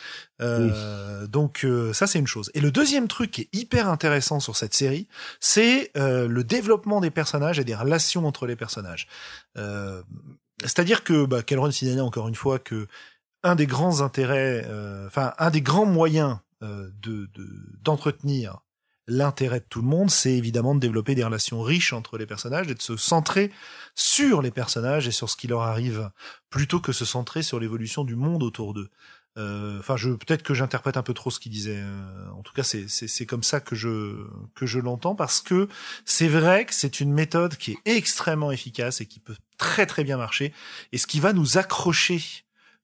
euh, 0.41 1.28
donc 1.28 1.63
euh, 1.63 1.93
ça 1.93 2.07
c'est 2.07 2.20
une 2.20 2.28
chose. 2.28 2.51
Et 2.53 2.61
le 2.61 2.72
deuxième 2.72 3.07
truc 3.07 3.32
qui 3.32 3.41
est 3.41 3.49
hyper 3.53 3.89
intéressant 3.89 4.39
sur 4.39 4.55
cette 4.55 4.74
série 4.74 5.07
c'est 5.39 5.91
euh, 5.97 6.28
le 6.28 6.43
développement 6.43 7.01
des 7.01 7.11
personnages 7.11 7.59
et 7.59 7.63
des 7.63 7.76
relations 7.76 8.26
entre 8.26 8.45
les 8.45 8.55
personnages. 8.55 9.07
C'est-à-dire 10.63 11.03
que 11.03 11.26
bah, 11.26 11.41
signalait 11.72 12.01
encore 12.01 12.28
une 12.28 12.36
fois 12.36 12.59
que 12.59 12.88
un 13.43 13.55
des 13.55 13.68
grands 13.68 14.01
intérêts, 14.01 14.63
euh, 14.68 15.07
enfin 15.07 15.34
un 15.38 15.49
des 15.49 15.61
grands 15.61 15.86
moyens 15.86 16.38
euh, 16.63 16.89
de 17.01 17.30
d'entretenir 17.82 18.59
l'intérêt 19.07 19.61
de 19.61 19.65
tout 19.70 19.82
le 19.82 19.88
monde, 19.88 20.11
c'est 20.11 20.34
évidemment 20.34 20.76
de 20.76 20.82
développer 20.82 21.15
des 21.15 21.24
relations 21.24 21.61
riches 21.61 21.93
entre 21.93 22.18
les 22.18 22.26
personnages 22.26 22.70
et 22.70 22.74
de 22.74 22.82
se 22.82 22.97
centrer 22.97 23.51
sur 23.98 24.43
les 24.43 24.52
personnages 24.52 25.08
et 25.08 25.12
sur 25.12 25.28
ce 25.28 25.36
qui 25.36 25.48
leur 25.48 25.64
arrive, 25.64 26.12
plutôt 26.52 26.80
que 26.80 26.91
se 26.91 27.04
centrer 27.04 27.41
sur 27.41 27.60
l'évolution 27.60 28.04
du 28.04 28.16
monde 28.16 28.43
autour 28.43 28.76
d'eux. 28.76 28.91
Euh, 29.38 29.80
enfin, 29.80 29.95
peut-être 29.95 30.43
que 30.43 30.54
j'interprète 30.54 30.98
un 30.98 31.04
peu 31.04 31.16
trop 31.16 31.32
ce 31.32 31.39
qu'il 31.39 31.52
disait. 31.52 31.80
Euh, 31.80 32.30
en 32.32 32.43
tout 32.43 32.54
cas, 32.54 32.64
c'est 32.64 32.88
c'est 32.88 33.26
comme 33.26 33.43
ça 33.43 33.60
que 33.60 33.76
je 33.76 34.16
que 34.56 34.68
je 34.68 34.80
l'entends 34.80 35.16
parce 35.16 35.41
que 35.41 35.68
c'est 36.06 36.28
vrai 36.28 36.66
que 36.66 36.74
c'est 36.74 37.00
une 37.00 37.12
méthode 37.12 37.58
qui 37.58 37.72
est 37.72 37.80
extrêmement 37.86 38.52
efficace 38.52 39.02
et 39.02 39.08
qui 39.08 39.20
peut 39.20 39.36
très 39.58 39.88
très 39.88 40.04
bien 40.04 40.18
marcher 40.18 40.54
et 40.91 40.98
ce 40.98 41.08
qui 41.08 41.20
va 41.20 41.34
nous 41.34 41.58
accrocher 41.58 42.22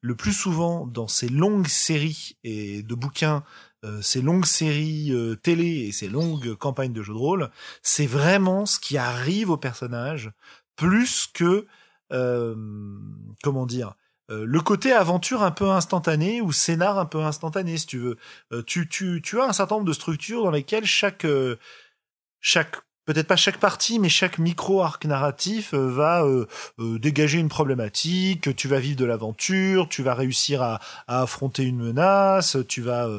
le 0.02 0.16
plus 0.16 0.34
souvent 0.34 0.86
dans 0.86 1.08
ces 1.08 1.30
longues 1.30 1.68
séries 1.68 2.38
et 2.44 2.84
de 2.84 2.94
bouquins, 2.94 3.44
euh, 3.86 4.02
ces 4.02 4.22
longues 4.22 4.46
séries 4.46 5.12
télé 5.42 5.88
et 5.88 5.92
ces 5.92 6.10
longues 6.10 6.56
campagnes 6.56 6.94
de 6.94 7.02
jeux 7.02 7.14
de 7.14 7.18
rôle, 7.18 7.50
c'est 7.82 8.06
vraiment 8.08 8.66
ce 8.66 8.80
qui 8.80 8.98
arrive 8.98 9.50
aux 9.50 9.58
personnages 9.58 10.32
plus 10.76 11.28
que 11.28 11.68
comment 13.44 13.66
dire 13.66 13.96
euh, 14.30 14.46
le 14.46 14.62
côté 14.62 14.94
aventure 14.94 15.44
un 15.44 15.52
peu 15.52 15.70
instantané 15.70 16.42
ou 16.42 16.52
scénar 16.52 16.98
un 16.98 17.06
peu 17.06 17.20
instantané 17.20 17.78
si 17.78 17.86
tu 17.86 17.98
veux. 17.98 18.18
Euh, 18.54 18.64
tu, 18.64 18.88
tu, 18.88 19.22
tu 19.22 19.40
as 19.40 19.46
un 19.46 19.54
certain 19.54 19.76
nombre 19.76 19.88
de 19.88 19.94
structures 19.94 20.44
dans 20.44 20.52
lesquelles 20.52 20.86
chaque, 20.86 21.26
euh, 21.26 21.58
chaque 22.40 22.78
peut-être 23.06 23.28
pas 23.28 23.36
chaque 23.36 23.58
partie, 23.58 24.00
mais 24.00 24.10
chaque 24.10 24.38
micro-arc 24.38 25.06
narratif 25.06 25.74
euh, 25.74 25.90
va 25.90 26.24
euh, 26.24 26.46
euh, 26.80 27.00
dégager 27.00 27.40
une 27.40 27.50
problématique, 27.50 28.56
tu 28.56 28.68
vas 28.68 28.80
vivre 28.80 28.98
de 28.98 29.06
l'aventure, 29.06 29.90
tu 29.90 30.04
vas 30.04 30.14
réussir 30.14 30.62
à, 30.62 30.80
à, 31.08 31.22
affronter 31.22 31.64
une 31.64 31.80
menace, 31.80 32.58
tu 32.68 32.82
vas, 32.82 33.10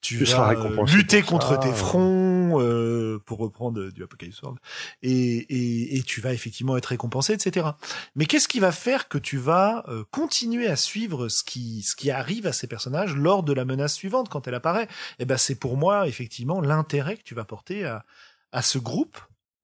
tu, 0.00 0.24
vas 0.24 0.54
lutter 0.86 1.22
contre 1.22 1.58
tes 1.58 1.72
fronts, 1.72 2.32
pour 3.24 3.38
reprendre 3.38 3.90
du 3.90 4.02
Apocalypse 4.02 4.42
World, 4.42 4.58
et, 5.02 5.10
et, 5.10 5.96
et, 5.96 6.02
tu 6.02 6.20
vas 6.20 6.32
effectivement 6.32 6.76
être 6.76 6.86
récompensé, 6.86 7.32
etc. 7.32 7.66
Mais 8.14 8.26
qu'est-ce 8.26 8.48
qui 8.48 8.60
va 8.60 8.72
faire 8.72 9.08
que 9.08 9.18
tu 9.18 9.38
vas 9.38 9.84
continuer 10.10 10.66
à 10.68 10.76
suivre 10.76 11.28
ce 11.28 11.42
qui, 11.42 11.82
ce 11.82 11.96
qui 11.96 12.10
arrive 12.10 12.46
à 12.46 12.52
ces 12.52 12.66
personnages 12.66 13.14
lors 13.14 13.42
de 13.42 13.52
la 13.52 13.64
menace 13.64 13.94
suivante 13.94 14.28
quand 14.28 14.46
elle 14.46 14.54
apparaît? 14.54 14.88
Eh 15.18 15.24
ben, 15.24 15.36
c'est 15.36 15.54
pour 15.54 15.76
moi 15.76 16.06
effectivement 16.06 16.60
l'intérêt 16.60 17.16
que 17.16 17.22
tu 17.22 17.34
vas 17.34 17.44
porter 17.44 17.84
à, 17.84 18.04
à 18.52 18.62
ce 18.62 18.78
groupe 18.78 19.18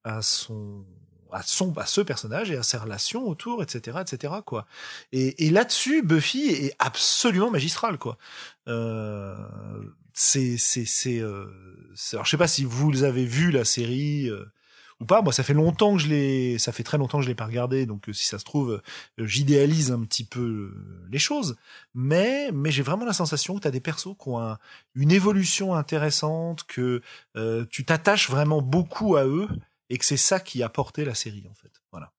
à 0.04 0.22
son 0.22 0.84
à 1.32 1.42
son 1.42 1.76
à 1.76 1.86
ce 1.86 2.00
personnage 2.00 2.50
et 2.50 2.56
à 2.56 2.62
ses 2.62 2.78
relations 2.78 3.28
autour 3.28 3.62
etc 3.62 3.98
etc 4.00 4.34
quoi. 4.44 4.66
Et, 5.12 5.46
et 5.46 5.50
là-dessus 5.50 6.02
Buffy 6.02 6.48
est 6.48 6.74
absolument 6.78 7.50
magistral 7.50 7.98
quoi. 7.98 8.18
Euh, 8.68 9.36
c'est 10.12 10.56
c'est 10.58 10.84
c'est 10.84 11.20
euh, 11.20 11.46
alors 12.12 12.24
je 12.24 12.30
sais 12.30 12.36
pas 12.36 12.48
si 12.48 12.64
vous 12.64 13.04
avez 13.04 13.24
vu 13.24 13.50
la 13.50 13.64
série 13.64 14.28
euh, 14.28 14.44
ou 15.00 15.04
pas. 15.04 15.22
Moi 15.22 15.32
ça 15.32 15.42
fait 15.44 15.54
longtemps 15.54 15.96
que 15.96 16.02
je 16.02 16.08
l'ai 16.08 16.58
ça 16.58 16.72
fait 16.72 16.82
très 16.82 16.98
longtemps 16.98 17.18
que 17.18 17.24
je 17.24 17.28
l'ai 17.28 17.36
pas 17.36 17.46
regardé 17.46 17.86
donc 17.86 18.08
euh, 18.08 18.12
si 18.12 18.26
ça 18.26 18.38
se 18.38 18.44
trouve 18.44 18.80
euh, 19.18 19.26
j'idéalise 19.26 19.92
un 19.92 20.00
petit 20.00 20.24
peu 20.24 20.74
les 21.10 21.18
choses. 21.20 21.56
Mais 21.94 22.50
mais 22.52 22.70
j'ai 22.70 22.82
vraiment 22.82 23.04
la 23.04 23.12
sensation 23.12 23.54
que 23.54 23.60
tu 23.60 23.68
as 23.68 23.70
des 23.70 23.80
persos 23.80 24.16
qui 24.20 24.28
ont 24.28 24.56
une 24.94 25.12
évolution 25.12 25.74
intéressante 25.74 26.64
que 26.64 27.00
tu 27.70 27.84
t'attaches 27.84 28.30
vraiment 28.30 28.62
beaucoup 28.62 29.16
à 29.16 29.24
eux 29.24 29.48
et 29.90 29.98
que 29.98 30.04
c'est 30.04 30.16
ça 30.16 30.40
qui 30.40 30.62
a 30.62 30.68
porté 30.68 31.04
la 31.04 31.14
série 31.14 31.46
en 31.48 31.54
fait. 31.54 31.72
Voilà. 31.90 32.12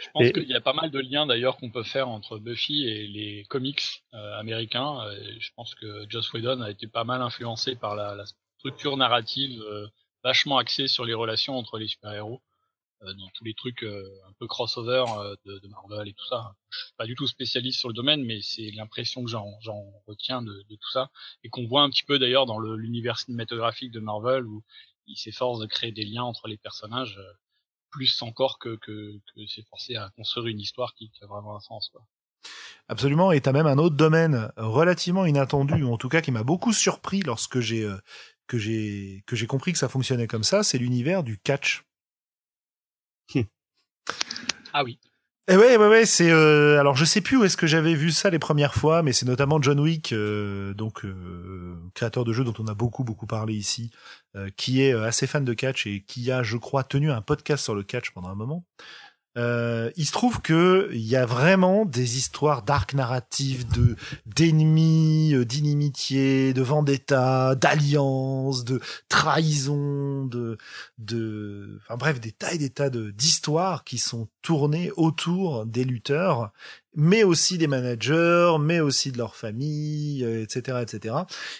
Je 0.00 0.08
pense 0.12 0.32
qu'il 0.32 0.48
y 0.48 0.54
a 0.54 0.60
pas 0.60 0.72
mal 0.72 0.90
de 0.90 0.98
liens 0.98 1.26
d'ailleurs 1.26 1.56
qu'on 1.56 1.70
peut 1.70 1.82
faire 1.82 2.08
entre 2.08 2.38
Buffy 2.38 2.86
et 2.86 3.06
les 3.06 3.44
comics 3.48 4.04
euh, 4.14 4.38
américains. 4.38 5.00
je 5.38 5.50
pense 5.54 5.74
que 5.74 6.06
Joss 6.08 6.32
Whedon 6.32 6.60
a 6.60 6.70
été 6.70 6.86
pas 6.86 7.04
mal 7.04 7.22
influencé 7.22 7.76
par 7.76 7.94
la, 7.94 8.14
la 8.14 8.24
structure 8.58 8.96
narrative 8.96 9.60
euh, 9.62 9.86
vachement 10.24 10.58
axée 10.58 10.88
sur 10.88 11.04
les 11.04 11.14
relations 11.14 11.56
entre 11.56 11.78
les 11.78 11.86
super-héros 11.86 12.42
euh, 13.02 13.12
dans 13.14 13.28
tous 13.34 13.44
les 13.44 13.54
trucs 13.54 13.82
un 13.82 14.32
peu 14.38 14.46
crossover 14.46 15.04
de, 15.44 15.58
de, 15.58 15.68
Marvel 15.68 16.08
et 16.08 16.14
tout 16.14 16.26
ça. 16.26 16.54
Je 16.70 16.78
suis 16.78 16.94
pas 16.96 17.06
du 17.06 17.14
tout 17.14 17.26
spécialiste 17.26 17.78
sur 17.78 17.88
le 17.88 17.94
domaine, 17.94 18.24
mais 18.24 18.40
c'est 18.42 18.70
l'impression 18.72 19.24
que 19.24 19.30
j'en 19.30 19.46
retiens 20.06 20.42
de, 20.42 20.52
de, 20.68 20.74
tout 20.74 20.90
ça 20.90 21.10
et 21.44 21.48
qu'on 21.48 21.66
voit 21.66 21.82
un 21.82 21.90
petit 21.90 22.04
peu 22.04 22.18
d'ailleurs 22.18 22.46
dans 22.46 22.58
l'univers 22.58 23.18
cinématographique 23.18 23.92
de 23.92 24.00
Marvel 24.00 24.46
où 24.46 24.64
il 25.06 25.16
s'efforce 25.16 25.60
de 25.60 25.66
créer 25.66 25.92
des 25.92 26.04
liens 26.04 26.22
entre 26.22 26.48
les 26.48 26.56
personnages 26.56 27.18
euh, 27.18 27.32
plus 27.90 28.20
encore 28.22 28.58
que, 28.58 28.76
que, 28.76 29.18
que 29.34 29.46
s'efforcer 29.46 29.96
à 29.96 30.10
construire 30.16 30.46
une 30.46 30.60
histoire 30.60 30.94
qui, 30.94 31.10
a 31.22 31.26
vraiment 31.26 31.56
un 31.56 31.60
sens. 31.60 31.88
Quoi. 31.90 32.02
Absolument, 32.88 33.32
et 33.32 33.40
tu 33.40 33.48
as 33.48 33.52
même 33.52 33.66
un 33.66 33.78
autre 33.78 33.96
domaine 33.96 34.52
relativement 34.56 35.26
inattendu, 35.26 35.82
ou 35.82 35.92
en 35.92 35.96
tout 35.96 36.08
cas 36.08 36.20
qui 36.20 36.30
m'a 36.30 36.44
beaucoup 36.44 36.72
surpris 36.72 37.20
lorsque 37.22 37.60
j'ai 37.60 37.84
euh, 37.84 37.98
que 38.46 38.58
j'ai 38.58 39.24
que 39.26 39.34
j'ai 39.34 39.46
compris 39.46 39.72
que 39.72 39.78
ça 39.78 39.88
fonctionnait 39.88 40.28
comme 40.28 40.44
ça, 40.44 40.62
c'est 40.62 40.78
l'univers 40.78 41.22
du 41.22 41.38
catch. 41.38 41.84
ah 44.72 44.84
oui. 44.84 44.98
Et 45.48 45.52
eh 45.52 45.56
ouais, 45.56 45.76
ouais, 45.76 45.86
ouais, 45.86 46.06
c'est 46.06 46.28
euh, 46.28 46.80
alors 46.80 46.96
je 46.96 47.04
sais 47.04 47.20
plus 47.20 47.36
où 47.36 47.44
est-ce 47.44 47.56
que 47.56 47.68
j'avais 47.68 47.94
vu 47.94 48.10
ça 48.10 48.30
les 48.30 48.38
premières 48.40 48.74
fois, 48.74 49.04
mais 49.04 49.12
c'est 49.12 49.26
notamment 49.26 49.62
John 49.62 49.78
Wick, 49.78 50.12
euh, 50.12 50.74
donc 50.74 51.04
euh, 51.04 51.76
créateur 51.94 52.24
de 52.24 52.32
jeux 52.32 52.42
dont 52.42 52.54
on 52.58 52.66
a 52.66 52.74
beaucoup 52.74 53.04
beaucoup 53.04 53.26
parlé 53.28 53.54
ici, 53.54 53.92
qui 54.56 54.82
est 54.82 54.92
assez 54.92 55.28
fan 55.28 55.44
de 55.44 55.54
catch 55.54 55.86
et 55.86 56.02
qui 56.04 56.32
a, 56.32 56.42
je 56.42 56.56
crois, 56.56 56.82
tenu 56.82 57.12
un 57.12 57.22
podcast 57.22 57.62
sur 57.62 57.76
le 57.76 57.84
catch 57.84 58.10
pendant 58.10 58.28
un 58.28 58.34
moment. 58.34 58.64
Euh, 59.36 59.90
il 59.96 60.06
se 60.06 60.12
trouve 60.12 60.40
que 60.40 60.90
y 60.92 61.14
a 61.16 61.26
vraiment 61.26 61.84
des 61.84 62.16
histoires 62.16 62.62
d'arc 62.62 62.94
narratif, 62.94 63.66
de 63.68 63.96
d'ennemis, 64.24 65.34
euh, 65.34 65.44
d'inimitié, 65.44 66.54
de 66.54 66.62
vendetta, 66.62 67.54
d'alliance, 67.54 68.64
de 68.64 68.80
trahison, 69.08 70.24
de 70.24 70.56
de, 70.98 71.78
enfin 71.82 71.96
bref, 71.96 72.20
des 72.20 72.32
tas 72.32 72.52
et 72.52 72.58
des 72.58 72.70
tas 72.70 72.90
d'histoires 72.90 73.84
qui 73.84 73.98
sont 73.98 74.28
tournées 74.42 74.90
autour 74.96 75.66
des 75.66 75.84
lutteurs 75.84 76.52
mais 76.96 77.22
aussi 77.22 77.58
des 77.58 77.66
managers, 77.66 78.56
mais 78.58 78.80
aussi 78.80 79.12
de 79.12 79.18
leur 79.18 79.36
famille, 79.36 80.24
etc., 80.24 80.78
etc. 80.82 81.14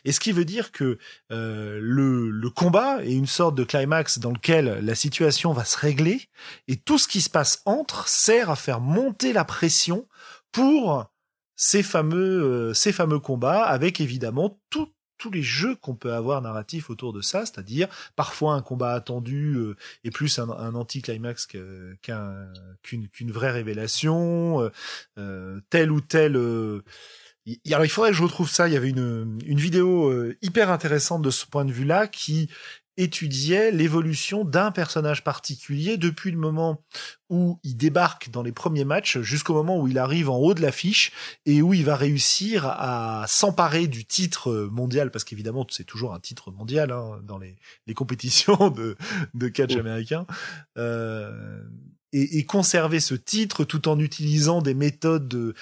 Et 0.05 0.13
ce 0.13 0.19
qui 0.19 0.33
veut 0.33 0.45
dire 0.45 0.73
que 0.73 0.99
euh, 1.31 1.79
le, 1.81 2.31
le 2.31 2.51
combat 2.51 3.05
est 3.05 3.13
une 3.13 3.27
sorte 3.27 3.55
de 3.55 3.65
climax 3.65 4.19
dans 4.19 4.33
lequel 4.33 4.81
la 4.83 4.95
situation 4.95 5.53
va 5.53 5.65
se 5.65 5.79
régler, 5.79 6.23
et 6.67 6.77
tout 6.77 6.99
ce 6.99 7.07
qui 7.07 7.21
se 7.21 7.31
passe 7.31 7.63
entre 7.67 8.09
sert 8.09 8.51
à 8.51 8.57
faire 8.57 8.81
monter 8.81 9.33
la 9.33 9.45
pression 9.45 10.09
pour 10.53 11.07
ces 11.55 11.83
fameux, 11.83 12.43
euh, 12.43 12.75
ces 12.75 12.93
fameux 12.93 13.19
combats, 13.19 13.63
avec 13.63 14.01
évidemment 14.01 14.59
tout 14.71 14.89
tous 15.19 15.31
les 15.31 15.43
jeux 15.43 15.77
qu'on 15.77 15.95
peut 15.95 16.13
avoir 16.13 16.43
narratifs 16.43 16.91
autour 16.91 17.13
de 17.13 17.21
ça, 17.21 17.47
c'est-à-dire 17.47 17.89
parfois 18.17 18.55
un 18.55 18.63
combat 18.63 18.93
attendu 18.93 19.55
euh, 19.55 19.77
et 20.05 20.11
plus 20.11 20.39
un, 20.39 20.51
un 20.51 20.75
anti-climax 20.75 21.47
qu'une 21.47 23.33
vraie 23.33 23.51
révélation, 23.51 24.63
euh, 24.63 24.71
euh, 25.19 25.61
tel 25.71 25.91
ou 25.91 26.01
tel. 26.01 26.37
Euh, 26.37 26.83
alors 27.71 27.85
il 27.85 27.89
faudrait 27.89 28.11
que 28.11 28.17
je 28.17 28.23
retrouve 28.23 28.51
ça. 28.51 28.69
Il 28.69 28.75
y 28.75 28.77
avait 28.77 28.91
une, 28.91 29.39
une 29.47 29.59
vidéo 29.59 30.13
hyper 30.43 30.71
intéressante 30.71 31.23
de 31.23 31.31
ce 31.31 31.47
point 31.47 31.65
de 31.65 31.73
vue-là 31.73 32.09
qui 32.09 32.51
étudiait 32.97 33.71
l'évolution 33.71 34.45
d'un 34.45 34.71
personnage 34.71 35.23
particulier 35.23 35.97
depuis 35.97 36.31
le 36.31 36.39
moment 36.39 36.83
où 37.29 37.59
il 37.63 37.77
débarque 37.77 38.31
dans 38.31 38.43
les 38.43 38.53
premiers 38.53 38.85
matchs 38.85 39.19
jusqu'au 39.19 39.55
moment 39.55 39.81
où 39.81 39.89
il 39.89 39.99
arrive 39.99 40.31
en 40.31 40.37
haut 40.37 40.55
de 40.55 40.63
l'affiche 40.63 41.13
et 41.45 41.61
où 41.61 41.75
il 41.75 41.85
va 41.85 41.97
réussir 41.97 42.67
à 42.67 43.25
s'emparer 43.29 43.87
du 43.87 44.05
titre 44.05 44.69
mondial 44.71 45.11
parce 45.11 45.25
qu'évidemment 45.25 45.67
c'est 45.71 45.85
toujours 45.85 46.15
un 46.15 46.21
titre 46.21 46.51
mondial 46.51 46.91
hein, 46.93 47.21
dans 47.25 47.39
les, 47.39 47.57
les, 47.87 47.95
compétitions 47.95 48.71
de, 48.71 48.97
de 49.35 49.49
catch 49.49 49.77
américain 49.77 50.27
euh, 50.79 51.61
et, 52.13 52.39
et, 52.39 52.45
conserver 52.45 53.01
ce 53.01 53.15
titre 53.15 53.65
tout 53.65 53.89
en 53.89 53.99
utilisant 53.99 54.63
des 54.63 54.75
méthodes 54.75 55.27
de, 55.27 55.55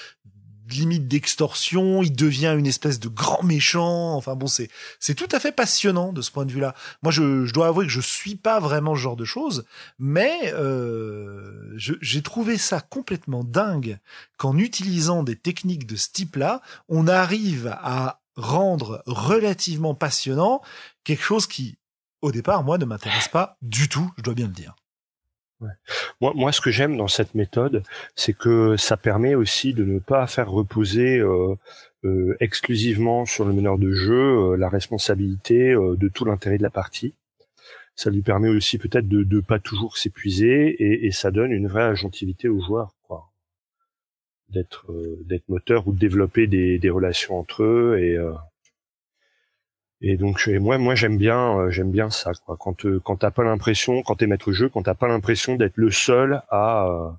limite 0.71 1.09
d'extorsion, 1.09 2.03
il 2.03 2.15
devient 2.15 2.55
une 2.59 2.67
espèce 2.67 3.01
de 3.01 3.09
grand 3.09 3.43
méchant. 3.43 4.15
Enfin 4.15 4.35
bon, 4.35 4.47
c'est 4.47 4.69
c'est 5.01 5.15
tout 5.15 5.29
à 5.33 5.41
fait 5.41 5.53
passionnant 5.53 6.13
de 6.13 6.23
ce 6.23 6.31
point 6.31 6.47
de 6.47 6.53
vue-là. 6.53 6.75
Moi, 7.03 7.13
je, 7.13 7.51
dois 7.53 7.69
avouer 7.69 7.87
que 7.87 7.93
je 7.93 8.01
suis 8.01 8.37
pas 8.37 8.61
vraiment 8.61 8.95
ce 8.95 9.01
genre 9.01 9.17
de 9.17 9.25
choses, 9.25 9.65
mais 9.99 10.53
euh, 10.55 11.73
j'ai 11.77 12.23
trouvé 12.23 12.59
ça 12.59 12.81
complètement 12.81 13.45
dingue 13.45 13.99
qu'en 14.37 14.57
utilisant 14.59 15.23
des 15.23 15.37
techniques 15.37 15.87
de 15.87 15.97
ce 15.97 16.09
type-là, 16.11 16.61
on 16.89 17.07
arrive 17.09 17.69
à 17.83 18.21
rendre 18.37 19.03
relativement 19.07 19.95
passionnant 19.95 20.61
quelque 21.05 21.23
chose 21.23 21.47
qui, 21.47 21.79
au 22.23 22.33
départ, 22.33 22.65
moi, 22.65 22.79
ne 22.79 22.85
m'intéresse 22.85 23.29
pas 23.29 23.57
du 23.63 23.89
tout. 23.89 24.13
Je 24.17 24.23
dois 24.23 24.35
bien 24.35 24.47
le 24.47 24.53
dire. 24.53 24.75
Moi, 26.21 26.33
moi, 26.35 26.53
ce 26.53 26.61
que 26.61 26.71
j'aime 26.71 26.97
dans 26.97 27.09
cette 27.09 27.35
méthode, 27.35 27.83
c'est 28.15 28.33
que 28.33 28.77
ça 28.77 28.97
permet 28.97 29.35
aussi 29.35 29.75
de 29.75 29.85
ne 29.85 29.99
pas 29.99 30.27
faire 30.27 30.51
reposer 30.51 31.19
euh, 31.19 31.55
euh, 32.05 32.37
exclusivement 32.41 33.27
sur 33.27 33.45
le 33.45 33.53
meneur 33.53 33.79
de 33.79 33.93
jeu 33.93 34.53
euh, 34.53 34.57
la 34.57 34.69
responsabilité 34.69 35.75
de 35.75 36.09
tout 36.09 36.25
l'intérêt 36.25 36.59
de 36.59 36.63
la 36.63 36.71
partie. 36.71 37.15
Ça 37.97 38.11
lui 38.11 38.23
permet 38.23 38.49
aussi 38.49 38.79
peut-être 38.79 39.09
de 39.09 39.25
ne 39.25 39.41
pas 39.41 39.61
toujours 39.61 39.97
s'épuiser 39.97 41.05
et, 41.07 41.13
ça 41.13 41.31
donne 41.31 41.53
une 41.53 41.69
vraie 41.69 41.85
agentivité 41.85 42.49
aux 42.49 42.61
joueurs, 42.61 42.95
quoi. 43.07 43.31
D'être 44.49 44.87
d'être 45.25 45.49
moteur 45.49 45.87
ou 45.87 45.93
de 45.93 45.99
développer 45.99 46.49
des, 46.49 46.79
des 46.79 46.91
relations 46.91 47.39
entre 47.39 47.63
eux 47.63 47.99
et 48.01 48.19
et 50.01 50.17
donc 50.17 50.47
moi, 50.61 50.79
moi 50.79 50.95
j'aime 50.95 51.17
bien, 51.17 51.59
euh, 51.59 51.71
j'aime 51.71 51.91
bien 51.91 52.11
ça. 52.11 52.33
Quoi. 52.45 52.57
Quand 52.59 52.85
euh, 52.85 53.01
quand 53.05 53.17
t'as 53.17 53.31
pas 53.31 53.45
l'impression, 53.45 54.03
quand 54.03 54.17
t'es 54.17 54.27
maître 54.27 54.53
jeu, 54.53 54.69
quand 54.69 54.83
t'as 54.83 54.95
pas 54.95 55.09
l'impression 55.09 55.57
d'être 55.57 55.77
le 55.77 55.91
seul 55.91 56.43
à 56.51 56.87
euh, 56.89 57.11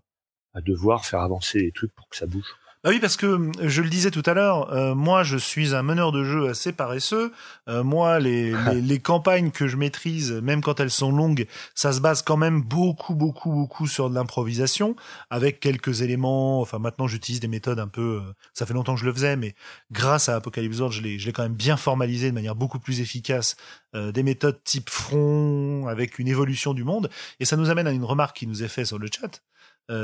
à 0.53 0.61
devoir 0.61 1.05
faire 1.05 1.21
avancer 1.21 1.59
les 1.59 1.71
trucs 1.71 1.93
pour 1.93 2.07
que 2.09 2.15
ça 2.15 2.25
bouge. 2.25 2.55
Bah 2.85 2.91
oui, 2.91 2.99
parce 2.99 3.17
que 3.17 3.25
euh, 3.25 3.51
je 3.67 3.81
le 3.81 3.89
disais 3.89 4.11
tout 4.11 4.21
à 4.27 4.35
l'heure, 4.35 4.71
euh, 4.71 4.93
moi 4.93 5.23
je 5.23 5.37
suis 5.37 5.73
un 5.73 5.81
meneur 5.81 6.11
de 6.11 6.23
jeu 6.23 6.49
assez 6.49 6.71
paresseux. 6.71 7.33
Euh, 7.67 7.83
moi, 7.83 8.19
les, 8.19 8.51
les, 8.71 8.79
les, 8.79 8.99
campagnes 8.99 9.49
que 9.49 9.67
je 9.67 9.75
maîtrise, 9.75 10.31
même 10.33 10.61
quand 10.61 10.79
elles 10.79 10.91
sont 10.91 11.11
longues, 11.11 11.47
ça 11.73 11.93
se 11.93 11.99
base 11.99 12.21
quand 12.21 12.37
même 12.37 12.61
beaucoup, 12.61 13.15
beaucoup, 13.15 13.49
beaucoup 13.51 13.87
sur 13.87 14.07
de 14.11 14.13
l'improvisation, 14.13 14.95
avec 15.31 15.59
quelques 15.59 16.01
éléments. 16.01 16.61
Enfin, 16.61 16.77
maintenant 16.77 17.07
j'utilise 17.07 17.39
des 17.39 17.47
méthodes 17.47 17.79
un 17.79 17.87
peu. 17.87 18.21
ça 18.53 18.67
fait 18.67 18.75
longtemps 18.75 18.93
que 18.93 19.01
je 19.01 19.05
le 19.07 19.13
faisais, 19.13 19.35
mais 19.35 19.55
grâce 19.91 20.29
à 20.29 20.35
Apocalypse 20.35 20.77
World, 20.77 20.95
je 20.95 21.01
l'ai, 21.01 21.17
je 21.17 21.25
l'ai 21.25 21.33
quand 21.33 21.41
même 21.41 21.55
bien 21.55 21.77
formalisé 21.77 22.29
de 22.29 22.35
manière 22.35 22.53
beaucoup 22.53 22.77
plus 22.77 23.01
efficace. 23.01 23.55
des 23.95 24.21
méthodes 24.21 24.61
type 24.63 24.91
front, 24.91 25.87
avec 25.87 26.19
une 26.19 26.27
évolution 26.27 26.75
du 26.75 26.83
monde. 26.83 27.09
Et 27.39 27.45
ça 27.45 27.57
nous 27.57 27.71
amène 27.71 27.87
à 27.87 27.91
une 27.91 28.03
remarque 28.03 28.37
qui 28.37 28.45
nous 28.45 28.61
est 28.61 28.67
faite 28.67 28.85
sur 28.85 28.99
le 28.99 29.07
chat. 29.07 29.41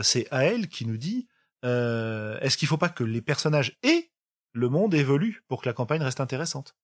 c'est 0.02 0.28
Ael 0.32 0.68
qui 0.68 0.88
nous 0.88 0.98
dit 0.98 1.28
euh, 1.64 2.39
est-ce 2.39 2.57
qu'il 2.57 2.66
ne 2.68 2.70
faut 2.70 2.78
pas 2.78 2.89
que 2.89 3.03
les 3.03 3.22
personnages 3.22 3.78
et 3.84 4.12
le 4.53 4.70
monde 4.70 4.93
évoluent 4.93 5.43
pour 5.47 5.62
que 5.62 5.70
la 5.70 5.74
campagne 5.74 6.01
reste 6.01 6.20
intéressante? 6.20 6.76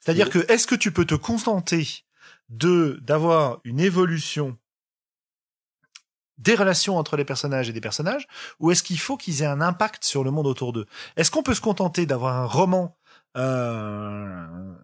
C'est-à-dire 0.00 0.30
que 0.30 0.50
est-ce 0.50 0.66
que 0.66 0.74
tu 0.74 0.92
peux 0.92 1.04
te 1.04 1.16
contenter 1.16 2.04
de 2.48 2.98
d'avoir 3.02 3.60
une 3.64 3.80
évolution 3.80 4.56
des 6.38 6.54
relations 6.54 6.96
entre 6.96 7.16
les 7.16 7.24
personnages 7.24 7.68
et 7.68 7.72
des 7.72 7.80
personnages, 7.80 8.28
ou 8.60 8.70
est-ce 8.70 8.84
qu'il 8.84 8.98
faut 8.98 9.16
qu'ils 9.16 9.42
aient 9.42 9.46
un 9.46 9.60
impact 9.60 10.04
sur 10.04 10.22
le 10.22 10.30
monde 10.30 10.46
autour 10.46 10.72
d'eux? 10.72 10.86
Est-ce 11.16 11.30
qu'on 11.30 11.42
peut 11.42 11.54
se 11.54 11.60
contenter 11.60 12.06
d'avoir 12.06 12.36
un 12.36 12.46
roman 12.46 12.96
euh, 13.36 14.74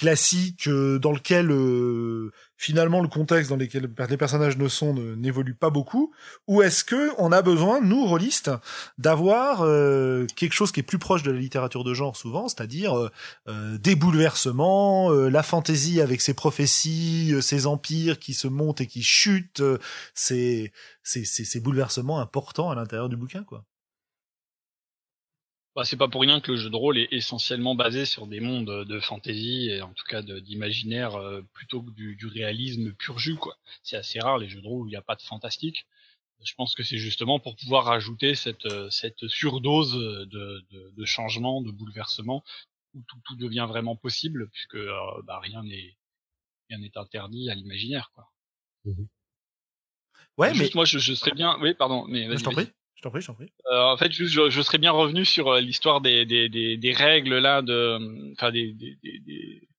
classique 0.00 0.66
euh, 0.66 0.98
dans 0.98 1.12
lequel 1.12 1.50
euh, 1.50 2.32
finalement 2.56 3.02
le 3.02 3.08
contexte 3.08 3.50
dans 3.50 3.56
lequel 3.56 3.90
les 4.08 4.16
personnages 4.16 4.56
ne 4.56 4.66
sont 4.66 4.94
n'évolue 4.94 5.54
pas 5.54 5.68
beaucoup 5.68 6.10
ou 6.48 6.62
est-ce 6.62 6.84
que 6.84 7.10
on 7.18 7.32
a 7.32 7.42
besoin 7.42 7.82
nous 7.82 8.06
rôlistes 8.06 8.50
d'avoir 8.96 9.60
euh, 9.60 10.24
quelque 10.36 10.54
chose 10.54 10.72
qui 10.72 10.80
est 10.80 10.84
plus 10.84 10.98
proche 10.98 11.22
de 11.22 11.30
la 11.30 11.38
littérature 11.38 11.84
de 11.84 11.92
genre 11.92 12.16
souvent 12.16 12.48
c'est-à-dire 12.48 13.10
des 13.46 13.94
bouleversements 13.94 15.10
la 15.10 15.42
fantaisie 15.42 16.00
avec 16.00 16.22
ses 16.22 16.32
prophéties 16.32 17.34
ses 17.42 17.66
empires 17.66 18.18
qui 18.18 18.32
se 18.32 18.48
montent 18.48 18.80
et 18.80 18.86
qui 18.86 19.02
chutent 19.02 19.62
c'est 20.14 20.72
c'est 21.02 21.24
ces 21.24 21.60
bouleversements 21.60 22.20
importants 22.20 22.70
à 22.70 22.74
l'intérieur 22.74 23.10
du 23.10 23.16
bouquin 23.16 23.44
quoi 23.44 23.66
bah, 25.76 25.84
c'est 25.84 25.96
pas 25.96 26.08
pour 26.08 26.20
rien 26.20 26.40
que 26.40 26.50
le 26.50 26.56
jeu 26.56 26.68
de 26.68 26.76
rôle 26.76 26.98
est 26.98 27.12
essentiellement 27.12 27.74
basé 27.74 28.04
sur 28.04 28.26
des 28.26 28.40
mondes 28.40 28.84
de 28.84 29.00
fantasy 29.00 29.68
et 29.70 29.82
en 29.82 29.92
tout 29.92 30.04
cas 30.08 30.20
d'imaginaire 30.22 31.14
euh, 31.14 31.42
plutôt 31.52 31.82
que 31.82 31.90
du, 31.90 32.16
du, 32.16 32.26
réalisme 32.26 32.92
pur 32.92 33.18
jus 33.18 33.36
quoi. 33.36 33.56
C'est 33.82 33.96
assez 33.96 34.18
rare 34.18 34.38
les 34.38 34.48
jeux 34.48 34.60
de 34.60 34.66
rôle 34.66 34.82
où 34.82 34.86
il 34.88 34.90
n'y 34.90 34.96
a 34.96 35.02
pas 35.02 35.14
de 35.14 35.22
fantastique. 35.22 35.86
Je 36.42 36.54
pense 36.54 36.74
que 36.74 36.82
c'est 36.82 36.96
justement 36.98 37.38
pour 37.38 37.54
pouvoir 37.54 37.84
rajouter 37.84 38.34
cette, 38.34 38.66
euh, 38.66 38.90
cette 38.90 39.28
surdose 39.28 39.92
de, 39.92 40.64
de, 40.70 40.90
de 40.96 41.04
changement, 41.04 41.60
de 41.62 41.70
bouleversement 41.70 42.42
où 42.94 43.02
tout, 43.06 43.18
tout 43.24 43.36
devient 43.36 43.66
vraiment 43.68 43.94
possible 43.94 44.48
puisque 44.50 44.74
euh, 44.74 45.22
bah, 45.24 45.38
rien 45.38 45.62
n'est 45.62 45.96
rien 46.68 46.78
n'est 46.78 46.96
interdit 46.96 47.48
à 47.48 47.54
l'imaginaire 47.54 48.10
quoi. 48.14 48.28
Mmh 48.86 49.04
ouais, 50.38 50.54
Juste 50.54 50.74
mais 50.74 50.78
moi 50.78 50.84
je, 50.84 50.98
je 50.98 51.14
serais 51.14 51.32
bien. 51.32 51.56
Oui, 51.60 51.74
pardon, 51.74 52.06
mais 52.08 52.36
je 52.36 52.42
t'en 52.42 52.50
prie. 52.52 52.68
Je 53.00 53.04
t'en 53.04 53.10
prie, 53.10 53.22
je 53.22 53.28
t'en 53.28 53.34
prie. 53.34 53.50
Euh, 53.72 53.80
en 53.80 53.96
fait, 53.96 54.12
juste, 54.12 54.30
je, 54.34 54.50
je, 54.50 54.60
serais 54.60 54.76
bien 54.76 54.90
revenu 54.90 55.24
sur 55.24 55.48
euh, 55.48 55.60
l'histoire 55.60 56.02
des, 56.02 56.26
des, 56.26 56.50
des, 56.50 56.76
des, 56.76 56.92
règles 56.92 57.38
là, 57.38 57.62
de, 57.62 58.32
enfin 58.32 58.52
des, 58.52 58.74
des, 58.74 59.69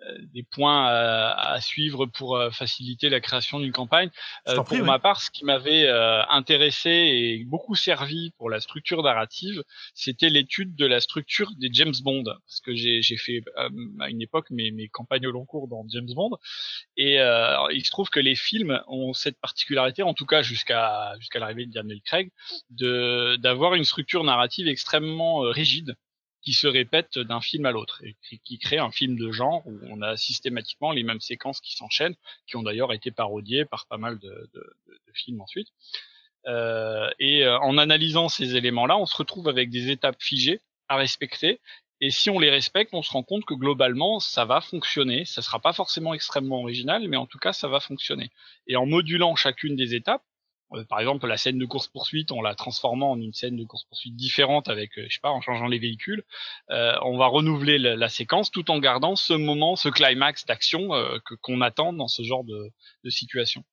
des, 0.00 0.06
euh, 0.06 0.18
des 0.34 0.42
points 0.42 0.86
à, 0.86 1.52
à, 1.52 1.60
suivre 1.60 2.06
pour 2.06 2.36
euh, 2.36 2.50
faciliter 2.50 3.08
la 3.08 3.20
création 3.20 3.60
d'une 3.60 3.72
campagne. 3.72 4.10
Euh, 4.48 4.62
pour 4.62 4.78
ma 4.78 4.98
part, 4.98 5.20
ce 5.20 5.30
qui 5.30 5.44
m'avait 5.44 5.88
intéressé 6.28 6.90
et 6.90 7.44
beaucoup 7.44 7.74
servi 7.74 8.32
pour 8.38 8.50
la 8.50 8.60
structure 8.60 9.02
narrative, 9.02 9.62
c'était 9.94 10.28
l'étude 10.28 10.74
de 10.74 10.86
la 10.86 11.00
structure 11.00 11.52
des 11.58 11.68
James 11.72 11.94
Bond, 12.02 12.24
parce 12.24 12.60
que 12.60 12.74
j'ai 12.74 13.16
fait 13.16 13.42
à 13.56 14.08
une 14.08 14.22
époque 14.22 14.50
mes, 14.50 14.70
mes 14.70 14.88
campagnes 14.88 15.26
au 15.26 15.30
long 15.30 15.44
cours 15.44 15.68
dans 15.68 15.84
James 15.88 16.08
Bond, 16.14 16.36
et 16.96 17.16
il 17.16 17.84
se 17.84 17.90
trouve 17.90 18.10
que 18.10 18.20
les 18.20 18.34
films 18.34 18.80
ont 18.88 19.12
cette 19.12 19.38
particularité, 19.40 20.02
en 20.02 20.14
tout 20.14 20.26
cas 20.26 20.42
jusqu'à 20.42 21.14
jusqu'à 21.18 21.38
l'arrivée 21.38 21.66
de 21.66 21.72
Daniel 21.72 22.00
Craig, 22.02 22.30
de 22.70 23.36
d'avoir 23.36 23.74
une 23.74 23.84
structure 23.84 24.24
narrative 24.24 24.68
extrêmement 24.68 25.40
rigide 25.40 25.96
qui 26.42 26.52
se 26.52 26.66
répète 26.66 27.18
d'un 27.18 27.40
film 27.40 27.66
à 27.66 27.70
l'autre 27.70 28.02
et 28.04 28.16
qui, 28.44 28.58
crée 28.58 28.78
un 28.78 28.90
film 28.90 29.16
de 29.16 29.30
genre 29.30 29.62
où 29.66 29.78
on 29.88 30.00
a 30.02 30.16
systématiquement 30.16 30.92
les 30.92 31.02
mêmes 31.02 31.20
séquences 31.20 31.60
qui 31.60 31.76
s'enchaînent, 31.76 32.16
qui 32.46 32.56
ont 32.56 32.62
d'ailleurs 32.62 32.92
été 32.92 33.10
parodiées 33.10 33.64
par 33.64 33.86
pas 33.86 33.98
mal 33.98 34.18
de, 34.18 34.48
de, 34.54 34.76
de 34.86 35.12
films 35.12 35.40
ensuite. 35.40 35.68
Euh, 36.46 37.10
et 37.18 37.44
euh, 37.44 37.58
en 37.60 37.78
analysant 37.78 38.28
ces 38.28 38.56
éléments-là, 38.56 38.96
on 38.96 39.06
se 39.06 39.16
retrouve 39.16 39.48
avec 39.48 39.70
des 39.70 39.90
étapes 39.90 40.20
figées 40.20 40.60
à 40.88 40.96
respecter. 40.96 41.60
Et 42.00 42.10
si 42.10 42.30
on 42.30 42.38
les 42.38 42.50
respecte, 42.50 42.94
on 42.94 43.02
se 43.02 43.12
rend 43.12 43.22
compte 43.22 43.44
que 43.44 43.54
globalement, 43.54 44.20
ça 44.20 44.46
va 44.46 44.62
fonctionner. 44.62 45.26
Ça 45.26 45.42
sera 45.42 45.58
pas 45.58 45.74
forcément 45.74 46.14
extrêmement 46.14 46.60
original, 46.62 47.06
mais 47.08 47.18
en 47.18 47.26
tout 47.26 47.38
cas, 47.38 47.52
ça 47.52 47.68
va 47.68 47.78
fonctionner. 47.78 48.30
Et 48.66 48.76
en 48.76 48.86
modulant 48.86 49.36
chacune 49.36 49.76
des 49.76 49.94
étapes, 49.94 50.22
par 50.88 51.00
exemple, 51.00 51.26
la 51.26 51.36
scène 51.36 51.58
de 51.58 51.66
course 51.66 51.88
poursuite, 51.88 52.32
on 52.32 52.42
la 52.42 52.54
transformant 52.54 53.12
en 53.12 53.20
une 53.20 53.32
scène 53.32 53.56
de 53.56 53.64
course 53.64 53.84
poursuite 53.84 54.16
différente 54.16 54.68
avec, 54.68 54.98
euh, 54.98 55.06
je 55.08 55.14
sais 55.14 55.20
pas, 55.20 55.30
en 55.30 55.40
changeant 55.40 55.66
les 55.66 55.78
véhicules, 55.78 56.24
euh, 56.70 56.94
on 57.02 57.16
va 57.18 57.26
renouveler 57.26 57.78
la, 57.78 58.08
séquence 58.08 58.50
tout 58.50 58.70
en 58.70 58.78
gardant 58.78 59.16
ce 59.16 59.32
moment, 59.32 59.76
ce 59.76 59.88
climax 59.88 60.46
d'action 60.46 60.90
que 61.24 61.34
qu'on 61.34 61.60
attend 61.60 61.92
dans 61.92 62.08
ce 62.08 62.22
genre 62.22 62.44
de, 62.44 62.70
de 63.04 63.10
situation. 63.10 63.64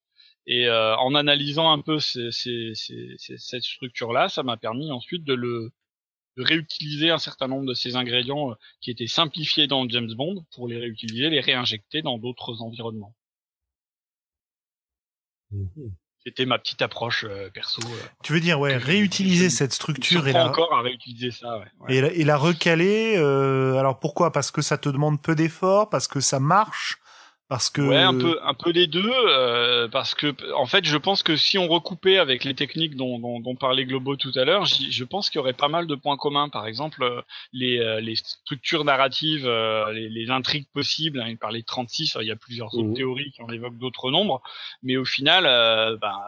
Et 0.46 0.70
en 0.70 1.16
analysant 1.16 1.72
un 1.72 1.82
peu 1.82 2.00
ces, 2.00 2.32
ces, 2.32 2.74
cette 3.18 3.64
structure-là, 3.64 4.30
ça 4.30 4.44
m'a 4.44 4.58
permis 4.58 4.92
ensuite 4.92 5.24
de 5.24 5.34
le 5.34 5.72
de 6.38 6.44
réutiliser 6.44 7.10
un 7.10 7.18
certain 7.18 7.48
nombre 7.48 7.66
de 7.66 7.74
ces 7.74 7.96
ingrédients 7.96 8.56
qui 8.80 8.92
étaient 8.92 9.08
simplifiés 9.08 9.68
dans 9.68 9.90
James 9.90 10.14
Bond 10.14 10.46
pour 10.52 10.68
les 10.68 10.78
réutiliser, 10.78 11.30
les 11.30 11.42
réinjecter 11.42 12.04
dans 12.04 12.20
d'autres 12.20 12.62
environnements. 12.62 13.16
Mhm. 15.52 15.96
C'était 16.28 16.46
ma 16.46 16.60
petite 16.60 16.82
approche 16.82 17.24
euh, 17.24 17.50
perso. 17.54 17.82
Euh, 17.86 18.06
tu 18.22 18.34
veux 18.34 18.42
dire, 18.42 18.60
ouais, 18.60 18.76
réutiliser 18.76 19.50
cette 19.50 19.72
structure 19.72 20.28
et 20.28 20.34
la... 20.34 20.46
encore 20.46 20.74
à 20.74 20.82
réutiliser 20.82 21.32
ça, 21.32 21.58
ouais. 21.58 21.66
Et, 21.88 22.02
la, 22.02 22.12
et 22.12 22.26
la 22.26 22.36
recaler. 22.36 23.16
Euh, 23.16 23.78
alors 23.78 23.98
pourquoi? 23.98 24.34
Parce 24.34 24.52
que 24.52 24.62
ça 24.62 24.78
te 24.78 24.90
demande 24.90 25.22
peu 25.22 25.36
d'efforts, 25.36 25.90
parce 25.90 26.10
que 26.10 26.20
ça 26.20 26.42
marche, 26.42 26.98
parce 27.50 27.70
que 27.70 27.82
ouais, 27.82 27.96
un 27.96 28.18
peu, 28.18 28.40
un 28.44 28.54
peu 28.54 28.72
les 28.72 28.88
deux, 28.88 29.10
euh, 29.10 29.88
parce 29.88 30.16
que 30.16 30.36
en 30.54 30.66
fait, 30.66 30.84
je 30.84 30.98
pense 30.98 31.24
que 31.24 31.38
si 31.38 31.58
on 31.58 31.68
recoupait 31.68 32.18
avec 32.18 32.44
les 32.44 32.54
techniques 32.54 32.96
dont, 32.96 33.20
dont, 33.20 33.40
dont 33.40 33.56
parlait 33.56 33.86
Globo 33.86 34.18
tout 34.18 34.34
à 34.36 34.44
l'heure, 34.44 34.66
je 34.66 35.04
pense 35.06 35.30
qu'il 35.30 35.40
y 35.40 35.42
aurait 35.42 35.54
pas 35.54 35.70
mal 35.70 35.88
de 35.88 35.96
points 35.96 36.18
communs. 36.18 36.50
Par 36.50 36.68
exemple, 36.68 37.04
euh, 37.04 37.22
les, 37.54 37.80
euh, 37.80 38.02
les 38.02 38.18
structures 38.18 38.84
narratives, 38.84 39.48
les, 39.48 40.10
les, 40.10 40.30
intrigues 40.30 40.68
possibles. 40.74 41.22
Hein, 41.22 41.30
il 41.30 41.38
parlait 41.38 41.62
de 41.62 41.66
36, 41.66 42.18
il 42.20 42.28
y 42.28 42.32
a 42.32 42.36
plusieurs 42.36 42.74
autres 42.74 42.90
mmh. 42.90 42.96
théories 42.96 43.32
qui 43.32 43.42
en 43.42 43.50
évoquent 43.50 43.78
d'autres 43.78 44.12
nombres, 44.12 44.42
mais 44.84 44.98
au 44.98 45.06
final, 45.06 45.44
ben, 46.02 46.20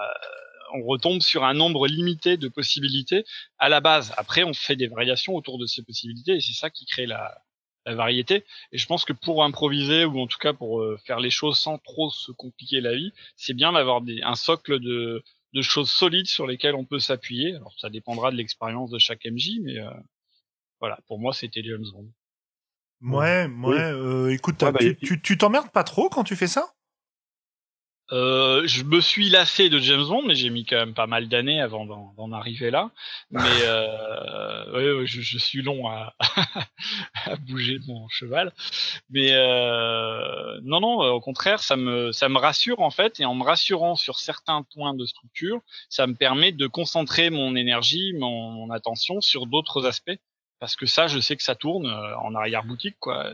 on 0.73 0.83
retombe 0.83 1.21
sur 1.21 1.43
un 1.43 1.53
nombre 1.53 1.87
limité 1.87 2.37
de 2.37 2.47
possibilités 2.47 3.25
à 3.57 3.67
la 3.67 3.81
base. 3.81 4.13
Après, 4.17 4.43
on 4.43 4.53
fait 4.53 4.75
des 4.75 4.87
variations 4.87 5.35
autour 5.35 5.57
de 5.57 5.65
ces 5.65 5.83
possibilités, 5.83 6.35
et 6.35 6.39
c'est 6.39 6.53
ça 6.53 6.69
qui 6.69 6.85
crée 6.85 7.05
la 7.05 7.41
la 7.85 7.95
variété. 7.95 8.45
Et 8.71 8.77
je 8.77 8.85
pense 8.85 9.05
que 9.05 9.13
pour 9.13 9.43
improviser 9.43 10.05
ou 10.05 10.19
en 10.19 10.27
tout 10.27 10.37
cas 10.37 10.53
pour 10.53 10.81
euh, 10.81 10.97
faire 11.05 11.19
les 11.19 11.29
choses 11.29 11.57
sans 11.57 11.77
trop 11.77 12.09
se 12.09 12.31
compliquer 12.31 12.81
la 12.81 12.95
vie, 12.95 13.11
c'est 13.35 13.53
bien 13.53 13.71
d'avoir 13.73 14.01
un 14.23 14.35
socle 14.35 14.79
de, 14.79 15.23
de, 15.53 15.61
choses 15.61 15.91
solides 15.91 16.27
sur 16.27 16.47
lesquelles 16.47 16.75
on 16.75 16.85
peut 16.85 16.99
s'appuyer. 16.99 17.55
Alors 17.55 17.73
ça 17.77 17.89
dépendra 17.89 18.31
de 18.31 18.35
l'expérience 18.35 18.91
de 18.91 18.99
chaque 18.99 19.25
MJ, 19.25 19.59
mais 19.61 19.79
euh, 19.79 19.89
voilà, 20.79 20.99
pour 21.07 21.19
moi 21.19 21.33
c'était 21.33 21.63
James 21.63 21.85
Bond. 21.93 22.11
Ouais, 23.01 23.47
ouais. 23.63 23.77
Euh, 23.77 24.33
écoute, 24.33 24.59
bah, 24.59 24.73
tu 25.01 25.37
t'emmerdes 25.37 25.71
pas 25.71 25.85
trop 25.85 26.09
quand 26.09 26.25
tu 26.25 26.35
fais 26.35 26.47
ça? 26.47 26.73
Euh, 28.11 28.65
je 28.65 28.83
me 28.83 29.01
suis 29.01 29.29
lassé 29.29 29.69
de 29.69 29.77
James 29.79 30.05
Bond, 30.05 30.23
mais 30.23 30.35
j'ai 30.35 30.49
mis 30.49 30.65
quand 30.65 30.77
même 30.77 30.93
pas 30.93 31.07
mal 31.07 31.27
d'années 31.27 31.61
avant 31.61 31.85
d'en 31.85 32.31
arriver 32.31 32.71
là. 32.71 32.89
Mais 33.29 33.39
euh, 33.63 35.05
je, 35.05 35.21
je, 35.21 35.37
suis 35.37 35.61
long 35.61 35.87
à, 35.87 36.15
à, 37.25 37.35
bouger 37.35 37.79
mon 37.87 38.07
cheval. 38.09 38.53
Mais 39.09 39.33
euh, 39.33 40.59
non, 40.63 40.79
non, 40.79 41.01
au 41.01 41.21
contraire, 41.21 41.61
ça 41.61 41.75
me 41.75 42.11
ça 42.11 42.29
me 42.29 42.37
rassure 42.37 42.79
en 42.79 42.89
fait, 42.89 43.19
et 43.19 43.25
en 43.25 43.35
me 43.35 43.43
rassurant 43.43 43.95
sur 43.95 44.19
certains 44.19 44.63
points 44.73 44.93
de 44.93 45.05
structure, 45.05 45.61
ça 45.89 46.07
me 46.07 46.15
permet 46.15 46.51
de 46.51 46.67
concentrer 46.67 47.29
mon 47.29 47.55
énergie, 47.55 48.13
mon, 48.13 48.51
mon 48.51 48.71
attention 48.71 49.21
sur 49.21 49.45
d'autres 49.45 49.85
aspects, 49.85 50.19
parce 50.59 50.75
que 50.75 50.85
ça, 50.85 51.07
je 51.07 51.19
sais 51.19 51.35
que 51.35 51.43
ça 51.43 51.55
tourne 51.55 51.87
euh, 51.87 52.17
en 52.17 52.35
arrière 52.35 52.63
boutique, 52.63 52.97
quoi. 52.99 53.31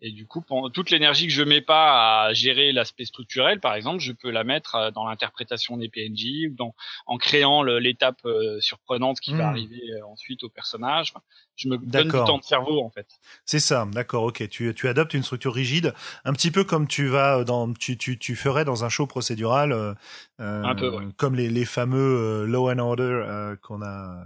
Et 0.00 0.12
du 0.12 0.26
coup, 0.26 0.44
toute 0.72 0.90
l'énergie 0.90 1.26
que 1.26 1.32
je 1.32 1.42
mets 1.42 1.60
pas 1.60 2.26
à 2.26 2.32
gérer 2.32 2.70
l'aspect 2.70 3.04
structurel, 3.04 3.58
par 3.58 3.74
exemple, 3.74 3.98
je 3.98 4.12
peux 4.12 4.30
la 4.30 4.44
mettre 4.44 4.76
euh, 4.76 4.90
dans 4.92 5.04
l'interprétation 5.04 5.76
des 5.76 5.88
PNJ 5.88 6.50
ou 6.50 6.54
dans, 6.54 6.74
en 7.06 7.18
créant 7.18 7.62
l'étape 7.62 8.20
euh, 8.24 8.60
surprenante 8.60 9.18
qui 9.18 9.32
va 9.32 9.46
hmm. 9.46 9.50
arriver 9.50 9.82
euh, 9.90 10.06
ensuite 10.06 10.44
au 10.44 10.48
personnage. 10.48 11.12
je 11.56 11.68
me 11.68 11.78
donne 11.78 12.04
du 12.04 12.10
temps 12.10 12.38
de 12.38 12.44
cerveau 12.44 12.80
en 12.80 12.90
fait. 12.90 13.08
C'est 13.44 13.58
ça, 13.58 13.88
d'accord, 13.90 14.24
ok. 14.24 14.48
Tu, 14.48 14.72
tu 14.72 14.86
adoptes 14.86 15.14
une 15.14 15.24
structure 15.24 15.52
rigide, 15.52 15.94
un 16.24 16.32
petit 16.32 16.52
peu 16.52 16.62
comme 16.62 16.86
tu 16.86 17.08
vas 17.08 17.42
dans, 17.42 17.72
tu, 17.72 17.96
tu, 17.96 18.18
tu 18.18 18.36
ferais 18.36 18.64
dans 18.64 18.84
un 18.84 18.88
show 18.88 19.06
procédural, 19.08 19.72
euh, 19.72 19.94
un 20.38 20.76
peu, 20.76 20.92
comme 21.16 21.34
les, 21.34 21.48
les 21.48 21.64
fameux 21.64 22.44
Law 22.46 22.70
and 22.70 22.78
Order 22.78 23.56
qu'on 23.62 23.82
a 23.82 24.24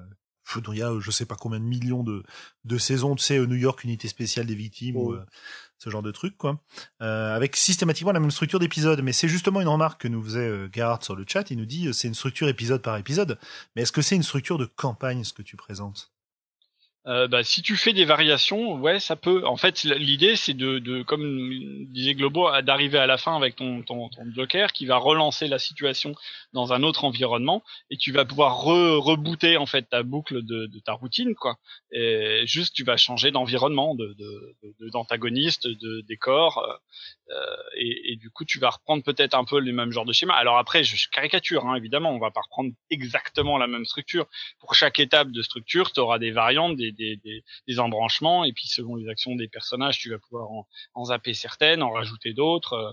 il 0.72 0.78
y 0.78 0.82
a 0.82 0.92
je 1.00 1.10
sais 1.10 1.26
pas 1.26 1.36
combien 1.36 1.60
de 1.60 1.64
millions 1.64 2.02
de, 2.02 2.22
de 2.64 2.78
saisons, 2.78 3.14
tu 3.14 3.24
sais, 3.24 3.38
New 3.38 3.56
York, 3.56 3.84
unité 3.84 4.08
spéciale 4.08 4.46
des 4.46 4.54
victimes, 4.54 4.96
ou, 4.96 5.12
euh, 5.12 5.24
ce 5.78 5.90
genre 5.90 6.02
de 6.02 6.10
truc, 6.10 6.36
quoi. 6.36 6.60
Euh, 7.02 7.34
avec 7.34 7.56
systématiquement 7.56 8.12
la 8.12 8.20
même 8.20 8.30
structure 8.30 8.58
d'épisode. 8.58 9.02
Mais 9.02 9.12
c'est 9.12 9.28
justement 9.28 9.60
une 9.60 9.68
remarque 9.68 10.02
que 10.02 10.08
nous 10.08 10.22
faisait 10.22 10.40
euh, 10.40 10.68
Gerhard 10.72 11.02
sur 11.02 11.16
le 11.16 11.24
chat. 11.26 11.50
Il 11.50 11.58
nous 11.58 11.66
dit 11.66 11.92
c'est 11.92 12.08
une 12.08 12.14
structure 12.14 12.48
épisode 12.48 12.82
par 12.82 12.96
épisode. 12.96 13.38
Mais 13.74 13.82
est-ce 13.82 13.92
que 13.92 14.02
c'est 14.02 14.16
une 14.16 14.22
structure 14.22 14.58
de 14.58 14.66
campagne 14.66 15.24
ce 15.24 15.32
que 15.32 15.42
tu 15.42 15.56
présentes? 15.56 16.12
Euh, 17.06 17.26
bah, 17.26 17.42
si 17.42 17.62
tu 17.62 17.76
fais 17.76 17.92
des 17.92 18.04
variations, 18.04 18.74
ouais, 18.74 19.00
ça 19.00 19.16
peut. 19.16 19.44
En 19.44 19.56
fait, 19.56 19.82
l'idée, 19.82 20.36
c'est 20.36 20.54
de, 20.54 20.78
de, 20.78 21.02
comme 21.02 21.84
disait 21.86 22.14
Globo, 22.14 22.48
d'arriver 22.62 22.98
à 22.98 23.06
la 23.06 23.18
fin 23.18 23.36
avec 23.36 23.56
ton, 23.56 23.82
ton, 23.82 24.08
ton, 24.08 24.22
Joker 24.32 24.72
qui 24.72 24.86
va 24.86 24.98
relancer 24.98 25.48
la 25.48 25.58
situation 25.58 26.14
dans 26.52 26.72
un 26.72 26.84
autre 26.84 27.04
environnement 27.04 27.64
et 27.90 27.96
tu 27.96 28.12
vas 28.12 28.24
pouvoir 28.24 28.60
re 28.62 29.02
rebooter 29.02 29.56
en 29.56 29.66
fait 29.66 29.82
ta 29.90 30.04
boucle 30.04 30.42
de, 30.42 30.66
de, 30.66 30.78
ta 30.78 30.92
routine, 30.92 31.34
quoi. 31.34 31.56
Et 31.90 32.42
juste, 32.46 32.74
tu 32.74 32.84
vas 32.84 32.96
changer 32.96 33.32
d'environnement, 33.32 33.96
de 33.96 34.14
d'antagoniste, 34.92 35.66
de, 35.66 35.74
de, 35.74 36.00
décor, 36.02 36.58
euh, 36.58 36.74
euh, 37.32 37.56
et, 37.76 38.12
et, 38.12 38.16
du 38.16 38.30
coup, 38.30 38.44
tu 38.44 38.58
vas 38.58 38.70
reprendre 38.70 39.02
peut-être 39.02 39.34
un 39.34 39.44
peu 39.44 39.58
les 39.58 39.72
mêmes 39.72 39.90
genres 39.90 40.04
de 40.04 40.12
schémas. 40.12 40.34
Alors 40.34 40.58
après, 40.58 40.84
je 40.84 41.08
caricature, 41.08 41.66
hein, 41.66 41.74
évidemment, 41.76 42.10
on 42.10 42.18
va 42.18 42.30
pas 42.30 42.42
reprendre 42.42 42.70
exactement 42.90 43.58
la 43.58 43.66
même 43.66 43.84
structure. 43.86 44.26
Pour 44.60 44.74
chaque 44.74 45.00
étape 45.00 45.30
de 45.30 45.42
structure, 45.42 45.92
tu 45.92 46.00
auras 46.00 46.18
des 46.18 46.30
variantes, 46.30 46.76
des 46.76 46.91
des, 46.92 47.78
embranchements, 47.78 48.44
et 48.44 48.52
puis 48.52 48.68
selon 48.68 48.96
les 48.96 49.08
actions 49.08 49.34
des 49.34 49.48
personnages, 49.48 49.98
tu 49.98 50.10
vas 50.10 50.18
pouvoir 50.18 50.48
en, 50.94 51.04
zapper 51.04 51.34
certaines, 51.34 51.82
en 51.82 51.90
rajouter 51.90 52.32
d'autres. 52.32 52.74
Euh, 52.74 52.92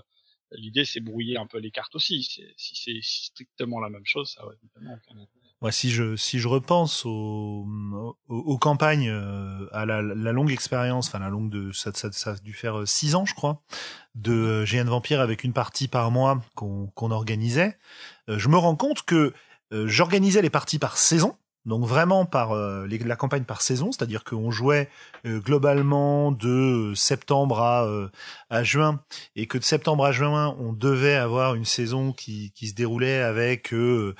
l'idée, 0.52 0.84
c'est 0.84 1.00
brouiller 1.00 1.36
un 1.36 1.46
peu 1.46 1.58
les 1.58 1.70
cartes 1.70 1.94
aussi. 1.94 2.22
Si 2.56 2.74
c'est 2.76 3.00
strictement 3.02 3.80
la 3.80 3.88
même 3.88 4.04
chose, 4.04 4.32
ça 4.32 4.44
va 4.44 4.52
Moi, 5.60 5.72
si 5.72 5.90
je 5.90 6.16
si 6.16 6.38
je 6.38 6.48
repense 6.48 7.04
aux, 7.04 7.66
campagnes, 8.60 9.08
euh, 9.08 9.66
à 9.72 9.86
la, 9.86 10.02
longue 10.02 10.50
expérience, 10.50 11.08
enfin 11.08 11.20
la 11.20 11.28
longue 11.28 11.72
ça, 11.72 11.92
ça, 11.94 12.30
a 12.30 12.36
dû 12.38 12.52
faire 12.52 12.80
euh, 12.80 12.86
six 12.86 13.14
ans, 13.14 13.26
je 13.26 13.34
crois, 13.34 13.62
de 14.14 14.64
GN 14.66 14.88
Vampire 14.88 15.20
avec 15.20 15.44
une 15.44 15.52
partie 15.52 15.88
par 15.88 16.10
mois 16.10 16.42
qu'on 16.54 16.88
qu'on 16.88 17.10
organisait. 17.10 17.78
je 18.28 18.48
me 18.48 18.56
rends 18.56 18.76
compte 18.76 19.02
que 19.02 19.32
j'organisais 19.72 20.42
les 20.42 20.50
parties 20.50 20.80
par 20.80 20.96
saison, 20.96 21.36
donc 21.66 21.84
vraiment 21.84 22.24
par 22.24 22.52
euh, 22.52 22.86
la 22.88 23.16
campagne 23.16 23.44
par 23.44 23.60
saison, 23.60 23.92
c'est-à-dire 23.92 24.24
qu'on 24.24 24.50
jouait 24.50 24.88
euh, 25.26 25.40
globalement 25.40 26.32
de 26.32 26.92
septembre 26.94 27.60
à, 27.60 27.84
euh, 27.84 28.08
à 28.48 28.62
juin, 28.64 29.00
et 29.36 29.46
que 29.46 29.58
de 29.58 29.64
septembre 29.64 30.06
à 30.06 30.12
juin, 30.12 30.56
on 30.58 30.72
devait 30.72 31.16
avoir 31.16 31.54
une 31.54 31.66
saison 31.66 32.12
qui, 32.12 32.52
qui 32.54 32.68
se 32.68 32.74
déroulait 32.74 33.20
avec 33.20 33.74
un, 33.74 34.14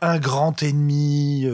un 0.00 0.18
grand 0.18 0.62
ennemi 0.62 1.46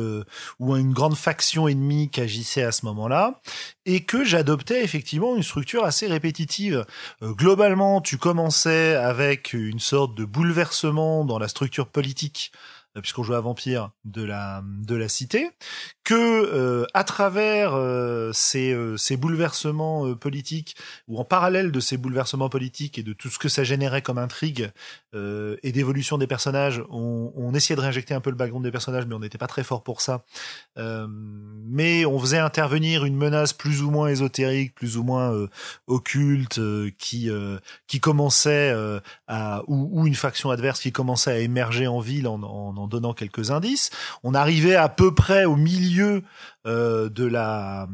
ou 0.58 0.76
une 0.76 0.92
grande 0.92 1.16
faction 1.16 1.68
ennemie 1.68 2.08
qui 2.08 2.20
agissait 2.20 2.62
à 2.62 2.72
ce 2.72 2.86
moment-là, 2.86 3.40
et 3.86 4.04
que 4.04 4.24
j'adoptais 4.24 4.84
effectivement 4.84 5.36
une 5.36 5.42
structure 5.42 5.84
assez 5.84 6.06
répétitive. 6.06 6.84
globalement, 7.22 8.00
tu 8.00 8.18
commençais 8.18 8.94
avec 8.94 9.52
une 9.52 9.80
sorte 9.80 10.14
de 10.14 10.24
bouleversement 10.24 11.24
dans 11.24 11.38
la 11.38 11.48
structure 11.48 11.88
politique 11.88 12.52
puisqu'on 12.94 13.22
joue 13.22 13.34
à 13.34 13.40
vampire 13.40 13.92
de 14.04 14.22
la 14.22 14.62
de 14.64 14.94
la 14.94 15.08
cité, 15.08 15.50
que 16.10 16.16
euh, 16.16 16.86
à 16.92 17.04
travers 17.04 17.74
euh, 17.74 18.32
ces, 18.32 18.76
ces 18.96 19.16
bouleversements 19.16 20.12
politiques 20.16 20.74
ou 21.06 21.20
en 21.20 21.24
parallèle 21.24 21.70
de 21.70 21.78
ces 21.78 21.96
bouleversements 21.96 22.48
politiques 22.48 22.98
et 22.98 23.04
de 23.04 23.12
tout 23.12 23.28
ce 23.28 23.38
que 23.38 23.48
ça 23.48 23.62
générait 23.62 24.02
comme 24.02 24.18
intrigue 24.18 24.72
et 25.12 25.72
d'évolution 25.72 26.18
des 26.18 26.28
personnages, 26.28 26.84
on, 26.88 27.32
on, 27.34 27.52
essayait 27.52 27.74
de 27.74 27.80
réinjecter 27.80 28.14
un 28.14 28.20
peu 28.20 28.30
le 28.30 28.36
background 28.36 28.64
des 28.64 28.70
personnages, 28.70 29.06
mais 29.06 29.14
on 29.16 29.18
n'était 29.18 29.38
pas 29.38 29.48
très 29.48 29.64
fort 29.64 29.82
pour 29.82 30.00
ça. 30.00 30.22
mais 30.76 32.04
on 32.06 32.18
faisait 32.20 32.38
intervenir 32.38 33.04
une 33.04 33.16
menace 33.16 33.52
plus 33.52 33.82
ou 33.82 33.90
moins 33.90 34.06
ésotérique, 34.06 34.72
plus 34.74 34.96
ou 34.96 35.02
moins 35.02 35.48
occulte, 35.88 36.60
qui 36.96 37.28
qui 37.88 38.00
commençait 38.00 38.72
à 39.26 39.62
ou, 39.66 39.88
ou, 39.92 40.06
une 40.06 40.14
faction 40.14 40.50
adverse 40.50 40.80
qui 40.80 40.92
commençait 40.92 41.32
à 41.32 41.38
émerger 41.38 41.88
en 41.88 41.98
ville 41.98 42.28
en 42.28 42.40
en 42.42 42.86
donnant 42.86 43.12
quelques 43.12 43.50
indices. 43.50 43.90
On 44.22 44.32
arrivait 44.34 44.76
à 44.76 44.88
peu 44.88 45.12
près 45.12 45.44
au 45.44 45.56
milieu 45.56 45.99
euh, 46.00 46.20
de 46.64 47.24
la 47.24 47.88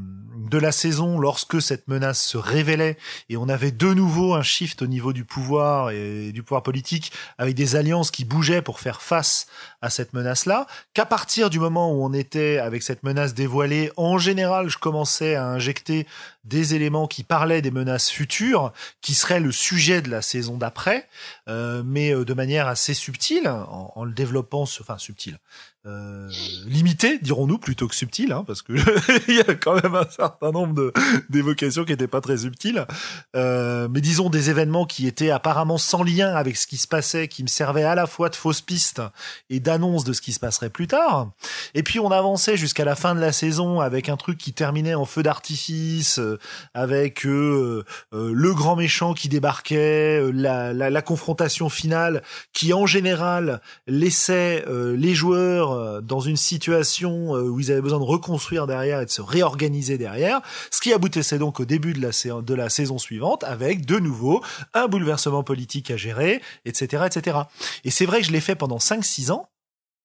de 0.50 0.58
la 0.58 0.72
saison 0.72 1.18
lorsque 1.18 1.60
cette 1.60 1.88
menace 1.88 2.22
se 2.22 2.38
révélait 2.38 2.96
et 3.28 3.36
on 3.36 3.48
avait 3.48 3.72
de 3.72 3.92
nouveau 3.92 4.34
un 4.34 4.42
shift 4.42 4.82
au 4.82 4.86
niveau 4.86 5.12
du 5.12 5.24
pouvoir 5.24 5.90
et 5.90 6.32
du 6.32 6.42
pouvoir 6.42 6.62
politique 6.62 7.12
avec 7.38 7.54
des 7.54 7.76
alliances 7.76 8.10
qui 8.10 8.24
bougeaient 8.24 8.62
pour 8.62 8.80
faire 8.80 9.02
face 9.02 9.46
à 9.82 9.90
cette 9.90 10.12
menace-là. 10.12 10.66
Qu'à 10.94 11.06
partir 11.06 11.50
du 11.50 11.58
moment 11.58 11.92
où 11.92 12.04
on 12.04 12.12
était 12.12 12.58
avec 12.58 12.82
cette 12.82 13.02
menace 13.02 13.34
dévoilée, 13.34 13.90
en 13.96 14.18
général, 14.18 14.68
je 14.68 14.78
commençais 14.78 15.34
à 15.34 15.46
injecter 15.46 16.06
des 16.44 16.74
éléments 16.74 17.08
qui 17.08 17.24
parlaient 17.24 17.62
des 17.62 17.70
menaces 17.70 18.08
futures, 18.08 18.72
qui 19.00 19.14
seraient 19.14 19.40
le 19.40 19.52
sujet 19.52 20.00
de 20.00 20.10
la 20.10 20.22
saison 20.22 20.56
d'après, 20.56 21.08
euh, 21.48 21.82
mais 21.84 22.14
euh, 22.14 22.24
de 22.24 22.34
manière 22.34 22.68
assez 22.68 22.94
subtile, 22.94 23.48
en, 23.48 24.04
le 24.04 24.12
développant, 24.12 24.62
enfin 24.62 24.96
subtile, 24.98 25.38
euh, 25.86 26.28
limité, 26.66 27.18
dirons-nous, 27.18 27.58
plutôt 27.58 27.88
que 27.88 27.94
subtil, 27.94 28.32
hein, 28.32 28.44
parce 28.56 28.62
que 28.62 29.28
il 29.28 29.36
y 29.36 29.40
a 29.40 29.54
quand 29.54 29.80
même 29.82 29.94
un 29.94 30.08
certain 30.08 30.50
nombre 30.50 30.92
d'évocations 31.28 31.84
qui 31.84 31.92
n'étaient 31.92 32.06
pas 32.06 32.20
très 32.20 32.38
subtiles. 32.38 32.86
Euh, 33.34 33.88
mais 33.90 34.00
disons 34.00 34.30
des 34.30 34.50
événements 34.50 34.86
qui 34.86 35.06
étaient 35.06 35.30
apparemment 35.30 35.78
sans 35.78 36.02
lien 36.02 36.34
avec 36.34 36.56
ce 36.56 36.66
qui 36.66 36.76
se 36.76 36.88
passait, 36.88 37.28
qui 37.28 37.42
me 37.42 37.48
servaient 37.48 37.84
à 37.84 37.94
la 37.94 38.06
fois 38.06 38.28
de 38.28 38.36
fausse 38.36 38.60
piste 38.60 39.02
et 39.50 39.60
d'annonce 39.60 40.04
de 40.04 40.12
ce 40.12 40.20
qui 40.20 40.32
se 40.32 40.40
passerait 40.40 40.70
plus 40.70 40.86
tard. 40.86 41.30
Et 41.74 41.82
puis 41.82 42.00
on 42.00 42.10
avançait 42.10 42.56
jusqu'à 42.56 42.84
la 42.84 42.96
fin 42.96 43.14
de 43.14 43.20
la 43.20 43.32
saison 43.32 43.80
avec 43.80 44.08
un 44.08 44.16
truc 44.16 44.38
qui 44.38 44.52
terminait 44.52 44.94
en 44.94 45.04
feu 45.04 45.22
d'artifice, 45.22 46.18
euh, 46.18 46.38
avec 46.74 47.26
euh, 47.26 47.84
le 48.12 48.54
grand 48.54 48.76
méchant 48.76 49.14
qui 49.14 49.28
débarquait, 49.28 50.22
la, 50.32 51.02
confrontation 51.02 51.68
finale 51.68 52.22
qui 52.52 52.72
en 52.72 52.86
général 52.86 53.60
laissait 53.86 54.64
les 54.68 55.14
joueurs 55.14 56.02
dans 56.02 56.20
une 56.20 56.36
situation 56.36 57.32
où 57.32 57.60
ils 57.60 57.70
avaient 57.70 57.82
besoin 57.82 58.00
de 58.00 58.04
reconstruire 58.04 58.45
derrière 58.66 59.00
et 59.00 59.06
de 59.06 59.10
se 59.10 59.22
réorganiser 59.22 59.98
derrière, 59.98 60.40
ce 60.70 60.80
qui 60.80 60.92
aboutissait 60.92 61.38
donc 61.38 61.60
au 61.60 61.64
début 61.64 61.92
de 61.92 62.00
la, 62.00 62.40
de 62.42 62.54
la 62.54 62.68
saison 62.68 62.98
suivante 62.98 63.44
avec 63.44 63.84
de 63.84 63.98
nouveau 63.98 64.42
un 64.74 64.88
bouleversement 64.88 65.42
politique 65.42 65.90
à 65.90 65.96
gérer, 65.96 66.40
etc., 66.64 67.04
etc. 67.06 67.38
Et 67.84 67.90
c'est 67.90 68.06
vrai 68.06 68.20
que 68.20 68.26
je 68.26 68.32
l'ai 68.32 68.40
fait 68.40 68.54
pendant 68.54 68.78
5-6 68.78 69.32
ans, 69.32 69.48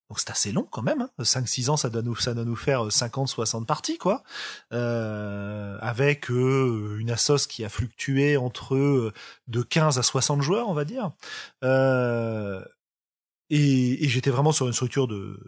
donc 0.09 0.19
c'est 0.19 0.29
assez 0.29 0.51
long 0.51 0.67
quand 0.69 0.81
même. 0.81 1.01
Hein. 1.01 1.09
5-6 1.21 1.69
ans, 1.69 1.77
ça 1.77 1.89
doit 1.89 2.01
nous, 2.01 2.17
ça 2.17 2.33
doit 2.33 2.43
nous 2.43 2.57
faire 2.57 2.87
50-60 2.87 3.65
parties, 3.65 3.97
quoi. 3.97 4.23
Euh, 4.73 5.77
avec 5.79 6.29
euh, 6.29 6.97
une 6.99 7.11
assos 7.11 7.47
qui 7.47 7.63
a 7.63 7.69
fluctué 7.69 8.35
entre 8.35 8.75
euh, 8.75 9.13
de 9.47 9.61
15 9.61 9.99
à 9.99 10.03
60 10.03 10.41
joueurs, 10.41 10.67
on 10.67 10.73
va 10.73 10.83
dire. 10.83 11.11
Euh, 11.63 12.61
et, 13.49 14.03
et 14.03 14.09
j'étais 14.09 14.31
vraiment 14.31 14.51
sur 14.51 14.67
une 14.67 14.73
structure 14.73 15.07
de, 15.07 15.39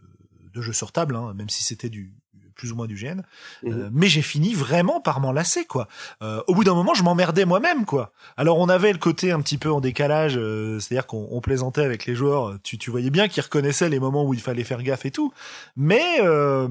de 0.54 0.62
jeu 0.62 0.72
sur 0.72 0.92
table, 0.92 1.18
hein, 1.18 1.34
même 1.34 1.50
si 1.50 1.64
c'était 1.64 1.90
du, 1.90 2.14
plus 2.56 2.72
ou 2.72 2.76
moins 2.76 2.88
du 2.88 2.98
gène. 2.98 3.24
Mmh. 3.64 3.72
Euh, 3.72 3.90
mais 3.92 4.08
j'ai 4.08 4.22
fini 4.22 4.54
vraiment 4.54 5.00
par 5.00 5.20
m'en 5.20 5.32
lasser, 5.32 5.66
quoi. 5.66 5.88
Euh, 6.22 6.42
au 6.48 6.56
bout 6.56 6.64
d'un 6.64 6.74
moment, 6.74 6.94
je 6.94 7.04
m'emmerdais 7.04 7.46
moi-même, 7.46 7.86
quoi. 7.86 8.14
Alors 8.38 8.60
on 8.60 8.70
avait 8.70 8.92
le 8.92 9.00
côté 9.00 9.32
un 9.32 9.42
petit 9.42 9.58
peu 9.58 9.72
en 9.72 9.82
décalage, 9.82 10.38
euh, 10.38 10.80
c'est-à-dire 10.80 11.08
qu'on 11.08 11.42
plaisantait 11.42 11.84
avec 11.84 12.06
les 12.06 12.16
joueurs. 12.16 12.58
Tu, 12.64 12.78
tu 12.78 12.92
voyais 12.92 13.10
bien 13.10 13.28
qu'ils 13.28 13.44
reconnaissaient 13.44 13.90
les 13.90 14.00
moments 14.00 14.26
où 14.26 14.34
il 14.34 14.42
fallait 14.42 14.64
faire 14.64 14.84
gaffe 14.84 15.06
et 15.06 15.12
tout. 15.12 15.34
Mais 15.76 16.20
euh, 16.22 16.68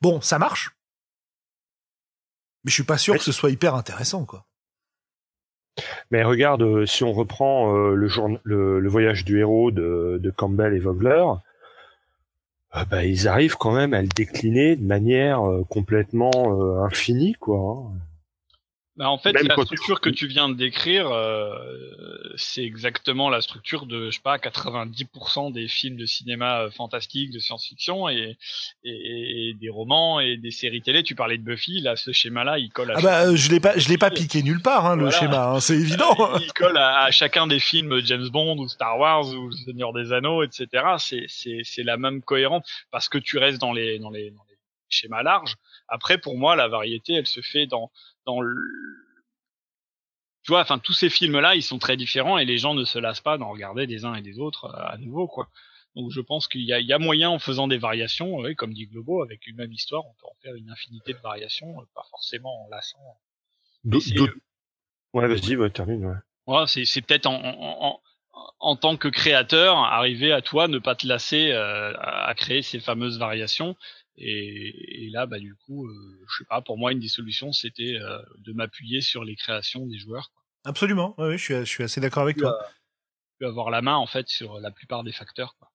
bon, 0.00 0.20
ça 0.20 0.38
marche. 0.38 0.70
Mais 2.64 2.70
je 2.70 2.74
suis 2.74 2.84
pas 2.84 2.98
sûr 2.98 3.14
que 3.14 3.22
ce 3.22 3.32
soit 3.32 3.50
hyper 3.50 3.74
intéressant, 3.74 4.24
quoi. 4.24 4.46
Mais 6.10 6.22
regarde, 6.22 6.62
euh, 6.62 6.86
si 6.86 7.04
on 7.04 7.12
reprend 7.12 7.74
euh, 7.74 7.94
le, 7.94 8.08
jour, 8.08 8.28
le, 8.42 8.80
le, 8.80 8.88
voyage 8.88 9.24
du 9.24 9.38
héros 9.38 9.70
de, 9.70 10.18
de 10.22 10.30
Campbell 10.30 10.74
et 10.74 10.78
Vogler, 10.78 11.24
euh, 12.76 12.84
bah, 12.84 13.04
ils 13.04 13.28
arrivent 13.28 13.56
quand 13.56 13.72
même 13.72 13.94
à 13.94 14.02
le 14.02 14.08
décliner 14.08 14.76
de 14.76 14.84
manière 14.84 15.48
euh, 15.48 15.64
complètement 15.68 16.30
euh, 16.36 16.84
infinie, 16.84 17.34
quoi. 17.34 17.58
Hein. 17.58 17.98
Bah 18.96 19.08
en 19.08 19.18
fait, 19.18 19.32
Même 19.32 19.46
la 19.46 19.54
structure 19.54 20.00
tu... 20.00 20.10
que 20.10 20.14
tu 20.14 20.26
viens 20.26 20.48
de 20.48 20.54
décrire, 20.54 21.10
euh, 21.10 21.54
c'est 22.36 22.64
exactement 22.64 23.30
la 23.30 23.40
structure 23.40 23.86
de, 23.86 24.10
je 24.10 24.16
sais 24.16 24.22
pas, 24.22 24.36
90% 24.36 25.52
des 25.52 25.68
films 25.68 25.96
de 25.96 26.06
cinéma 26.06 26.62
euh, 26.62 26.70
fantastique, 26.70 27.30
de 27.30 27.38
science-fiction 27.38 28.08
et, 28.08 28.36
et, 28.84 29.50
et, 29.50 29.54
des 29.54 29.68
romans 29.68 30.18
et 30.18 30.36
des 30.36 30.50
séries 30.50 30.82
télé. 30.82 31.04
Tu 31.04 31.14
parlais 31.14 31.38
de 31.38 31.42
Buffy, 31.42 31.80
là, 31.80 31.94
ce 31.94 32.12
schéma-là, 32.12 32.58
il 32.58 32.70
colle 32.70 32.90
à. 32.90 32.94
Ah 32.98 33.00
bah, 33.00 33.36
je 33.36 33.48
l'ai 33.50 33.60
pas, 33.60 33.78
je 33.78 33.88
l'ai 33.88 33.98
pas 33.98 34.10
piqué 34.10 34.42
nulle 34.42 34.60
part, 34.60 34.84
hein, 34.86 34.96
le 34.96 35.10
schéma, 35.10 35.50
hein, 35.50 35.60
c'est 35.60 35.76
évident. 35.76 36.16
il 36.40 36.52
colle 36.52 36.76
à, 36.76 37.04
à, 37.04 37.10
chacun 37.12 37.46
des 37.46 37.60
films 37.60 38.00
James 38.04 38.28
Bond 38.28 38.58
ou 38.58 38.68
Star 38.68 38.98
Wars 38.98 39.28
ou 39.28 39.52
Seigneur 39.52 39.92
des 39.92 40.12
Anneaux, 40.12 40.42
etc. 40.42 40.66
C'est, 40.98 41.26
c'est, 41.28 41.60
c'est 41.62 41.84
la 41.84 41.96
même 41.96 42.22
cohérence 42.22 42.68
parce 42.90 43.08
que 43.08 43.18
tu 43.18 43.38
restes 43.38 43.60
dans 43.60 43.72
les, 43.72 44.00
dans 44.00 44.10
les, 44.10 44.30
dans 44.30 44.42
les 44.48 44.56
schémas 44.90 45.22
larges. 45.22 45.54
Après, 45.88 46.18
pour 46.18 46.36
moi, 46.36 46.56
la 46.56 46.68
variété, 46.68 47.14
elle 47.14 47.26
se 47.26 47.40
fait 47.40 47.66
dans 47.66 47.90
dans 48.30 48.40
le 48.40 48.54
tu 50.42 50.52
vois 50.52 50.60
enfin 50.60 50.78
tous 50.78 50.92
ces 50.92 51.10
films 51.10 51.38
là 51.40 51.54
ils 51.54 51.62
sont 51.62 51.78
très 51.78 51.96
différents 51.96 52.38
et 52.38 52.44
les 52.44 52.58
gens 52.58 52.74
ne 52.74 52.84
se 52.84 52.98
lassent 52.98 53.20
pas 53.20 53.38
d'en 53.38 53.50
regarder 53.50 53.86
des 53.86 54.04
uns 54.04 54.14
et 54.14 54.22
des 54.22 54.38
autres 54.38 54.66
euh, 54.66 54.94
à 54.94 54.96
nouveau 54.98 55.26
quoi. 55.26 55.48
Donc 55.96 56.10
je 56.12 56.20
pense 56.20 56.46
qu'il 56.46 56.60
y 56.62 56.66
y 56.66 56.92
a 56.92 56.98
moyen 56.98 57.28
en 57.30 57.38
faisant 57.38 57.66
des 57.66 57.78
variations 57.78 58.36
oui, 58.36 58.54
comme 58.54 58.72
dit 58.72 58.86
Globo 58.86 59.22
avec 59.22 59.46
une 59.46 59.56
même 59.56 59.72
histoire 59.72 60.04
on 60.06 60.14
peut 60.20 60.26
en 60.26 60.36
faire 60.42 60.54
une 60.54 60.70
infinité 60.70 61.12
de 61.12 61.18
variations 61.18 61.80
euh, 61.80 61.84
pas 61.94 62.04
forcément 62.10 62.64
en 62.64 62.68
lassant. 62.68 62.98
Ouais 65.12 65.26
vas-y 65.26 65.56
ouais, 65.56 65.70
termine 65.70 66.06
ouais, 66.06 66.20
ouais 66.46 66.66
c'est, 66.68 66.84
c'est 66.84 67.02
peut-être 67.02 67.26
en, 67.26 67.34
en, 67.34 67.86
en 67.86 68.00
en 68.60 68.76
tant 68.76 68.96
que 68.96 69.08
créateur, 69.08 69.76
arriver 69.76 70.32
à 70.32 70.42
toi 70.42 70.68
ne 70.68 70.78
pas 70.78 70.94
te 70.94 71.06
lasser 71.06 71.50
euh, 71.50 71.92
à 71.98 72.34
créer 72.34 72.62
ces 72.62 72.80
fameuses 72.80 73.18
variations 73.18 73.76
et, 74.16 75.04
et, 75.06 75.10
là, 75.10 75.26
bah, 75.26 75.38
du 75.38 75.54
coup, 75.54 75.86
euh, 75.86 76.24
je 76.28 76.38
sais 76.38 76.44
pas, 76.48 76.60
pour 76.60 76.78
moi, 76.78 76.92
une 76.92 77.00
des 77.00 77.08
solutions, 77.08 77.52
c'était 77.52 77.96
euh, 77.96 78.18
de 78.38 78.52
m'appuyer 78.52 79.00
sur 79.00 79.24
les 79.24 79.36
créations 79.36 79.86
des 79.86 79.98
joueurs. 79.98 80.30
Quoi. 80.32 80.42
Absolument, 80.64 81.14
oui, 81.18 81.38
je 81.38 81.42
suis, 81.42 81.54
je 81.54 81.64
suis 81.64 81.84
assez 81.84 82.00
d'accord 82.00 82.22
avec 82.22 82.36
toi. 82.36 82.58
Tu 83.38 83.46
avoir 83.46 83.70
la 83.70 83.80
main, 83.80 83.96
en 83.96 84.06
fait, 84.06 84.28
sur 84.28 84.60
la 84.60 84.70
plupart 84.70 85.04
des 85.04 85.12
facteurs. 85.12 85.56
Quoi. 85.58 85.70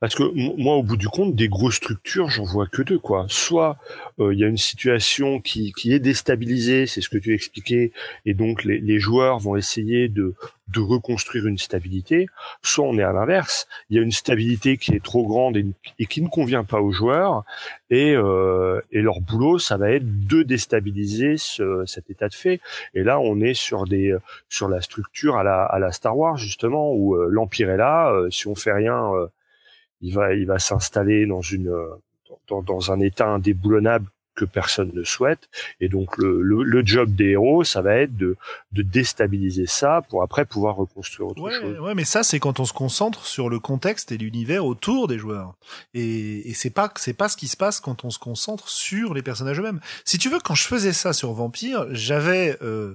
Parce 0.00 0.14
que 0.14 0.22
moi, 0.60 0.76
au 0.76 0.82
bout 0.82 0.96
du 0.96 1.08
compte, 1.08 1.34
des 1.34 1.48
grosses 1.48 1.76
structures, 1.76 2.28
j'en 2.28 2.44
vois 2.44 2.66
que 2.66 2.82
deux, 2.82 2.98
quoi. 2.98 3.26
Soit 3.28 3.78
il 4.18 4.24
euh, 4.24 4.34
y 4.34 4.44
a 4.44 4.48
une 4.48 4.56
situation 4.58 5.40
qui, 5.40 5.72
qui 5.72 5.92
est 5.92 5.98
déstabilisée, 5.98 6.86
c'est 6.86 7.00
ce 7.00 7.08
que 7.08 7.18
tu 7.18 7.34
expliquais, 7.34 7.92
et 8.24 8.34
donc 8.34 8.64
les, 8.64 8.80
les, 8.80 8.98
joueurs 8.98 9.38
vont 9.38 9.56
essayer 9.56 10.08
de, 10.08 10.34
de 10.68 10.80
reconstruire 10.80 11.46
une 11.46 11.58
stabilité. 11.58 12.26
Soit 12.62 12.86
on 12.86 12.98
est 12.98 13.02
à 13.02 13.12
l'inverse, 13.12 13.66
il 13.90 13.96
y 13.96 13.98
a 13.98 14.02
une 14.02 14.12
stabilité 14.12 14.76
qui 14.76 14.94
est 14.94 15.04
trop 15.04 15.26
grande 15.26 15.56
et, 15.56 16.06
qui 16.06 16.22
ne 16.22 16.28
convient 16.28 16.64
pas 16.64 16.80
aux 16.80 16.92
joueurs, 16.92 17.44
et, 17.90 18.14
euh, 18.16 18.80
et 18.90 19.02
leur 19.02 19.20
boulot, 19.20 19.58
ça 19.58 19.76
va 19.76 19.90
être 19.90 20.26
de 20.26 20.42
déstabiliser 20.42 21.36
ce, 21.36 21.84
cet 21.86 22.10
état 22.10 22.28
de 22.28 22.34
fait. 22.34 22.60
Et 22.94 23.02
là, 23.02 23.20
on 23.20 23.40
est 23.40 23.54
sur 23.54 23.84
des 23.84 24.16
sur 24.48 24.68
la 24.68 24.80
structure 24.80 25.36
à 25.36 25.42
la, 25.42 25.64
à 25.64 25.78
la 25.78 25.92
Star 25.92 26.16
Wars 26.16 26.36
justement, 26.36 26.92
où 26.92 27.14
euh, 27.14 27.28
l'empire 27.30 27.70
est 27.70 27.76
là. 27.76 28.10
Euh, 28.12 28.30
si 28.30 28.46
on 28.48 28.54
fait 28.54 28.72
rien 28.72 29.10
il 30.04 30.14
va, 30.14 30.34
il 30.34 30.46
va 30.46 30.58
s'installer 30.58 31.26
dans, 31.26 31.40
dans, 32.62 32.92
un 32.92 33.00
état 33.00 33.26
indéboulonnable 33.26 34.06
que 34.34 34.44
personne 34.44 34.90
ne 34.92 35.04
souhaite. 35.04 35.48
Et 35.80 35.88
donc 35.88 36.16
le, 36.18 36.42
le, 36.42 36.62
le, 36.62 36.84
job 36.84 37.14
des 37.14 37.30
héros, 37.30 37.64
ça 37.64 37.82
va 37.82 37.96
être 37.96 38.16
de, 38.16 38.36
de 38.72 38.82
déstabiliser 38.82 39.66
ça 39.66 40.02
pour 40.08 40.22
après 40.22 40.44
pouvoir 40.44 40.76
reconstruire 40.76 41.28
autre 41.28 41.42
ouais, 41.42 41.60
chose. 41.60 41.78
Ouais, 41.80 41.94
mais 41.94 42.04
ça 42.04 42.22
c'est 42.22 42.40
quand 42.40 42.60
on 42.60 42.64
se 42.64 42.72
concentre 42.72 43.26
sur 43.26 43.48
le 43.48 43.58
contexte 43.58 44.12
et 44.12 44.18
l'univers 44.18 44.64
autour 44.64 45.08
des 45.08 45.18
joueurs. 45.18 45.54
Et, 45.94 46.50
et 46.50 46.54
c'est 46.54 46.70
pas 46.70 46.92
c'est 46.96 47.14
pas 47.14 47.28
ce 47.28 47.36
qui 47.36 47.48
se 47.48 47.56
passe 47.56 47.80
quand 47.80 48.04
on 48.04 48.10
se 48.10 48.18
concentre 48.18 48.68
sur 48.68 49.14
les 49.14 49.22
personnages 49.22 49.58
eux-mêmes. 49.58 49.80
Si 50.04 50.18
tu 50.18 50.28
veux, 50.28 50.40
quand 50.40 50.54
je 50.54 50.64
faisais 50.64 50.92
ça 50.92 51.12
sur 51.12 51.32
Vampire, 51.32 51.86
j'avais 51.90 52.56
euh, 52.62 52.94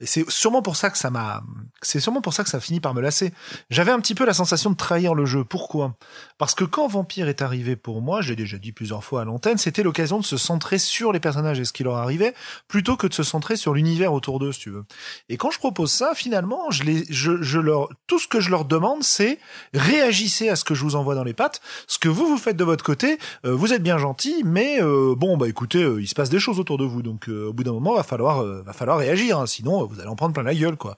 et 0.00 0.06
c'est 0.06 0.28
sûrement 0.30 0.62
pour 0.62 0.76
ça 0.76 0.90
que 0.90 0.98
ça 0.98 1.10
m'a, 1.10 1.42
c'est 1.82 2.00
sûrement 2.00 2.20
pour 2.20 2.32
ça 2.32 2.42
que 2.44 2.50
ça 2.50 2.56
a 2.56 2.60
fini 2.60 2.80
par 2.80 2.94
me 2.94 3.00
lasser. 3.00 3.32
J'avais 3.68 3.92
un 3.92 4.00
petit 4.00 4.14
peu 4.14 4.24
la 4.24 4.32
sensation 4.32 4.70
de 4.70 4.76
trahir 4.76 5.14
le 5.14 5.26
jeu. 5.26 5.44
Pourquoi? 5.44 5.94
Parce 6.38 6.54
que 6.54 6.64
quand 6.64 6.88
Vampire 6.88 7.28
est 7.28 7.42
arrivé 7.42 7.76
pour 7.76 8.00
moi, 8.00 8.22
j'ai 8.22 8.36
déjà 8.36 8.58
dit 8.58 8.72
plusieurs 8.72 9.04
fois 9.04 9.22
à 9.22 9.24
l'antenne, 9.24 9.58
c'était 9.58 9.82
l'occasion 9.82 10.18
de 10.18 10.24
se 10.24 10.36
centrer 10.36 10.78
sur 10.78 11.12
les 11.12 11.20
personnages 11.20 11.60
et 11.60 11.64
ce 11.64 11.72
qui 11.72 11.84
leur 11.84 11.96
arrivait, 11.96 12.34
plutôt 12.68 12.96
que 12.96 13.06
de 13.06 13.14
se 13.14 13.22
centrer 13.22 13.56
sur 13.56 13.74
l'univers 13.74 14.12
autour 14.12 14.38
d'eux, 14.38 14.52
si 14.52 14.60
tu 14.60 14.70
veux. 14.70 14.84
Et 15.28 15.36
quand 15.36 15.50
je 15.50 15.58
propose 15.58 15.90
ça, 15.90 16.12
finalement, 16.14 16.70
je 16.70 16.84
les, 16.84 17.04
je, 17.10 17.42
je 17.42 17.58
leur, 17.58 17.88
tout 18.06 18.18
ce 18.18 18.28
que 18.28 18.40
je 18.40 18.50
leur 18.50 18.64
demande, 18.64 19.02
c'est 19.02 19.38
réagissez 19.74 20.48
à 20.48 20.56
ce 20.56 20.64
que 20.64 20.74
je 20.74 20.82
vous 20.82 20.96
envoie 20.96 21.14
dans 21.14 21.24
les 21.24 21.34
pattes. 21.34 21.60
Ce 21.86 21.98
que 21.98 22.08
vous 22.08 22.26
vous 22.26 22.38
faites 22.38 22.56
de 22.56 22.64
votre 22.64 22.84
côté, 22.84 23.18
euh, 23.44 23.54
vous 23.54 23.72
êtes 23.72 23.82
bien 23.82 23.98
gentil, 23.98 24.42
mais 24.44 24.82
euh, 24.82 25.14
bon, 25.16 25.36
bah 25.36 25.48
écoutez, 25.48 25.82
euh, 25.82 26.00
il 26.00 26.08
se 26.08 26.14
passe 26.14 26.30
des 26.30 26.40
choses 26.40 26.58
autour 26.58 26.78
de 26.78 26.84
vous, 26.84 27.02
donc 27.02 27.28
euh, 27.28 27.48
au 27.48 27.52
bout 27.52 27.64
d'un 27.64 27.72
moment, 27.72 27.94
va 27.94 28.02
falloir, 28.02 28.42
euh, 28.42 28.62
va 28.62 28.72
falloir 28.72 28.98
réagir, 28.98 29.38
hein, 29.38 29.46
sinon 29.46 29.89
vous 29.90 30.00
allez 30.00 30.08
en 30.08 30.16
prendre 30.16 30.32
plein 30.32 30.42
la 30.42 30.54
gueule, 30.54 30.76
quoi. 30.76 30.96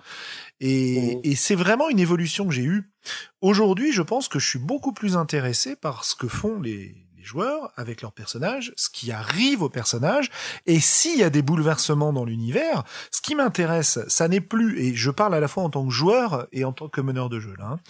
Et, 0.60 1.16
mmh. 1.16 1.20
et 1.24 1.36
c'est 1.36 1.54
vraiment 1.54 1.88
une 1.88 1.98
évolution 1.98 2.46
que 2.46 2.52
j'ai 2.52 2.64
eue. 2.64 2.92
Aujourd'hui, 3.40 3.92
je 3.92 4.02
pense 4.02 4.28
que 4.28 4.38
je 4.38 4.48
suis 4.48 4.58
beaucoup 4.58 4.92
plus 4.92 5.16
intéressé 5.16 5.74
par 5.74 6.04
ce 6.04 6.14
que 6.14 6.28
font 6.28 6.60
les, 6.60 7.01
les 7.22 7.28
joueurs 7.28 7.72
avec 7.76 8.02
leurs 8.02 8.12
personnages, 8.12 8.72
ce 8.76 8.90
qui 8.90 9.12
arrive 9.12 9.62
aux 9.62 9.68
personnages, 9.68 10.28
et 10.66 10.80
s'il 10.80 11.20
y 11.20 11.22
a 11.22 11.30
des 11.30 11.40
bouleversements 11.42 12.12
dans 12.12 12.24
l'univers, 12.24 12.82
ce 13.12 13.20
qui 13.20 13.36
m'intéresse, 13.36 14.00
ça 14.08 14.26
n'est 14.26 14.40
plus, 14.40 14.80
et 14.80 14.94
je 14.94 15.10
parle 15.10 15.34
à 15.36 15.40
la 15.40 15.46
fois 15.46 15.62
en 15.62 15.70
tant 15.70 15.86
que 15.86 15.92
joueur 15.92 16.48
et 16.50 16.64
en 16.64 16.72
tant 16.72 16.88
que 16.88 17.00
meneur 17.00 17.28
de 17.28 17.38
jeu, 17.38 17.54
là, 17.58 17.66
hein, 17.66 17.80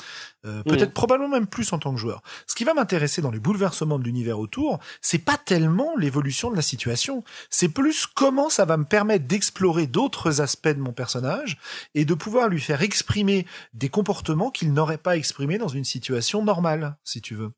euh, 0.44 0.62
peut-être 0.64 0.90
mmh. 0.90 0.92
probablement 0.92 1.30
même 1.30 1.46
plus 1.46 1.72
en 1.72 1.78
tant 1.78 1.94
que 1.94 1.98
joueur. 1.98 2.22
Ce 2.46 2.54
qui 2.54 2.64
va 2.64 2.74
m'intéresser 2.74 3.22
dans 3.22 3.30
les 3.30 3.40
bouleversements 3.40 3.98
de 3.98 4.04
l'univers 4.04 4.38
autour, 4.38 4.80
c'est 5.00 5.18
pas 5.18 5.38
tellement 5.38 5.96
l'évolution 5.96 6.50
de 6.50 6.56
la 6.56 6.62
situation, 6.62 7.24
c'est 7.48 7.70
plus 7.70 8.06
comment 8.06 8.50
ça 8.50 8.66
va 8.66 8.76
me 8.76 8.84
permettre 8.84 9.26
d'explorer 9.26 9.86
d'autres 9.86 10.42
aspects 10.42 10.68
de 10.68 10.80
mon 10.80 10.92
personnage 10.92 11.58
et 11.94 12.04
de 12.04 12.12
pouvoir 12.12 12.48
lui 12.48 12.60
faire 12.60 12.82
exprimer 12.82 13.46
des 13.72 13.88
comportements 13.88 14.50
qu'il 14.50 14.74
n'aurait 14.74 14.98
pas 14.98 15.16
exprimés 15.16 15.56
dans 15.56 15.68
une 15.68 15.84
situation 15.84 16.44
normale, 16.44 16.96
si 17.02 17.22
tu 17.22 17.34
veux. 17.34 17.52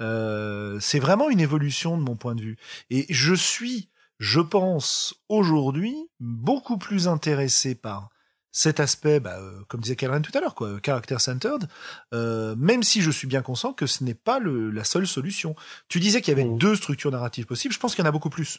Euh, 0.00 0.78
c'est 0.80 0.98
vraiment 0.98 1.30
une 1.30 1.40
évolution 1.40 1.96
de 1.98 2.02
mon 2.02 2.16
point 2.16 2.34
de 2.34 2.40
vue. 2.40 2.56
Et 2.90 3.06
je 3.10 3.34
suis, 3.34 3.88
je 4.18 4.40
pense, 4.40 5.14
aujourd'hui 5.28 5.94
beaucoup 6.20 6.78
plus 6.78 7.08
intéressé 7.08 7.74
par 7.74 8.10
cet 8.52 8.80
aspect, 8.80 9.20
bah, 9.20 9.36
euh, 9.38 9.62
comme 9.68 9.80
disait 9.80 9.94
Karen 9.94 10.22
tout 10.22 10.36
à 10.36 10.40
l'heure, 10.40 10.56
quoi, 10.56 10.78
character 10.84 11.18
centered, 11.20 11.68
euh, 12.12 12.56
même 12.56 12.82
si 12.82 13.00
je 13.00 13.10
suis 13.10 13.28
bien 13.28 13.42
conscient 13.42 13.72
que 13.72 13.86
ce 13.86 14.02
n'est 14.02 14.14
pas 14.14 14.40
le, 14.40 14.70
la 14.70 14.82
seule 14.82 15.06
solution. 15.06 15.54
Tu 15.88 16.00
disais 16.00 16.20
qu'il 16.20 16.36
y 16.36 16.40
avait 16.40 16.48
Mm. 16.48 16.58
deux 16.58 16.74
structures 16.74 17.12
narratives 17.12 17.46
possibles. 17.46 17.72
Je 17.72 17.78
pense 17.78 17.94
qu'il 17.94 18.02
y 18.02 18.06
en 18.06 18.08
a 18.08 18.12
beaucoup 18.12 18.30
plus. 18.30 18.58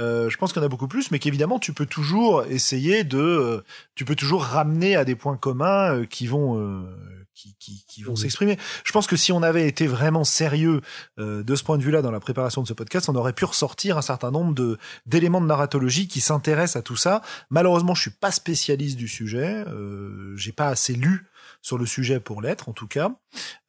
Euh, 0.00 0.30
je 0.30 0.38
pense 0.38 0.52
qu'il 0.54 0.60
y 0.60 0.64
en 0.64 0.66
a 0.66 0.70
beaucoup 0.70 0.88
plus, 0.88 1.10
mais 1.10 1.18
qu'évidemment 1.18 1.58
tu 1.58 1.74
peux 1.74 1.84
toujours 1.84 2.44
essayer 2.44 3.04
de, 3.04 3.18
euh, 3.18 3.62
tu 3.94 4.06
peux 4.06 4.16
toujours 4.16 4.42
ramener 4.42 4.96
à 4.96 5.04
des 5.04 5.14
points 5.14 5.36
communs 5.36 5.94
euh, 5.94 6.06
qui 6.06 6.26
vont, 6.26 6.58
euh, 6.58 7.21
qui, 7.34 7.56
qui, 7.58 7.84
qui 7.88 8.02
vont 8.02 8.12
Mhm. 8.12 8.16
s'exprimer. 8.16 8.58
Je 8.84 8.92
pense 8.92 9.06
que 9.06 9.16
si 9.16 9.32
on 9.32 9.42
avait 9.42 9.66
été 9.66 9.86
vraiment 9.86 10.24
sérieux 10.24 10.80
euh, 11.18 11.42
de 11.42 11.54
ce 11.54 11.64
point 11.64 11.78
de 11.78 11.82
vue-là 11.82 12.02
dans 12.02 12.10
la 12.10 12.20
préparation 12.20 12.62
de 12.62 12.68
ce 12.68 12.72
podcast, 12.74 13.08
on 13.08 13.14
aurait 13.14 13.32
pu 13.32 13.44
ressortir 13.44 13.96
un 13.98 14.02
certain 14.02 14.30
nombre 14.30 14.54
de 14.54 14.78
d'éléments 15.06 15.40
de 15.40 15.46
narratologie 15.46 16.08
qui 16.08 16.20
s'intéressent 16.20 16.76
à 16.76 16.82
tout 16.82 16.96
ça. 16.96 17.22
Malheureusement, 17.50 17.94
je 17.94 18.02
suis 18.02 18.10
pas 18.10 18.30
spécialiste 18.32 18.96
du 18.96 19.08
sujet, 19.08 19.64
euh, 19.68 20.36
j'ai 20.36 20.52
pas 20.52 20.68
assez 20.68 20.94
lu 20.94 21.26
sur 21.62 21.78
le 21.78 21.86
sujet 21.86 22.20
pour 22.20 22.42
l'être, 22.42 22.68
en 22.68 22.72
tout 22.72 22.88
cas. 22.88 23.10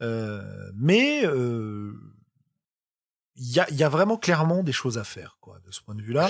Euh, 0.01 0.41
mais 0.75 1.25
euh, 1.25 1.93
il 3.35 3.51
y, 3.51 3.59
a, 3.59 3.67
il 3.71 3.75
y 3.77 3.83
a 3.83 3.89
vraiment 3.89 4.17
clairement 4.17 4.61
des 4.63 4.71
choses 4.71 4.97
à 4.97 5.03
faire, 5.03 5.37
quoi, 5.41 5.59
de 5.65 5.71
ce 5.71 5.81
point 5.81 5.95
de 5.95 6.01
vue-là. 6.01 6.29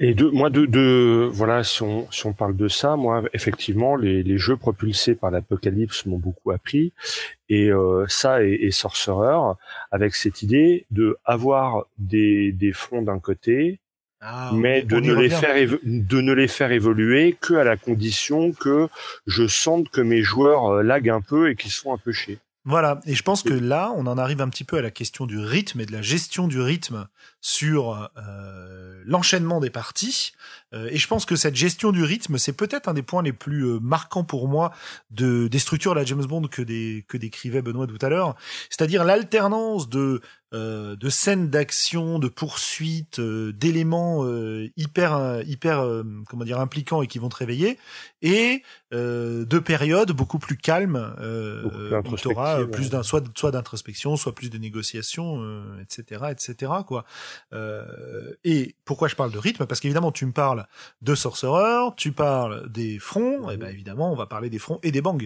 Et 0.00 0.14
de, 0.14 0.28
moi, 0.28 0.48
de, 0.48 0.64
de, 0.64 1.28
voilà, 1.32 1.64
si 1.64 1.82
on, 1.82 2.08
si 2.12 2.24
on 2.26 2.32
parle 2.32 2.56
de 2.56 2.68
ça, 2.68 2.94
moi, 2.94 3.24
effectivement, 3.32 3.96
les, 3.96 4.22
les 4.22 4.38
jeux 4.38 4.56
propulsés 4.56 5.16
par 5.16 5.32
l'apocalypse 5.32 6.06
m'ont 6.06 6.18
beaucoup 6.18 6.52
appris. 6.52 6.92
Et 7.48 7.70
euh, 7.72 8.04
ça 8.08 8.44
et, 8.44 8.52
et 8.62 8.70
Sorcerer, 8.70 9.56
avec 9.90 10.14
cette 10.14 10.42
idée 10.42 10.86
de 10.92 11.16
avoir 11.24 11.86
des, 11.98 12.52
des 12.52 12.72
fonds 12.72 13.02
d'un 13.02 13.18
côté, 13.18 13.80
Ah, 14.20 14.52
mais 14.54 14.82
de 14.82 15.00
ne, 15.00 15.14
les 15.14 15.30
faire 15.30 15.54
de 15.82 16.20
ne 16.20 16.32
les 16.32 16.48
faire 16.48 16.72
évoluer 16.72 17.36
que 17.40 17.54
à 17.54 17.64
la 17.64 17.76
condition 17.76 18.52
que 18.52 18.88
je 19.26 19.46
sente 19.46 19.88
que 19.90 20.00
mes 20.00 20.22
joueurs 20.22 20.66
euh, 20.66 20.82
laguent 20.82 21.10
un 21.10 21.20
peu 21.20 21.50
et 21.50 21.56
qu'ils 21.56 21.72
sont 21.72 21.92
un 21.92 21.98
peu 21.98 22.12
chiés. 22.12 22.38
Voilà, 22.64 23.00
et 23.06 23.14
je 23.14 23.22
pense 23.22 23.42
que 23.42 23.54
là, 23.54 23.92
on 23.96 24.06
en 24.06 24.18
arrive 24.18 24.42
un 24.42 24.48
petit 24.48 24.64
peu 24.64 24.76
à 24.76 24.82
la 24.82 24.90
question 24.90 25.24
du 25.26 25.38
rythme 25.38 25.80
et 25.80 25.86
de 25.86 25.92
la 25.92 26.02
gestion 26.02 26.48
du 26.48 26.60
rythme 26.60 27.08
sur 27.40 28.10
euh, 28.16 29.02
l'enchaînement 29.04 29.60
des 29.60 29.70
parties. 29.70 30.32
Euh, 30.74 30.88
et 30.90 30.96
je 30.96 31.06
pense 31.06 31.24
que 31.24 31.36
cette 31.36 31.54
gestion 31.54 31.92
du 31.92 32.02
rythme, 32.02 32.36
c'est 32.36 32.52
peut-être 32.52 32.88
un 32.88 32.94
des 32.94 33.02
points 33.02 33.22
les 33.22 33.32
plus 33.32 33.64
euh, 33.64 33.78
marquants 33.80 34.24
pour 34.24 34.48
moi 34.48 34.72
de 35.10 35.48
des 35.48 35.58
structures 35.58 35.94
de 35.94 36.00
la 36.00 36.04
James 36.04 36.24
Bond 36.24 36.48
que 36.48 36.62
des 36.62 37.04
que 37.08 37.16
décrivait 37.16 37.62
Benoît 37.62 37.86
tout 37.86 37.98
à 38.00 38.08
l'heure, 38.08 38.34
c'est-à-dire 38.70 39.04
l'alternance 39.04 39.88
de 39.88 40.20
euh, 40.54 40.96
de 40.96 41.10
scènes 41.10 41.50
d'action, 41.50 42.18
de 42.18 42.28
poursuites, 42.28 43.18
euh, 43.18 43.52
d'éléments 43.52 44.24
euh, 44.24 44.70
hyper 44.76 45.42
hyper 45.46 45.80
euh, 45.80 46.02
comment 46.28 46.44
dire 46.44 46.58
impliquants 46.58 47.02
et 47.02 47.06
qui 47.06 47.18
vont 47.18 47.28
te 47.28 47.36
réveiller, 47.36 47.78
et 48.22 48.62
euh, 48.94 49.44
de 49.44 49.58
périodes 49.58 50.12
beaucoup 50.12 50.38
plus 50.38 50.56
calmes 50.56 51.14
euh, 51.20 51.62
Beaucoup 51.62 52.16
plus 52.16 52.26
où 52.26 52.40
euh, 52.40 52.64
ouais. 52.64 52.70
plus 52.70 52.88
d'un 52.88 53.02
soit 53.02 53.22
soit 53.36 53.50
d'introspection, 53.50 54.16
soit 54.16 54.34
plus 54.34 54.48
de 54.48 54.56
négociation, 54.56 55.42
euh, 55.42 55.82
etc., 55.82 56.24
etc. 56.30 56.72
quoi. 56.86 57.04
Euh, 57.52 58.32
et 58.44 58.76
pourquoi 58.84 59.08
je 59.08 59.16
parle 59.16 59.32
de 59.32 59.38
rythme? 59.38 59.66
Parce 59.66 59.80
qu'évidemment, 59.80 60.12
tu 60.12 60.26
me 60.26 60.32
parles 60.32 60.66
de 61.02 61.14
Sorcerer, 61.14 61.94
tu 61.96 62.12
parles 62.12 62.68
des 62.70 62.98
fronts, 62.98 63.50
et 63.50 63.56
ben 63.56 63.68
évidemment, 63.68 64.12
on 64.12 64.16
va 64.16 64.26
parler 64.26 64.50
des 64.50 64.58
fronts 64.58 64.78
et 64.82 64.90
des 64.92 65.00
bangs. 65.02 65.18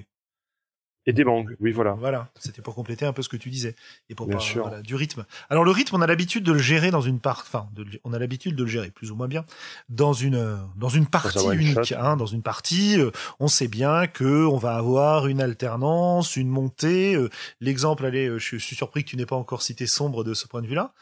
Et 1.05 1.13
des 1.13 1.25
mangues, 1.25 1.57
oui, 1.59 1.73
voilà. 1.73 1.95
Voilà, 1.95 2.29
c'était 2.39 2.63
pour 2.63 2.77
compléter 2.77 3.05
un 3.05 3.13
peu 3.13 3.23
ce 3.23 3.29
que 3.29 3.37
tu 3.37 3.51
disais 3.51 3.75
et 4.09 4.15
pour 4.15 4.29
Bien 4.29 4.37
parler 4.37 4.53
sûr. 4.53 4.63
voilà, 4.63 4.83
du 4.83 4.95
rythme. 4.95 5.27
Alors 5.51 5.65
le 5.65 5.73
rythme, 5.73 5.97
on 5.97 6.01
a 6.01 6.07
l'habitude 6.07 6.45
de 6.45 6.53
le 6.53 6.61
gérer 6.61 6.93
dans 6.93 7.01
une 7.01 7.19
part, 7.19 7.43
enfin, 7.45 7.69
de 7.75 7.85
on 8.05 8.13
a 8.13 8.21
l'habitude 8.21 8.55
de 8.55 8.63
le 8.63 8.69
gérer 8.69 8.93
plus 8.93 9.11
ou 9.11 9.17
moins 9.17 9.27
bien 9.27 9.45
dans 9.89 10.13
une 10.13 10.61
dans 10.77 10.89
une 10.89 11.09
partie 11.09 11.45
unique. 11.49 11.93
Hein, 11.99 12.17
dans 12.17 12.27
une 12.27 12.43
partie, 12.43 13.01
euh, 13.01 13.11
on 13.41 13.49
sait 13.49 13.67
bien 13.67 14.07
que 14.07 14.47
on 14.47 14.59
va 14.59 14.77
avoir 14.77 15.27
une 15.27 15.41
alternance, 15.41 16.37
une 16.37 16.49
montée. 16.49 17.17
euh, 17.17 17.31
L'exemple, 17.61 18.07
allez, 18.07 18.29
euh, 18.29 18.39
je 18.39 18.59
suis 18.59 18.77
surpris 18.77 19.03
que 19.03 19.11
tu 19.11 19.17
n'aies 19.17 19.27
pas 19.27 19.35
encore 19.35 19.63
cité 19.63 19.89
sombre 19.89 20.23
de 20.23 20.35
ce 20.35 20.47
point 20.47 20.63
de 20.63 20.69
vue-là. 20.69 20.95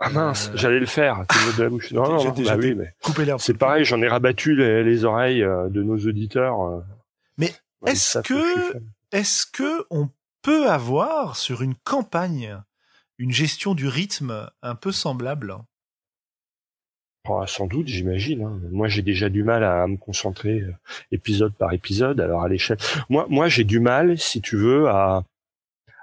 Ah 0.00 0.10
mince, 0.10 0.48
Euh, 0.52 0.56
j'allais 0.56 0.80
le 0.80 0.86
faire. 0.86 1.24
de 1.56 1.62
la 1.62 1.68
bouche. 1.68 1.92
Non, 1.92 2.02
non, 2.08 2.18
J'ai 2.18 2.28
non, 2.28 2.34
déjà 2.34 2.56
bah 2.56 2.62
oui, 2.62 2.74
mais 2.74 2.94
c'est 3.38 3.56
pareil, 3.56 3.84
j'en 3.84 4.02
ai 4.02 4.08
rabattu 4.08 4.54
les, 4.56 4.82
les 4.84 5.04
oreilles 5.04 5.42
euh, 5.42 5.68
de 5.68 5.82
nos 5.82 5.96
auditeurs. 5.98 6.60
euh. 6.62 6.80
Mais 7.38 7.52
Ouais, 7.80 7.92
est-ce 7.92 8.18
que-. 8.20 8.74
Est-ce 9.12 9.46
que 9.46 9.86
on 9.90 10.08
peut 10.42 10.68
avoir 10.68 11.36
sur 11.36 11.62
une 11.62 11.74
campagne 11.76 12.60
une 13.18 13.30
gestion 13.30 13.74
du 13.74 13.86
rythme 13.86 14.50
un 14.62 14.74
peu 14.74 14.90
semblable? 14.90 15.54
Oh, 17.28 17.46
sans 17.46 17.66
doute, 17.66 17.86
j'imagine. 17.86 18.42
hein. 18.44 18.60
Moi, 18.70 18.88
j'ai 18.88 19.00
déjà 19.02 19.28
du 19.30 19.44
mal 19.44 19.64
à 19.64 19.86
me 19.86 19.96
concentrer 19.96 20.60
euh, 20.60 20.72
épisode 21.12 21.54
par 21.54 21.72
épisode. 21.72 22.20
Alors 22.20 22.42
à 22.42 22.48
l'échelle, 22.48 22.76
moi, 23.08 23.26
moi, 23.30 23.48
j'ai 23.48 23.64
du 23.64 23.80
mal, 23.80 24.18
si 24.18 24.42
tu 24.42 24.56
veux, 24.56 24.88
à, 24.88 25.22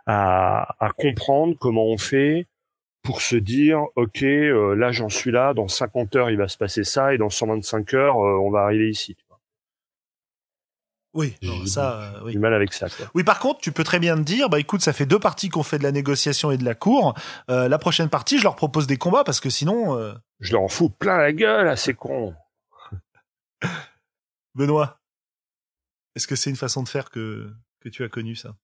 à 0.07 0.76
à 0.84 0.89
comprendre 0.91 1.55
comment 1.59 1.85
on 1.85 1.97
fait 1.97 2.47
pour 3.03 3.21
se 3.21 3.35
dire, 3.35 3.83
ok, 3.95 4.23
euh, 4.23 4.75
là, 4.75 4.91
j'en 4.91 5.09
suis 5.09 5.31
là. 5.31 5.53
Dans 5.53 5.67
50 5.67 6.15
heures, 6.15 6.29
il 6.29 6.37
va 6.37 6.47
se 6.47 6.57
passer 6.57 6.83
ça, 6.83 7.13
et 7.13 7.17
dans 7.17 7.29
125 7.29 7.93
heures, 7.93 8.17
euh, 8.17 8.39
on 8.39 8.51
va 8.51 8.61
arriver 8.61 8.89
ici. 8.89 9.15
tu 9.15 9.25
vois. 9.27 9.39
Oui, 11.13 11.35
non, 11.41 11.65
ça, 11.65 12.01
euh, 12.01 12.19
oui. 12.23 12.31
Du 12.33 12.39
mal 12.39 12.53
avec 12.53 12.73
ça. 12.73 12.89
Quoi. 12.89 13.07
Oui, 13.15 13.23
par 13.23 13.39
contre, 13.39 13.59
tu 13.59 13.71
peux 13.71 13.83
très 13.83 13.99
bien 13.99 14.15
te 14.15 14.21
dire, 14.21 14.49
bah 14.49 14.59
écoute, 14.59 14.81
ça 14.81 14.93
fait 14.93 15.05
deux 15.05 15.19
parties 15.19 15.49
qu'on 15.49 15.63
fait 15.63 15.77
de 15.77 15.83
la 15.83 15.91
négociation 15.91 16.51
et 16.51 16.57
de 16.57 16.63
la 16.63 16.75
cour. 16.75 17.15
La 17.49 17.77
prochaine 17.77 18.07
partie, 18.07 18.37
je 18.37 18.43
leur 18.43 18.55
propose 18.55 18.87
des 18.87 18.97
combats 18.97 19.25
parce 19.25 19.41
que 19.41 19.49
sinon, 19.49 20.15
Je 20.39 20.53
leur 20.53 20.61
en 20.61 20.69
fous 20.69 20.89
plein 20.89 21.17
la 21.17 21.33
gueule 21.33 21.67
à 21.67 21.75
ces 21.75 21.93
cons. 21.93 22.33
Benoît, 24.55 25.01
est-ce 26.15 26.27
que 26.27 26.35
c'est 26.35 26.49
une 26.49 26.55
façon 26.55 26.81
de 26.83 26.89
faire 26.89 27.09
que 27.09 27.51
que 27.81 27.89
tu 27.89 28.03
as 28.03 28.09
connu 28.09 28.35
ça, 28.35 28.55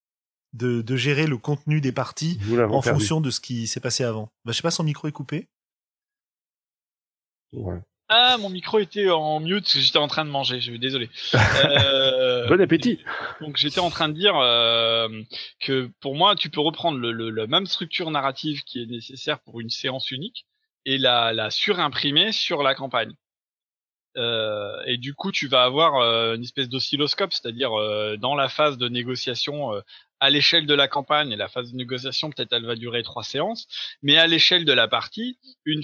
de, 0.53 0.81
de 0.81 0.95
gérer 0.95 1.27
le 1.27 1.37
contenu 1.37 1.81
des 1.81 1.91
parties 1.91 2.39
en 2.51 2.81
perdu. 2.81 2.89
fonction 2.89 3.21
de 3.21 3.29
ce 3.31 3.39
qui 3.39 3.67
s'est 3.67 3.79
passé 3.79 4.03
avant 4.03 4.29
Bah, 4.45 4.51
je 4.51 4.57
sais 4.57 4.61
pas, 4.61 4.71
son 4.71 4.83
micro 4.83 5.07
est 5.07 5.11
coupé. 5.11 5.47
Ouais. 7.53 7.79
Ah, 8.09 8.37
mon 8.37 8.49
micro 8.49 8.79
était 8.79 9.09
en 9.09 9.41
mute 9.41 9.63
parce 9.65 9.73
que 9.73 9.79
j'étais 9.81 9.97
en 9.97 10.07
train 10.07 10.23
de 10.23 10.29
manger. 10.29 10.59
Je 10.61 10.71
suis 10.71 10.79
désolé. 10.79 11.09
Euh, 11.65 12.47
Bon 12.47 12.61
appétit. 12.61 12.99
Donc 13.41 13.57
j'étais 13.57 13.79
en 13.81 13.89
train 13.89 14.07
de 14.07 14.13
dire 14.13 14.35
euh, 14.37 15.09
que 15.59 15.91
pour 15.99 16.15
moi, 16.15 16.35
tu 16.35 16.49
peux 16.49 16.61
reprendre 16.61 16.97
le, 16.97 17.11
le- 17.11 17.29
la 17.29 17.47
même 17.47 17.65
structure 17.65 18.09
narrative 18.09 18.63
qui 18.63 18.81
est 18.81 18.85
nécessaire 18.85 19.39
pour 19.41 19.59
une 19.59 19.69
séance 19.69 20.11
unique 20.11 20.45
et 20.85 20.97
la, 20.97 21.33
la 21.33 21.49
surimprimer 21.49 22.31
sur 22.31 22.63
la 22.63 22.75
campagne. 22.75 23.13
Euh, 24.15 24.81
et 24.85 24.97
du 24.97 25.13
coup, 25.13 25.31
tu 25.33 25.47
vas 25.49 25.63
avoir 25.63 25.95
euh, 25.97 26.35
une 26.35 26.43
espèce 26.43 26.69
d'oscilloscope, 26.69 27.33
c'est-à-dire 27.33 27.77
euh, 27.77 28.15
dans 28.17 28.35
la 28.35 28.47
phase 28.47 28.77
de 28.77 28.87
négociation 28.87 29.73
euh, 29.73 29.81
à 30.19 30.29
l'échelle 30.29 30.65
de 30.65 30.73
la 30.73 30.87
campagne, 30.87 31.35
la 31.35 31.47
phase 31.47 31.71
de 31.71 31.77
négociation 31.77 32.29
peut-être 32.29 32.53
elle 32.53 32.65
va 32.65 32.75
durer 32.75 33.03
trois 33.03 33.23
séances, 33.23 33.67
mais 34.01 34.17
à 34.17 34.27
l'échelle 34.27 34.65
de 34.65 34.73
la 34.73 34.87
partie, 34.87 35.37
une, 35.65 35.83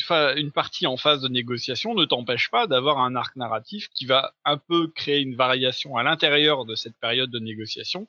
partie 0.52 0.88
en 0.88 0.98
phase 0.98 1.22
de 1.22 1.28
négociation 1.28 1.94
ne 1.94 2.06
t'empêche 2.06 2.50
pas 2.50 2.68
d'avoir 2.68 3.00
un 3.00 3.16
arc 3.16 3.36
narratif 3.36 3.90
qui 3.94 4.06
va 4.06 4.34
un 4.46 4.58
peu 4.58 4.88
créer 4.88 5.20
une 5.22 5.36
variation 5.36 5.98
à 5.98 6.04
l'intérieur 6.04 6.66
de 6.66 6.76
cette 6.76 6.98
période 6.98 7.30
de 7.30 7.40
négociation 7.40 8.08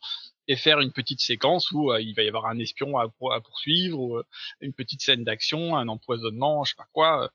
et 0.48 0.56
faire 0.56 0.80
une 0.80 0.92
petite 0.92 1.20
séquence 1.20 1.70
où 1.72 1.90
euh, 1.90 2.00
il 2.00 2.14
va 2.14 2.22
y 2.22 2.28
avoir 2.28 2.46
un 2.46 2.58
espion 2.58 2.98
à, 2.98 3.08
pour- 3.08 3.32
à 3.32 3.40
poursuivre, 3.40 3.98
ou 3.98 4.16
euh, 4.18 4.24
une 4.60 4.74
petite 4.74 5.00
scène 5.00 5.24
d'action, 5.24 5.76
un 5.76 5.88
empoisonnement, 5.88 6.64
je 6.64 6.70
sais 6.70 6.76
pas 6.76 6.88
quoi. 6.92 7.30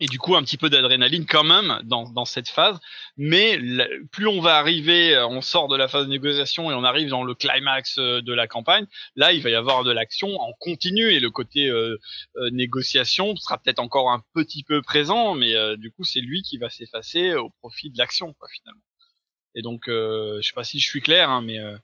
Et 0.00 0.06
du 0.06 0.18
coup, 0.18 0.34
un 0.36 0.42
petit 0.42 0.56
peu 0.56 0.68
d'adrénaline 0.70 1.24
quand 1.24 1.44
même 1.44 1.80
dans, 1.84 2.08
dans 2.10 2.24
cette 2.24 2.48
phase. 2.48 2.78
Mais 3.16 3.56
la- 3.58 3.86
plus 4.10 4.26
on 4.26 4.40
va 4.40 4.56
arriver, 4.56 5.14
euh, 5.14 5.26
on 5.28 5.40
sort 5.40 5.68
de 5.68 5.76
la 5.76 5.86
phase 5.88 6.06
de 6.06 6.10
négociation 6.10 6.70
et 6.70 6.74
on 6.74 6.82
arrive 6.84 7.08
dans 7.08 7.22
le 7.22 7.34
climax 7.34 7.98
euh, 7.98 8.20
de 8.20 8.32
la 8.32 8.46
campagne, 8.48 8.86
là, 9.16 9.32
il 9.32 9.40
va 9.42 9.50
y 9.50 9.54
avoir 9.54 9.84
de 9.84 9.92
l'action 9.92 10.28
en 10.40 10.52
continu 10.58 11.12
et 11.12 11.20
le 11.20 11.30
côté 11.30 11.68
euh, 11.68 11.96
euh, 12.36 12.50
négociation 12.50 13.36
sera 13.36 13.58
peut-être 13.58 13.78
encore 13.78 14.10
un 14.10 14.22
petit 14.34 14.64
peu 14.64 14.82
présent, 14.82 15.34
mais 15.34 15.54
euh, 15.54 15.76
du 15.76 15.90
coup, 15.92 16.02
c'est 16.04 16.20
lui 16.20 16.42
qui 16.42 16.58
va 16.58 16.68
s'effacer 16.70 17.34
au 17.34 17.50
profit 17.60 17.90
de 17.90 17.98
l'action, 17.98 18.32
quoi, 18.34 18.48
finalement. 18.52 18.82
Et 19.54 19.62
donc, 19.62 19.88
euh, 19.88 20.38
je 20.42 20.48
sais 20.48 20.54
pas 20.54 20.64
si 20.64 20.80
je 20.80 20.86
suis 20.88 21.00
clair, 21.00 21.30
hein, 21.30 21.40
mais 21.40 21.60
euh, 21.60 21.76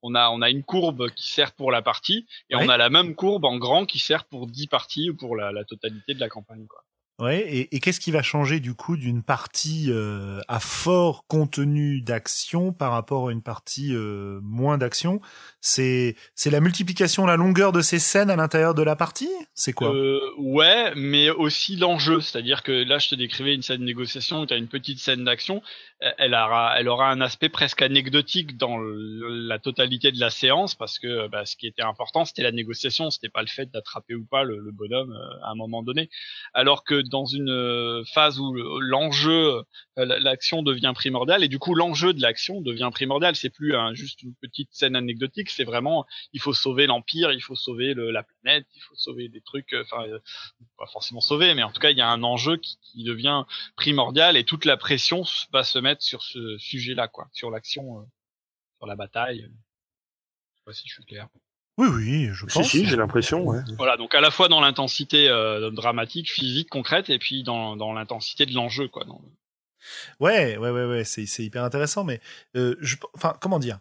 on 0.00 0.14
a 0.14 0.30
on 0.30 0.40
a 0.40 0.48
une 0.48 0.62
courbe 0.62 1.10
qui 1.10 1.26
sert 1.28 1.52
pour 1.52 1.70
la 1.72 1.82
partie 1.82 2.26
et 2.48 2.54
Ouais. 2.56 2.64
on 2.64 2.68
a 2.70 2.76
la 2.78 2.88
même 2.88 3.14
courbe 3.14 3.44
en 3.44 3.58
grand 3.58 3.84
qui 3.84 3.98
sert 3.98 4.24
pour 4.24 4.46
10 4.46 4.68
parties 4.68 5.10
ou 5.10 5.16
pour 5.16 5.36
la, 5.36 5.52
la 5.52 5.64
totalité 5.64 6.14
de 6.14 6.20
la 6.20 6.28
campagne, 6.30 6.66
quoi. 6.66 6.80
Ouais. 7.18 7.40
Et, 7.48 7.74
et 7.74 7.80
qu'est-ce 7.80 7.98
qui 7.98 8.10
va 8.10 8.22
changer 8.22 8.60
du 8.60 8.74
coup 8.74 8.96
d'une 8.96 9.22
partie 9.22 9.86
euh, 9.88 10.40
à 10.46 10.60
fort 10.60 11.26
contenu 11.26 12.00
d'action 12.00 12.72
par 12.72 12.92
rapport 12.92 13.28
à 13.28 13.32
une 13.32 13.42
partie 13.42 13.92
euh, 13.92 14.38
moins 14.42 14.78
d'action? 14.78 15.20
C'est 15.60 16.14
c'est 16.34 16.50
la 16.50 16.60
multiplication, 16.60 17.26
la 17.26 17.36
longueur 17.36 17.72
de 17.72 17.80
ces 17.80 17.98
scènes 17.98 18.30
à 18.30 18.36
l'intérieur 18.36 18.74
de 18.74 18.82
la 18.82 18.94
partie? 18.94 19.28
C'est 19.54 19.72
quoi? 19.72 19.92
Euh, 19.92 20.20
ouais, 20.38 20.92
mais 20.94 21.30
aussi 21.30 21.76
l'enjeu, 21.76 22.20
c'est-à-dire 22.20 22.62
que 22.62 22.70
là, 22.70 22.98
je 22.98 23.08
te 23.08 23.14
décrivais 23.16 23.54
une 23.54 23.62
scène 23.62 23.80
de 23.80 23.84
négociation 23.84 24.42
où 24.42 24.46
tu 24.46 24.54
as 24.54 24.56
une 24.56 24.68
petite 24.68 25.00
scène 25.00 25.24
d'action, 25.24 25.60
euh, 26.04 26.10
elle 26.18 26.34
aura, 26.34 26.78
elle 26.78 26.88
aura 26.88 27.10
un 27.10 27.20
aspect 27.20 27.48
presque 27.48 27.82
anecdotique 27.82 28.56
dans 28.56 28.78
la 28.78 29.58
totalité 29.58 30.12
de 30.12 30.20
la 30.20 30.30
séance 30.30 30.76
parce 30.76 31.00
que 31.00 31.26
bah, 31.26 31.44
ce 31.44 31.56
qui 31.56 31.66
était 31.66 31.82
important, 31.82 32.24
c'était 32.24 32.44
la 32.44 32.52
négociation, 32.52 33.10
c'était 33.10 33.28
pas 33.28 33.42
le 33.42 33.48
fait 33.48 33.68
d'attraper 33.72 34.14
ou 34.14 34.24
pas 34.24 34.44
le, 34.44 34.58
le 34.58 34.70
bonhomme 34.70 35.10
euh, 35.10 35.44
à 35.44 35.50
un 35.50 35.54
moment 35.56 35.82
donné. 35.82 36.08
Alors 36.54 36.84
que 36.84 37.07
dans 37.08 37.26
une 37.26 38.04
phase 38.12 38.38
où 38.38 38.52
l'enjeu, 38.80 39.62
l'action 39.96 40.62
devient 40.62 40.92
primordiale 40.94 41.44
et 41.44 41.48
du 41.48 41.58
coup 41.58 41.74
l'enjeu 41.74 42.12
de 42.12 42.20
l'action 42.20 42.60
devient 42.60 42.90
primordial. 42.92 43.36
C'est 43.36 43.50
plus 43.50 43.74
juste 43.94 44.22
une 44.22 44.34
petite 44.34 44.68
scène 44.72 44.96
anecdotique, 44.96 45.50
c'est 45.50 45.64
vraiment 45.64 46.06
il 46.32 46.40
faut 46.40 46.52
sauver 46.52 46.86
l'empire, 46.86 47.32
il 47.32 47.40
faut 47.40 47.56
sauver 47.56 47.94
la 47.94 48.22
planète, 48.22 48.66
il 48.74 48.82
faut 48.82 48.96
sauver 48.96 49.28
des 49.28 49.40
trucs. 49.40 49.74
Enfin, 49.74 50.04
pas 50.76 50.86
forcément 50.86 51.20
sauver, 51.20 51.54
mais 51.54 51.62
en 51.62 51.72
tout 51.72 51.80
cas 51.80 51.90
il 51.90 51.98
y 51.98 52.02
a 52.02 52.08
un 52.08 52.22
enjeu 52.22 52.56
qui, 52.56 52.78
qui 52.82 53.04
devient 53.04 53.44
primordial 53.76 54.36
et 54.36 54.44
toute 54.44 54.64
la 54.64 54.76
pression 54.76 55.22
va 55.52 55.64
se 55.64 55.78
mettre 55.78 56.02
sur 56.02 56.22
ce 56.22 56.58
sujet-là, 56.58 57.08
quoi, 57.08 57.28
sur 57.32 57.50
l'action, 57.50 58.06
sur 58.76 58.86
la 58.86 58.96
bataille. 58.96 59.40
Je 59.40 60.58
sais 60.58 60.64
pas 60.64 60.72
si 60.72 60.88
je 60.88 60.94
suis 60.94 61.04
clair. 61.04 61.28
Oui, 61.78 61.86
oui, 61.88 62.28
je 62.32 62.44
pense. 62.44 62.66
Si, 62.66 62.80
si, 62.80 62.86
j'ai 62.86 62.96
l'impression. 62.96 63.44
Ouais. 63.44 63.60
Voilà, 63.76 63.96
donc 63.96 64.14
à 64.14 64.20
la 64.20 64.32
fois 64.32 64.48
dans 64.48 64.60
l'intensité 64.60 65.28
euh, 65.28 65.70
dramatique, 65.70 66.30
physique, 66.30 66.68
concrète, 66.68 67.08
et 67.08 67.18
puis 67.18 67.44
dans, 67.44 67.76
dans 67.76 67.92
l'intensité 67.92 68.46
de 68.46 68.54
l'enjeu, 68.54 68.88
quoi. 68.88 69.04
Dans... 69.04 69.22
Ouais, 70.18 70.56
ouais, 70.56 70.70
ouais, 70.70 70.84
ouais, 70.84 71.04
c'est, 71.04 71.24
c'est 71.26 71.44
hyper 71.44 71.62
intéressant, 71.62 72.02
mais 72.02 72.20
euh, 72.56 72.74
je, 72.80 72.96
enfin, 73.14 73.34
comment 73.40 73.60
dire? 73.60 73.78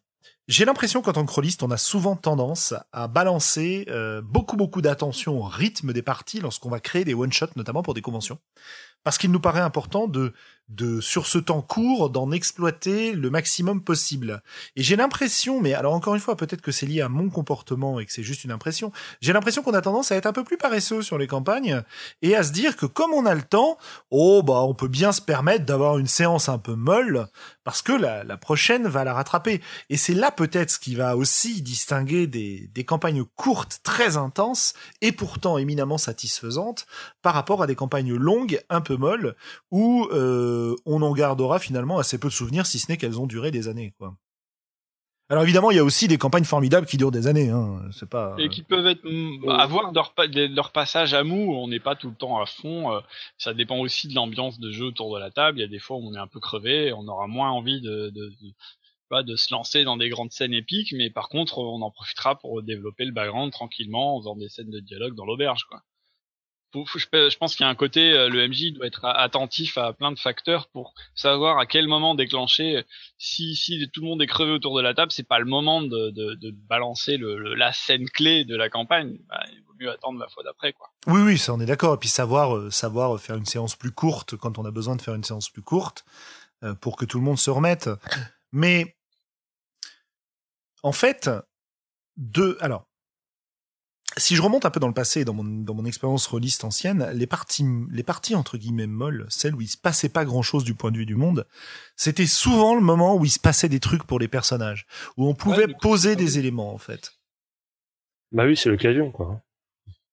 J'ai 0.48 0.64
l'impression 0.64 1.02
qu'en 1.02 1.12
tant 1.12 1.26
que 1.26 1.34
rôliste, 1.34 1.62
on 1.62 1.72
a 1.72 1.78
souvent 1.78 2.16
tendance 2.16 2.74
à 2.94 3.10
balancer 3.10 3.86
euh, 3.90 4.22
beaucoup, 4.22 4.56
beaucoup 4.56 4.82
d'attention 4.82 5.38
au 5.40 5.44
rythme 5.44 5.92
des 5.92 6.02
parties 6.02 6.40
lorsqu'on 6.40 6.70
va 6.70 6.80
créer 6.80 7.04
des 7.04 7.14
one 7.14 7.34
shots, 7.34 7.48
notamment 7.58 7.84
pour 7.84 7.94
des 7.94 8.02
conventions, 8.02 8.40
parce 9.04 9.18
qu'il 9.18 9.32
nous 9.32 9.42
paraît 9.42 9.60
important 9.60 10.08
de 10.08 10.34
de 10.70 11.00
sur 11.00 11.28
ce 11.28 11.38
temps 11.38 11.62
court 11.62 12.10
d'en 12.10 12.32
exploiter 12.32 13.14
le 13.14 13.30
maximum 13.30 13.82
possible. 13.82 14.42
Et 14.76 14.84
j'ai 14.84 14.96
l'impression, 14.96 15.62
mais 15.62 15.74
alors 15.74 15.94
encore 15.94 16.16
une 16.16 16.22
fois, 16.22 16.36
peut-être 16.36 16.62
que 16.62 16.72
c'est 16.72 16.86
lié 16.86 17.02
à 17.02 17.10
mon 17.10 17.30
comportement 17.30 18.00
et 18.00 18.06
que 18.06 18.12
c'est 18.12 18.24
juste 18.24 18.44
une 18.44 18.52
impression. 18.52 18.92
J'ai 19.22 19.32
l'impression 19.32 19.64
qu'on 19.64 19.74
a 19.74 19.82
tendance 19.82 20.12
à 20.12 20.16
être 20.16 20.26
un 20.26 20.34
peu 20.34 20.44
plus 20.44 20.58
paresseux 20.58 21.02
sur 21.02 21.18
les 21.18 21.28
campagnes 21.28 21.84
et 22.22 22.36
à 22.36 22.44
se 22.44 22.52
dire 22.52 22.76
que 22.76 22.86
comme 22.86 23.14
on 23.14 23.26
a 23.26 23.34
le 23.34 23.44
temps, 23.44 23.78
oh 24.12 24.44
bah 24.44 24.62
on 24.62 24.74
peut 24.74 24.90
bien 24.90 25.12
se 25.12 25.22
permettre 25.22 25.66
d'avoir 25.66 25.98
une 25.98 26.08
séance 26.08 26.50
un 26.50 26.58
peu 26.58 26.76
molle 26.76 27.28
parce 27.64 27.82
que 27.82 27.94
la, 27.94 28.24
la 28.24 28.38
prochaine 28.38 28.88
va 28.88 29.04
la 29.04 29.14
rattraper. 29.14 29.62
Et 29.90 29.98
c'est 29.98 30.14
là 30.14 30.32
peut-être 30.32 30.72
ce 30.72 30.80
qui 30.80 30.96
va 30.96 31.16
aussi 31.16 31.62
distinguer 31.62 32.28
des, 32.28 32.70
des 32.74 32.84
campagnes 32.84 33.24
courtes 33.36 33.80
très 33.84 34.18
intenses 34.18 34.74
et 35.02 35.12
pourtant 35.12 35.58
éminemment 35.58 35.98
satisfaisantes 35.98 36.88
par 37.22 37.34
rapport 37.34 37.64
à 37.64 37.68
des 37.68 37.76
campagnes 37.76 38.16
longues 38.16 38.62
un 38.70 38.82
peu 38.82 38.98
molles 38.98 39.36
où 39.72 40.08
euh, 40.12 40.57
on 40.86 41.02
en 41.02 41.14
gardera 41.14 41.60
finalement 41.60 41.98
assez 41.98 42.18
peu 42.18 42.28
de 42.28 42.34
souvenirs, 42.34 42.66
si 42.66 42.80
ce 42.80 42.92
n'est 42.92 42.98
qu'elles 42.98 43.20
ont 43.20 43.28
duré 43.28 43.52
des 43.52 43.68
années. 43.68 43.94
Quoi. 43.98 44.16
Alors 45.30 45.44
évidemment, 45.44 45.72
il 45.72 45.78
y 45.78 45.80
a 45.80 45.84
aussi 45.84 46.08
des 46.08 46.18
campagnes 46.18 46.46
formidables 46.46 46.88
qui 46.88 46.96
durent 46.96 47.12
des 47.12 47.28
années. 47.28 47.50
Hein. 47.50 47.82
C'est 47.92 48.10
pas 48.10 48.36
et 48.38 48.48
qui 48.48 48.64
peuvent 48.64 48.88
être 48.88 49.04
mm, 49.04 49.50
avoir 49.50 49.92
leur, 49.92 50.14
leur 50.34 50.72
passage 50.72 51.14
à 51.14 51.24
mou. 51.26 51.54
On 51.54 51.68
n'est 51.68 51.82
pas 51.82 51.96
tout 51.96 52.10
le 52.10 52.16
temps 52.16 52.40
à 52.40 52.46
fond. 52.46 52.94
Euh, 52.94 53.02
ça 53.38 53.54
dépend 53.54 53.78
aussi 53.80 54.08
de 54.08 54.16
l'ambiance 54.16 54.58
de 54.58 54.72
jeu 54.72 54.86
autour 54.86 55.14
de 55.14 55.20
la 55.20 55.30
table. 55.30 55.58
Il 55.58 55.62
y 55.62 55.66
a 55.66 55.68
des 55.68 55.80
fois 55.80 55.98
où 55.98 56.08
on 56.08 56.14
est 56.14 56.20
un 56.20 56.28
peu 56.28 56.40
crevé, 56.40 56.94
on 56.94 57.06
aura 57.10 57.28
moins 57.28 57.50
envie 57.50 57.82
de, 57.82 58.10
de, 58.10 58.32
de 59.24 59.36
se 59.36 59.54
lancer 59.54 59.84
dans 59.84 59.98
des 59.98 60.08
grandes 60.08 60.32
scènes 60.32 60.54
épiques, 60.54 60.94
mais 60.94 61.10
par 61.10 61.28
contre, 61.28 61.58
on 61.58 61.82
en 61.82 61.92
profitera 61.92 62.40
pour 62.40 62.64
développer 62.64 63.04
le 63.04 63.12
background 63.12 63.52
tranquillement 63.52 64.16
en 64.16 64.22
faisant 64.22 64.36
des 64.38 64.48
scènes 64.48 64.70
de 64.70 64.80
dialogue 64.80 65.16
dans 65.16 65.26
l'auberge, 65.26 65.66
quoi 65.70 65.82
je, 66.74 67.38
pense 67.38 67.56
qu'il 67.56 67.64
y 67.64 67.68
a 67.68 67.70
un 67.70 67.76
côté, 67.76 68.12
euh, 68.12 68.30
le 68.30 68.48
MJ 68.48 68.74
doit 68.74 68.88
être 68.88 69.06
attentif 69.06 69.78
à 69.78 69.94
plein 69.94 70.12
de 70.12 70.20
facteurs 70.20 70.68
pour 70.70 70.94
savoir 71.16 71.58
à 71.60 71.66
quel 71.66 71.88
moment 71.88 72.16
déclencher. 72.16 72.84
Si, 73.18 73.56
si 73.56 73.90
tout 73.92 74.02
le 74.02 74.08
monde 74.08 74.22
est 74.22 74.28
crevé 74.28 74.52
autour 74.52 74.76
de 74.78 74.82
la 74.82 74.94
table, 74.94 75.12
c'est 75.12 75.28
pas 75.28 75.40
le 75.40 75.46
moment 75.46 75.82
de, 75.82 76.52
balancer 76.68 77.18
la 77.18 77.72
scène 77.74 78.10
clé 78.10 78.46
de 78.46 78.56
la 78.56 78.70
campagne. 78.70 79.18
Bah, 79.30 79.44
il 79.52 79.62
vaut 79.64 79.74
mieux 79.80 79.92
attendre 79.92 80.20
la 80.20 80.28
fois 80.28 80.44
d'après, 80.44 80.74
quoi. 80.74 80.90
Oui, 81.08 81.22
oui, 81.22 81.38
ça 81.38 81.54
on 81.54 81.60
est 81.60 81.66
d'accord. 81.66 81.96
Et 81.96 81.98
puis 81.98 82.10
savoir, 82.10 82.56
euh, 82.56 83.18
faire 83.18 83.36
une 83.36 83.46
séance 83.46 83.76
plus 83.76 83.92
courte 83.92 84.36
quand 84.36 84.58
on 84.58 84.66
a 84.66 84.72
besoin 84.72 84.96
de 84.96 85.02
faire 85.02 85.16
une 85.16 85.24
séance 85.24 85.50
plus 85.50 85.64
courte 85.64 86.06
euh, 86.64 86.74
pour 86.74 86.98
que 86.98 87.06
tout 87.06 87.18
le 87.18 87.24
monde 87.24 87.40
se 87.40 87.50
remette. 87.50 87.90
Mais 88.52 88.96
en 90.84 90.92
fait, 90.92 91.30
de, 92.18 92.58
alors 92.62 92.87
si 94.16 94.36
je 94.36 94.42
remonte 94.42 94.66
un 94.66 94.70
peu 94.70 94.80
dans 94.80 94.88
le 94.88 94.94
passé, 94.94 95.26
dans 95.26 95.34
mon, 95.34 95.44
dans 95.44 95.74
mon 95.74 95.86
expérience 95.86 96.26
rôliste 96.28 96.64
ancienne, 96.64 97.10
les 97.14 97.28
parties, 97.28 97.66
les 97.92 98.04
parties 98.04 98.36
entre 98.36 98.58
guillemets 98.58 98.88
molles, 98.88 99.26
celles 99.30 99.54
où 99.54 99.62
il 99.62 99.68
se 99.68 99.78
passait 99.78 100.10
pas 100.10 100.26
grand 100.26 100.42
chose 100.42 100.64
du 100.64 100.74
point 100.74 100.92
de 100.92 100.98
vue 100.98 101.06
du 101.06 101.16
monde, 101.16 101.46
c'était 101.96 102.26
souvent 102.26 102.74
le 102.74 102.82
moment 102.82 103.16
où 103.16 103.26
il 103.26 103.30
se 103.30 103.40
passait 103.40 103.70
des 103.70 103.80
trucs 103.80 104.04
pour 104.04 104.20
les 104.20 104.28
personnages, 104.28 104.88
où 105.18 105.28
on 105.28 105.36
pouvait 105.36 105.68
poser 105.68 106.16
des 106.16 106.40
éléments, 106.40 106.74
en 106.74 106.78
fait. 106.78 107.14
Bah 108.32 108.46
oui, 108.46 108.56
c'est 108.56 108.70
l'occasion, 108.70 109.12
quoi. 109.12 109.42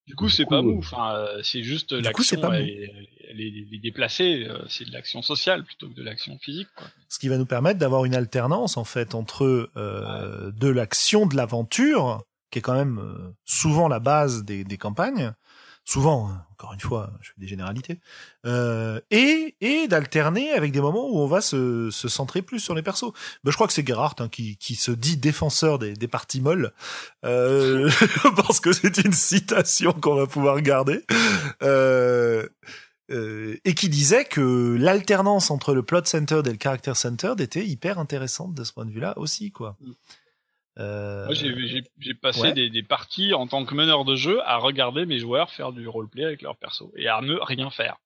Du 0.07 0.15
coup, 0.17 0.29
c'est 0.29 0.45
pas 0.45 0.61
mou. 0.61 0.79
Enfin, 0.79 1.15
euh, 1.17 1.41
c'est 1.43 1.63
juste 1.63 1.93
l'action. 1.93 2.51
Les, 2.51 2.91
les, 3.33 3.79
déplacer, 3.79 4.45
euh, 4.47 4.63
c'est 4.69 4.85
de 4.85 4.93
l'action 4.93 5.23
sociale 5.23 5.65
plutôt 5.65 5.89
que 5.89 5.95
de 5.95 6.03
l'action 6.03 6.39
physique. 6.39 6.69
Quoi. 6.77 6.87
Ce 7.09 7.19
qui 7.19 7.29
va 7.29 7.39
nous 7.39 7.47
permettre 7.47 7.79
d'avoir 7.79 8.05
une 8.05 8.15
alternance 8.15 8.77
en 8.77 8.85
fait 8.85 9.15
entre 9.15 9.71
euh, 9.77 10.53
de 10.53 10.69
l'action, 10.69 11.27
de 11.27 11.35
l'aventure 11.35 12.23
qui 12.55 12.61
est 12.61 12.63
quand 12.63 12.75
même 12.75 13.01
euh, 13.01 13.35
souvent 13.45 13.89
la 13.89 13.99
base 13.99 14.45
des, 14.45 14.79
campagnes, 14.79 15.33
souvent, 15.85 16.29
hein, 16.29 16.47
encore 16.53 16.73
une 16.73 16.79
fois, 16.79 17.11
je 17.21 17.31
fais 17.31 17.41
des 17.41 17.49
généralités, 17.49 17.99
euh, 18.47 19.01
et, 19.11 19.57
et 19.61 19.89
d'alterner 19.89 20.53
avec 20.53 20.71
des 20.71 20.81
moments 20.81 21.09
où 21.11 21.19
on 21.19 21.27
va 21.27 21.41
se, 21.41 21.91
se 21.91 22.07
centrer 22.07 22.43
plus 22.43 22.61
sur 22.61 22.77
les 22.77 22.83
persos. 22.83 23.11
Ben, 23.43 23.51
je 23.51 23.57
crois 23.57 23.67
que 23.67 23.73
c'est 23.73 23.85
Gerhardt 23.85 24.15
hein, 24.21 24.29
qui, 24.29 24.57
qui 24.57 24.77
se 24.77 24.93
dit 24.93 25.17
défenseur 25.17 25.81
des, 25.81 25.95
des 25.95 26.07
parties 26.07 26.41
molles, 26.41 26.73
euh, 27.25 27.91
parce 28.37 28.61
que 28.61 28.73
c'est 28.73 28.99
une 28.99 29.13
citation 29.13 29.93
qu'on 29.93 30.15
va 30.15 30.29
pouvoir 30.29 30.63
garder. 30.63 31.05
Et 33.11 33.75
qui 33.75 33.89
disait 33.89 34.27
que 34.27 34.77
l'alternance 34.79 35.51
entre 35.51 35.75
le 35.75 35.83
plot 35.83 36.05
centered 36.05 36.47
et 36.47 36.53
le 36.53 36.59
character 36.63 36.95
centered 36.95 37.41
était 37.41 37.67
hyper 37.67 37.99
intéressante 37.99 38.55
de 38.55 38.63
ce 38.63 38.73
point 38.73 38.85
de 38.85 38.93
vue-là 38.93 39.19
aussi, 39.19 39.51
quoi. 39.51 39.77
Euh... 40.79 41.27
Moi, 41.27 41.35
j'ai 41.35 42.15
passé 42.15 42.53
des, 42.53 42.69
des, 42.69 42.83
parties 42.83 43.33
en 43.33 43.47
tant 43.47 43.65
que 43.65 43.75
meneur 43.75 44.05
de 44.05 44.17
jeu 44.17 44.41
à 44.45 44.57
regarder 44.57 45.07
mes 45.07 45.19
joueurs 45.19 45.51
faire 45.51 45.73
du 45.73 45.87
roleplay 45.87 46.25
avec 46.25 46.43
leur 46.43 46.57
perso 46.57 46.93
et 46.97 47.07
à 47.07 47.21
ne 47.21 47.35
rien 47.35 47.71
faire. 47.71 47.97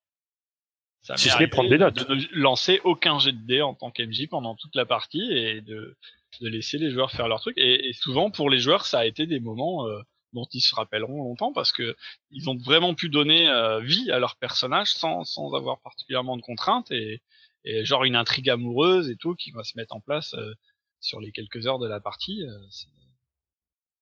Ça 1.00 1.16
si 1.16 1.30
je 1.30 1.46
prendre 1.46 1.70
des 1.70 1.78
notes. 1.78 1.94
De 1.94 2.14
ne 2.14 2.26
lancer 2.32 2.80
aucun 2.84 3.18
jet 3.18 3.32
de 3.32 3.46
dés 3.46 3.62
en 3.62 3.74
tant 3.74 3.90
qu'MJ 3.90 4.26
pendant 4.28 4.54
toute 4.54 4.74
la 4.74 4.84
partie 4.84 5.32
et 5.32 5.60
de, 5.60 5.96
de 6.40 6.48
laisser 6.48 6.76
les 6.76 6.90
joueurs 6.90 7.10
faire 7.10 7.28
leur 7.28 7.40
truc. 7.40 7.56
Et, 7.56 7.88
et, 7.88 7.92
souvent, 7.92 8.30
pour 8.30 8.50
les 8.50 8.58
joueurs, 8.58 8.84
ça 8.84 9.00
a 9.00 9.06
été 9.06 9.26
des 9.26 9.40
moments 9.40 9.86
euh, 9.86 10.00
dont 10.32 10.46
ils 10.52 10.60
se 10.60 10.74
rappelleront 10.74 11.22
longtemps 11.22 11.52
parce 11.52 11.72
que 11.72 11.96
ils 12.30 12.50
ont 12.50 12.56
vraiment 12.56 12.94
pu 12.94 13.08
donner 13.08 13.48
euh, 13.48 13.80
vie 13.80 14.10
à 14.10 14.18
leur 14.18 14.36
personnage 14.36 14.88
sans, 14.88 15.24
sans 15.24 15.54
avoir 15.54 15.80
particulièrement 15.80 16.36
de 16.36 16.42
contraintes 16.42 16.90
et, 16.90 17.22
et 17.64 17.84
genre 17.84 18.04
une 18.04 18.16
intrigue 18.16 18.50
amoureuse 18.50 19.08
et 19.08 19.16
tout 19.16 19.34
qui 19.34 19.50
va 19.52 19.64
se 19.64 19.76
mettre 19.76 19.94
en 19.94 20.00
place 20.00 20.34
euh, 20.34 20.52
sur 21.00 21.20
les 21.20 21.32
quelques 21.32 21.66
heures 21.66 21.78
de 21.78 21.86
la 21.86 22.00
partie, 22.00 22.42
euh, 22.42 22.58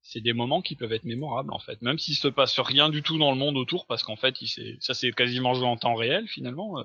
c'est 0.03 0.21
des 0.21 0.33
moments 0.33 0.63
qui 0.63 0.77
peuvent 0.77 0.93
être 0.93 1.05
mémorables 1.05 1.53
en 1.53 1.59
fait, 1.59 1.83
même 1.83 1.99
s'il 1.99 2.17
se 2.17 2.29
passe 2.29 2.59
rien 2.61 2.89
du 2.89 3.03
tout 3.03 3.19
dans 3.19 3.33
le 3.33 3.39
monde 3.39 3.57
autour, 3.57 3.87
parce 3.87 4.03
qu'en 4.03 4.17
fait, 4.17 4.37
ça 4.81 4.95
c'est 4.95 5.13
quasiment 5.13 5.55
joué 5.55 5.67
en 5.67 5.77
temps 5.77 5.95
réel 5.95 6.29
finalement. 6.29 6.79
Euh, 6.79 6.85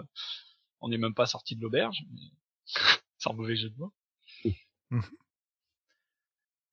on 0.79 0.89
n'est 0.89 0.97
même 0.97 1.13
pas 1.13 1.27
sorti 1.27 1.55
de 1.55 1.61
l'auberge, 1.61 2.03
c'est 2.65 3.29
un 3.29 3.33
mauvais 3.33 3.55
jeu 3.55 3.69
de 3.69 3.77
mots. 3.77 3.93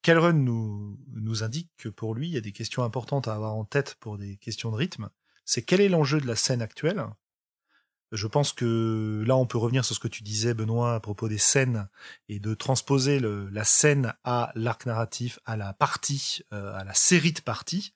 Calrun 0.02 0.32
nous, 0.32 0.98
nous 1.08 1.42
indique 1.42 1.70
que 1.76 1.88
pour 1.88 2.14
lui, 2.14 2.28
il 2.28 2.32
y 2.32 2.38
a 2.38 2.40
des 2.40 2.52
questions 2.52 2.82
importantes 2.82 3.28
à 3.28 3.34
avoir 3.34 3.54
en 3.54 3.64
tête 3.64 3.96
pour 4.00 4.16
des 4.16 4.38
questions 4.38 4.70
de 4.70 4.76
rythme. 4.76 5.10
C'est 5.44 5.62
quel 5.62 5.80
est 5.80 5.88
l'enjeu 5.88 6.20
de 6.20 6.26
la 6.26 6.36
scène 6.36 6.62
actuelle? 6.62 7.04
Je 8.12 8.26
pense 8.26 8.52
que 8.52 9.22
là, 9.26 9.36
on 9.36 9.46
peut 9.46 9.58
revenir 9.58 9.84
sur 9.84 9.94
ce 9.94 10.00
que 10.00 10.08
tu 10.08 10.22
disais, 10.22 10.54
Benoît, 10.54 10.94
à 10.94 11.00
propos 11.00 11.28
des 11.28 11.38
scènes 11.38 11.88
et 12.28 12.40
de 12.40 12.54
transposer 12.54 13.20
le, 13.20 13.48
la 13.50 13.64
scène 13.64 14.14
à 14.24 14.50
l'arc 14.54 14.86
narratif, 14.86 15.38
à 15.44 15.56
la 15.56 15.72
partie, 15.72 16.42
euh, 16.52 16.74
à 16.74 16.84
la 16.84 16.94
série 16.94 17.32
de 17.32 17.40
parties. 17.40 17.92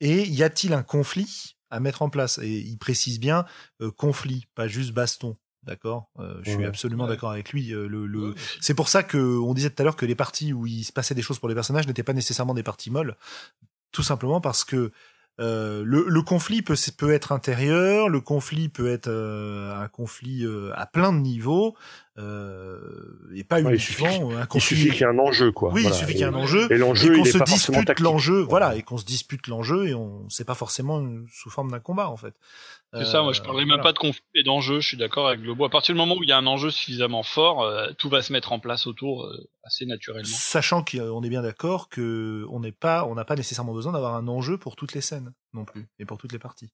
Et 0.00 0.26
y 0.28 0.42
a-t-il 0.42 0.72
un 0.72 0.82
conflit 0.82 1.56
à 1.70 1.80
mettre 1.80 2.02
en 2.02 2.10
place? 2.10 2.38
Et 2.38 2.58
il 2.58 2.78
précise 2.78 3.20
bien 3.20 3.44
euh, 3.80 3.90
conflit, 3.90 4.46
pas 4.54 4.68
juste 4.68 4.92
baston. 4.92 5.36
D'accord, 5.64 6.08
euh, 6.18 6.40
je 6.44 6.52
suis 6.52 6.64
absolument 6.64 7.06
d'accord 7.06 7.32
avec 7.32 7.52
lui. 7.52 7.66
le, 7.66 8.06
le... 8.06 8.34
c'est 8.60 8.74
pour 8.74 8.88
ça 8.88 9.02
que 9.02 9.18
on 9.18 9.52
disait 9.52 9.68
tout 9.68 9.82
à 9.82 9.84
l'heure 9.84 9.96
que 9.96 10.06
les 10.06 10.14
parties 10.14 10.54
où 10.54 10.66
il 10.66 10.84
se 10.84 10.92
passait 10.92 11.14
des 11.14 11.20
choses 11.20 11.40
pour 11.40 11.48
les 11.48 11.54
personnages 11.54 11.86
n'étaient 11.86 12.04
pas 12.04 12.14
nécessairement 12.14 12.54
des 12.54 12.62
parties 12.62 12.90
molles, 12.90 13.16
tout 13.92 14.02
simplement 14.02 14.40
parce 14.40 14.64
que 14.64 14.92
euh, 15.40 15.82
le, 15.84 16.04
le, 16.08 16.22
conflit 16.22 16.62
peut, 16.62 16.74
peut 16.96 17.12
être 17.12 17.30
intérieur, 17.30 18.08
le 18.08 18.20
conflit 18.20 18.68
peut 18.68 18.90
être 18.90 19.08
euh, 19.08 19.80
un 19.80 19.86
conflit 19.86 20.44
euh, 20.44 20.72
à 20.74 20.86
plein 20.86 21.12
de 21.12 21.18
niveaux, 21.18 21.76
euh, 22.18 22.80
et 23.32 23.44
pas 23.44 23.60
uniquement 23.60 23.74
il 23.74 23.80
suffit, 23.80 24.04
un 24.06 24.46
conflit. 24.46 24.74
Il 24.74 24.80
suffit 24.80 24.90
qu'il 24.90 25.00
y 25.00 25.04
ait 25.04 25.06
un 25.06 25.18
enjeu, 25.18 25.52
quoi. 25.52 25.72
Oui, 25.72 25.84
il 25.86 25.94
suffit 25.94 26.12
qu'il 26.12 26.20
y 26.20 26.24
ait 26.24 26.26
un 26.26 26.34
enjeu. 26.34 26.66
Et 26.72 26.76
l'enjeu, 26.76 27.16
qu'on 27.16 27.24
se 27.24 27.38
dispute 27.44 28.00
l'enjeu, 28.00 28.40
voilà, 28.40 28.74
et 28.74 28.82
qu'on 28.82 28.98
se 28.98 29.04
dispute 29.04 29.46
l'enjeu, 29.46 29.86
et 29.86 29.94
on, 29.94 30.28
c'est 30.28 30.44
pas 30.46 30.56
forcément 30.56 31.06
sous 31.32 31.50
forme 31.50 31.70
d'un 31.70 31.80
combat, 31.80 32.08
en 32.08 32.16
fait. 32.16 32.34
C'est 32.94 33.04
ça, 33.04 33.22
moi 33.22 33.32
je 33.32 33.42
parlais 33.42 33.66
même 33.66 33.82
pas 33.82 33.92
de 33.92 33.98
conflit 33.98 34.22
et 34.34 34.42
d'enjeu, 34.42 34.80
je 34.80 34.88
suis 34.88 34.96
d'accord 34.96 35.28
avec 35.28 35.40
Globo. 35.40 35.64
À 35.66 35.68
partir 35.68 35.94
du 35.94 35.98
moment 35.98 36.16
où 36.16 36.22
il 36.22 36.28
y 36.28 36.32
a 36.32 36.38
un 36.38 36.46
enjeu 36.46 36.70
suffisamment 36.70 37.22
fort, 37.22 37.62
euh, 37.62 37.90
tout 37.98 38.08
va 38.08 38.22
se 38.22 38.32
mettre 38.32 38.52
en 38.52 38.60
place 38.60 38.86
autour 38.86 39.26
euh, 39.26 39.46
assez 39.62 39.84
naturellement. 39.84 40.24
Sachant 40.26 40.82
qu'on 40.82 41.22
est 41.22 41.28
bien 41.28 41.42
d'accord 41.42 41.90
que 41.90 42.46
on 42.50 42.60
n'est 42.60 42.72
pas, 42.72 43.04
on 43.04 43.14
n'a 43.14 43.26
pas 43.26 43.36
nécessairement 43.36 43.74
besoin 43.74 43.92
d'avoir 43.92 44.14
un 44.14 44.26
enjeu 44.26 44.56
pour 44.56 44.74
toutes 44.74 44.94
les 44.94 45.02
scènes 45.02 45.32
non 45.52 45.66
plus 45.66 45.86
et 45.98 46.06
pour 46.06 46.16
toutes 46.16 46.32
les 46.32 46.38
parties. 46.38 46.70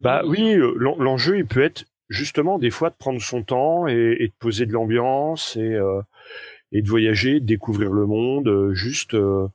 Bah 0.00 0.22
oui, 0.26 0.56
l'enjeu 0.76 1.38
il 1.38 1.46
peut 1.46 1.62
être 1.62 1.84
justement 2.08 2.58
des 2.58 2.70
fois 2.70 2.90
de 2.90 2.96
prendre 2.96 3.22
son 3.22 3.42
temps 3.44 3.86
et, 3.86 4.16
et 4.18 4.28
de 4.28 4.34
poser 4.38 4.66
de 4.66 4.72
l'ambiance 4.72 5.56
et 5.56 5.78
et 6.72 6.82
de 6.82 6.88
voyager, 6.88 7.38
de 7.38 7.44
découvrir 7.46 7.92
le 7.92 8.06
monde, 8.06 8.72
juste 8.72 9.14
euh, 9.14 9.46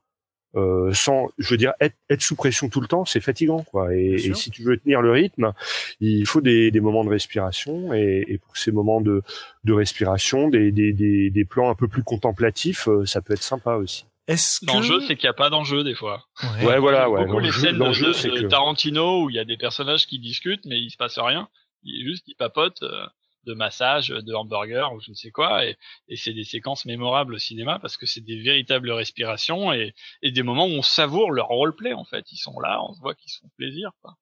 sans, 0.93 1.29
je 1.37 1.49
veux 1.49 1.57
dire, 1.57 1.73
être, 1.79 1.95
être, 2.09 2.21
sous 2.21 2.35
pression 2.35 2.69
tout 2.69 2.81
le 2.81 2.87
temps, 2.87 3.05
c'est 3.05 3.19
fatigant, 3.19 3.63
quoi. 3.63 3.93
Et, 3.93 4.13
et, 4.13 4.33
si 4.33 4.51
tu 4.51 4.63
veux 4.63 4.77
tenir 4.77 5.01
le 5.01 5.11
rythme, 5.11 5.53
il 5.99 6.25
faut 6.25 6.41
des, 6.41 6.71
des 6.71 6.79
moments 6.79 7.03
de 7.03 7.09
respiration. 7.09 7.93
Et, 7.93 8.25
et, 8.27 8.37
pour 8.37 8.57
ces 8.57 8.71
moments 8.71 9.01
de, 9.01 9.21
de 9.63 9.73
respiration, 9.73 10.49
des, 10.49 10.71
des, 10.71 10.93
des, 10.93 11.29
des, 11.29 11.45
plans 11.45 11.69
un 11.69 11.75
peu 11.75 11.87
plus 11.87 12.03
contemplatifs, 12.03 12.87
euh, 12.87 13.05
ça 13.05 13.21
peut 13.21 13.33
être 13.33 13.43
sympa 13.43 13.75
aussi. 13.75 14.05
Est-ce 14.27 14.59
que... 14.59 14.67
L'enjeu, 14.67 14.99
c'est 15.01 15.15
qu'il 15.15 15.27
n'y 15.27 15.31
a 15.31 15.33
pas 15.33 15.49
d'enjeu 15.49 15.83
des 15.83 15.95
fois. 15.95 16.25
Ouais, 16.43 16.65
ouais 16.65 16.79
voilà, 16.79 17.09
ouais. 17.09 17.25
Beaucoup 17.25 17.39
les 17.39 17.51
scènes 17.51 17.77
de, 17.77 17.79
de, 17.79 18.41
de 18.41 18.47
Tarantino 18.47 19.23
où 19.23 19.29
il 19.29 19.35
y 19.35 19.39
a 19.39 19.45
des 19.45 19.57
personnages 19.57 20.05
qui 20.05 20.19
discutent 20.19 20.65
mais 20.65 20.79
il 20.79 20.89
se 20.89 20.97
passe 20.97 21.17
rien. 21.17 21.47
Il 21.83 22.05
juste 22.05 22.25
ils 22.27 22.35
papotent. 22.35 22.83
Euh, 22.83 23.05
de 23.47 23.53
massage, 23.53 24.09
de 24.09 24.33
hamburger 24.33 24.93
ou 24.93 24.99
je 24.99 25.11
ne 25.11 25.15
sais 25.15 25.31
quoi. 25.31 25.65
Et, 25.65 25.77
et 26.07 26.15
c'est 26.15 26.33
des 26.33 26.43
séquences 26.43 26.85
mémorables 26.85 27.33
au 27.33 27.39
cinéma 27.39 27.79
parce 27.79 27.97
que 27.97 28.05
c'est 28.05 28.21
des 28.21 28.39
véritables 28.39 28.91
respirations 28.91 29.73
et, 29.73 29.93
et, 30.21 30.31
des 30.31 30.43
moments 30.43 30.65
où 30.65 30.71
on 30.71 30.81
savoure 30.81 31.31
leur 31.31 31.47
roleplay 31.47 31.93
en 31.93 32.05
fait. 32.05 32.31
Ils 32.31 32.37
sont 32.37 32.59
là, 32.59 32.79
on 32.87 32.93
se 32.93 32.99
voit 32.99 33.15
qu'ils 33.15 33.31
se 33.31 33.39
font 33.39 33.49
plaisir. 33.57 33.91
Quoi. 34.01 34.15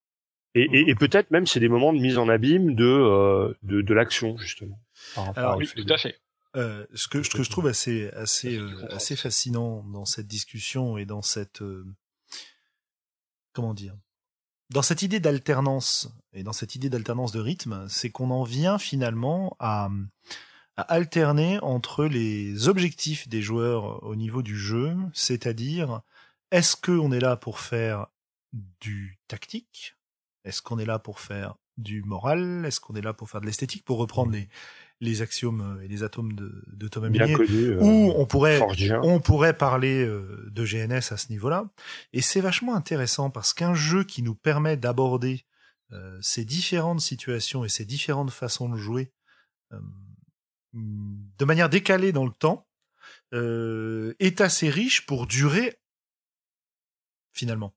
Et, 0.53 0.63
et, 0.71 0.89
et 0.89 0.95
peut-être 0.95 1.31
même 1.31 1.45
c'est 1.45 1.59
des 1.59 1.67
moments 1.67 1.91
de 1.91 1.99
mise 1.99 2.17
en 2.17 2.29
abîme 2.29 2.75
de 2.75 2.85
euh, 2.85 3.53
de, 3.63 3.81
de 3.81 3.93
l'action 3.93 4.37
justement. 4.37 4.79
Alors 5.35 5.57
oui, 5.57 5.67
tout 5.67 5.93
à 5.93 5.97
fait. 5.97 6.17
Euh, 6.55 6.85
ce 6.93 7.09
que, 7.09 7.21
ce 7.21 7.29
que 7.29 7.43
je 7.43 7.49
trouve 7.49 7.67
assez 7.67 8.09
assez 8.11 8.57
euh, 8.57 8.87
assez 8.89 9.17
fascinant 9.17 9.83
dans 9.83 10.05
cette 10.05 10.27
discussion 10.27 10.97
et 10.97 11.05
dans 11.05 11.21
cette 11.21 11.61
euh, 11.61 11.85
comment 13.51 13.73
dire 13.73 13.93
dans 14.69 14.81
cette 14.81 15.01
idée 15.01 15.19
d'alternance 15.19 16.09
et 16.33 16.43
dans 16.43 16.53
cette 16.53 16.75
idée 16.75 16.89
d'alternance 16.89 17.31
de 17.31 17.39
rythme, 17.39 17.85
c'est 17.87 18.09
qu'on 18.09 18.31
en 18.31 18.43
vient 18.43 18.77
finalement 18.77 19.55
à, 19.59 19.89
à, 20.75 20.81
alterner 20.81 21.59
entre 21.61 22.05
les 22.05 22.67
objectifs 22.67 23.27
des 23.27 23.41
joueurs 23.41 24.03
au 24.03 24.15
niveau 24.15 24.41
du 24.41 24.57
jeu, 24.57 24.95
c'est-à-dire 25.13 26.01
est-ce 26.51 26.75
qu'on 26.75 27.11
est 27.11 27.19
là 27.19 27.35
pour 27.35 27.59
faire 27.59 28.07
du 28.53 29.19
tactique? 29.27 29.95
Est-ce 30.43 30.61
qu'on 30.61 30.79
est 30.79 30.85
là 30.85 30.99
pour 30.99 31.19
faire 31.19 31.55
du 31.77 32.03
moral? 32.03 32.65
Est-ce 32.65 32.79
qu'on 32.79 32.95
est 32.95 33.01
là 33.01 33.13
pour 33.13 33.29
faire 33.29 33.41
de 33.41 33.45
l'esthétique? 33.45 33.83
Pour 33.83 33.97
reprendre 33.97 34.31
les, 34.31 34.47
les 35.01 35.21
axiomes 35.21 35.79
et 35.83 35.87
les 35.87 36.03
atomes 36.03 36.33
de, 36.33 36.63
de 36.67 36.87
Thomas 36.87 37.09
Millier, 37.09 37.35
euh, 37.35 37.77
où 37.79 38.13
on 38.15 38.25
pourrait, 38.25 38.61
on 39.03 39.19
pourrait 39.19 39.57
parler 39.57 40.05
euh, 40.05 40.49
de 40.51 40.65
GNS 40.65 41.11
à 41.11 41.17
ce 41.17 41.29
niveau-là. 41.29 41.69
Et 42.13 42.21
c'est 42.21 42.41
vachement 42.41 42.75
intéressant 42.75 43.29
parce 43.29 43.53
qu'un 43.53 43.73
jeu 43.73 44.03
qui 44.03 44.21
nous 44.21 44.35
permet 44.35 44.77
d'aborder 44.77 45.45
euh, 45.91 46.17
ces 46.21 46.45
différentes 46.45 47.01
situations 47.01 47.65
et 47.65 47.69
ces 47.69 47.85
différentes 47.85 48.31
façons 48.31 48.69
de 48.69 48.77
jouer 48.77 49.11
de 50.73 51.45
manière 51.45 51.69
décalée 51.69 52.11
dans 52.11 52.25
le 52.25 52.31
temps 52.31 52.67
est 53.31 54.41
assez 54.41 54.69
riche 54.69 55.05
pour 55.05 55.27
durer 55.27 55.79
finalement. 57.33 57.73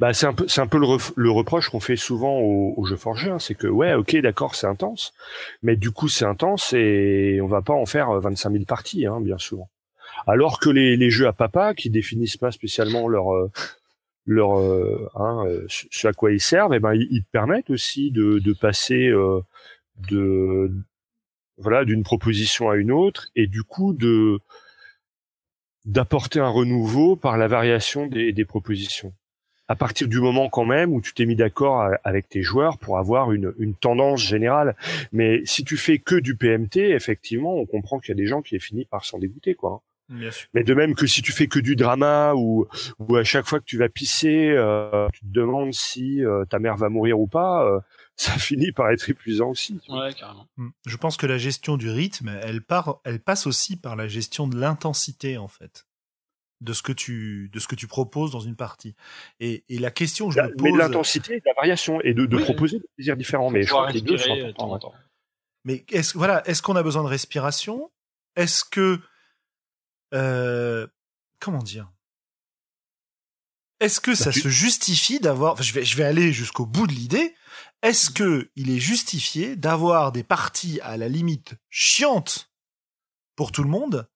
Bah, 0.00 0.12
c'est 0.12 0.26
un 0.26 0.32
peu, 0.32 0.46
c'est 0.48 0.60
un 0.60 0.66
peu 0.66 0.78
le, 0.78 1.30
reproche 1.30 1.70
qu'on 1.70 1.80
fait 1.80 1.96
souvent 1.96 2.38
aux, 2.38 2.84
jeux 2.84 2.96
forgés, 2.96 3.30
hein. 3.30 3.38
c'est 3.38 3.54
que 3.54 3.66
ouais, 3.66 3.94
ok, 3.94 4.16
d'accord, 4.16 4.54
c'est 4.54 4.66
intense, 4.66 5.12
mais 5.62 5.76
du 5.76 5.90
coup 5.90 6.08
c'est 6.08 6.24
intense 6.24 6.72
et 6.72 7.40
on 7.42 7.46
va 7.46 7.62
pas 7.62 7.72
en 7.72 7.86
faire 7.86 8.10
25 8.12 8.48
euh, 8.48 8.52
000 8.52 8.64
parties, 8.64 9.06
hein, 9.06 9.20
bien 9.20 9.38
souvent. 9.38 9.68
Alors 10.26 10.60
que 10.60 10.70
les, 10.70 10.96
les 10.96 11.10
jeux 11.10 11.26
à 11.26 11.32
papa, 11.32 11.74
qui 11.74 11.90
définissent 11.90 12.36
pas 12.36 12.52
spécialement 12.52 13.08
leur 13.08 13.34
euh, 13.34 13.50
leur 14.26 14.58
euh, 14.58 15.08
hein, 15.14 15.44
ce 15.68 16.08
à 16.08 16.12
quoi 16.12 16.32
ils 16.32 16.40
servent, 16.40 16.74
eh 16.74 16.80
ben 16.80 16.94
ils, 16.94 17.24
permettent 17.24 17.70
aussi 17.70 18.10
de, 18.10 18.38
de 18.38 18.52
passer 18.52 19.10
de 20.10 20.72
voilà 21.58 21.84
d'une 21.84 22.02
proposition 22.02 22.68
à 22.68 22.76
une 22.76 22.90
autre 22.92 23.28
et 23.36 23.46
du 23.46 23.62
coup 23.62 23.92
de 23.92 24.40
d'apporter 25.84 26.40
un 26.40 26.48
renouveau 26.48 27.14
par 27.14 27.38
la 27.38 27.46
variation 27.46 28.06
des, 28.06 28.32
des 28.32 28.44
propositions 28.44 29.12
à 29.68 29.76
partir 29.76 30.08
du 30.08 30.20
moment 30.20 30.48
quand 30.48 30.64
même 30.64 30.92
où 30.92 31.00
tu 31.00 31.12
t'es 31.14 31.26
mis 31.26 31.36
d'accord 31.36 31.90
avec 32.04 32.28
tes 32.28 32.42
joueurs 32.42 32.78
pour 32.78 32.98
avoir 32.98 33.32
une, 33.32 33.52
une, 33.58 33.74
tendance 33.74 34.20
générale. 34.20 34.76
Mais 35.12 35.42
si 35.44 35.64
tu 35.64 35.76
fais 35.76 35.98
que 35.98 36.16
du 36.16 36.36
PMT, 36.36 36.76
effectivement, 36.76 37.54
on 37.56 37.66
comprend 37.66 37.98
qu'il 37.98 38.10
y 38.10 38.12
a 38.12 38.22
des 38.22 38.26
gens 38.26 38.42
qui 38.42 38.58
finissent 38.60 38.86
par 38.86 39.04
s'en 39.04 39.18
dégoûter, 39.18 39.54
quoi. 39.54 39.82
Bien 40.08 40.30
sûr. 40.30 40.48
Mais 40.54 40.62
de 40.62 40.72
même 40.72 40.94
que 40.94 41.06
si 41.06 41.20
tu 41.20 41.32
fais 41.32 41.48
que 41.48 41.58
du 41.58 41.74
drama 41.74 42.34
ou, 42.34 42.66
ou 43.00 43.16
à 43.16 43.24
chaque 43.24 43.46
fois 43.46 43.58
que 43.58 43.64
tu 43.64 43.76
vas 43.76 43.88
pisser, 43.88 44.50
euh, 44.50 45.08
tu 45.12 45.20
te 45.20 45.32
demandes 45.32 45.72
si 45.72 46.24
euh, 46.24 46.44
ta 46.44 46.58
mère 46.58 46.76
va 46.76 46.88
mourir 46.88 47.18
ou 47.18 47.26
pas, 47.26 47.66
euh, 47.66 47.80
ça 48.16 48.32
finit 48.32 48.72
par 48.72 48.90
être 48.90 49.10
épuisant 49.10 49.50
aussi. 49.50 49.80
Ouais, 49.88 50.12
carrément. 50.14 50.46
Hmm. 50.56 50.68
Je 50.86 50.96
pense 50.96 51.16
que 51.16 51.26
la 51.26 51.38
gestion 51.38 51.76
du 51.76 51.90
rythme, 51.90 52.30
elle 52.42 52.62
part, 52.62 53.00
elle 53.04 53.20
passe 53.20 53.46
aussi 53.46 53.76
par 53.76 53.96
la 53.96 54.06
gestion 54.06 54.46
de 54.46 54.56
l'intensité 54.56 55.38
en 55.38 55.48
fait 55.48 55.86
de 56.60 56.72
ce 56.72 56.82
que 56.82 56.92
tu 56.92 57.50
de 57.52 57.58
ce 57.58 57.68
que 57.68 57.74
tu 57.74 57.86
proposes 57.86 58.32
dans 58.32 58.40
une 58.40 58.56
partie. 58.56 58.94
Et, 59.40 59.64
et 59.68 59.78
la 59.78 59.90
question 59.90 60.28
que 60.28 60.34
je 60.34 60.40
me 60.40 60.48
pose, 60.48 60.62
mais 60.62 60.72
de 60.72 60.78
l'intensité, 60.78 61.40
de 61.40 61.42
la 61.44 61.54
variation 61.54 62.00
et 62.02 62.14
de, 62.14 62.26
de 62.26 62.38
proposer 62.38 62.78
des 62.78 62.88
plaisirs 62.96 63.16
différents. 63.16 63.50
Mais 63.50 63.62
je 63.62 63.68
crois 63.68 63.88
que 63.88 63.92
les 63.92 64.00
deux 64.00 64.18
sont 64.18 64.32
importants. 64.58 64.94
Mais 65.64 65.84
est-ce 65.90 66.16
voilà, 66.16 66.46
est-ce 66.48 66.62
qu'on 66.62 66.76
a 66.76 66.82
besoin 66.82 67.02
de 67.02 67.08
respiration? 67.08 67.90
Est-ce 68.36 68.64
que 68.64 69.00
euh, 70.14 70.86
comment 71.40 71.62
dire? 71.62 71.90
Est-ce 73.80 74.00
que 74.00 74.12
bah, 74.12 74.16
ça 74.16 74.32
se 74.32 74.48
justifie 74.48 75.20
d'avoir 75.20 75.62
je 75.62 75.74
vais 75.74 75.84
je 75.84 75.96
vais 75.96 76.04
aller 76.04 76.32
jusqu'au 76.32 76.64
bout 76.64 76.86
de 76.86 76.92
l'idée. 76.92 77.34
Est-ce 77.82 78.10
que 78.10 78.50
il 78.56 78.70
est 78.70 78.78
justifié 78.78 79.54
d'avoir 79.54 80.12
des 80.12 80.24
parties 80.24 80.80
à 80.80 80.96
la 80.96 81.08
limite 81.08 81.54
chiantes 81.68 82.50
pour 83.34 83.52
tout 83.52 83.62
le 83.62 83.68
monde 83.68 84.08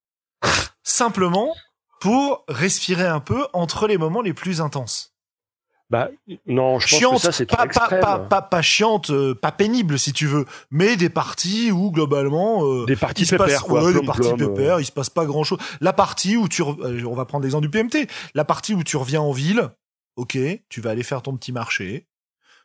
simplement 0.82 1.54
pour 2.00 2.44
respirer 2.48 3.06
un 3.06 3.20
peu 3.20 3.46
entre 3.52 3.86
les 3.86 3.98
moments 3.98 4.22
les 4.22 4.34
plus 4.34 4.60
intenses. 4.60 5.14
Bah 5.90 6.08
non, 6.46 6.78
je 6.78 7.04
pense 7.04 7.16
que 7.16 7.18
ça 7.20 7.32
c'est 7.32 7.46
pas, 7.46 7.66
pas, 7.66 7.88
pas, 7.88 8.18
pas, 8.20 8.42
pas, 8.42 8.62
chiante, 8.62 9.10
euh, 9.10 9.34
pas 9.34 9.50
pénible 9.50 9.98
si 9.98 10.12
tu 10.12 10.26
veux, 10.26 10.44
mais 10.70 10.96
des 10.96 11.08
parties 11.08 11.72
où 11.72 11.90
globalement 11.90 12.64
euh, 12.64 12.86
des 12.86 12.94
parties 12.94 13.26
pépères, 13.26 13.64
quoi, 13.64 13.82
ouais, 13.82 13.92
des 13.92 14.06
parties 14.06 14.32
pépères, 14.34 14.78
il 14.78 14.84
se 14.84 14.92
passe 14.92 15.10
pas 15.10 15.24
grand 15.24 15.42
chose. 15.42 15.58
La 15.80 15.92
partie 15.92 16.36
où 16.36 16.46
tu, 16.46 16.62
euh, 16.62 17.02
on 17.04 17.14
va 17.14 17.24
prendre 17.24 17.42
l'exemple 17.42 17.66
du 17.66 17.70
PMT, 17.70 18.08
la 18.34 18.44
partie 18.44 18.72
où 18.72 18.84
tu 18.84 18.96
reviens 18.96 19.20
en 19.20 19.32
ville, 19.32 19.68
ok, 20.14 20.38
tu 20.68 20.80
vas 20.80 20.90
aller 20.90 21.02
faire 21.02 21.22
ton 21.22 21.36
petit 21.36 21.50
marché, 21.50 22.06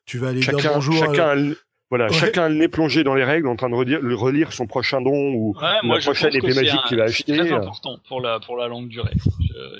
tu 0.06 0.20
vas 0.20 0.28
aller 0.28 0.44
chacun, 0.44 0.58
dire 0.60 0.74
bonjour. 0.76 0.96
Chacun, 0.96 1.54
voilà, 1.98 2.12
chacun 2.12 2.50
le 2.50 2.56
nez 2.56 2.68
plongé 2.68 3.04
dans 3.04 3.16
les 3.16 3.24
règles, 3.24 3.48
en 3.48 3.56
train 3.56 3.70
de 3.70 3.76
relire, 3.76 4.00
relire 4.02 4.52
son 4.52 4.68
prochain 4.68 5.02
don 5.02 5.34
ou 5.34 5.56
la 5.62 6.00
prochaine 6.00 6.36
épée 6.36 6.54
magique 6.54 6.82
qu'il 6.88 6.98
va 6.98 7.04
acheter. 7.04 7.36
C'est 7.36 7.46
très 7.46 7.54
important 7.54 8.00
pour 8.08 8.20
la 8.20 8.40
pour 8.40 8.58
la 8.58 8.68
longue 8.68 8.90
durée. 8.90 9.16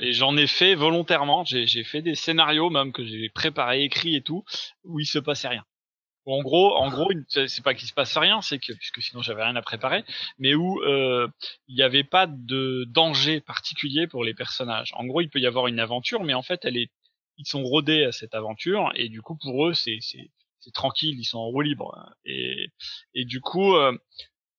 et 0.02 0.14
j'en 0.14 0.38
ai 0.38 0.48
fait 0.48 0.76
volontairement. 0.76 1.44
J'ai 1.46 1.84
fait 1.84 2.02
des 2.02 2.16
scénarios 2.16 2.70
même 2.70 2.94
que 2.94 3.04
j'ai 3.06 3.30
préparés, 3.30 3.84
écrits 3.84 4.16
et 4.16 4.22
tout, 4.22 4.46
où 4.86 5.00
il 5.00 5.06
se 5.06 5.20
passait 5.20 5.50
rien. 5.50 5.64
En 6.28 6.42
gros, 6.42 6.74
en 6.76 6.90
gros, 6.90 7.12
c'est 7.28 7.64
pas 7.64 7.76
qu'il 7.76 7.88
se 7.88 7.94
passe 7.94 8.18
rien, 8.18 8.42
c'est 8.42 8.58
que 8.58 8.74
puisque 8.74 9.02
sinon 9.02 9.22
j'avais 9.22 9.44
rien 9.44 9.56
à 9.56 9.62
préparer, 9.62 10.04
mais 10.40 10.56
où 10.56 10.82
euh, 10.82 11.28
il 11.68 11.76
n'y 11.76 11.84
avait 11.84 12.04
pas 12.04 12.26
de 12.26 12.86
danger 12.88 13.42
particulier 13.42 14.08
pour 14.08 14.24
les 14.24 14.34
personnages. 14.34 14.92
En 14.96 15.06
gros, 15.06 15.22
il 15.22 15.30
peut 15.30 15.40
y 15.40 15.46
avoir 15.46 15.68
une 15.68 15.80
aventure, 15.80 16.24
mais 16.24 16.34
en 16.34 16.42
fait, 16.42 16.62
elle 16.64 16.78
est, 16.78 16.90
ils 17.38 17.46
sont 17.46 17.62
rodés 17.64 18.06
à 18.06 18.12
cette 18.12 18.34
aventure 18.34 18.92
et 18.96 19.10
du 19.10 19.22
coup 19.22 19.38
pour 19.40 19.68
eux, 19.68 19.74
c'est 19.76 20.00
c'est 20.66 20.74
tranquille, 20.74 21.16
ils 21.18 21.26
sont 21.26 21.38
en 21.38 21.46
roue 21.46 21.62
libre. 21.62 21.96
Et, 22.26 22.72
et 23.14 23.24
du 23.24 23.40
coup, 23.40 23.76
euh, 23.76 23.96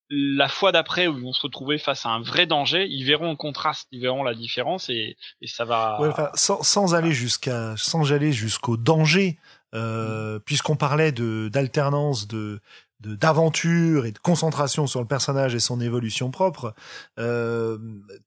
la 0.08 0.48
fois 0.48 0.72
d'après 0.72 1.08
où 1.08 1.16
ils 1.16 1.22
vont 1.22 1.32
se 1.32 1.42
retrouver 1.42 1.78
face 1.78 2.06
à 2.06 2.10
un 2.10 2.22
vrai 2.22 2.46
danger, 2.46 2.86
ils 2.88 3.04
verront 3.04 3.30
le 3.30 3.36
contraste, 3.36 3.88
ils 3.90 4.00
verront 4.00 4.22
la 4.22 4.34
différence 4.34 4.88
et, 4.88 5.16
et 5.40 5.46
ça 5.48 5.64
va. 5.64 6.00
Ouais, 6.00 6.12
sans, 6.34 6.62
sans 6.62 6.94
aller 6.94 7.12
jusqu'à, 7.12 7.74
sans 7.76 8.12
aller 8.12 8.32
jusqu'au 8.32 8.76
danger, 8.76 9.38
euh, 9.74 10.38
puisqu'on 10.38 10.76
parlait 10.76 11.12
de 11.12 11.50
d'alternance 11.52 12.28
de 12.28 12.60
d'aventure 13.00 14.06
et 14.06 14.12
de 14.12 14.18
concentration 14.18 14.86
sur 14.86 15.00
le 15.00 15.06
personnage 15.06 15.54
et 15.54 15.60
son 15.60 15.80
évolution 15.80 16.30
propre, 16.30 16.74
euh, 17.18 17.78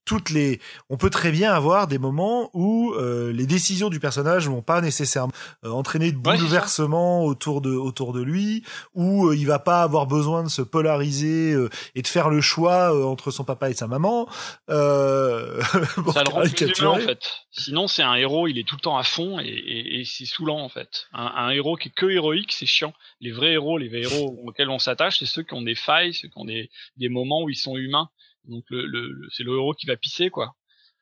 toutes 0.04 0.30
les, 0.30 0.60
on 0.88 0.96
peut 0.96 1.10
très 1.10 1.32
bien 1.32 1.52
avoir 1.52 1.86
des 1.86 1.98
moments 1.98 2.50
où 2.54 2.94
euh, 2.94 3.32
les 3.32 3.46
décisions 3.46 3.88
du 3.88 3.98
personnage 4.00 4.48
vont 4.48 4.62
pas 4.62 4.80
nécessairement 4.80 5.32
euh, 5.64 5.70
entraîner 5.70 6.12
de 6.12 6.16
bouleversements 6.16 7.24
autour 7.24 7.60
de 7.60 7.70
autour 7.70 8.12
de 8.12 8.22
lui, 8.22 8.62
où 8.94 9.26
euh, 9.26 9.36
il 9.36 9.46
va 9.46 9.58
pas 9.58 9.82
avoir 9.82 10.06
besoin 10.06 10.44
de 10.44 10.48
se 10.48 10.62
polariser 10.62 11.52
euh, 11.52 11.68
et 11.94 12.02
de 12.02 12.06
faire 12.06 12.30
le 12.30 12.40
choix 12.40 12.94
entre 13.06 13.30
son 13.30 13.44
papa 13.44 13.70
et 13.70 13.74
sa 13.74 13.86
maman. 13.86 14.28
Euh, 14.68 15.60
Ça 16.12 16.22
le 16.22 16.30
rend 16.30 16.42
plus 16.42 16.78
humain, 16.78 16.88
en 16.90 16.98
fait. 16.98 17.20
Sinon, 17.50 17.88
c'est 17.88 18.02
un 18.02 18.14
héros, 18.14 18.46
il 18.46 18.58
est 18.58 18.66
tout 18.66 18.76
le 18.76 18.80
temps 18.80 18.96
à 18.96 19.02
fond 19.02 19.40
et, 19.40 19.46
et, 19.46 20.00
et 20.00 20.04
c'est 20.04 20.24
saoulant 20.24 20.60
en 20.60 20.68
fait. 20.68 21.08
Un, 21.12 21.26
un, 21.26 21.50
héros 21.50 21.76
qui 21.76 21.88
est 21.88 21.94
que 21.94 22.06
héroïque, 22.06 22.52
c'est 22.52 22.66
chiant. 22.66 22.92
Les 23.20 23.32
vrais 23.32 23.52
héros, 23.52 23.78
les 23.78 23.88
vrais 23.88 24.02
héros 24.02 24.38
on 24.68 24.78
s'attache, 24.78 25.18
c'est 25.18 25.26
ceux 25.26 25.42
qui 25.42 25.54
ont 25.54 25.62
des 25.62 25.74
failles, 25.74 26.12
ceux 26.12 26.28
qui 26.28 26.38
ont 26.38 26.44
des, 26.44 26.70
des 26.96 27.08
moments 27.08 27.42
où 27.42 27.48
ils 27.48 27.56
sont 27.56 27.76
humains. 27.76 28.10
Donc 28.44 28.64
le, 28.70 28.86
le, 28.86 29.28
c'est 29.30 29.42
le 29.42 29.56
héros 29.56 29.74
qui 29.74 29.86
va 29.86 29.96
pisser 29.96 30.30
quoi. 30.30 30.54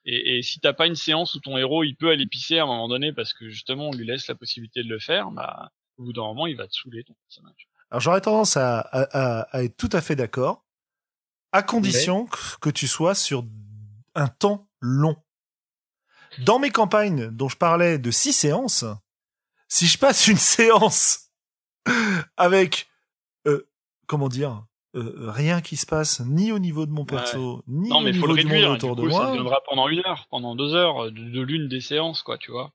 Et, 0.05 0.37
et 0.37 0.41
si 0.41 0.59
t'as 0.59 0.73
pas 0.73 0.87
une 0.87 0.95
séance 0.95 1.35
où 1.35 1.39
ton 1.39 1.57
héros 1.57 1.83
il 1.83 1.95
peut 1.95 2.09
aller 2.09 2.25
pisser 2.25 2.59
à 2.59 2.63
un 2.63 2.67
moment 2.67 2.87
donné 2.87 3.11
parce 3.11 3.33
que 3.33 3.49
justement 3.49 3.89
on 3.89 3.93
lui 3.93 4.05
laisse 4.05 4.27
la 4.27 4.35
possibilité 4.35 4.83
de 4.83 4.89
le 4.89 4.99
faire, 4.99 5.31
bah 5.31 5.71
au 5.99 6.03
bout 6.03 6.13
d'un 6.13 6.21
moment, 6.21 6.47
il 6.47 6.55
va 6.55 6.67
te 6.67 6.73
saouler 6.73 7.03
ton 7.03 7.13
personnage. 7.13 7.67
Alors 7.91 8.01
j'aurais 8.01 8.21
tendance 8.21 8.55
à, 8.57 8.79
à, 8.79 9.41
à, 9.41 9.63
être 9.63 9.75
tout 9.75 9.89
à 9.91 10.01
fait 10.01 10.15
d'accord, 10.15 10.65
à 11.51 11.61
condition 11.61 12.27
que 12.61 12.69
tu 12.69 12.87
sois 12.87 13.15
sur 13.15 13.45
un 14.15 14.27
temps 14.27 14.69
long. 14.79 15.17
Dans 16.39 16.59
mes 16.59 16.69
campagnes 16.69 17.29
dont 17.31 17.49
je 17.49 17.57
parlais 17.57 17.97
de 17.97 18.11
six 18.11 18.33
séances, 18.33 18.85
si 19.67 19.87
je 19.87 19.97
passe 19.97 20.27
une 20.27 20.37
séance 20.37 21.31
avec, 22.37 22.87
euh, 22.87 22.87
comment 24.09 24.27
dire, 24.27 24.63
euh, 24.95 25.29
rien 25.29 25.61
qui 25.61 25.77
se 25.77 25.85
passe 25.85 26.19
ni 26.25 26.51
au 26.51 26.57
niveau 26.57 26.87
de 26.87 26.91
mon 26.91 27.05
perso, 27.05 27.63
ni 27.67 27.91
au 27.93 28.01
niveau 28.03 28.35
du 28.35 28.45
monde 28.45 28.75
autour 28.75 28.95
de 28.95 29.03
moi. 29.03 29.27
Ça 29.27 29.31
viendra 29.33 29.61
pendant 29.69 29.87
une 29.87 29.99
heure, 29.99 30.25
pendant 30.31 30.55
deux 30.55 30.73
heures 30.73 31.11
de 31.11 31.41
l'une 31.41 31.69
des 31.69 31.79
séances, 31.79 32.23
quoi, 32.23 32.37
tu 32.37 32.51
vois. 32.51 32.73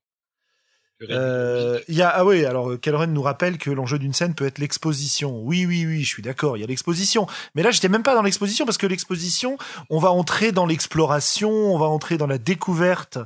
Euh, 1.03 1.81
y 1.89 2.03
a, 2.03 2.09
ah 2.09 2.25
oui, 2.25 2.45
alors 2.45 2.79
Calren 2.81 3.13
nous 3.13 3.23
rappelle 3.23 3.59
que 3.59 3.71
l'enjeu 3.71 3.99
d'une 3.99 4.13
scène 4.13 4.35
peut 4.35 4.47
être 4.47 4.59
l'exposition. 4.59 5.41
Oui, 5.43 5.67
oui, 5.67 5.85
oui, 5.87 6.03
je 6.03 6.09
suis 6.09 6.23
d'accord, 6.23 6.57
il 6.57 6.61
y 6.61 6.65
a 6.65 6.67
l'exposition. 6.67 7.27
Mais 7.55 7.63
là, 7.63 7.71
j'étais 7.71 7.89
même 7.89 8.03
pas 8.03 8.15
dans 8.15 8.23
l'exposition 8.23 8.65
parce 8.65 8.79
que 8.79 8.87
l'exposition, 8.87 9.59
on 9.91 9.99
va 9.99 10.11
entrer 10.11 10.53
dans 10.53 10.67
l'exploration, 10.67 11.51
on 11.51 11.79
va 11.79 11.87
entrer 11.87 12.17
dans 12.17 12.27
la 12.27 12.39
découverte 12.39 13.19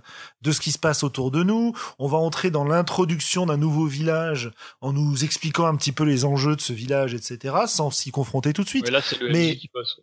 de 0.43 0.53
ce 0.53 0.61
qui 0.61 0.73
se 0.73 0.79
passe 0.79 1.03
autour 1.03 1.31
de 1.31 1.43
nous, 1.43 1.75
on 1.99 2.09
va 2.09 2.19
entrer 2.19 2.51
dans 2.51 2.65
l'introduction 2.65 3.47
d'un 3.47 3.57
nouveau 3.57 3.87
village 3.87 4.51
en 4.81 4.93
nous 4.93 5.25
expliquant 5.25 5.67
un 5.67 5.77
petit 5.77 5.93
peu 5.93 6.05
les 6.05 6.25
enjeux 6.25 6.57
de 6.57 6.61
ce 6.61 6.73
village, 6.73 7.15
etc., 7.15 7.55
sans 7.67 7.91
s'y 7.91 8.11
confronter 8.11 8.53
tout 8.53 8.65
de 8.65 8.69
suite. 8.69 8.85
Mais 8.87 8.93
là, 8.93 9.03
c'est 9.03 9.21
le 9.21 9.31
Mais... 9.31 9.57
qui 9.57 9.69
passe. 9.69 9.97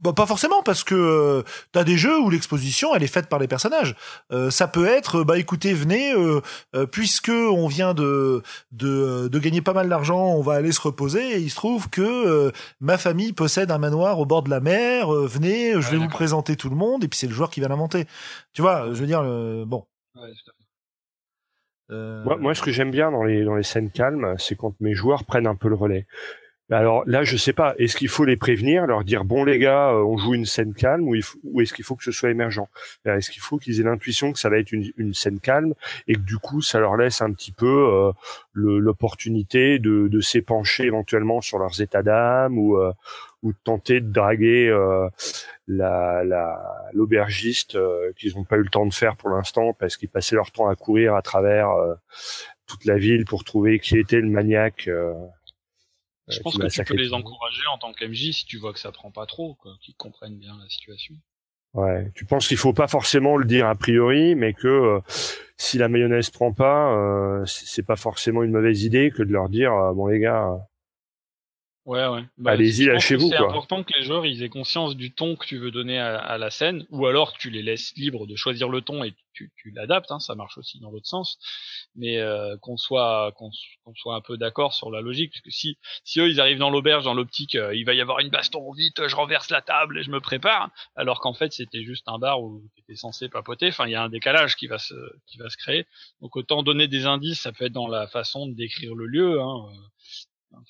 Bah, 0.00 0.14
pas 0.14 0.24
forcément 0.24 0.62
parce 0.62 0.84
que 0.84 0.94
euh, 0.94 1.42
t'as 1.72 1.84
des 1.84 1.98
jeux 1.98 2.18
où 2.18 2.30
l'exposition 2.30 2.94
elle 2.94 3.02
est 3.02 3.08
faite 3.08 3.28
par 3.28 3.38
les 3.38 3.46
personnages. 3.46 3.94
Euh, 4.32 4.50
ça 4.50 4.68
peut 4.68 4.86
être 4.86 5.22
bah 5.22 5.38
écoutez 5.38 5.74
venez 5.74 6.14
euh, 6.14 6.40
euh, 6.74 6.86
puisque 6.86 7.28
on 7.28 7.66
vient 7.66 7.92
de, 7.92 8.42
de 8.72 9.28
de 9.28 9.38
gagner 9.38 9.60
pas 9.60 9.74
mal 9.74 9.90
d'argent 9.90 10.34
on 10.34 10.40
va 10.40 10.54
aller 10.54 10.72
se 10.72 10.80
reposer 10.80 11.32
et 11.32 11.38
il 11.40 11.50
se 11.50 11.56
trouve 11.56 11.90
que 11.90 12.52
ma 12.80 12.96
famille 12.96 13.34
possède 13.34 13.70
un 13.70 13.76
manoir 13.76 14.18
au 14.18 14.24
bord 14.24 14.42
de 14.42 14.48
la 14.48 14.60
mer 14.60 15.10
venez 15.10 15.72
je 15.72 15.90
vais 15.90 15.98
vous 15.98 16.08
présenter 16.08 16.56
tout 16.56 16.70
le 16.70 16.76
monde 16.76 17.04
et 17.04 17.08
puis 17.08 17.18
c'est 17.18 17.26
le 17.26 17.34
joueur 17.34 17.50
qui 17.50 17.60
va 17.60 17.68
l'inventer. 17.68 18.06
Tu 18.54 18.62
vois 18.62 18.86
je 18.94 19.00
veux 19.00 19.06
dire 19.06 19.22
bon. 19.66 19.84
Ouais, 20.14 20.32
moi, 22.24 22.36
moi, 22.38 22.54
ce 22.54 22.62
que 22.62 22.72
j'aime 22.72 22.90
bien 22.90 23.12
dans 23.12 23.22
les 23.22 23.44
dans 23.44 23.54
les 23.54 23.62
scènes 23.62 23.90
calmes, 23.90 24.34
c'est 24.38 24.56
quand 24.56 24.74
mes 24.80 24.94
joueurs 24.94 25.24
prennent 25.24 25.46
un 25.46 25.54
peu 25.54 25.68
le 25.68 25.76
relais. 25.76 26.06
Alors 26.68 27.04
là, 27.06 27.22
je 27.22 27.36
sais 27.36 27.52
pas. 27.52 27.76
Est-ce 27.78 27.96
qu'il 27.96 28.08
faut 28.08 28.24
les 28.24 28.36
prévenir, 28.36 28.86
leur 28.86 29.04
dire 29.04 29.24
bon 29.24 29.44
les 29.44 29.60
gars, 29.60 29.90
euh, 29.90 30.02
on 30.02 30.16
joue 30.16 30.34
une 30.34 30.46
scène 30.46 30.74
calme, 30.74 31.06
ou, 31.06 31.14
est-ce 31.60 31.72
qu'il 31.72 31.84
faut 31.84 31.94
que 31.94 32.02
ce 32.02 32.10
soit 32.10 32.30
émergent? 32.30 32.66
Euh, 33.06 33.16
Est-ce 33.16 33.30
qu'il 33.30 33.40
faut 33.40 33.56
qu'ils 33.58 33.80
aient 33.80 33.84
l'intuition 33.84 34.32
que 34.32 34.38
ça 34.40 34.48
va 34.50 34.58
être 34.58 34.72
une, 34.72 35.14
scène 35.14 35.38
calme 35.38 35.74
et 36.08 36.14
que 36.14 36.20
du 36.20 36.38
coup, 36.38 36.62
ça 36.62 36.80
leur 36.80 36.96
laisse 36.96 37.22
un 37.22 37.32
petit 37.32 37.52
peu 37.52 37.66
euh, 37.66 38.12
l'opportunité 38.52 39.78
de, 39.78 40.20
s'épancher 40.20 40.84
éventuellement 40.84 41.40
sur 41.40 41.58
leurs 41.58 41.80
états 41.80 42.02
d'âme 42.02 42.58
ou 42.58 42.78
ou 43.42 43.52
de 43.52 43.58
tenter 43.62 44.00
de 44.00 44.10
draguer 44.10 44.74
la 45.68 46.58
l'aubergiste 46.94 47.78
qu'ils 48.16 48.34
n'ont 48.34 48.44
pas 48.44 48.56
eu 48.56 48.62
le 48.62 48.70
temps 48.70 48.86
de 48.86 48.94
faire 48.94 49.14
pour 49.16 49.28
l'instant 49.28 49.72
parce 49.72 49.96
qu'ils 49.96 50.08
passaient 50.08 50.34
leur 50.34 50.50
temps 50.50 50.68
à 50.68 50.74
courir 50.74 51.14
à 51.14 51.22
travers 51.22 51.68
toute 52.66 52.86
la 52.86 52.96
ville 52.96 53.24
pour 53.24 53.44
trouver 53.44 53.78
qui 53.78 53.98
était 53.98 54.20
le 54.20 54.28
maniaque 54.28 54.88
je 56.28 56.40
pense 56.40 56.58
que 56.58 56.66
tu 56.66 56.84
peux 56.84 56.96
les 56.96 57.12
encourager 57.12 57.62
en 57.72 57.78
tant 57.78 57.92
qu'MJ 57.92 58.32
si 58.32 58.46
tu 58.46 58.58
vois 58.58 58.72
que 58.72 58.78
ça 58.78 58.92
prend 58.92 59.10
pas 59.10 59.26
trop, 59.26 59.56
qu'ils 59.80 59.94
comprennent 59.96 60.38
bien 60.38 60.56
la 60.60 60.68
situation. 60.68 61.14
Ouais, 61.74 62.10
tu 62.14 62.24
penses 62.24 62.48
qu'il 62.48 62.56
faut 62.56 62.72
pas 62.72 62.88
forcément 62.88 63.36
le 63.36 63.44
dire 63.44 63.66
a 63.66 63.74
priori, 63.74 64.34
mais 64.34 64.54
que 64.54 64.66
euh, 64.66 65.00
si 65.58 65.76
la 65.76 65.88
mayonnaise 65.88 66.30
prend 66.30 66.52
pas, 66.52 66.94
euh, 66.94 67.44
c'est 67.44 67.84
pas 67.84 67.96
forcément 67.96 68.42
une 68.42 68.52
mauvaise 68.52 68.82
idée 68.82 69.12
que 69.14 69.22
de 69.22 69.30
leur 69.30 69.50
dire 69.50 69.74
euh, 69.74 69.92
bon 69.92 70.06
les 70.06 70.18
gars, 70.18 70.56
Ouais, 71.86 72.04
ouais. 72.08 72.24
Bah, 72.36 72.50
Allez-y, 72.50 72.86
lâchez-vous. 72.86 73.28
C'est 73.28 73.36
important 73.36 73.84
que 73.84 73.92
les 73.96 74.04
joueurs 74.04 74.26
ils 74.26 74.42
aient 74.42 74.48
conscience 74.48 74.96
du 74.96 75.14
ton 75.14 75.36
que 75.36 75.46
tu 75.46 75.56
veux 75.56 75.70
donner 75.70 76.00
à, 76.00 76.36
la 76.36 76.50
scène, 76.50 76.84
ou 76.90 77.06
alors 77.06 77.32
tu 77.38 77.48
les 77.48 77.62
laisses 77.62 77.94
libres 77.96 78.26
de 78.26 78.34
choisir 78.34 78.68
le 78.68 78.80
ton 78.80 79.04
et 79.04 79.14
tu, 79.34 79.52
tu 79.56 79.70
l'adaptes. 79.70 80.10
Hein, 80.10 80.18
ça 80.18 80.34
marche 80.34 80.58
aussi 80.58 80.80
dans 80.80 80.90
l'autre 80.90 81.06
sens. 81.06 81.38
Mais 81.94 82.18
euh, 82.18 82.56
qu'on 82.56 82.76
soit 82.76 83.32
qu'on 83.36 83.50
soit 83.94 84.16
un 84.16 84.20
peu 84.20 84.36
d'accord 84.36 84.74
sur 84.74 84.90
la 84.90 85.00
logique, 85.00 85.30
parce 85.30 85.42
que 85.42 85.50
si 85.52 85.78
si 86.02 86.18
eux 86.18 86.28
ils 86.28 86.40
arrivent 86.40 86.58
dans 86.58 86.70
l'auberge 86.70 87.04
dans 87.04 87.14
l'optique, 87.14 87.54
euh, 87.54 87.72
il 87.72 87.84
va 87.84 87.94
y 87.94 88.00
avoir 88.00 88.18
une 88.18 88.30
baston 88.30 88.72
vite, 88.72 89.06
je 89.06 89.14
renverse 89.14 89.48
la 89.50 89.62
table 89.62 90.00
et 90.00 90.02
je 90.02 90.10
me 90.10 90.20
prépare, 90.20 90.70
alors 90.96 91.20
qu'en 91.20 91.34
fait 91.34 91.52
c'était 91.52 91.84
juste 91.84 92.08
un 92.08 92.18
bar 92.18 92.42
où 92.42 92.64
tu 92.74 92.82
étais 92.82 92.96
censé 92.96 93.28
papoter. 93.28 93.68
Enfin, 93.68 93.86
il 93.86 93.92
y 93.92 93.94
a 93.94 94.02
un 94.02 94.08
décalage 94.08 94.56
qui 94.56 94.66
va 94.66 94.78
se 94.78 94.94
qui 95.28 95.38
va 95.38 95.48
se 95.50 95.56
créer. 95.56 95.86
Donc 96.20 96.34
autant 96.34 96.64
donner 96.64 96.88
des 96.88 97.06
indices, 97.06 97.42
ça 97.42 97.52
peut 97.52 97.66
être 97.66 97.72
dans 97.72 97.86
la 97.86 98.08
façon 98.08 98.48
de 98.48 98.54
décrire 98.54 98.96
le 98.96 99.06
lieu. 99.06 99.40
Hein, 99.40 99.66
euh, 99.70 99.76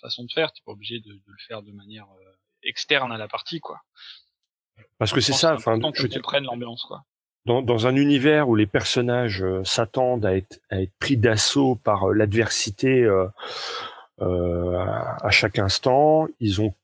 façon 0.01 0.25
de 0.25 0.33
faire. 0.33 0.53
T'es 0.53 0.63
pas 0.65 0.73
obligé 0.73 1.01
de, 1.01 1.11
le 1.11 1.37
faire 1.47 1.63
de 1.63 1.73
manière 1.73 2.07
euh, 2.21 2.37
externe 2.63 3.13
à 3.13 3.19
la 3.19 3.29
partie, 3.29 3.61
quoi. 3.61 3.81
Parce 4.99 5.13
que 5.13 5.21
c'est 5.21 5.33
ça. 5.33 5.55
Enfin, 5.55 5.79
je 5.95 6.07
te 6.07 6.19
prenne 6.19 6.45
l'ambiance, 6.45 6.85
quoi. 6.85 7.05
Dans, 7.47 7.63
dans, 7.63 7.87
un 7.87 7.95
univers 7.95 8.49
où 8.49 8.57
les 8.57 8.67
personnages 8.67 9.43
euh, 9.43 9.63
s'attendent 9.63 10.27
à 10.27 10.37
être, 10.37 10.59
à 10.69 10.83
être 10.83 10.93
pris 10.99 11.17
d'assaut 11.17 11.77
par 11.77 12.11
euh, 12.11 12.13
l'adversité 12.13 13.05
euh, 13.05 13.29
à, 14.19 15.31
chaque 15.31 15.61
instant, 15.61 16.27
ils 16.41 16.61
ont, 16.61 16.75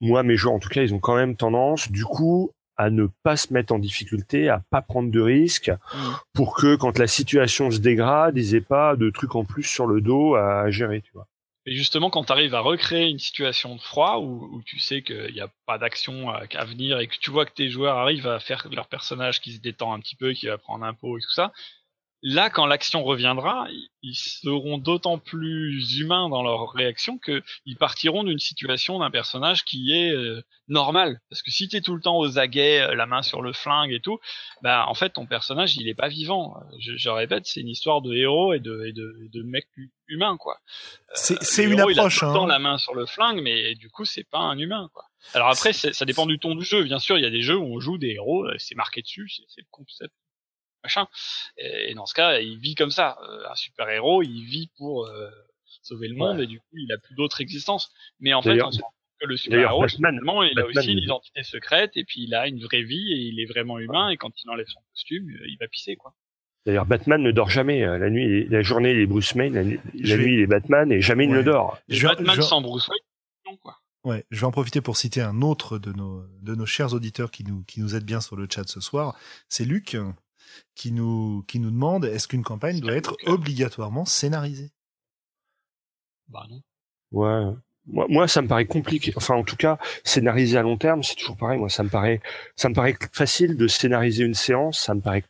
moi 0.00 0.24
mes 0.24 0.34
joueurs 0.36 0.54
en 0.54 0.58
tout 0.58 0.68
cas, 0.68 0.82
ils 0.82 0.94
ont 0.94 0.98
quand 0.98 1.14
même 1.14 1.36
tendance, 1.36 1.92
du 1.92 2.04
coup, 2.04 2.50
à 2.76 2.90
ne 2.90 3.06
pas 3.22 3.36
se 3.36 3.52
mettre 3.52 3.72
en 3.72 3.78
difficulté, 3.78 4.48
à 4.48 4.60
pas 4.70 4.82
prendre 4.82 5.12
de 5.12 5.20
risques, 5.20 5.70
mmh. 5.70 5.98
pour 6.32 6.56
que 6.56 6.74
quand 6.74 6.98
la 6.98 7.06
situation 7.06 7.70
se 7.70 7.78
dégrade, 7.78 8.36
ils 8.36 8.56
aient 8.56 8.60
pas 8.60 8.96
de 8.96 9.10
trucs 9.10 9.36
en 9.36 9.44
plus 9.44 9.62
sur 9.62 9.86
le 9.86 10.00
dos 10.00 10.34
à 10.34 10.70
gérer, 10.70 11.02
tu 11.02 11.12
vois. 11.14 11.28
Et 11.68 11.74
justement, 11.74 12.08
quand 12.08 12.24
tu 12.24 12.32
arrives 12.32 12.54
à 12.54 12.60
recréer 12.60 13.10
une 13.10 13.18
situation 13.18 13.76
de 13.76 13.80
froid 13.82 14.20
où, 14.20 14.62
tu 14.64 14.78
sais 14.78 15.02
qu'il 15.02 15.34
n'y 15.34 15.42
a 15.42 15.52
pas 15.66 15.76
d'action 15.76 16.30
à, 16.30 16.64
venir 16.64 16.98
et 16.98 17.08
que 17.08 17.16
tu 17.18 17.30
vois 17.30 17.44
que 17.44 17.52
tes 17.52 17.68
joueurs 17.68 17.98
arrivent 17.98 18.26
à 18.26 18.40
faire 18.40 18.66
leur 18.72 18.88
personnage 18.88 19.42
qui 19.42 19.52
se 19.52 19.60
détend 19.60 19.92
un 19.92 20.00
petit 20.00 20.16
peu, 20.16 20.32
qui 20.32 20.46
va 20.46 20.56
prendre 20.56 20.86
un 20.86 20.94
pot 20.94 21.18
et 21.18 21.20
tout 21.20 21.30
ça, 21.30 21.52
là, 22.22 22.50
quand 22.50 22.66
l'action 22.66 23.04
reviendra, 23.04 23.68
ils 24.02 24.14
seront 24.14 24.78
d'autant 24.78 25.18
plus 25.18 25.98
humains 25.98 26.28
dans 26.28 26.42
leur 26.42 26.70
réaction 26.72 27.18
qu'ils 27.18 27.76
partiront 27.78 28.24
d'une 28.24 28.38
situation 28.38 28.98
d'un 28.98 29.10
personnage 29.10 29.64
qui 29.64 29.92
est 29.92 30.12
euh, 30.12 30.42
normal. 30.66 31.20
Parce 31.30 31.42
que 31.42 31.50
si 31.50 31.68
t'es 31.68 31.80
tout 31.80 31.94
le 31.94 32.00
temps 32.00 32.18
aux 32.18 32.38
aguets, 32.38 32.80
euh, 32.80 32.94
la 32.94 33.06
main 33.06 33.22
sur 33.22 33.42
le 33.42 33.52
flingue 33.52 33.92
et 33.92 34.00
tout, 34.00 34.18
bah 34.62 34.84
en 34.88 34.94
fait 34.94 35.10
ton 35.10 35.26
personnage 35.26 35.76
il 35.76 35.88
est 35.88 35.94
pas 35.94 36.08
vivant. 36.08 36.56
Je, 36.80 36.96
je 36.96 37.08
répète, 37.08 37.46
c'est 37.46 37.60
une 37.60 37.68
histoire 37.68 38.02
de 38.02 38.14
héros 38.14 38.52
et 38.52 38.60
de, 38.60 38.86
et 38.86 38.92
de, 38.92 39.28
de 39.32 39.42
mecs 39.42 39.68
humains 40.08 40.36
quoi. 40.36 40.58
C'est 41.14 41.34
euh, 41.66 41.70
une 41.70 41.80
approche. 41.80 41.94
Il 41.94 42.00
a 42.00 42.08
tout 42.08 42.26
le 42.26 42.32
temps 42.32 42.44
hein. 42.44 42.48
la 42.48 42.58
main 42.58 42.78
sur 42.78 42.94
le 42.94 43.06
flingue, 43.06 43.40
mais 43.42 43.74
du 43.74 43.90
coup 43.90 44.04
c'est 44.04 44.28
pas 44.28 44.38
un 44.38 44.58
humain 44.58 44.90
quoi. 44.92 45.04
Alors 45.34 45.48
après 45.48 45.72
ça 45.72 46.04
dépend 46.04 46.26
du 46.26 46.38
ton 46.38 46.54
du 46.54 46.64
jeu. 46.64 46.82
Bien 46.84 46.98
sûr, 46.98 47.18
il 47.18 47.22
y 47.22 47.26
a 47.26 47.30
des 47.30 47.42
jeux 47.42 47.56
où 47.56 47.76
on 47.76 47.80
joue 47.80 47.98
des 47.98 48.12
héros, 48.12 48.46
c'est 48.58 48.74
marqué 48.76 49.02
dessus, 49.02 49.28
c'est 49.28 49.60
le 49.60 49.66
concept 49.70 50.14
machin. 50.82 51.06
Et, 51.56 51.94
dans 51.94 52.06
ce 52.06 52.14
cas, 52.14 52.38
il 52.38 52.58
vit 52.58 52.74
comme 52.74 52.90
ça. 52.90 53.18
Euh, 53.22 53.50
un 53.50 53.54
super 53.54 53.88
héros, 53.88 54.22
il 54.22 54.44
vit 54.44 54.70
pour 54.76 55.06
euh, 55.06 55.30
sauver 55.82 56.08
le 56.08 56.16
monde 56.16 56.40
et 56.40 56.46
du 56.46 56.60
coup, 56.60 56.76
il 56.76 56.92
a 56.92 56.98
plus 56.98 57.14
d'autre 57.14 57.40
existence. 57.40 57.90
Mais 58.20 58.34
en 58.34 58.42
fait, 58.42 58.60
on 58.62 58.70
se 58.70 58.80
que 59.20 59.26
le 59.26 59.36
super 59.36 59.58
héros, 59.58 59.88
finalement, 59.88 60.44
il 60.44 60.58
a 60.60 60.64
aussi 60.64 60.92
une 60.92 60.98
identité 60.98 61.42
secrète 61.42 61.96
et 61.96 62.04
puis 62.04 62.22
il 62.22 62.34
a 62.34 62.46
une 62.46 62.60
vraie 62.60 62.82
vie 62.82 63.12
et 63.12 63.16
il 63.16 63.40
est 63.40 63.46
vraiment 63.46 63.80
humain. 63.80 64.10
Et 64.10 64.16
quand 64.16 64.30
il 64.42 64.48
enlève 64.48 64.68
son 64.68 64.80
costume, 64.92 65.28
euh, 65.28 65.48
il 65.48 65.56
va 65.58 65.66
pisser 65.66 65.96
quoi. 65.96 66.14
D'ailleurs, 66.66 66.86
Batman 66.86 67.22
ne 67.22 67.32
dort 67.32 67.48
jamais. 67.48 67.80
La 67.80 68.10
nuit, 68.10 68.46
la 68.48 68.62
journée, 68.62 68.90
il 68.90 68.98
est 68.98 69.06
Bruce 69.06 69.32
Wayne. 69.32 69.54
La, 69.54 69.64
nuit, 69.64 69.80
il 69.94 70.40
est 70.40 70.46
Batman 70.46 70.92
et 70.92 71.00
jamais 71.00 71.24
il 71.24 71.30
ne 71.30 71.42
dort. 71.42 71.78
Batman 71.88 72.42
sans 72.42 72.60
Bruce 72.60 72.88
Wayne, 72.88 73.00
non 73.46 73.56
quoi. 73.56 73.78
Ouais, 74.04 74.24
je 74.30 74.40
vais 74.40 74.46
en 74.46 74.52
profiter 74.52 74.80
pour 74.80 74.96
citer 74.96 75.20
un 75.20 75.42
autre 75.42 75.78
de 75.78 75.92
nos 75.92 76.24
de 76.40 76.54
nos 76.54 76.66
chers 76.66 76.94
auditeurs 76.94 77.30
qui 77.30 77.44
nous 77.44 77.64
qui 77.64 77.80
nous 77.80 77.96
aide 77.96 78.04
bien 78.04 78.20
sur 78.20 78.36
le 78.36 78.46
chat 78.50 78.66
ce 78.68 78.80
soir. 78.80 79.16
C'est 79.48 79.64
Luc 79.64 79.96
qui 80.74 80.92
nous, 80.92 81.44
qui 81.48 81.60
nous 81.60 81.70
demande 81.70 82.04
est-ce 82.04 82.28
qu'une 82.28 82.44
campagne 82.44 82.80
doit 82.80 82.94
être 82.94 83.16
obligatoirement 83.26 84.04
scénarisée? 84.04 84.70
Bah 86.28 86.46
non. 86.48 86.62
Ouais. 87.12 87.54
Moi, 87.86 88.06
moi, 88.08 88.28
ça 88.28 88.42
me 88.42 88.48
paraît 88.48 88.66
compliqué. 88.66 89.12
Enfin, 89.16 89.34
en 89.34 89.44
tout 89.44 89.56
cas, 89.56 89.78
scénariser 90.04 90.58
à 90.58 90.62
long 90.62 90.76
terme, 90.76 91.02
c'est 91.02 91.14
toujours 91.14 91.36
pareil. 91.36 91.58
Moi, 91.58 91.70
ça 91.70 91.82
me 91.82 91.88
paraît, 91.88 92.20
ça 92.54 92.68
me 92.68 92.74
paraît 92.74 92.96
facile 93.12 93.56
de 93.56 93.66
scénariser 93.66 94.24
une 94.24 94.34
séance. 94.34 94.80
Ça 94.80 94.94
me 94.94 95.00
paraît 95.00 95.24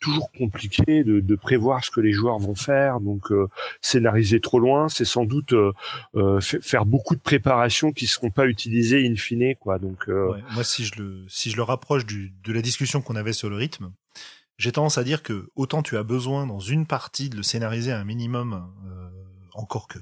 toujours 0.00 0.30
compliqué 0.32 1.02
de, 1.02 1.20
de 1.20 1.34
prévoir 1.34 1.84
ce 1.84 1.90
que 1.90 2.00
les 2.00 2.12
joueurs 2.12 2.38
vont 2.38 2.54
faire. 2.54 3.00
Donc, 3.00 3.32
euh, 3.32 3.48
scénariser 3.80 4.40
trop 4.40 4.60
loin, 4.60 4.88
c'est 4.88 5.04
sans 5.04 5.24
doute 5.24 5.52
euh, 5.52 5.72
euh 6.14 6.40
faire 6.40 6.84
beaucoup 6.84 7.16
de 7.16 7.20
préparations 7.20 7.92
qui 7.92 8.06
seront 8.06 8.30
pas 8.30 8.46
utilisées 8.46 9.06
in 9.06 9.16
fine, 9.16 9.54
quoi. 9.56 9.78
Donc, 9.78 10.08
euh, 10.08 10.32
ouais, 10.32 10.42
moi, 10.52 10.64
si 10.64 10.84
je 10.84 11.02
le, 11.02 11.24
si 11.28 11.50
je 11.50 11.56
le 11.56 11.62
rapproche 11.62 12.06
du, 12.06 12.32
de 12.44 12.52
la 12.52 12.62
discussion 12.62 13.00
qu'on 13.00 13.16
avait 13.16 13.32
sur 13.32 13.48
le 13.50 13.56
rythme, 13.56 13.90
j'ai 14.58 14.72
tendance 14.72 14.98
à 14.98 15.04
dire 15.04 15.22
que 15.22 15.50
autant 15.56 15.82
tu 15.82 15.96
as 15.96 16.02
besoin 16.02 16.46
dans 16.46 16.60
une 16.60 16.86
partie 16.86 17.30
de 17.30 17.36
le 17.36 17.42
scénariser 17.42 17.92
à 17.92 17.98
un 17.98 18.04
minimum, 18.04 18.70
euh, 18.86 19.08
encore 19.54 19.88
que. 19.88 19.98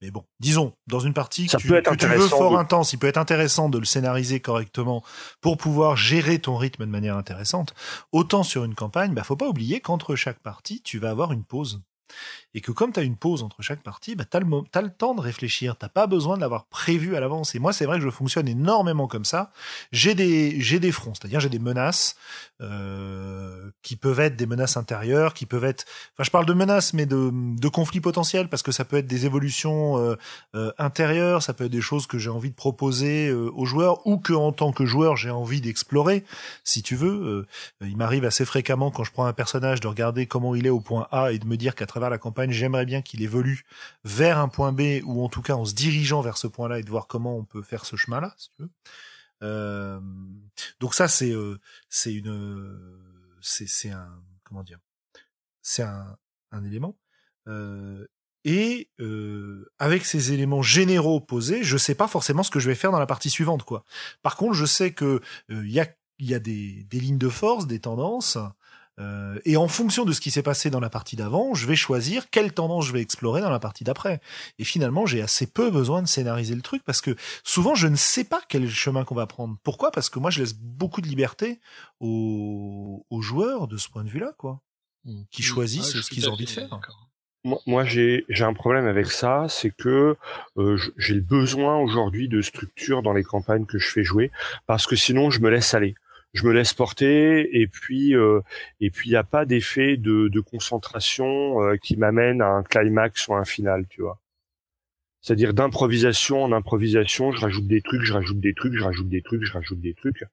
Mais 0.00 0.10
bon, 0.10 0.24
disons, 0.38 0.74
dans 0.86 1.00
une 1.00 1.14
partie 1.14 1.46
que, 1.46 1.56
tu, 1.56 1.68
que 1.68 1.94
tu, 1.94 2.06
veux 2.06 2.28
fort 2.28 2.58
intense, 2.58 2.92
il 2.92 2.98
peut 2.98 3.06
être 3.06 3.18
intéressant 3.18 3.68
de 3.68 3.78
le 3.78 3.84
scénariser 3.84 4.40
correctement 4.40 5.04
pour 5.40 5.56
pouvoir 5.56 5.96
gérer 5.96 6.38
ton 6.38 6.56
rythme 6.56 6.84
de 6.84 6.90
manière 6.90 7.16
intéressante. 7.16 7.74
Autant 8.12 8.42
sur 8.42 8.64
une 8.64 8.74
campagne, 8.74 9.14
bah 9.14 9.24
faut 9.24 9.36
pas 9.36 9.48
oublier 9.48 9.80
qu'entre 9.80 10.16
chaque 10.16 10.40
partie, 10.40 10.82
tu 10.82 10.98
vas 10.98 11.10
avoir 11.10 11.32
une 11.32 11.44
pause. 11.44 11.82
Et 12.54 12.60
que 12.60 12.72
comme 12.72 12.92
tu 12.92 13.00
as 13.00 13.02
une 13.02 13.16
pause 13.16 13.42
entre 13.42 13.62
chaque 13.62 13.82
partie, 13.82 14.14
bah, 14.16 14.24
tu 14.30 14.36
as, 14.36 14.40
le 14.82 14.90
temps 14.90 15.14
de 15.14 15.20
réfléchir, 15.20 15.76
t'as 15.76 15.88
pas 15.88 16.06
besoin 16.06 16.36
de 16.36 16.40
l'avoir 16.40 16.64
prévu 16.64 17.16
à 17.16 17.20
l'avance. 17.20 17.54
Et 17.54 17.58
moi, 17.58 17.72
c'est 17.72 17.86
vrai 17.86 17.98
que 17.98 18.04
je 18.04 18.10
fonctionne 18.10 18.48
énormément 18.48 19.06
comme 19.06 19.24
ça. 19.24 19.52
J'ai 19.92 20.14
des, 20.14 20.60
j'ai 20.60 20.80
des 20.80 20.92
fronts, 20.92 21.14
c'est-à-dire 21.14 21.40
j'ai 21.40 21.48
des 21.48 21.58
menaces 21.58 22.16
euh, 22.60 23.70
qui 23.82 23.96
peuvent 23.96 24.20
être 24.20 24.36
des 24.36 24.46
menaces 24.46 24.76
intérieures, 24.76 25.34
qui 25.34 25.46
peuvent 25.46 25.64
être, 25.64 25.84
enfin 26.14 26.24
je 26.24 26.30
parle 26.30 26.46
de 26.46 26.52
menaces, 26.52 26.92
mais 26.92 27.06
de, 27.06 27.30
de 27.32 27.68
conflits 27.68 28.00
potentiels, 28.00 28.48
parce 28.48 28.62
que 28.62 28.72
ça 28.72 28.84
peut 28.84 28.96
être 28.96 29.06
des 29.06 29.26
évolutions 29.26 29.98
euh, 29.98 30.16
euh, 30.54 30.72
intérieures, 30.78 31.42
ça 31.42 31.54
peut 31.54 31.64
être 31.64 31.70
des 31.70 31.80
choses 31.80 32.06
que 32.06 32.18
j'ai 32.18 32.30
envie 32.30 32.50
de 32.50 32.54
proposer 32.54 33.28
euh, 33.28 33.50
aux 33.54 33.64
joueurs, 33.64 34.06
ou 34.06 34.18
que 34.18 34.32
en 34.32 34.52
tant 34.52 34.72
que 34.72 34.84
joueur 34.84 35.16
j'ai 35.16 35.30
envie 35.30 35.60
d'explorer, 35.60 36.24
si 36.64 36.82
tu 36.82 36.96
veux. 36.96 37.46
il 37.80 37.96
m'arrive 37.96 38.24
assez 38.24 38.44
fréquemment 38.44 38.90
quand 38.90 39.04
je 39.04 39.12
prends 39.12 39.26
un 39.26 39.32
personnage 39.32 39.80
de 39.80 39.88
regarder 39.88 40.26
comment 40.26 40.54
il 40.54 40.66
est 40.66 40.70
au 40.70 40.80
point 40.80 41.06
A 41.10 41.32
et 41.32 41.38
de 41.38 41.46
me 41.46 41.56
dire 41.56 41.74
qu'à 41.74 41.86
travers 41.86 42.10
la 42.10 42.18
campagne, 42.18 42.39
j'aimerais 42.48 42.86
bien 42.86 43.02
qu'il 43.02 43.22
évolue 43.22 43.64
vers 44.04 44.38
un 44.38 44.48
point 44.48 44.72
B, 44.72 45.02
ou 45.04 45.22
en 45.22 45.28
tout 45.28 45.42
cas 45.42 45.54
en 45.54 45.64
se 45.64 45.74
dirigeant 45.74 46.20
vers 46.22 46.38
ce 46.38 46.46
point-là 46.46 46.78
et 46.78 46.82
de 46.82 46.90
voir 46.90 47.06
comment 47.06 47.36
on 47.36 47.44
peut 47.44 47.62
faire 47.62 47.84
ce 47.84 47.96
chemin-là, 47.96 48.34
si 48.36 48.50
tu 48.50 48.62
veux. 48.62 48.70
Euh, 49.42 50.00
donc 50.80 50.94
ça, 50.94 51.08
c'est 51.08 51.32
euh, 51.32 51.58
c'est 51.88 52.12
une 52.12 52.98
c'est 53.40 53.90
un 53.90 54.22
comment 54.44 54.62
dire 54.62 54.78
c'est 55.62 55.82
un 55.82 56.64
élément. 56.64 56.96
Euh, 57.48 58.06
et 58.44 58.90
euh, 59.00 59.70
avec 59.78 60.06
ces 60.06 60.32
éléments 60.32 60.62
généraux 60.62 61.20
posés, 61.20 61.62
je 61.62 61.76
sais 61.76 61.94
pas 61.94 62.08
forcément 62.08 62.42
ce 62.42 62.50
que 62.50 62.58
je 62.60 62.68
vais 62.68 62.74
faire 62.74 62.90
dans 62.90 62.98
la 62.98 63.06
partie 63.06 63.30
suivante, 63.30 63.64
quoi. 63.64 63.84
Par 64.22 64.36
contre, 64.36 64.54
je 64.54 64.64
sais 64.64 64.92
que 64.92 65.20
il 65.50 65.70
y 65.70 65.80
a 65.80 65.86
y 66.18 66.34
a 66.34 66.38
des, 66.38 66.84
des 66.84 67.00
lignes 67.00 67.18
de 67.18 67.28
force, 67.28 67.66
des 67.66 67.80
tendances, 67.80 68.38
euh, 69.00 69.38
et 69.44 69.56
en 69.56 69.68
fonction 69.68 70.04
de 70.04 70.12
ce 70.12 70.20
qui 70.20 70.30
s'est 70.30 70.42
passé 70.42 70.70
dans 70.70 70.80
la 70.80 70.90
partie 70.90 71.16
d'avant, 71.16 71.54
je 71.54 71.66
vais 71.66 71.76
choisir 71.76 72.28
quelle 72.30 72.52
tendance 72.52 72.86
je 72.86 72.92
vais 72.92 73.00
explorer 73.00 73.40
dans 73.40 73.50
la 73.50 73.58
partie 73.58 73.84
d'après. 73.84 74.20
Et 74.58 74.64
finalement, 74.64 75.06
j'ai 75.06 75.22
assez 75.22 75.46
peu 75.46 75.70
besoin 75.70 76.02
de 76.02 76.08
scénariser 76.08 76.54
le 76.54 76.62
truc 76.62 76.82
parce 76.84 77.00
que 77.00 77.16
souvent, 77.42 77.74
je 77.74 77.86
ne 77.86 77.96
sais 77.96 78.24
pas 78.24 78.42
quel 78.48 78.68
chemin 78.68 79.04
qu'on 79.04 79.14
va 79.14 79.26
prendre. 79.26 79.56
Pourquoi? 79.62 79.90
Parce 79.90 80.10
que 80.10 80.18
moi, 80.18 80.30
je 80.30 80.40
laisse 80.40 80.54
beaucoup 80.54 81.00
de 81.00 81.08
liberté 81.08 81.60
aux, 82.00 83.04
joueurs 83.20 83.68
de 83.68 83.76
ce 83.76 83.88
point 83.88 84.04
de 84.04 84.10
vue-là, 84.10 84.32
quoi, 84.38 84.60
mmh. 85.04 85.22
qui 85.30 85.42
choisissent 85.42 86.00
ce 86.00 86.10
qu'ils 86.10 86.28
ont 86.28 86.32
envie 86.32 86.44
de 86.44 86.50
faire. 86.50 86.68
Moi, 87.66 87.84
j'ai 87.84 88.24
un 88.40 88.52
problème 88.52 88.86
avec 88.86 89.06
ça, 89.06 89.46
c'est 89.48 89.70
que 89.70 90.16
euh, 90.58 90.78
j'ai 90.98 91.14
le 91.14 91.22
besoin 91.22 91.78
aujourd'hui 91.78 92.28
de 92.28 92.42
structure 92.42 93.02
dans 93.02 93.14
les 93.14 93.24
campagnes 93.24 93.64
que 93.64 93.78
je 93.78 93.90
fais 93.90 94.04
jouer, 94.04 94.30
parce 94.66 94.86
que 94.86 94.94
sinon 94.94 95.30
je 95.30 95.40
me 95.40 95.48
laisse 95.48 95.72
aller 95.72 95.94
je 96.32 96.46
me 96.46 96.52
laisse 96.52 96.74
porter 96.74 97.60
et 97.60 97.66
puis 97.66 98.14
euh, 98.14 98.40
et 98.80 98.90
puis 98.90 99.10
il 99.10 99.12
n'y 99.12 99.16
a 99.16 99.24
pas 99.24 99.44
d'effet 99.44 99.96
de, 99.96 100.28
de 100.28 100.40
concentration 100.40 101.62
euh, 101.62 101.76
qui 101.76 101.96
m'amène 101.96 102.40
à 102.42 102.48
un 102.48 102.62
climax 102.62 103.28
ou 103.28 103.34
à 103.34 103.38
un 103.38 103.44
final, 103.44 103.86
tu 103.88 104.02
vois. 104.02 104.20
C'est-à-dire 105.22 105.52
d'improvisation 105.52 106.42
en 106.42 106.52
improvisation, 106.52 107.30
je 107.32 107.40
rajoute 107.40 107.66
des 107.66 107.82
trucs, 107.82 108.02
je 108.02 108.12
rajoute 108.14 108.40
des 108.40 108.54
trucs, 108.54 108.72
je 108.74 108.82
rajoute 108.82 109.08
des 109.08 109.20
trucs, 109.20 109.44
je 109.44 109.52
rajoute 109.52 109.80
des 109.80 109.92
trucs. 109.92 110.24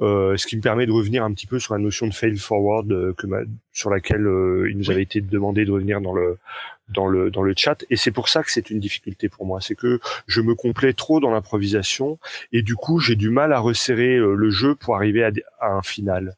Euh, 0.00 0.36
ce 0.38 0.46
qui 0.46 0.56
me 0.56 0.62
permet 0.62 0.86
de 0.86 0.92
revenir 0.92 1.24
un 1.24 1.32
petit 1.34 1.46
peu 1.46 1.58
sur 1.58 1.74
la 1.74 1.80
notion 1.80 2.06
de 2.06 2.14
fail 2.14 2.36
forward 2.38 2.90
euh, 2.90 3.12
que 3.12 3.26
sur 3.72 3.90
laquelle 3.90 4.26
euh, 4.26 4.70
il 4.70 4.78
nous 4.78 4.90
avait 4.90 5.02
été 5.02 5.20
demandé 5.20 5.66
de 5.66 5.70
revenir 5.70 6.00
dans 6.00 6.14
le 6.14 6.38
dans 6.88 7.06
le 7.06 7.30
dans 7.30 7.42
le 7.42 7.54
chat. 7.56 7.84
Et 7.90 7.96
c'est 7.96 8.10
pour 8.10 8.28
ça 8.28 8.42
que 8.42 8.50
c'est 8.50 8.70
une 8.70 8.80
difficulté 8.80 9.28
pour 9.28 9.46
moi, 9.46 9.60
c'est 9.60 9.74
que 9.74 10.00
je 10.26 10.40
me 10.40 10.54
complais 10.54 10.92
trop 10.92 11.20
dans 11.20 11.30
l'improvisation 11.30 12.18
et 12.52 12.62
du 12.62 12.74
coup 12.74 13.00
j'ai 13.00 13.16
du 13.16 13.30
mal 13.30 13.52
à 13.52 13.58
resserrer 13.58 14.16
euh, 14.16 14.34
le 14.34 14.50
jeu 14.50 14.74
pour 14.74 14.96
arriver 14.96 15.24
à, 15.24 15.30
à 15.60 15.68
un 15.68 15.82
final. 15.82 16.36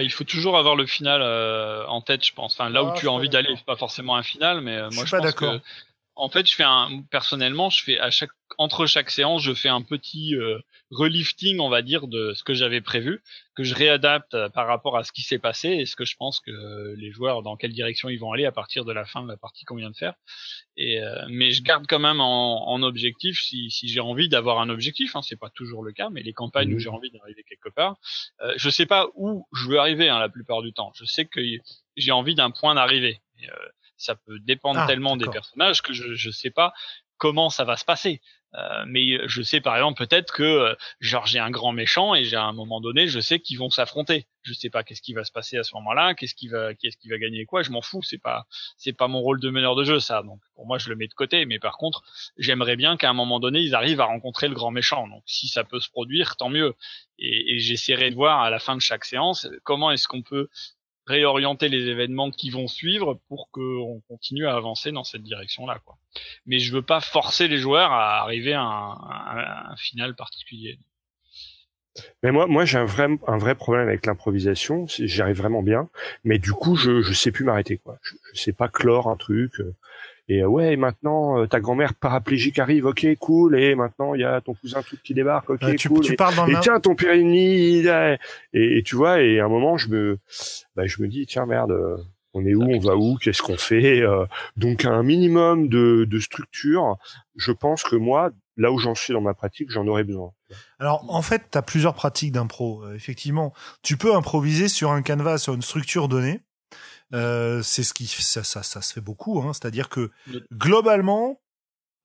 Il 0.00 0.10
faut 0.10 0.24
toujours 0.24 0.58
avoir 0.58 0.74
le 0.74 0.86
final 0.86 1.22
en 1.88 2.00
tête, 2.00 2.26
je 2.26 2.32
pense. 2.32 2.54
Enfin, 2.54 2.68
là 2.68 2.82
où 2.82 2.88
ah, 2.88 2.94
tu 2.96 3.06
as 3.06 3.12
envie 3.12 3.28
d'aller, 3.28 3.54
pas 3.64 3.76
forcément 3.76 4.16
un 4.16 4.24
final, 4.24 4.60
mais 4.60 4.80
moi 4.80 4.90
je, 4.90 4.96
suis 4.96 5.06
je 5.06 5.10
pas 5.12 5.22
pense 5.22 5.34
que 5.34 5.60
en 6.16 6.28
fait, 6.28 6.46
je 6.46 6.54
fais 6.54 6.64
un 6.64 7.02
personnellement, 7.10 7.70
je 7.70 7.82
fais 7.82 7.98
à 7.98 8.10
chaque 8.10 8.30
entre 8.56 8.86
chaque 8.86 9.10
séance, 9.10 9.42
je 9.42 9.52
fais 9.52 9.68
un 9.68 9.82
petit 9.82 10.36
euh, 10.36 10.58
relifting, 10.90 11.58
on 11.58 11.68
va 11.68 11.82
dire, 11.82 12.06
de 12.06 12.32
ce 12.34 12.44
que 12.44 12.54
j'avais 12.54 12.80
prévu, 12.80 13.20
que 13.56 13.64
je 13.64 13.74
réadapte 13.74 14.34
euh, 14.34 14.48
par 14.48 14.66
rapport 14.66 14.96
à 14.96 15.02
ce 15.02 15.12
qui 15.12 15.22
s'est 15.22 15.38
passé 15.38 15.70
et 15.70 15.86
ce 15.86 15.96
que 15.96 16.04
je 16.04 16.14
pense 16.16 16.40
que 16.40 16.94
les 16.96 17.10
joueurs 17.10 17.42
dans 17.42 17.56
quelle 17.56 17.72
direction 17.72 18.08
ils 18.08 18.18
vont 18.18 18.32
aller 18.32 18.44
à 18.44 18.52
partir 18.52 18.84
de 18.84 18.92
la 18.92 19.04
fin 19.04 19.22
de 19.22 19.28
la 19.28 19.36
partie 19.36 19.64
qu'on 19.64 19.76
vient 19.76 19.90
de 19.90 19.96
faire. 19.96 20.14
Et 20.76 21.02
euh, 21.02 21.24
mais 21.28 21.50
je 21.50 21.62
garde 21.62 21.86
quand 21.88 21.98
même 21.98 22.20
en, 22.20 22.68
en 22.68 22.82
objectif 22.82 23.40
si, 23.40 23.70
si 23.70 23.88
j'ai 23.88 24.00
envie 24.00 24.28
d'avoir 24.28 24.60
un 24.60 24.68
objectif, 24.68 25.16
hein, 25.16 25.22
c'est 25.22 25.38
pas 25.38 25.50
toujours 25.50 25.82
le 25.82 25.92
cas, 25.92 26.10
mais 26.10 26.22
les 26.22 26.32
campagnes 26.32 26.72
où 26.72 26.76
mmh. 26.76 26.80
j'ai 26.80 26.90
envie 26.90 27.10
d'arriver 27.10 27.44
quelque 27.48 27.74
part, 27.74 27.96
euh, 28.42 28.52
je 28.56 28.70
sais 28.70 28.86
pas 28.86 29.08
où 29.14 29.46
je 29.52 29.68
veux 29.68 29.78
arriver 29.78 30.08
hein, 30.08 30.20
la 30.20 30.28
plupart 30.28 30.62
du 30.62 30.72
temps. 30.72 30.92
Je 30.94 31.04
sais 31.04 31.24
que 31.24 31.40
j'ai 31.96 32.12
envie 32.12 32.34
d'un 32.34 32.50
point 32.50 32.74
d'arrivée 32.74 33.20
ça 33.96 34.14
peut 34.14 34.38
dépendre 34.40 34.80
ah, 34.80 34.86
tellement 34.86 35.16
des 35.16 35.28
personnages 35.28 35.82
que 35.82 35.92
je 35.92 36.14
je 36.14 36.30
sais 36.30 36.50
pas 36.50 36.72
comment 37.18 37.48
ça 37.48 37.64
va 37.64 37.76
se 37.76 37.84
passer. 37.84 38.20
Euh, 38.56 38.84
mais 38.86 39.18
je 39.26 39.42
sais 39.42 39.60
par 39.60 39.74
exemple 39.74 39.98
peut-être 40.06 40.32
que 40.32 40.42
euh, 40.44 40.74
genre 41.00 41.26
j'ai 41.26 41.40
un 41.40 41.50
grand 41.50 41.72
méchant 41.72 42.14
et 42.14 42.24
j'ai 42.24 42.36
à 42.36 42.44
un 42.44 42.52
moment 42.52 42.80
donné 42.80 43.08
je 43.08 43.18
sais 43.18 43.40
qu'ils 43.40 43.58
vont 43.58 43.70
s'affronter. 43.70 44.28
Je 44.42 44.52
sais 44.52 44.70
pas 44.70 44.84
qu'est-ce 44.84 45.02
qui 45.02 45.12
va 45.12 45.24
se 45.24 45.32
passer 45.32 45.56
à 45.56 45.64
ce 45.64 45.74
moment-là, 45.74 46.14
qu'est-ce 46.14 46.36
qui 46.36 46.46
va 46.46 46.72
qu'est-ce 46.74 46.96
qui 46.96 47.08
va 47.08 47.18
gagner 47.18 47.46
quoi. 47.46 47.62
Je 47.62 47.72
m'en 47.72 47.82
fous. 47.82 48.02
C'est 48.04 48.18
pas 48.18 48.46
c'est 48.76 48.92
pas 48.92 49.08
mon 49.08 49.20
rôle 49.20 49.40
de 49.40 49.50
meneur 49.50 49.74
de 49.74 49.82
jeu 49.82 49.98
ça. 49.98 50.22
Donc 50.22 50.40
pour 50.54 50.66
moi 50.66 50.78
je 50.78 50.88
le 50.88 50.94
mets 50.94 51.08
de 51.08 51.14
côté. 51.14 51.46
Mais 51.46 51.58
par 51.58 51.76
contre 51.78 52.04
j'aimerais 52.36 52.76
bien 52.76 52.96
qu'à 52.96 53.10
un 53.10 53.14
moment 53.14 53.40
donné 53.40 53.60
ils 53.60 53.74
arrivent 53.74 54.00
à 54.00 54.06
rencontrer 54.06 54.46
le 54.46 54.54
grand 54.54 54.70
méchant. 54.70 55.08
Donc 55.08 55.24
si 55.26 55.48
ça 55.48 55.64
peut 55.64 55.80
se 55.80 55.90
produire 55.90 56.36
tant 56.36 56.48
mieux. 56.48 56.74
Et, 57.18 57.54
et 57.54 57.58
j'essaierai 57.58 58.10
de 58.10 58.14
voir 58.14 58.40
à 58.40 58.50
la 58.50 58.60
fin 58.60 58.76
de 58.76 58.80
chaque 58.80 59.04
séance 59.04 59.48
comment 59.64 59.90
est-ce 59.90 60.06
qu'on 60.06 60.22
peut 60.22 60.48
réorienter 61.06 61.68
les 61.68 61.88
événements 61.88 62.30
qui 62.30 62.50
vont 62.50 62.66
suivre 62.66 63.20
pour 63.28 63.50
qu'on 63.50 64.02
continue 64.08 64.46
à 64.46 64.54
avancer 64.54 64.92
dans 64.92 65.04
cette 65.04 65.22
direction-là. 65.22 65.80
Mais 66.46 66.58
je 66.58 66.72
veux 66.72 66.82
pas 66.82 67.00
forcer 67.00 67.48
les 67.48 67.58
joueurs 67.58 67.92
à 67.92 68.20
arriver 68.20 68.54
à 68.54 68.62
un, 68.62 69.76
final 69.76 70.14
particulier. 70.14 70.78
Mais 72.22 72.32
moi, 72.32 72.46
moi, 72.46 72.64
j'ai 72.64 72.78
un 72.78 72.84
vrai, 72.84 73.08
un 73.26 73.38
vrai 73.38 73.54
problème 73.54 73.86
avec 73.86 74.06
l'improvisation. 74.06 74.86
J'y 74.88 75.22
arrive 75.22 75.36
vraiment 75.36 75.62
bien, 75.62 75.88
mais 76.24 76.38
du 76.38 76.52
coup, 76.52 76.74
je, 76.74 77.02
je 77.02 77.12
sais 77.12 77.30
plus 77.30 77.44
m'arrêter. 77.44 77.80
Je, 78.02 78.14
je 78.32 78.40
sais 78.40 78.52
pas 78.52 78.68
clore 78.68 79.08
un 79.08 79.16
truc. 79.16 79.52
Euh, 80.30 80.34
et 80.34 80.42
euh, 80.42 80.46
ouais, 80.46 80.76
maintenant 80.76 81.38
euh, 81.38 81.46
ta 81.46 81.60
grand-mère 81.60 81.94
paraplégique 81.94 82.58
arrive, 82.58 82.86
ok, 82.86 83.06
cool. 83.18 83.58
Et 83.58 83.74
maintenant 83.74 84.14
il 84.14 84.20
y 84.20 84.24
a 84.24 84.40
ton 84.40 84.54
cousin 84.54 84.82
tout 84.82 84.96
qui 85.02 85.14
débarque, 85.14 85.50
ok, 85.50 85.76
tu, 85.76 85.88
cool. 85.88 86.00
Tu 86.00 86.16
parles 86.16 86.34
dans 86.36 86.46
et, 86.46 86.54
tiens, 86.60 86.80
ton 86.80 86.94
périni, 86.94 87.86
et, 87.86 88.18
et, 88.52 88.82
tu 88.82 88.96
vois, 88.96 89.20
et 89.20 89.40
à 89.40 89.44
un 89.44 89.48
moment 89.48 89.76
je 89.76 89.88
me, 89.88 90.18
bah, 90.76 90.86
je 90.86 91.02
me 91.02 91.08
dis 91.08 91.26
tiens 91.26 91.46
merde, 91.46 91.72
euh, 91.72 91.96
on 92.32 92.44
est 92.44 92.54
où, 92.54 92.62
on 92.62 92.80
va 92.80 92.96
où, 92.96 93.16
qu'est-ce 93.16 93.42
qu'on 93.42 93.56
fait. 93.56 94.02
donc 94.56 94.84
un 94.84 95.04
minimum 95.04 95.68
de, 95.68 96.04
de 96.04 96.18
structure. 96.18 96.96
Je 97.36 97.52
pense 97.52 97.84
que 97.84 97.94
moi, 97.94 98.32
là 98.56 98.72
où 98.72 98.78
j'en 98.78 98.96
suis 98.96 99.12
dans 99.12 99.20
ma 99.20 99.34
pratique, 99.34 99.70
j'en 99.70 99.86
aurais 99.86 100.02
besoin. 100.02 100.32
Alors 100.80 101.04
en 101.08 101.22
fait, 101.22 101.42
tu 101.52 101.56
as 101.56 101.62
plusieurs 101.62 101.94
pratiques 101.94 102.32
d'impro. 102.32 102.82
effectivement, 102.92 103.52
tu 103.82 103.96
peux 103.96 104.16
improviser 104.16 104.66
sur 104.66 104.90
un 104.90 105.02
canevas, 105.02 105.38
sur 105.38 105.54
une 105.54 105.62
structure 105.62 106.08
donnée. 106.08 106.40
Euh, 107.14 107.62
c'est 107.62 107.82
ce 107.82 107.94
qui 107.94 108.06
ça, 108.06 108.44
ça, 108.44 108.62
ça 108.62 108.82
se 108.82 108.92
fait 108.92 109.00
beaucoup. 109.00 109.40
Hein. 109.40 109.52
C'est-à-dire 109.52 109.88
que 109.88 110.10
globalement, 110.52 111.40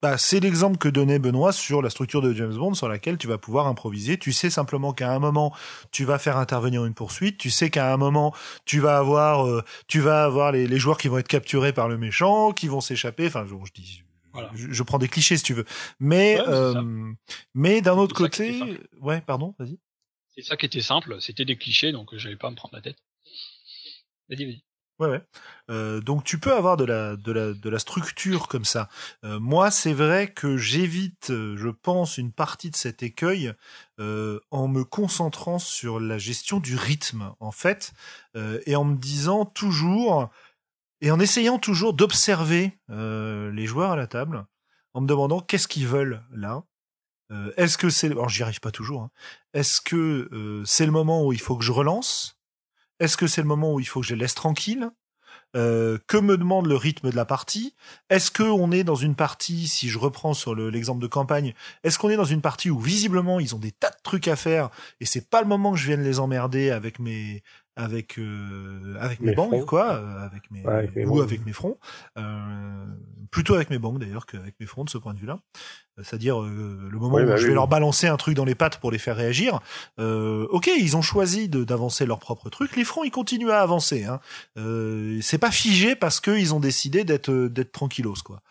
bah, 0.02 0.18
c'est 0.18 0.40
l'exemple 0.40 0.78
que 0.78 0.88
donnait 0.88 1.20
Benoît 1.20 1.52
sur 1.52 1.82
la 1.82 1.90
structure 1.90 2.22
de 2.22 2.34
James 2.34 2.54
Bond 2.54 2.74
sur 2.74 2.88
laquelle 2.88 3.18
tu 3.18 3.28
vas 3.28 3.38
pouvoir 3.38 3.68
improviser. 3.68 4.18
Tu 4.18 4.32
sais 4.32 4.50
simplement 4.50 4.94
qu'à 4.94 5.12
un 5.12 5.20
moment, 5.20 5.54
tu 5.92 6.06
vas 6.06 6.20
faire 6.20 6.38
intervenir 6.38 6.86
une 6.86 6.94
poursuite. 6.94 7.38
Tu 7.38 7.50
sais 7.50 7.70
qu'à 7.70 7.94
un 7.94 7.98
moment, 7.98 8.34
tu 8.66 8.80
vas 8.80 8.98
avoir, 8.98 9.46
euh, 9.46 9.64
tu 9.88 10.00
vas 10.00 10.24
avoir 10.24 10.54
les, 10.54 10.68
les, 10.68 10.80
joueurs 10.80 10.98
qui 10.98 11.10
vont 11.10 11.18
être 11.18 11.28
capturés 11.28 11.74
par 11.74 11.90
le 11.90 11.98
méchant, 11.98 12.54
qui 12.54 12.68
vont 12.68 12.80
s'échapper. 12.80 13.28
Enfin, 13.28 13.46
je, 13.46 13.56
je 13.66 13.74
dis, 13.74 14.04
je, 14.54 14.84
prends 14.84 15.00
des 15.00 15.10
clichés 15.10 15.38
si 15.38 15.44
tu 15.44 15.54
veux. 15.54 15.66
Mais, 16.00 16.40
euh, 16.48 17.12
mais 17.54 17.82
d'un 17.82 17.98
autre 17.98 18.16
côté, 18.16 18.80
ouais, 19.02 19.22
pardon, 19.22 19.56
vas-y. 19.60 19.80
C'est 20.36 20.44
ça 20.44 20.56
qui 20.56 20.66
était 20.66 20.82
simple. 20.82 21.18
C'était 21.20 21.46
des 21.46 21.58
clichés, 21.58 21.92
donc 21.92 22.16
j'avais 22.16 22.38
pas 22.38 22.48
à 22.48 22.52
me 22.52 22.56
prendre 22.56 22.76
la 22.76 22.82
tête. 22.82 22.98
Vas-y, 24.30 24.46
vas-y. 24.46 24.64
Ouais, 25.00 25.08
ouais. 25.08 25.22
Euh, 25.70 26.02
donc 26.02 26.26
tu 26.26 26.40
peux 26.40 26.54
avoir 26.54 26.76
de 26.76 26.84
la, 26.84 27.16
de 27.16 27.32
la, 27.32 27.54
de 27.54 27.70
la 27.70 27.80
structure 27.80 28.50
comme 28.50 28.66
ça. 28.66 28.90
Euh, 29.24 29.40
moi, 29.40 29.72
c'est 29.72 29.94
vrai 29.94 30.34
que 30.34 30.58
j'évite, 30.58 31.30
euh, 31.30 31.56
je 31.56 31.70
pense, 31.70 32.18
une 32.18 32.34
partie 32.34 32.70
de 32.70 32.76
cet 32.76 33.02
écueil 33.02 33.54
en 34.52 34.70
me 34.70 34.86
concentrant 34.86 35.60
sur 35.60 36.00
la 36.00 36.18
gestion 36.18 36.62
du 36.62 36.78
rythme, 36.78 37.34
en 37.42 37.52
fait, 37.52 37.92
et 38.66 38.78
en 38.78 38.86
me 38.86 38.96
disant 38.96 39.44
toujours, 39.44 40.30
et 41.02 41.12
en 41.12 41.20
essayant 41.20 41.60
toujours 41.60 41.94
d'observer 41.94 42.80
les 42.88 43.66
joueurs 43.66 43.92
à 43.92 43.98
la 43.98 44.08
table, 44.08 44.46
en 44.94 45.02
me 45.02 45.06
demandant 45.06 45.42
qu'est-ce 45.42 45.68
qu'ils 45.68 45.86
veulent 45.86 46.24
là. 46.32 46.64
Est-ce 47.58 47.78
que 47.78 47.90
c'est, 47.90 48.08
alors 48.08 48.30
j'y 48.30 48.42
arrive 48.42 48.62
pas 48.62 48.72
toujours. 48.72 49.02
Hein. 49.02 49.12
Est-ce 49.54 49.82
que 49.82 50.64
c'est 50.66 50.86
le 50.86 50.94
moment 50.94 51.26
où 51.26 51.34
il 51.34 51.42
faut 51.42 51.58
que 51.58 51.66
je 51.66 51.74
relance? 51.74 52.39
Est-ce 53.00 53.18
que 53.18 53.28
c'est 53.28 53.42
le 53.42 53.48
moment 53.48 53.74
où 53.74 53.80
il 53.80 53.86
faut 53.86 54.02
que 54.02 54.08
je 54.08 54.14
les 54.14 54.22
laisse 54.22 54.36
tranquilles? 54.36 54.90
Euh, 55.56 55.98
que 56.08 56.18
me 56.18 56.38
demande 56.38 56.68
le 56.68 56.76
rythme 56.76 57.10
de 57.10 57.16
la 57.16 57.26
partie? 57.26 57.76
Est-ce 58.10 58.30
que 58.30 58.44
on 58.44 58.72
est 58.72 58.84
dans 58.84 58.96
une 58.96 59.16
partie, 59.16 59.68
si 59.68 59.90
je 59.90 59.98
reprends 59.98 60.36
sur 60.36 60.54
l'exemple 60.54 61.02
de 61.02 61.08
campagne, 61.08 61.56
est-ce 61.84 61.98
qu'on 61.98 62.10
est 62.10 62.18
dans 62.18 62.24
une 62.24 62.42
partie 62.42 62.70
où 62.70 62.80
visiblement 62.80 63.40
ils 63.40 63.56
ont 63.56 63.60
des 63.60 63.72
tas 63.72 63.90
de 63.90 64.02
trucs 64.04 64.28
à 64.28 64.36
faire 64.36 64.70
et 65.00 65.06
c'est 65.06 65.28
pas 65.28 65.42
le 65.42 65.48
moment 65.48 65.72
que 65.72 65.80
je 65.80 65.88
vienne 65.88 66.04
les 66.04 66.20
emmerder 66.20 66.70
avec 66.70 67.00
mes 67.00 67.42
avec 67.80 68.20
euh, 68.20 68.98
avec 69.00 69.22
mes, 69.22 69.34
banques 69.34 69.66
quoi, 69.66 69.94
euh, 69.94 70.26
avec 70.26 70.52
mes 70.52 71.06
ou 71.06 71.22
avec 71.22 71.46
mes 71.46 71.54
fronts, 71.54 71.78
euh, 72.18 72.86
plutôt 73.32 73.56
avec 73.56 73.70
mes 73.70 73.80
banques 73.80 74.00
d'ailleurs 74.00 74.26
qu'avec 74.26 74.56
mes 74.60 74.66
fronts 74.66 74.84
de 74.84 74.90
ce 74.90 74.98
point 74.98 75.14
de 75.14 75.20
vue-là. 75.20 75.40
C'est-à-dire 76.02 76.40
le 76.40 76.98
moment 76.98 77.18
où 77.18 77.26
bah 77.26 77.36
je 77.36 77.48
vais 77.48 77.54
leur 77.54 77.68
balancer 77.68 78.08
un 78.08 78.16
truc 78.16 78.34
dans 78.34 78.46
les 78.46 78.56
pattes 78.56 78.78
pour 78.78 78.90
les 78.90 78.98
faire 78.98 79.16
réagir. 79.18 79.60
ok, 79.98 80.70
ils 80.78 80.96
ont 80.96 81.02
choisi 81.02 81.50
d'avancer 81.50 82.06
leur 82.06 82.20
propre 82.20 82.50
truc. 82.50 82.76
Les 82.78 82.86
fronts, 82.86 83.04
ils 83.04 83.12
continuent 83.12 83.50
à 83.50 83.62
avancer. 83.62 84.06
Hein. 84.06 84.20
c'est 85.22 85.38
pas 85.38 85.52
figé 85.52 85.96
parce 85.96 86.20
qu'ils 86.20 86.54
ont 86.54 86.60
décidé 86.60 87.04
d'être 87.04 87.32
d'être 87.32 87.72
tranquillos 87.72 88.16
quoi. 88.24 88.42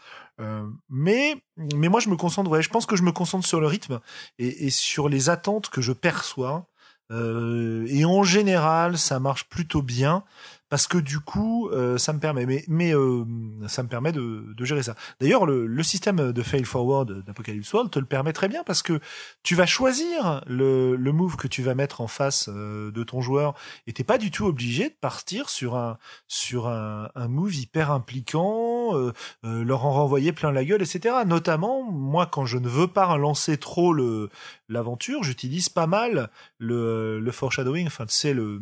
mais 0.88 1.36
mais 1.56 1.88
moi 1.88 2.00
je 2.00 2.08
me 2.08 2.16
concentre 2.16 2.50
ouais 2.50 2.62
je 2.62 2.70
pense 2.70 2.86
que 2.86 2.96
je 2.96 3.02
me 3.02 3.12
concentre 3.12 3.46
sur 3.46 3.60
le 3.60 3.66
rythme 3.66 4.00
et, 4.38 4.66
et 4.66 4.70
sur 4.70 5.08
les 5.08 5.30
attentes 5.30 5.68
que 5.70 5.80
je 5.80 5.92
perçois 5.92 6.66
et 7.10 8.04
en 8.04 8.22
général, 8.22 8.98
ça 8.98 9.18
marche 9.18 9.44
plutôt 9.44 9.82
bien 9.82 10.24
parce 10.68 10.86
que 10.86 10.98
du 10.98 11.20
coup, 11.20 11.68
euh, 11.70 11.96
ça 11.98 12.12
me 12.12 12.20
permet, 12.20 12.46
mais, 12.46 12.64
mais 12.68 12.94
euh, 12.94 13.24
ça 13.68 13.82
me 13.82 13.88
permet 13.88 14.12
de, 14.12 14.44
de 14.54 14.64
gérer 14.64 14.82
ça. 14.82 14.94
D'ailleurs, 15.20 15.46
le, 15.46 15.66
le, 15.66 15.82
système 15.82 16.32
de 16.32 16.42
fail 16.42 16.64
forward 16.64 17.24
d'Apocalypse 17.24 17.72
World 17.72 17.90
te 17.90 17.98
le 17.98 18.04
permet 18.04 18.32
très 18.32 18.48
bien 18.48 18.62
parce 18.64 18.82
que 18.82 19.00
tu 19.42 19.54
vas 19.54 19.64
choisir 19.64 20.42
le, 20.46 20.96
le 20.96 21.12
move 21.12 21.36
que 21.36 21.48
tu 21.48 21.62
vas 21.62 21.74
mettre 21.74 22.00
en 22.00 22.06
face 22.06 22.50
euh, 22.52 22.90
de 22.90 23.02
ton 23.02 23.20
joueur 23.22 23.54
et 23.86 23.92
t'es 23.92 24.04
pas 24.04 24.18
du 24.18 24.30
tout 24.30 24.44
obligé 24.44 24.90
de 24.90 24.94
partir 25.00 25.48
sur 25.48 25.76
un 25.76 25.98
sur 26.26 26.68
un, 26.68 27.08
un 27.14 27.28
move 27.28 27.54
hyper 27.54 27.90
impliquant, 27.90 28.94
euh, 28.94 29.12
leur 29.42 29.86
en 29.86 29.92
renvoyer 29.92 30.32
plein 30.32 30.52
la 30.52 30.64
gueule, 30.64 30.82
etc. 30.82 31.14
Notamment, 31.26 31.82
moi, 31.90 32.26
quand 32.26 32.44
je 32.44 32.58
ne 32.58 32.68
veux 32.68 32.88
pas 32.88 33.16
lancer 33.16 33.56
trop 33.56 33.92
le 33.92 34.28
l'aventure, 34.68 35.22
j'utilise 35.22 35.70
pas 35.70 35.86
mal 35.86 36.28
le, 36.58 37.20
le 37.20 37.32
foreshadowing, 37.32 37.86
enfin, 37.86 38.04
sais, 38.08 38.34
le, 38.34 38.60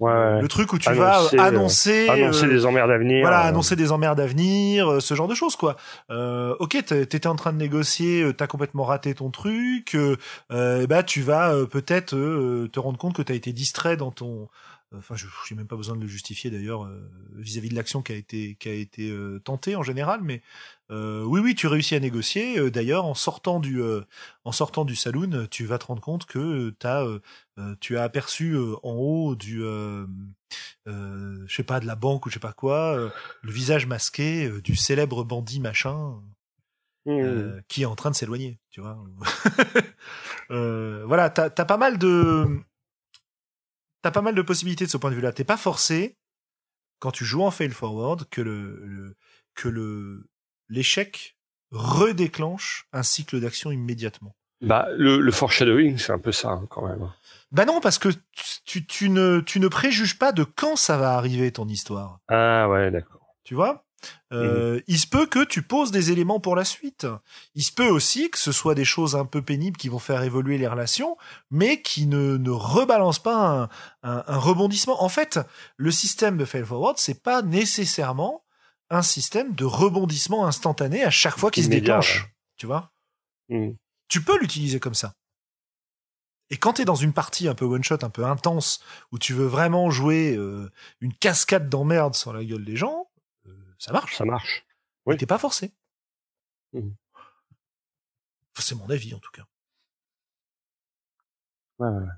le 0.00 0.46
truc 0.46 0.72
où 0.72 0.78
tu 0.78 0.92
vas 0.92 1.22
annoncer, 1.40 2.08
annoncer 2.08 2.46
euh, 2.46 2.48
des 2.48 2.66
emmerdes 2.66 2.90
à 2.90 2.98
venir. 2.98 3.20
Voilà, 3.22 3.44
euh. 3.44 3.48
annoncer 3.48 3.76
des 3.76 3.92
emmerdes 3.92 4.20
à 4.20 4.26
venir, 4.26 4.90
euh, 4.90 5.00
ce 5.00 5.14
genre 5.14 5.28
de 5.28 5.34
choses, 5.34 5.56
quoi. 5.56 5.76
Euh, 6.10 6.54
ok, 6.58 6.84
t'étais 6.84 7.26
en 7.26 7.36
train 7.36 7.52
de 7.52 7.58
négocier, 7.58 8.32
t'as 8.36 8.46
complètement 8.46 8.84
raté 8.84 9.14
ton 9.14 9.30
truc, 9.30 9.96
euh, 9.96 10.86
bah, 10.86 11.02
tu 11.02 11.22
vas 11.22 11.52
peut-être 11.70 12.10
te 12.10 12.80
rendre 12.80 12.98
compte 12.98 13.14
que 13.14 13.22
t'as 13.22 13.34
été 13.34 13.52
distrait 13.52 13.96
dans 13.96 14.10
ton 14.10 14.48
Enfin, 14.96 15.16
je 15.16 15.26
n'ai 15.26 15.58
même 15.58 15.66
pas 15.66 15.76
besoin 15.76 15.96
de 15.96 16.00
le 16.00 16.06
justifier 16.06 16.50
d'ailleurs 16.50 16.86
euh, 16.86 17.10
vis-à-vis 17.34 17.68
de 17.68 17.74
l'action 17.74 18.00
qui 18.00 18.12
a 18.12 18.14
été 18.14 18.56
qui 18.58 18.70
a 18.70 18.72
été 18.72 19.10
euh, 19.10 19.38
tentée 19.38 19.76
en 19.76 19.82
général, 19.82 20.22
mais 20.22 20.40
euh, 20.90 21.22
oui, 21.24 21.40
oui, 21.40 21.54
tu 21.54 21.66
réussis 21.66 21.94
à 21.94 22.00
négocier. 22.00 22.70
D'ailleurs, 22.70 23.04
en 23.04 23.12
sortant 23.12 23.60
du 23.60 23.82
en 24.44 24.52
sortant 24.52 24.86
du 24.86 24.96
saloon, 24.96 25.46
tu 25.50 25.66
vas 25.66 25.76
te 25.76 25.84
rendre 25.84 26.00
compte 26.00 26.24
que 26.24 26.74
as, 26.84 27.04
tu 27.80 27.98
as 27.98 28.02
aperçu 28.02 28.56
en 28.56 28.92
haut 28.94 29.34
du 29.36 29.60
je 30.86 31.54
sais 31.54 31.64
pas 31.64 31.80
de 31.80 31.86
la 31.86 31.94
banque 31.94 32.24
ou 32.24 32.30
je 32.30 32.34
sais 32.34 32.40
pas 32.40 32.54
quoi, 32.54 33.12
le 33.42 33.52
visage 33.52 33.86
masqué 33.86 34.50
du 34.62 34.74
célèbre 34.74 35.22
bandit 35.22 35.60
machin. 35.60 36.22
Mmh. 37.06 37.62
qui 37.68 37.82
est 37.82 37.86
en 37.86 37.94
train 37.94 38.10
de 38.10 38.14
s'éloigner, 38.14 38.58
tu 38.70 38.82
vois. 38.82 38.98
voilà, 40.50 41.30
t'as 41.30 41.44
as 41.46 41.64
pas 41.64 41.78
mal 41.78 41.96
de, 41.96 42.60
t'as 44.02 44.10
pas 44.10 44.22
mal 44.22 44.34
de 44.34 44.42
possibilités 44.42 44.84
de 44.86 44.90
ce 44.90 44.96
point 44.96 45.10
de 45.10 45.16
vue-là. 45.16 45.32
T'es 45.32 45.44
pas 45.44 45.56
forcé, 45.56 46.16
quand 46.98 47.10
tu 47.10 47.24
joues 47.24 47.42
en 47.42 47.50
fail 47.50 47.70
forward, 47.70 48.28
que 48.30 48.40
le, 48.40 49.16
que 49.54 49.68
le 49.68 50.28
l'échec 50.68 51.36
redéclenche 51.70 52.86
un 52.92 53.02
cycle 53.02 53.40
d'action 53.40 53.70
immédiatement. 53.70 54.34
Bah, 54.60 54.88
le, 54.96 55.20
le 55.20 55.30
foreshadowing, 55.30 55.98
c'est 55.98 56.12
un 56.12 56.18
peu 56.18 56.32
ça, 56.32 56.50
hein, 56.50 56.66
quand 56.68 56.86
même. 56.86 57.10
Bah 57.52 57.64
non, 57.64 57.80
parce 57.80 57.98
que 57.98 58.08
tu, 58.64 58.84
tu, 58.86 59.08
ne, 59.08 59.40
tu 59.40 59.60
ne 59.60 59.68
préjuges 59.68 60.18
pas 60.18 60.32
de 60.32 60.42
quand 60.44 60.76
ça 60.76 60.96
va 60.96 61.14
arriver, 61.14 61.52
ton 61.52 61.68
histoire. 61.68 62.20
Ah 62.28 62.68
ouais, 62.68 62.90
d'accord. 62.90 63.36
Tu 63.44 63.54
vois? 63.54 63.86
Euh, 64.32 64.80
Il 64.86 64.98
se 64.98 65.06
peut 65.06 65.26
que 65.26 65.44
tu 65.44 65.62
poses 65.62 65.90
des 65.90 66.10
éléments 66.10 66.40
pour 66.40 66.56
la 66.56 66.64
suite. 66.64 67.06
Il 67.54 67.62
se 67.62 67.72
peut 67.72 67.88
aussi 67.88 68.30
que 68.30 68.38
ce 68.38 68.52
soit 68.52 68.74
des 68.74 68.84
choses 68.84 69.16
un 69.16 69.24
peu 69.24 69.42
pénibles 69.42 69.76
qui 69.76 69.88
vont 69.88 69.98
faire 69.98 70.22
évoluer 70.22 70.58
les 70.58 70.68
relations, 70.68 71.16
mais 71.50 71.82
qui 71.82 72.06
ne, 72.06 72.36
ne 72.36 72.50
rebalancent 72.50 73.22
pas 73.22 73.68
un, 74.02 74.22
un, 74.26 74.38
rebondissement. 74.38 75.02
En 75.02 75.08
fait, 75.08 75.40
le 75.76 75.90
système 75.90 76.36
de 76.36 76.44
fail 76.44 76.64
forward, 76.64 76.98
c'est 76.98 77.22
pas 77.22 77.42
nécessairement 77.42 78.44
un 78.90 79.02
système 79.02 79.54
de 79.54 79.64
rebondissement 79.64 80.46
instantané 80.46 81.04
à 81.04 81.10
chaque 81.10 81.36
fois 81.36 81.50
qu'il 81.50 81.64
se 81.64 81.68
déclenche. 81.68 82.26
Tu 82.56 82.66
vois? 82.66 82.92
Mmh. 83.48 83.70
Tu 84.08 84.22
peux 84.22 84.38
l'utiliser 84.38 84.80
comme 84.80 84.94
ça. 84.94 85.12
Et 86.50 86.56
quand 86.56 86.74
tu 86.74 86.82
es 86.82 86.84
dans 86.84 86.94
une 86.94 87.12
partie 87.12 87.48
un 87.48 87.54
peu 87.54 87.64
one-shot, 87.64 87.98
un 88.02 88.10
peu 88.10 88.24
intense, 88.24 88.80
où 89.12 89.18
tu 89.18 89.34
veux 89.34 89.46
vraiment 89.46 89.90
jouer 89.90 90.34
euh, 90.34 90.70
une 91.00 91.12
cascade 91.12 91.68
d'emmerde 91.68 92.14
sur 92.14 92.32
la 92.32 92.44
gueule 92.44 92.64
des 92.64 92.76
gens, 92.76 92.97
ça 93.78 93.92
marche. 93.92 94.16
Ça 94.16 94.24
marche. 94.24 94.66
Oui. 95.06 95.16
T'es 95.16 95.26
pas 95.26 95.38
forcé. 95.38 95.72
Mmh. 96.72 96.90
c'est 98.58 98.74
mon 98.74 98.90
avis, 98.90 99.14
en 99.14 99.18
tout 99.20 99.30
cas. 99.30 99.46
Ouais, 101.78 101.88
ouais. 101.88 102.08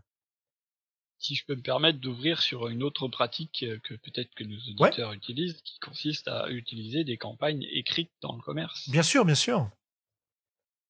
Si 1.18 1.34
je 1.34 1.44
peux 1.44 1.54
me 1.54 1.62
permettre 1.62 2.00
d'ouvrir 2.00 2.40
sur 2.40 2.68
une 2.68 2.82
autre 2.82 3.06
pratique 3.08 3.64
que 3.84 3.94
peut-être 3.94 4.34
que 4.34 4.42
nos 4.42 4.56
auditeurs 4.56 5.12
utilisent, 5.12 5.60
qui 5.62 5.78
consiste 5.78 6.26
à 6.28 6.48
utiliser 6.48 7.04
des 7.04 7.18
campagnes 7.18 7.66
écrites 7.70 8.10
dans 8.22 8.34
le 8.34 8.40
commerce. 8.40 8.88
Bien 8.88 9.02
sûr, 9.02 9.26
bien 9.26 9.34
sûr. 9.34 9.70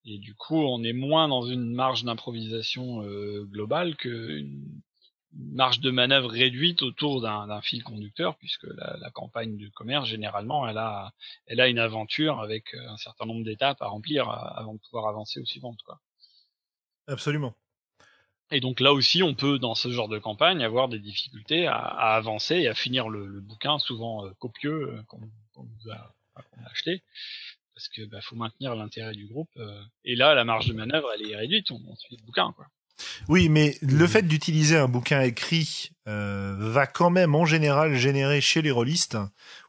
Et 0.04 0.18
du 0.18 0.34
coup, 0.34 0.56
on 0.56 0.82
est 0.84 0.92
moins 0.92 1.28
dans 1.28 1.42
une 1.42 1.74
marge 1.74 2.04
d'improvisation 2.04 3.02
euh, 3.02 3.44
globale 3.44 3.96
qu'une 3.96 4.80
marge 5.32 5.80
de 5.80 5.90
manœuvre 5.90 6.28
réduite 6.30 6.82
autour 6.82 7.20
d'un 7.20 7.60
fil 7.62 7.82
conducteur, 7.82 8.36
puisque 8.38 8.64
la, 8.64 8.96
la, 9.00 9.10
campagne 9.10 9.56
de 9.56 9.68
commerce, 9.68 10.08
généralement, 10.08 10.68
elle 10.68 10.78
a, 10.78 11.12
elle 11.46 11.60
a 11.60 11.68
une 11.68 11.78
aventure 11.78 12.40
avec 12.40 12.74
euh, 12.74 12.88
un 12.88 12.96
certain 12.96 13.26
nombre 13.26 13.44
d'étapes 13.44 13.80
à 13.80 13.86
remplir 13.86 14.28
euh, 14.28 14.34
avant 14.54 14.74
de 14.74 14.80
pouvoir 14.80 15.06
avancer 15.06 15.40
aux 15.40 15.44
suivantes. 15.44 15.80
Quoi. 15.84 16.00
Absolument. 17.06 17.54
Et 18.50 18.60
donc 18.60 18.80
là 18.80 18.92
aussi, 18.92 19.22
on 19.22 19.34
peut, 19.34 19.60
dans 19.60 19.76
ce 19.76 19.90
genre 19.90 20.08
de 20.08 20.18
campagne, 20.18 20.64
avoir 20.64 20.88
des 20.88 20.98
difficultés 20.98 21.68
à, 21.68 21.76
à 21.76 22.16
avancer 22.16 22.56
et 22.56 22.68
à 22.68 22.74
finir 22.74 23.08
le, 23.08 23.26
le 23.26 23.40
bouquin, 23.40 23.78
souvent 23.78 24.26
euh, 24.26 24.30
copieux, 24.38 25.04
qu'on 25.06 25.20
qu 25.20 25.90
a, 25.90 26.12
a, 26.34 26.42
acheté, 26.70 27.04
parce 27.74 27.88
que 27.88 28.02
bah, 28.06 28.20
faut 28.20 28.36
maintenir 28.36 28.74
l'intérêt 28.74 29.12
du 29.12 29.26
groupe. 29.26 29.50
et 30.04 30.16
là, 30.16 30.34
la 30.34 30.44
marge 30.44 30.66
de 30.66 30.72
manœuvre, 30.72 31.12
elle 31.14 31.30
est 31.30 31.36
réduite, 31.36 31.70
on, 31.70 31.80
on 31.86 31.94
suit 31.94 32.16
le 32.16 32.24
bouquin. 32.24 32.52
Quoi. 32.52 32.66
Oui, 33.28 33.48
mais 33.48 33.76
le 33.82 34.06
fait 34.06 34.22
d'utiliser 34.22 34.76
un 34.76 34.88
bouquin 34.88 35.20
écrit 35.22 35.90
euh, 36.08 36.54
va 36.58 36.86
quand 36.86 37.10
même 37.10 37.34
en 37.34 37.44
général 37.44 37.94
générer 37.94 38.40
chez 38.40 38.62
les 38.62 38.70
rôlistes 38.70 39.16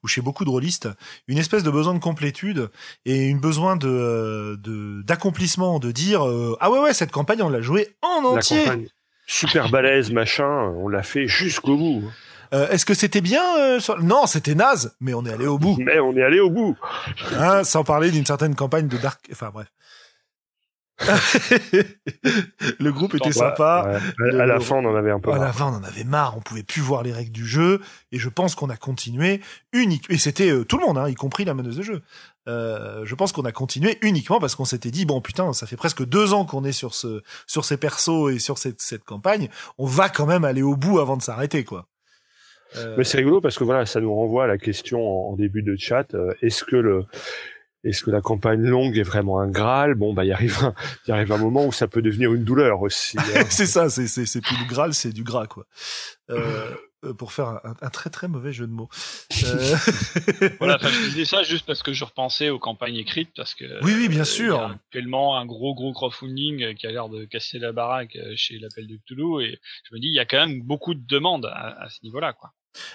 ou 0.04 0.08
chez 0.08 0.22
beaucoup 0.22 0.46
de 0.46 0.50
rôlistes 0.50 0.90
une 1.28 1.38
espèce 1.38 1.64
de 1.64 1.70
besoin 1.70 1.94
de 1.94 2.00
complétude 2.00 2.70
et 3.06 3.28
une 3.28 3.40
besoin 3.40 3.76
de 3.76 4.60
d'accomplissement, 5.06 5.80
de, 5.80 5.92
dire 5.92 6.28
euh, 6.28 6.58
ah 6.60 6.72
ouais 6.72 6.80
ouais 6.80 6.94
cette 6.94 7.12
campagne 7.12 7.42
on 7.42 7.50
l'a 7.50 7.62
jouée 7.62 7.96
en 8.02 8.24
entier. 8.26 8.66
La 8.66 8.76
super 9.28 9.70
balèze 9.70 10.12
machin, 10.12 10.72
on 10.78 10.88
l'a 10.88 11.04
fait 11.04 11.28
jusqu'au 11.28 11.78
bout. 11.78 12.04
Euh, 12.54 12.68
Est-ce 12.70 12.86
que 12.86 12.94
c'était 12.94 13.22
bien 13.22 13.44
euh, 13.60 13.80
Non, 14.02 14.26
c'était 14.26 14.56
naze, 14.56 14.96
mais 15.00 15.14
on 15.14 15.26
est 15.26 15.32
allé 15.32 15.48
au 15.48 15.58
bout. 15.58 15.78
Mais 15.80 16.00
on 16.00 16.16
est 16.18 16.24
allé 16.24 16.40
au 16.40 16.50
bout. 16.50 16.76
Hein, 17.38 17.64
sans 17.64 17.84
parler 17.84 18.12
d'une 18.12 18.26
certaine 18.26 18.56
campagne 18.56 18.88
de 18.88 18.98
Dark. 18.98 19.26
Enfin 19.32 19.52
bref. 19.54 19.68
Le 22.80 22.92
groupe 22.92 23.16
était 23.16 23.32
sympa. 23.32 24.00
À 24.20 24.46
la 24.46 24.60
fin, 24.60 24.76
on 24.78 24.86
en 24.86 24.96
avait 24.96 25.12
un 25.12 25.20
peu. 25.20 25.32
À 25.32 25.38
la 25.38 25.54
fin, 25.54 25.68
on 25.68 25.76
en 25.76 25.84
avait 25.84 26.04
marre. 26.04 26.38
On 26.38 26.42
pouvait 26.42 26.64
plus 26.64 26.82
voir 26.82 27.04
les 27.04 27.12
règles 27.12 27.32
du 27.32 27.46
jeu. 27.46 27.82
Et 28.12 28.20
je 28.20 28.30
pense 28.30 28.56
qu'on 28.56 28.70
a 28.70 28.78
continué 28.78 29.42
unique. 29.74 30.06
Et 30.10 30.18
c'était 30.18 30.50
euh, 30.50 30.64
tout 30.64 30.78
le 30.78 30.86
monde, 30.86 30.98
hein, 30.98 31.10
y 31.10 31.16
compris 31.16 31.46
la 31.46 31.54
meneuse 31.54 31.78
de 31.78 31.84
jeu. 31.84 32.02
Euh, 32.48 33.06
je 33.06 33.16
pense 33.16 33.32
qu'on 33.32 33.46
a 33.46 33.52
continué 33.52 34.00
uniquement 34.02 34.40
parce 34.40 34.56
qu'on 34.56 34.66
s'était 34.66 34.90
dit 34.90 35.06
bon 35.06 35.22
putain, 35.22 35.54
ça 35.54 35.68
fait 35.68 35.76
presque 35.76 36.04
deux 36.04 36.34
ans 36.34 36.44
qu'on 36.44 36.64
est 36.64 36.72
sur 36.72 36.96
ce 36.96 37.22
sur 37.46 37.66
ces 37.66 37.78
persos 37.78 38.32
et 38.32 38.40
sur 38.40 38.58
cette, 38.58 38.82
cette 38.82 39.04
campagne. 39.04 39.50
On 39.78 39.86
va 39.86 40.10
quand 40.10 40.26
même 40.26 40.44
aller 40.44 40.64
au 40.64 40.76
bout 40.76 41.00
avant 41.00 41.18
de 41.18 41.22
s'arrêter, 41.22 41.64
quoi. 41.64 41.86
Euh... 42.78 42.96
Mais 42.98 43.04
c'est 43.04 43.18
rigolo 43.18 43.42
parce 43.42 43.58
que 43.58 43.64
voilà, 43.64 43.86
ça 43.86 44.00
nous 44.00 44.14
renvoie 44.14 44.46
à 44.46 44.48
la 44.48 44.58
question 44.58 45.30
en, 45.30 45.36
début 45.36 45.62
de 45.62 45.76
chat. 45.78 46.14
Euh, 46.14 46.34
est-ce 46.42 46.64
que 46.64 46.76
le 46.76 47.06
est-ce 47.84 48.04
que 48.04 48.12
la 48.12 48.22
campagne 48.22 48.62
longue 48.62 48.98
est 48.98 49.04
vraiment 49.04 49.40
un 49.40 49.50
Graal? 49.50 49.96
Bon, 49.96 50.14
bah, 50.14 50.24
il 50.24 50.32
arrive, 50.32 50.58
un, 50.64 50.74
il 51.08 51.12
arrive 51.12 51.32
un 51.32 51.38
moment 51.38 51.66
où 51.66 51.72
ça 51.72 51.88
peut 51.88 52.02
devenir 52.02 52.34
une 52.34 52.44
douleur 52.44 52.82
aussi. 52.82 53.18
Hein. 53.18 53.46
c'est 53.50 53.66
ça, 53.66 53.90
c'est, 53.90 54.08
c'est, 54.08 54.26
c'est 54.26 54.42
plus 54.42 54.56
du 54.58 54.66
Graal, 54.66 54.94
c'est 54.94 55.12
du 55.12 55.24
gras, 55.24 55.48
quoi. 55.48 55.66
Euh, 56.30 56.72
euh 57.04 57.14
pour 57.18 57.34
faire 57.34 57.48
un, 57.48 57.74
un, 57.82 57.90
très 57.90 58.12
très 58.12 58.28
mauvais 58.28 58.54
jeu 58.54 58.68
de 58.68 58.72
mots. 58.72 58.88
Euh... 59.46 59.76
voilà, 60.60 60.78
je 60.82 61.10
disais 61.10 61.26
ça 61.26 61.42
juste 61.42 61.66
parce 61.66 61.82
que 61.82 61.94
je 61.94 62.06
repensais 62.06 62.52
aux 62.52 62.60
campagnes 62.60 62.98
écrites, 62.98 63.32
parce 63.36 63.56
que 63.56 63.66
oui, 63.84 63.94
oui, 63.96 64.08
bien 64.08 64.24
sûr. 64.24 64.56
Il 64.56 64.60
y 64.60 64.62
a 64.62 64.76
actuellement 64.76 65.36
un 65.36 65.48
gros 65.48 65.74
gros 65.74 65.94
crowdfunding 65.94 66.76
qui 66.76 66.86
a 66.86 66.92
l'air 66.92 67.10
de 67.10 67.26
casser 67.26 67.58
la 67.58 67.72
baraque 67.72 68.16
chez 68.36 68.60
l'appel 68.60 68.86
de 68.86 68.98
Cthulhu, 68.98 69.44
et 69.44 69.60
je 69.90 69.96
me 69.96 70.00
dis 70.00 70.10
il 70.10 70.14
y 70.14 70.20
a 70.20 70.26
quand 70.26 70.46
même 70.46 70.62
beaucoup 70.62 70.94
de 70.94 71.04
demandes 71.08 71.48
à, 71.48 71.86
à 71.86 71.90
ce 71.90 71.98
niveau-là, 72.04 72.34
quoi. 72.34 72.52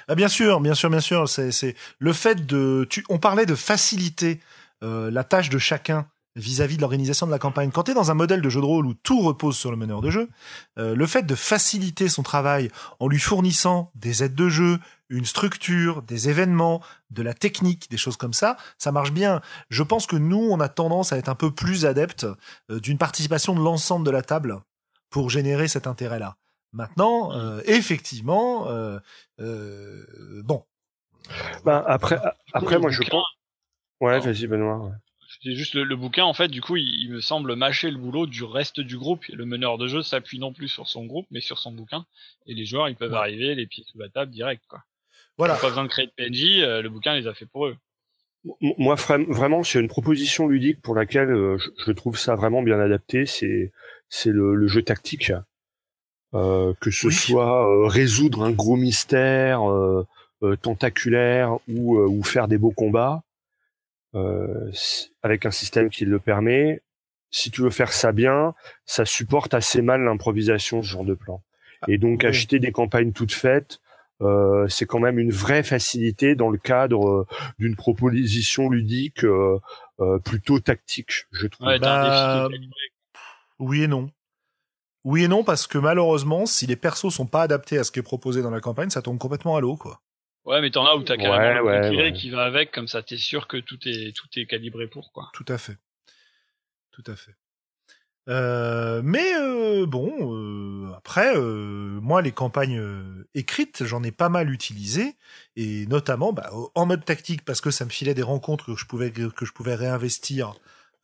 Ah, 0.08 0.14
bien 0.14 0.28
sûr, 0.28 0.60
bien 0.60 0.74
sûr, 0.74 0.90
bien 0.90 1.00
sûr. 1.00 1.28
C'est, 1.28 1.50
c'est 1.50 1.74
le 1.98 2.12
fait 2.12 2.46
de. 2.46 2.86
Tu, 2.88 3.04
on 3.08 3.18
parlait 3.18 3.46
de 3.46 3.54
facilité 3.54 4.40
euh, 4.82 5.11
la 5.11 5.24
tâche 5.24 5.51
de 5.51 5.59
chacun 5.59 6.07
vis-à-vis 6.36 6.77
de 6.77 6.82
l'organisation 6.82 7.27
de 7.27 7.31
la 7.31 7.39
campagne. 7.39 7.70
Quand 7.70 7.85
tu 7.85 7.93
es 7.93 7.94
dans 7.94 8.11
un 8.11 8.15
modèle 8.15 8.43
de 8.43 8.51
jeu 8.51 8.61
de 8.61 8.66
rôle 8.66 8.86
où 8.86 8.94
tout 8.94 9.23
repose 9.23 9.57
sur 9.57 9.70
le 9.70 9.77
meneur 9.77 10.03
de 10.03 10.11
jeu, 10.11 10.28
euh, 10.78 10.94
le 10.94 11.07
fait 11.07 11.23
de 11.23 11.35
faciliter 11.35 12.09
son 12.09 12.23
travail 12.23 12.70
en 13.01 13.09
lui 13.09 13.19
fournissant 13.19 13.90
des 13.94 14.23
aides 14.23 14.35
de 14.35 14.48
jeu, 14.48 14.78
une 15.09 15.24
structure, 15.24 16.03
des 16.03 16.28
événements, 16.28 16.82
de 17.11 17.23
la 17.23 17.32
technique, 17.32 17.90
des 17.90 17.97
choses 17.97 18.16
comme 18.16 18.35
ça, 18.35 18.57
ça 18.78 18.93
marche 18.93 19.12
bien. 19.12 19.40
Je 19.70 19.82
pense 19.82 20.07
que 20.07 20.16
nous, 20.16 20.48
on 20.51 20.61
a 20.61 20.69
tendance 20.69 21.12
à 21.12 21.16
être 21.16 21.28
un 21.28 21.35
peu 21.35 21.51
plus 21.51 21.86
adeptes 21.86 22.27
euh, 22.70 22.81
d'une 22.81 22.98
participation 22.98 23.55
de 23.55 23.61
l'ensemble 23.61 24.05
de 24.05 24.11
la 24.11 24.23
table 24.23 24.61
pour 25.11 25.31
générer 25.31 25.69
cet 25.69 25.86
intérêt-là. 25.86 26.36
Maintenant, 26.73 27.32
euh, 27.32 27.62
effectivement, 27.65 28.66
euh, 28.69 29.01
bon. 30.44 30.65
Ben, 31.65 31.82
après, 31.86 32.20
après, 32.53 32.78
moi, 32.78 32.90
je 32.90 33.03
pense. 33.09 33.27
Ouais, 34.01 34.18
vas-y, 34.20 34.47
Benoît. 34.47 34.93
C'est 35.43 35.55
juste 35.55 35.74
le, 35.74 35.97
bouquin, 35.97 36.24
en 36.24 36.35
fait, 36.35 36.48
du 36.48 36.60
coup, 36.60 36.77
il, 36.77 37.10
me 37.10 37.20
semble 37.20 37.55
mâcher 37.56 37.90
le 37.90 37.98
boulot 37.98 38.27
du 38.27 38.44
reste 38.44 38.81
du 38.81 38.97
groupe. 38.97 39.24
Le 39.28 39.44
meneur 39.44 39.78
de 39.78 39.86
jeu 39.86 40.02
s'appuie 40.02 40.39
non 40.39 40.52
plus 40.52 40.68
sur 40.68 40.89
son 40.89 41.05
groupe, 41.05 41.27
mais 41.31 41.40
sur 41.40 41.59
son 41.59 41.73
bouquin. 41.73 42.06
Et 42.47 42.55
les 42.55 42.64
joueurs, 42.64 42.89
ils 42.89 42.97
peuvent 42.97 43.14
arriver 43.14 43.55
les 43.55 43.66
pieds 43.66 43.85
sous 43.86 43.98
la 43.98 44.09
table 44.09 44.31
direct, 44.31 44.62
quoi. 44.68 44.82
Voilà. 45.39 45.55
Pas 45.56 45.68
besoin 45.68 45.85
de 45.85 45.89
créer 45.89 46.06
de 46.06 46.12
PNJ, 46.16 46.62
euh, 46.62 46.82
le 46.82 46.89
bouquin 46.89 47.14
les 47.14 47.27
a 47.27 47.35
fait 47.35 47.47
pour 47.47 47.66
eux. 47.66 47.77
Moi, 48.60 48.94
vraiment, 48.94 49.64
c'est 49.64 49.81
une 49.81 49.89
proposition 49.89 50.47
ludique 50.47 50.81
pour 50.81 50.94
laquelle 50.94 51.31
euh, 51.31 51.59
je, 51.85 51.93
trouve 51.93 52.16
ça 52.16 52.36
vraiment 52.36 52.62
bien 52.62 52.78
adapté. 52.78 53.27
C'est 53.27 53.73
c'est 54.09 54.31
le, 54.31 54.66
jeu 54.68 54.82
tactique, 54.82 55.32
euh, 56.32 56.73
que 56.81 56.90
ce 56.93 57.10
soit 57.10 57.89
résoudre 57.89 58.44
un 58.44 58.52
gros 58.52 58.77
mystère 58.77 59.62
tentaculaire 60.62 61.59
ou, 61.66 61.98
ou 61.98 62.23
faire 62.23 62.47
des 62.47 62.56
beaux 62.56 62.70
combats. 62.70 63.24
Euh, 64.15 64.70
avec 65.23 65.45
un 65.45 65.51
système 65.51 65.91
qui 65.91 66.05
le 66.05 66.19
permet. 66.19 66.83
Si 67.31 67.51
tu 67.51 67.61
veux 67.61 67.70
faire 67.70 67.93
ça 67.93 68.12
bien, 68.12 68.55
ça 68.87 69.05
supporte 69.05 69.53
assez 69.53 69.83
mal 69.83 70.03
l'improvisation, 70.03 70.81
ce 70.83 70.89
genre 70.89 71.05
de 71.05 71.15
plan. 71.15 71.43
Ah, 71.83 71.87
Et 71.89 71.99
donc 71.99 72.24
acheter 72.24 72.59
des 72.59 72.73
campagnes 72.73 73.12
toutes 73.12 73.33
faites, 73.33 73.81
euh, 74.23 74.66
c'est 74.69 74.87
quand 74.87 75.01
même 75.01 75.19
une 75.19 75.33
vraie 75.33 75.62
facilité 75.62 76.35
dans 76.35 76.49
le 76.49 76.57
cadre 76.57 77.09
euh, 77.09 77.27
d'une 77.59 77.77
proposition 77.77 78.70
ludique 78.70 79.24
euh, 79.24 79.59
euh, 80.01 80.19
plutôt 80.19 80.61
tactique, 80.61 81.27
je 81.33 81.47
trouve. 81.49 81.66
Bah, 81.78 82.49
oui 83.59 83.83
et 83.83 83.89
non. 83.89 84.11
Oui 85.05 85.24
et 85.24 85.28
non 85.28 85.45
parce 85.45 85.66
que 85.66 85.78
malheureusement, 85.78 86.47
si 86.47 86.66
les 86.66 86.77
persos 86.77 87.12
sont 87.12 87.27
pas 87.27 87.43
adaptés 87.43 87.78
à 87.78 87.85
ce 87.85 87.93
qui 87.93 87.99
est 87.99 88.03
proposé 88.03 88.41
dans 88.43 88.51
la 88.51 88.61
campagne, 88.61 88.91
ça 88.91 89.03
tombe 89.03 89.19
complètement 89.19 89.57
à 89.57 89.61
l'eau, 89.61 89.77
quoi. 89.77 90.01
Ouais, 90.47 90.60
mais 90.60 90.70
t'en 90.70 90.86
as 90.86 90.94
où 90.94 91.02
t'as 91.02 91.16
carrément 91.16 91.68
le 91.68 92.10
qui 92.10 92.31
va 92.31 92.44
avec, 92.44 92.70
comme 92.70 92.86
ça 92.86 93.02
t'es 93.02 93.16
sûr 93.16 93.48
que 93.48 93.56
tout 93.56 93.78
est 93.85 94.16
tout 94.16 94.28
est 94.36 94.47
calibré 94.47 94.86
pour 94.86 95.12
quoi. 95.12 95.28
Tout 95.32 95.44
à 95.48 95.59
fait, 95.59 95.77
tout 96.93 97.05
à 97.06 97.16
fait. 97.16 97.35
Euh, 98.28 99.02
mais 99.05 99.35
euh, 99.36 99.86
bon, 99.86 100.12
euh, 100.35 100.93
après, 100.97 101.36
euh, 101.36 102.01
moi 102.01 102.23
les 102.23 102.32
campagnes 102.32 102.78
euh, 102.78 103.28
écrites, 103.35 103.85
j'en 103.85 104.02
ai 104.02 104.10
pas 104.10 104.28
mal 104.28 104.51
utilisé 104.51 105.14
et 105.55 105.86
notamment 105.86 106.32
bah, 106.32 106.51
en 106.74 106.86
mode 106.86 107.05
tactique 107.05 107.44
parce 107.44 107.60
que 107.60 107.70
ça 107.70 107.85
me 107.85 107.90
filait 107.90 108.14
des 108.14 108.23
rencontres 108.23 108.66
que 108.66 108.77
je 108.77 108.86
pouvais 108.86 109.12
que 109.12 109.44
je 109.44 109.52
pouvais 109.52 109.74
réinvestir 109.77 110.55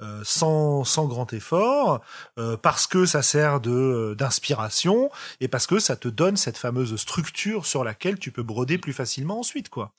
euh, 0.03 0.21
sans, 0.25 0.83
sans 0.83 1.07
grand 1.07 1.33
effort, 1.33 2.01
euh, 2.37 2.57
parce 2.57 2.89
que 2.89 3.07
ça 3.07 3.23
sert 3.23 3.61
de 3.61 3.71
euh, 3.71 4.15
d'inspiration 4.17 5.11
et 5.41 5.47
parce 5.47 5.69
que 5.69 5.79
ça 5.79 5.97
te 5.97 6.09
donne 6.09 6.37
cette 6.37 6.57
fameuse 6.57 6.97
structure 6.97 7.67
sur 7.67 7.85
laquelle 7.85 8.19
tu 8.19 8.33
peux 8.33 8.43
broder 8.43 8.79
plus 8.79 8.93
facilement 8.93 9.39
ensuite, 9.39 9.69
quoi. 9.69 9.93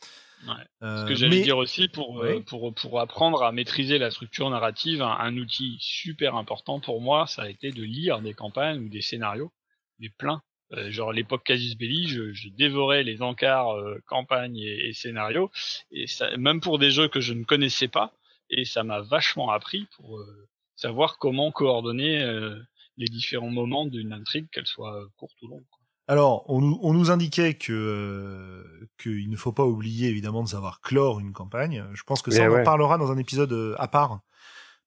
Ouais. 0.46 0.66
Ce 0.82 1.06
que 1.08 1.16
j'allais 1.16 1.42
dire 1.42 1.58
aussi 1.58 1.88
pour, 1.88 2.22
pour 2.48 2.74
pour 2.74 3.00
apprendre 3.00 3.44
à 3.44 3.54
maîtriser 3.54 3.98
la 3.98 4.12
structure 4.12 4.50
narrative, 4.50 5.02
un, 5.02 5.38
outil 5.38 5.78
super 5.80 6.36
important 6.36 6.82
pour 6.82 7.00
moi, 7.00 7.26
ça 7.26 7.44
a 7.44 7.50
été 7.50 7.72
de 7.72 7.82
lire 7.82 8.20
des 8.20 8.34
campagnes 8.34 8.84
ou 8.84 8.90
des 8.90 9.02
scénarios, 9.02 9.54
des 10.00 10.10
pleins. 10.10 10.42
genre 10.90 11.14
l'époque 11.14 11.46
Casus 11.46 11.78
Belli, 11.78 12.10
je, 12.10 12.34
je, 12.34 12.50
dévorais 12.50 13.04
les 13.04 13.22
encarts 13.22 13.74
campagnes 14.06 14.58
et, 14.58 14.90
et, 14.90 14.94
scénarios, 14.94 15.50
et 15.92 16.08
ça, 16.08 16.36
même 16.36 16.60
pour 16.60 16.78
des 16.78 16.92
jeux 16.92 17.08
que 17.08 17.22
je 17.22 17.32
ne 17.32 17.46
connaissais 17.46 17.88
pas, 17.88 18.12
et 18.50 18.66
ça 18.66 18.84
m'a 18.84 19.02
vachement 19.02 19.50
appris 19.52 19.88
pour 19.96 20.18
euh, 20.18 20.48
savoir 20.76 21.18
comment 21.18 21.52
coordonner 21.52 22.22
euh, 22.22 22.60
les 22.98 23.08
différents 23.08 23.50
moments 23.50 23.86
d'une 23.86 24.14
intrigue, 24.14 24.48
qu'elle 24.52 24.68
soit 24.68 25.06
courte 25.18 25.42
ou 25.42 25.48
longue. 25.48 25.64
Alors, 26.08 26.44
on 26.50 26.60
nous, 26.60 26.80
on 26.82 26.94
nous 26.94 27.12
indiquait 27.12 27.54
que 27.54 27.72
euh, 27.72 28.90
qu'il 29.02 29.30
ne 29.30 29.38
faut 29.38 29.54
pas 29.54 29.66
oublier 29.66 30.10
évidemment 30.10 30.44
de 30.44 30.50
savoir 30.50 30.82
clore 30.82 31.20
une 31.20 31.32
campagne. 31.32 31.86
Je 31.94 32.04
pense 32.04 32.22
que 32.22 32.30
ça, 32.30 32.44
on 32.50 32.60
en 32.60 32.64
parlera 32.64 32.98
dans 32.98 33.12
un 33.12 33.18
épisode 33.18 33.76
à 33.80 33.88
part, 33.88 34.20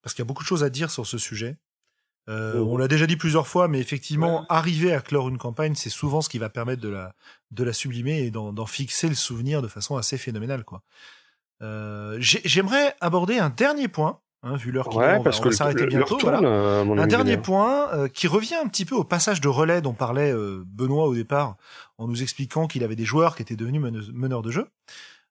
parce 0.02 0.14
qu'il 0.14 0.22
y 0.22 0.26
a 0.26 0.28
beaucoup 0.28 0.42
de 0.42 0.48
choses 0.48 0.62
à 0.62 0.70
dire 0.70 0.90
sur 0.90 1.06
ce 1.06 1.16
sujet. 1.16 1.56
Euh, 2.28 2.58
On 2.58 2.76
l'a 2.76 2.88
déjà 2.88 3.06
dit 3.06 3.16
plusieurs 3.16 3.46
fois, 3.46 3.68
mais 3.68 3.78
effectivement, 3.78 4.46
arriver 4.48 4.92
à 4.92 5.00
clore 5.00 5.28
une 5.28 5.38
campagne, 5.38 5.74
c'est 5.74 5.90
souvent 5.90 6.20
ce 6.20 6.28
qui 6.28 6.38
va 6.38 6.48
permettre 6.48 6.82
de 6.82 6.88
la 6.88 7.14
de 7.52 7.62
la 7.62 7.72
sublimer 7.72 8.22
et 8.22 8.30
d'en 8.30 8.66
fixer 8.66 9.08
le 9.08 9.14
souvenir 9.14 9.62
de 9.62 9.68
façon 9.68 9.96
assez 9.96 10.18
phénoménale, 10.18 10.64
quoi. 10.64 10.82
Euh, 11.62 12.16
J'aimerais 12.20 12.94
aborder 13.00 13.38
un 13.38 13.50
dernier 13.50 13.88
point, 13.88 14.20
hein, 14.42 14.56
vu 14.56 14.72
l'heure 14.72 14.88
qui 14.88 14.98
ouais, 14.98 15.22
parce 15.22 15.40
que 15.40 15.50
s'arrêter 15.50 15.86
bientôt. 15.86 16.18
Voilà. 16.20 16.40
Euh, 16.40 16.96
un 16.96 17.06
dernier 17.06 17.36
point 17.36 17.92
euh, 17.92 18.08
qui 18.08 18.26
revient 18.28 18.56
un 18.56 18.68
petit 18.68 18.84
peu 18.84 18.94
au 18.94 19.04
passage 19.04 19.40
de 19.40 19.48
relais 19.48 19.80
dont 19.80 19.94
parlait 19.94 20.32
euh, 20.32 20.62
Benoît 20.66 21.06
au 21.06 21.14
départ, 21.14 21.56
en 21.98 22.08
nous 22.08 22.22
expliquant 22.22 22.66
qu'il 22.66 22.84
avait 22.84 22.96
des 22.96 23.04
joueurs 23.04 23.36
qui 23.36 23.42
étaient 23.42 23.56
devenus 23.56 23.82
meneurs 24.12 24.42
de 24.42 24.50
jeu. 24.50 24.68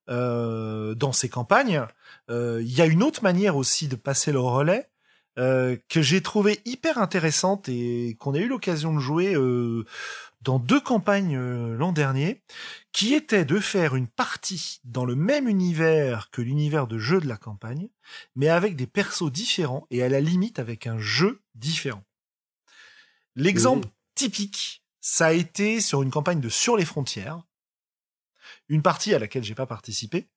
dans 0.08 1.12
ces 1.12 1.30
campagnes, 1.30 1.84
il 2.30 2.72
y 2.72 2.82
a 2.82 2.86
une 2.86 3.04
autre 3.04 3.24
manière 3.24 3.56
aussi 3.56 3.88
de 3.88 3.96
passer 3.96 4.32
le 4.32 4.40
relais, 4.40 4.90
euh, 5.38 5.76
que 5.90 6.02
j'ai 6.02 6.22
trouvé 6.22 6.62
hyper 6.64 6.98
intéressante 6.98 7.68
et 7.68 8.16
qu'on 8.20 8.34
a 8.36 8.38
eu 8.38 8.48
l'occasion 8.48 8.94
de 8.94 9.00
jouer 9.00 9.36
euh, 9.36 9.84
dans 10.46 10.60
deux 10.60 10.80
campagnes 10.80 11.36
euh, 11.36 11.76
l'an 11.76 11.92
dernier, 11.92 12.44
qui 12.94 13.16
était 13.16 13.46
de 13.46 13.60
faire 13.60 13.96
une 13.96 14.08
partie 14.08 14.80
dans 14.86 15.04
le 15.04 15.16
même 15.16 15.50
univers 15.50 16.30
que 16.30 16.42
l'univers 16.42 16.88
de 16.88 17.00
jeu 17.00 17.20
de 17.20 17.28
la 17.28 17.36
campagne, 17.36 17.90
mais 18.36 18.48
avec 18.48 18.76
des 18.76 18.88
persos 18.88 19.32
différents 19.32 19.88
et 19.90 20.04
à 20.04 20.08
la 20.08 20.22
limite 20.22 20.60
avec 20.60 20.86
un 20.88 21.00
jeu 21.00 21.42
différent. 21.56 22.04
L'exemple 23.36 23.90
typique, 24.14 24.84
ça 25.02 25.28
a 25.28 25.34
été 25.34 25.82
sur 25.82 26.04
une 26.04 26.12
campagne 26.12 26.40
de 26.40 26.50
Sur 26.50 26.78
les 26.78 26.86
frontières, 26.86 27.42
une 28.70 28.84
partie 28.84 29.16
à 29.16 29.20
laquelle 29.20 29.44
j'ai 29.44 29.56
pas 29.56 29.66
participé, 29.66 30.30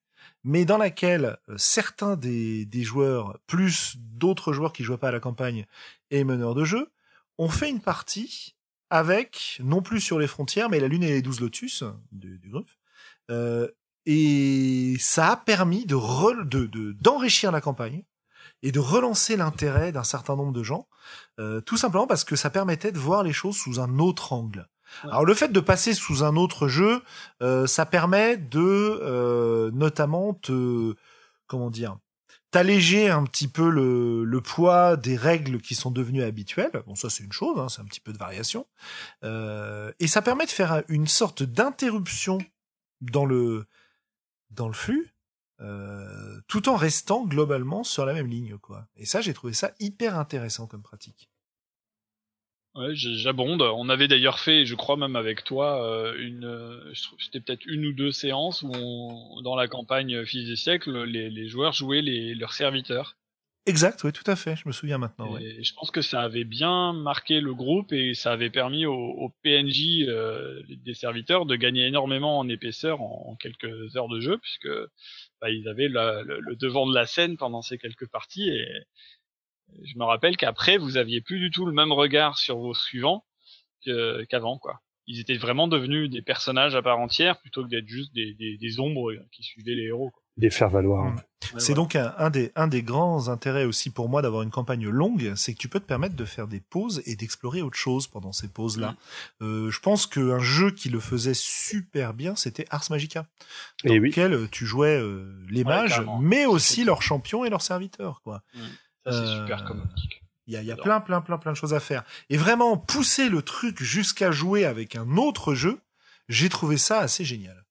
mais 0.42 0.64
dans 0.64 0.78
laquelle 0.78 1.36
euh, 1.50 1.58
certains 1.58 2.16
des, 2.16 2.64
des 2.64 2.82
joueurs, 2.82 3.38
plus 3.46 3.96
d'autres 3.98 4.54
joueurs 4.54 4.72
qui 4.72 4.84
jouaient 4.84 4.96
pas 4.96 5.08
à 5.08 5.12
la 5.12 5.20
campagne 5.20 5.66
et 6.10 6.24
meneurs 6.24 6.54
de 6.54 6.64
jeu, 6.64 6.90
ont 7.36 7.50
fait 7.50 7.68
une 7.68 7.80
partie 7.80 8.56
avec, 8.90 9.60
non 9.62 9.82
plus 9.82 10.00
sur 10.00 10.18
les 10.18 10.26
frontières, 10.26 10.70
mais 10.70 10.80
la 10.80 10.88
Lune 10.88 11.02
et 11.02 11.10
les 11.10 11.22
douze 11.22 11.40
lotus 11.40 11.84
du, 12.12 12.38
du 12.38 12.50
groupe. 12.50 12.70
Euh, 13.30 13.68
et 14.06 14.96
ça 15.00 15.32
a 15.32 15.36
permis 15.36 15.84
de 15.84 15.94
d'enrichir 17.02 17.50
de, 17.50 17.54
la 17.54 17.60
campagne 17.60 18.04
et 18.62 18.72
de 18.72 18.80
relancer 18.80 19.36
l'intérêt 19.36 19.92
d'un 19.92 20.02
certain 20.02 20.34
nombre 20.34 20.52
de 20.52 20.62
gens, 20.62 20.88
euh, 21.38 21.60
tout 21.60 21.76
simplement 21.76 22.06
parce 22.06 22.24
que 22.24 22.34
ça 22.34 22.50
permettait 22.50 22.92
de 22.92 22.98
voir 22.98 23.22
les 23.22 23.32
choses 23.32 23.56
sous 23.56 23.80
un 23.80 23.98
autre 23.98 24.32
angle. 24.32 24.68
Alors 25.02 25.24
le 25.24 25.34
fait 25.34 25.48
de 25.48 25.60
passer 25.60 25.92
sous 25.92 26.24
un 26.24 26.36
autre 26.36 26.68
jeu, 26.68 27.02
euh, 27.42 27.66
ça 27.66 27.84
permet 27.84 28.38
de 28.38 28.58
euh, 28.60 29.70
notamment 29.72 30.32
te 30.32 30.94
comment 31.46 31.70
dire 31.70 31.98
t'alléger 32.50 33.10
un 33.10 33.24
petit 33.24 33.48
peu 33.48 33.68
le, 33.68 34.24
le, 34.24 34.40
poids 34.40 34.96
des 34.96 35.16
règles 35.16 35.60
qui 35.60 35.74
sont 35.74 35.90
devenues 35.90 36.22
habituelles. 36.22 36.82
Bon, 36.86 36.94
ça 36.94 37.10
c'est 37.10 37.24
une 37.24 37.32
chose, 37.32 37.58
hein, 37.58 37.68
c'est 37.68 37.82
un 37.82 37.84
petit 37.84 38.00
peu 38.00 38.12
de 38.12 38.18
variation. 38.18 38.66
Euh, 39.24 39.92
et 40.00 40.06
ça 40.06 40.22
permet 40.22 40.46
de 40.46 40.50
faire 40.50 40.82
une 40.88 41.06
sorte 41.06 41.42
d'interruption 41.42 42.38
dans 43.00 43.26
le 43.26 43.66
dans 44.50 44.66
le 44.66 44.74
flux, 44.74 45.14
euh, 45.60 46.40
tout 46.46 46.68
en 46.68 46.76
restant 46.76 47.24
globalement 47.24 47.84
sur 47.84 48.06
la 48.06 48.14
même 48.14 48.28
ligne, 48.28 48.56
quoi. 48.58 48.88
Et 48.96 49.04
ça, 49.04 49.20
j'ai 49.20 49.34
trouvé 49.34 49.52
ça 49.52 49.72
hyper 49.78 50.18
intéressant 50.18 50.66
comme 50.66 50.82
pratique. 50.82 51.30
Ouais, 52.74 52.94
j'abonde. 52.94 53.62
On 53.62 53.88
avait 53.88 54.08
d'ailleurs 54.08 54.38
fait, 54.38 54.64
je 54.64 54.74
crois 54.74 54.96
même 54.96 55.16
avec 55.16 55.42
toi, 55.42 55.84
euh, 55.84 56.14
une, 56.18 56.44
euh, 56.44 56.92
c'était 57.18 57.40
peut-être 57.40 57.66
une 57.66 57.86
ou 57.86 57.92
deux 57.92 58.12
séances 58.12 58.62
où 58.62 58.70
on, 58.72 59.40
dans 59.42 59.56
la 59.56 59.68
campagne 59.68 60.24
Fils 60.24 60.46
des 60.46 60.56
siècles, 60.56 61.04
les, 61.04 61.30
les 61.30 61.48
joueurs 61.48 61.72
jouaient 61.72 62.02
les, 62.02 62.34
leurs 62.34 62.52
serviteurs. 62.52 63.16
Exact, 63.68 64.02
oui, 64.02 64.12
tout 64.12 64.28
à 64.30 64.34
fait. 64.34 64.56
Je 64.56 64.62
me 64.66 64.72
souviens 64.72 64.96
maintenant. 64.96 65.36
Et 65.36 65.62
je 65.62 65.74
pense 65.74 65.90
que 65.90 66.00
ça 66.00 66.22
avait 66.22 66.44
bien 66.44 66.94
marqué 66.94 67.40
le 67.42 67.52
groupe 67.52 67.92
et 67.92 68.14
ça 68.14 68.32
avait 68.32 68.48
permis 68.48 68.86
aux, 68.86 69.30
PNJ 69.42 70.06
euh, 70.08 70.62
des 70.68 70.94
serviteurs 70.94 71.44
de 71.44 71.54
gagner 71.54 71.86
énormément 71.86 72.38
en 72.38 72.48
épaisseur 72.48 73.02
en, 73.02 73.36
quelques 73.36 73.94
heures 73.94 74.08
de 74.08 74.20
jeu, 74.20 74.38
puisque 74.38 74.70
bah, 75.42 75.50
ils 75.50 75.68
avaient 75.68 75.88
le, 75.88 76.22
le, 76.40 76.56
devant 76.56 76.86
de 76.86 76.94
la 76.94 77.04
scène 77.04 77.36
pendant 77.36 77.60
ces 77.60 77.76
quelques 77.76 78.08
parties 78.08 78.48
et, 78.48 78.66
je 79.84 79.98
me 79.98 80.04
rappelle 80.04 80.36
qu'après, 80.36 80.78
vous 80.78 80.96
aviez 80.96 81.20
plus 81.20 81.38
du 81.38 81.50
tout 81.50 81.66
le 81.66 81.72
même 81.72 81.92
regard 81.92 82.38
sur 82.38 82.58
vos 82.58 82.74
suivants 82.74 83.24
qu'avant, 84.28 84.58
quoi. 84.58 84.80
Ils 85.06 85.20
étaient 85.20 85.38
vraiment 85.38 85.68
devenus 85.68 86.10
des 86.10 86.20
personnages 86.20 86.74
à 86.74 86.82
part 86.82 86.98
entière 86.98 87.40
plutôt 87.40 87.64
que 87.64 87.68
d'être 87.68 87.88
juste 87.88 88.12
des, 88.14 88.34
des, 88.34 88.58
des, 88.58 88.80
ombres 88.80 89.14
qui 89.32 89.42
suivaient 89.42 89.74
les 89.74 89.84
héros. 89.84 90.10
Quoi. 90.10 90.22
les 90.36 90.50
faire 90.50 90.68
valoir. 90.68 91.06
Mm. 91.06 91.20
C'est 91.56 91.72
donc 91.72 91.96
un, 91.96 92.28
des, 92.28 92.52
un 92.56 92.68
des 92.68 92.82
grands 92.82 93.28
intérêts 93.28 93.64
aussi 93.64 93.88
pour 93.88 94.10
moi 94.10 94.20
d'avoir 94.20 94.42
une 94.42 94.50
campagne 94.50 94.86
longue, 94.86 95.32
c'est 95.34 95.54
que 95.54 95.58
tu 95.58 95.68
peux 95.68 95.80
te 95.80 95.86
permettre 95.86 96.14
de 96.14 96.24
faire 96.26 96.46
des 96.46 96.60
pauses 96.60 97.00
et 97.06 97.16
d'explorer 97.16 97.62
autre 97.62 97.78
chose 97.78 98.06
pendant 98.06 98.32
ces 98.32 98.48
pauses-là. 98.48 98.90
Mm. 99.40 99.44
Euh, 99.44 99.70
je 99.70 99.80
pense 99.80 100.06
qu'un 100.06 100.40
jeu 100.40 100.72
qui 100.72 100.90
le 100.90 101.00
faisait 101.00 101.32
super 101.34 102.12
bien, 102.12 102.36
c'était 102.36 102.66
Ars 102.68 102.84
Magica, 102.90 103.26
dans 103.84 103.94
et 103.94 103.98
lequel 103.98 104.34
euh, 104.34 104.48
tu 104.50 104.66
jouais 104.66 104.98
euh, 105.00 105.32
les 105.48 105.64
mages, 105.64 106.02
mais 106.20 106.44
aussi 106.44 106.84
leurs 106.84 107.00
champions 107.00 107.46
et 107.46 107.50
leurs 107.50 107.62
serviteurs. 107.62 108.20
Quoi. 108.22 108.42
Mm. 108.54 108.58
C'est 109.10 109.26
super 109.26 109.64
comme 109.64 109.86
il 110.48 110.54
y 110.54 110.56
a, 110.56 110.62
y 110.62 110.72
a 110.72 110.76
plein, 110.76 111.00
plein, 111.00 111.20
plein, 111.20 111.36
plein 111.36 111.52
de 111.52 111.56
choses 111.56 111.74
à 111.74 111.80
faire. 111.80 112.04
Et 112.30 112.38
vraiment 112.38 112.78
pousser 112.78 113.28
le 113.28 113.42
truc 113.42 113.82
jusqu'à 113.82 114.30
jouer 114.30 114.64
avec 114.64 114.96
un 114.96 115.18
autre 115.18 115.54
jeu, 115.54 115.78
j'ai 116.28 116.48
trouvé 116.48 116.78
ça 116.78 117.00
assez 117.00 117.22
génial. 117.22 117.64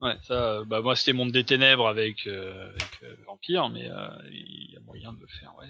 Ouais, 0.00 0.16
ça, 0.24 0.34
euh, 0.34 0.64
bah 0.64 0.80
moi 0.80 0.96
c'était 0.96 1.12
Monde 1.12 1.30
des 1.30 1.44
Ténèbres 1.44 1.86
avec, 1.86 2.26
euh, 2.26 2.70
avec 2.70 3.02
euh, 3.04 3.14
Vampire, 3.24 3.68
mais 3.68 3.88
euh, 3.88 4.08
il 4.32 4.72
y 4.72 4.76
a 4.76 4.80
moyen 4.80 5.12
de 5.12 5.20
le 5.20 5.28
faire. 5.28 5.54
Ouais, 5.56 5.66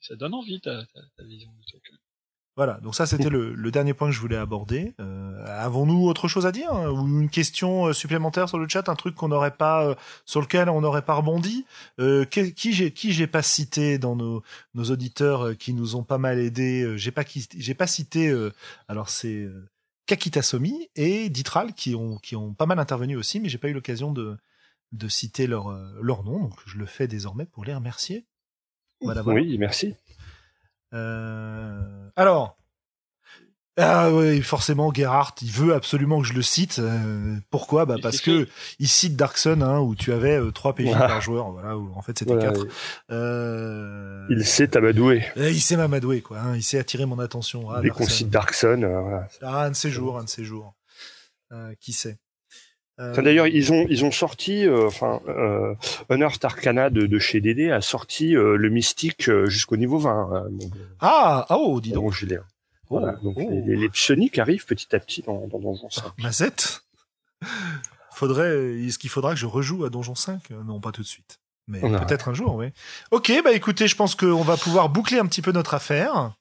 ça 0.00 0.14
donne 0.14 0.34
envie 0.34 0.60
ta, 0.60 0.86
ta, 0.86 1.00
ta 1.16 1.24
vision 1.24 1.50
du 1.50 1.64
truc. 1.66 1.90
Voilà, 2.56 2.74
donc 2.82 2.94
ça 2.94 3.06
c'était 3.06 3.30
le, 3.30 3.54
le, 3.54 3.70
dernier 3.70 3.94
point 3.94 4.08
que 4.08 4.14
je 4.14 4.20
voulais 4.20 4.36
aborder. 4.36 4.92
Euh, 5.00 5.44
Avons-nous 5.58 6.06
autre 6.06 6.28
chose 6.28 6.44
à 6.44 6.52
dire 6.52 6.70
hein, 6.70 6.90
ou 6.90 7.20
une 7.20 7.30
question 7.30 7.92
supplémentaire 7.94 8.48
sur 8.48 8.58
le 8.58 8.68
chat, 8.68 8.90
un 8.90 8.94
truc 8.94 9.14
qu'on 9.14 9.28
n'aurait 9.28 9.56
pas, 9.56 9.96
sur 10.26 10.42
lequel 10.42 10.68
on 10.68 10.82
n'aurait 10.82 11.02
pas 11.02 11.14
rebondi? 11.14 11.64
Euh, 11.98 12.24
Qui 12.26 12.72
j'ai 12.72 12.92
qui 12.92 13.12
j'ai 13.12 13.26
pas 13.26 13.42
cité 13.42 13.96
dans 13.98 14.16
nos, 14.16 14.42
nos 14.74 14.84
auditeurs 14.84 15.56
qui 15.56 15.72
nous 15.72 15.96
ont 15.96 16.04
pas 16.04 16.18
mal 16.18 16.38
aidés 16.38 16.92
J'ai 16.96 17.10
pas 17.10 17.24
j'ai 17.56 17.74
pas 17.74 17.86
cité. 17.86 18.34
alors 18.86 19.08
c'est 19.08 19.48
Kakita 20.06 20.42
Somi 20.42 20.90
et 20.96 21.28
Ditral 21.30 21.74
qui 21.74 21.94
ont, 21.94 22.18
qui 22.18 22.36
ont 22.36 22.54
pas 22.54 22.66
mal 22.66 22.78
intervenu 22.78 23.16
aussi, 23.16 23.40
mais 23.40 23.48
j'ai 23.48 23.58
pas 23.58 23.68
eu 23.68 23.72
l'occasion 23.72 24.12
de, 24.12 24.36
de 24.92 25.08
citer 25.08 25.46
leur, 25.46 25.68
euh, 25.68 25.98
leur 26.02 26.24
nom, 26.24 26.38
donc 26.38 26.58
je 26.66 26.76
le 26.76 26.86
fais 26.86 27.06
désormais 27.08 27.46
pour 27.46 27.64
les 27.64 27.74
remercier. 27.74 28.26
Voilà, 29.00 29.22
Oui, 29.22 29.56
merci. 29.58 29.94
Euh, 30.92 32.10
alors, 32.16 32.56
ah 33.78 34.10
oui, 34.12 34.42
forcément, 34.42 34.92
Gerhardt, 34.92 35.34
il 35.40 35.50
veut 35.50 35.74
absolument 35.74 36.20
que 36.20 36.26
je 36.26 36.34
le 36.34 36.42
cite. 36.42 36.78
Euh, 36.78 37.36
pourquoi? 37.48 37.86
Bah 37.86 37.96
parce 38.02 38.20
que 38.20 38.46
il 38.78 38.88
cite 38.88 39.16
Dark 39.16 39.38
Sun, 39.38 39.62
hein, 39.62 39.80
où 39.80 39.94
tu 39.94 40.12
avais 40.12 40.38
euh, 40.38 40.50
trois 40.50 40.74
PJ 40.74 40.90
par 40.92 41.22
joueur, 41.22 41.52
voilà, 41.52 41.78
où 41.78 41.90
en 41.94 42.02
fait 42.02 42.18
c'était 42.18 42.36
quatre. 42.36 42.66
Euh... 43.10 44.26
Il 44.28 44.44
sait 44.44 44.68
t'amadouer. 44.68 45.24
Il 45.36 45.62
sait 45.62 45.78
m'amadouer, 45.78 46.20
quoi. 46.20 46.40
Hein, 46.40 46.56
il 46.56 46.62
sait 46.62 46.78
attirer 46.78 47.06
mon 47.06 47.18
attention. 47.18 47.70
Ah, 47.70 47.80
Dès 47.80 47.88
qu'on 47.88 48.06
cite 48.06 48.28
Dark 48.28 48.52
Sun, 48.52 48.84
euh, 48.84 49.00
voilà. 49.00 49.28
Ah, 49.40 49.64
un 49.64 49.70
de 49.70 49.76
ces 49.76 49.90
jours, 49.90 50.18
un 50.18 50.24
de 50.24 50.28
ces 50.28 50.44
jours. 50.44 50.74
qui 51.80 51.94
sait? 51.94 52.18
D'ailleurs, 53.16 53.46
ils 53.46 53.72
ont 53.72 53.86
ils 53.88 54.04
ont 54.04 54.10
sorti, 54.10 54.68
enfin, 54.68 55.20
euh, 55.28 55.74
Unearthed 56.10 56.44
Arcana 56.44 56.90
de, 56.90 57.06
de, 57.06 57.18
chez 57.18 57.40
DD 57.40 57.70
a 57.70 57.80
sorti 57.80 58.32
le 58.32 58.68
mystique 58.68 59.30
jusqu'au 59.46 59.76
niveau 59.76 59.98
20. 59.98 60.30
Hein, 60.32 60.68
ah, 61.00 61.46
oh, 61.50 61.80
dis 61.80 61.92
donc. 61.92 62.12
je 62.12 62.26
l'ai. 62.26 62.38
Voilà, 62.88 63.16
oh, 63.20 63.24
donc 63.24 63.36
oh. 63.38 63.62
Les, 63.66 63.76
les, 63.76 63.88
psioniques 63.88 64.38
arrivent 64.38 64.66
petit 64.66 64.94
à 64.94 65.00
petit 65.00 65.22
dans, 65.22 65.46
dans 65.46 65.58
Donjon 65.58 65.88
5. 65.88 66.04
Mazette 66.18 66.84
Faudrait, 68.12 68.74
est-ce 68.74 68.98
qu'il 68.98 69.10
faudra 69.10 69.32
que 69.32 69.38
je 69.38 69.46
rejoue 69.46 69.84
à 69.84 69.90
Donjon 69.90 70.14
5 70.14 70.50
Non, 70.66 70.80
pas 70.80 70.92
tout 70.92 71.02
de 71.02 71.06
suite. 71.06 71.40
Mais 71.68 71.80
peut-être 71.80 72.28
un 72.28 72.34
jour, 72.34 72.54
oui. 72.56 72.66
Ok, 73.10 73.32
bah 73.44 73.52
écoutez, 73.52 73.86
je 73.86 73.96
pense 73.96 74.14
qu'on 74.14 74.42
va 74.42 74.56
pouvoir 74.56 74.88
boucler 74.88 75.18
un 75.18 75.26
petit 75.26 75.42
peu 75.42 75.52
notre 75.52 75.74
affaire. 75.74 76.34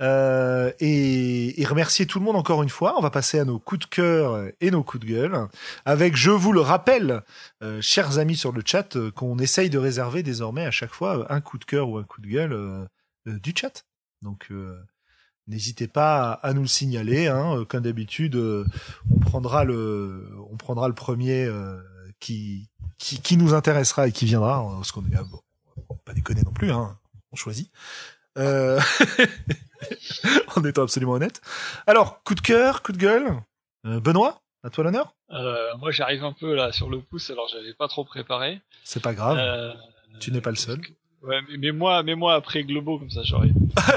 Euh, 0.00 0.72
et, 0.80 1.60
et, 1.60 1.64
remercier 1.64 2.06
tout 2.06 2.18
le 2.18 2.24
monde 2.24 2.34
encore 2.34 2.62
une 2.62 2.68
fois. 2.68 2.94
On 2.98 3.02
va 3.02 3.10
passer 3.10 3.38
à 3.38 3.44
nos 3.44 3.58
coups 3.60 3.86
de 3.86 3.94
cœur 3.94 4.48
et 4.60 4.70
nos 4.70 4.82
coups 4.82 5.04
de 5.04 5.12
gueule. 5.12 5.48
Avec, 5.84 6.16
je 6.16 6.30
vous 6.30 6.52
le 6.52 6.60
rappelle, 6.60 7.22
euh, 7.62 7.80
chers 7.80 8.18
amis 8.18 8.36
sur 8.36 8.52
le 8.52 8.62
chat, 8.64 8.96
euh, 8.96 9.10
qu'on 9.12 9.38
essaye 9.38 9.70
de 9.70 9.78
réserver 9.78 10.22
désormais 10.22 10.64
à 10.64 10.72
chaque 10.72 10.92
fois 10.92 11.30
un 11.32 11.40
coup 11.40 11.58
de 11.58 11.64
cœur 11.64 11.88
ou 11.88 11.98
un 11.98 12.04
coup 12.04 12.20
de 12.20 12.26
gueule 12.26 12.52
euh, 12.52 12.84
euh, 13.28 13.38
du 13.38 13.52
chat. 13.56 13.84
Donc, 14.22 14.50
N'hésitez 15.48 15.88
pas 15.88 16.32
à, 16.32 16.52
nous 16.52 16.62
le 16.62 16.68
signaler. 16.68 17.26
Hein. 17.26 17.58
Euh, 17.58 17.64
comme 17.64 17.82
d'habitude, 17.82 18.36
euh, 18.36 18.64
on 19.10 19.18
prendra 19.18 19.64
le, 19.64 20.28
on 20.50 20.56
prendra 20.56 20.86
le 20.88 20.94
premier 20.94 21.44
euh, 21.44 21.80
qui, 22.20 22.68
qui, 22.98 23.20
qui 23.20 23.36
nous 23.36 23.52
intéressera 23.52 24.06
et 24.06 24.12
qui 24.12 24.24
viendra. 24.24 24.58
Hein, 24.58 24.76
parce 24.76 24.92
qu'on 24.92 25.04
est 25.04 25.30
bon, 25.30 25.96
pas 26.04 26.14
déconner 26.14 26.42
non 26.42 26.52
plus. 26.52 26.70
Hein. 26.70 26.96
On 27.32 27.36
choisit. 27.36 27.70
Euh... 28.38 28.80
en 30.56 30.64
étant 30.64 30.82
absolument 30.82 31.12
honnête. 31.12 31.40
Alors, 31.86 32.22
coup 32.22 32.34
de 32.34 32.40
cœur, 32.40 32.82
coup 32.82 32.92
de 32.92 32.98
gueule. 32.98 33.36
Benoît, 33.84 34.40
à 34.62 34.70
toi 34.70 34.84
l'honneur. 34.84 35.14
moi, 35.78 35.90
j'arrive 35.90 36.24
un 36.24 36.32
peu 36.32 36.54
là 36.54 36.72
sur 36.72 36.88
le 36.88 37.00
pouce, 37.00 37.30
alors 37.30 37.48
j'avais 37.48 37.74
pas 37.74 37.88
trop 37.88 38.04
préparé. 38.04 38.60
C'est 38.84 39.02
pas 39.02 39.14
grave. 39.14 39.74
tu 40.20 40.30
n'es 40.30 40.40
pas 40.40 40.50
le 40.50 40.56
seul. 40.56 40.80
Ouais, 41.22 41.38
mais 41.56 41.70
moi, 41.70 42.02
mais 42.02 42.16
moi 42.16 42.34
après 42.34 42.64
Globo 42.64 42.98
comme 42.98 43.10
ça, 43.10 43.22
j'aurais. 43.22 43.50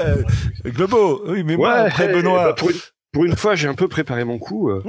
Globo, 0.65 1.23
oui, 1.25 1.43
mais 1.43 1.57
moi 1.57 1.73
après 1.73 2.07
Benoît. 2.07 2.53
Bah, 2.53 2.55
pour, 3.11 3.25
une, 3.25 3.35
fois, 3.35 3.55
j'ai 3.55 3.67
un 3.67 3.73
peu 3.73 3.87
préparé 3.87 4.25
mon 4.25 4.37
coup. 4.37 4.69
Euh. 4.69 4.83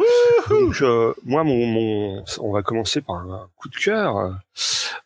Donc, 0.51 0.82
euh, 0.82 1.14
moi, 1.24 1.44
mon, 1.44 1.64
mon, 1.64 2.24
on 2.40 2.52
va 2.52 2.62
commencer 2.62 3.01
par 3.01 3.16
un 3.16 3.48
coup 3.56 3.68
de 3.68 3.77
cœur 3.77 4.36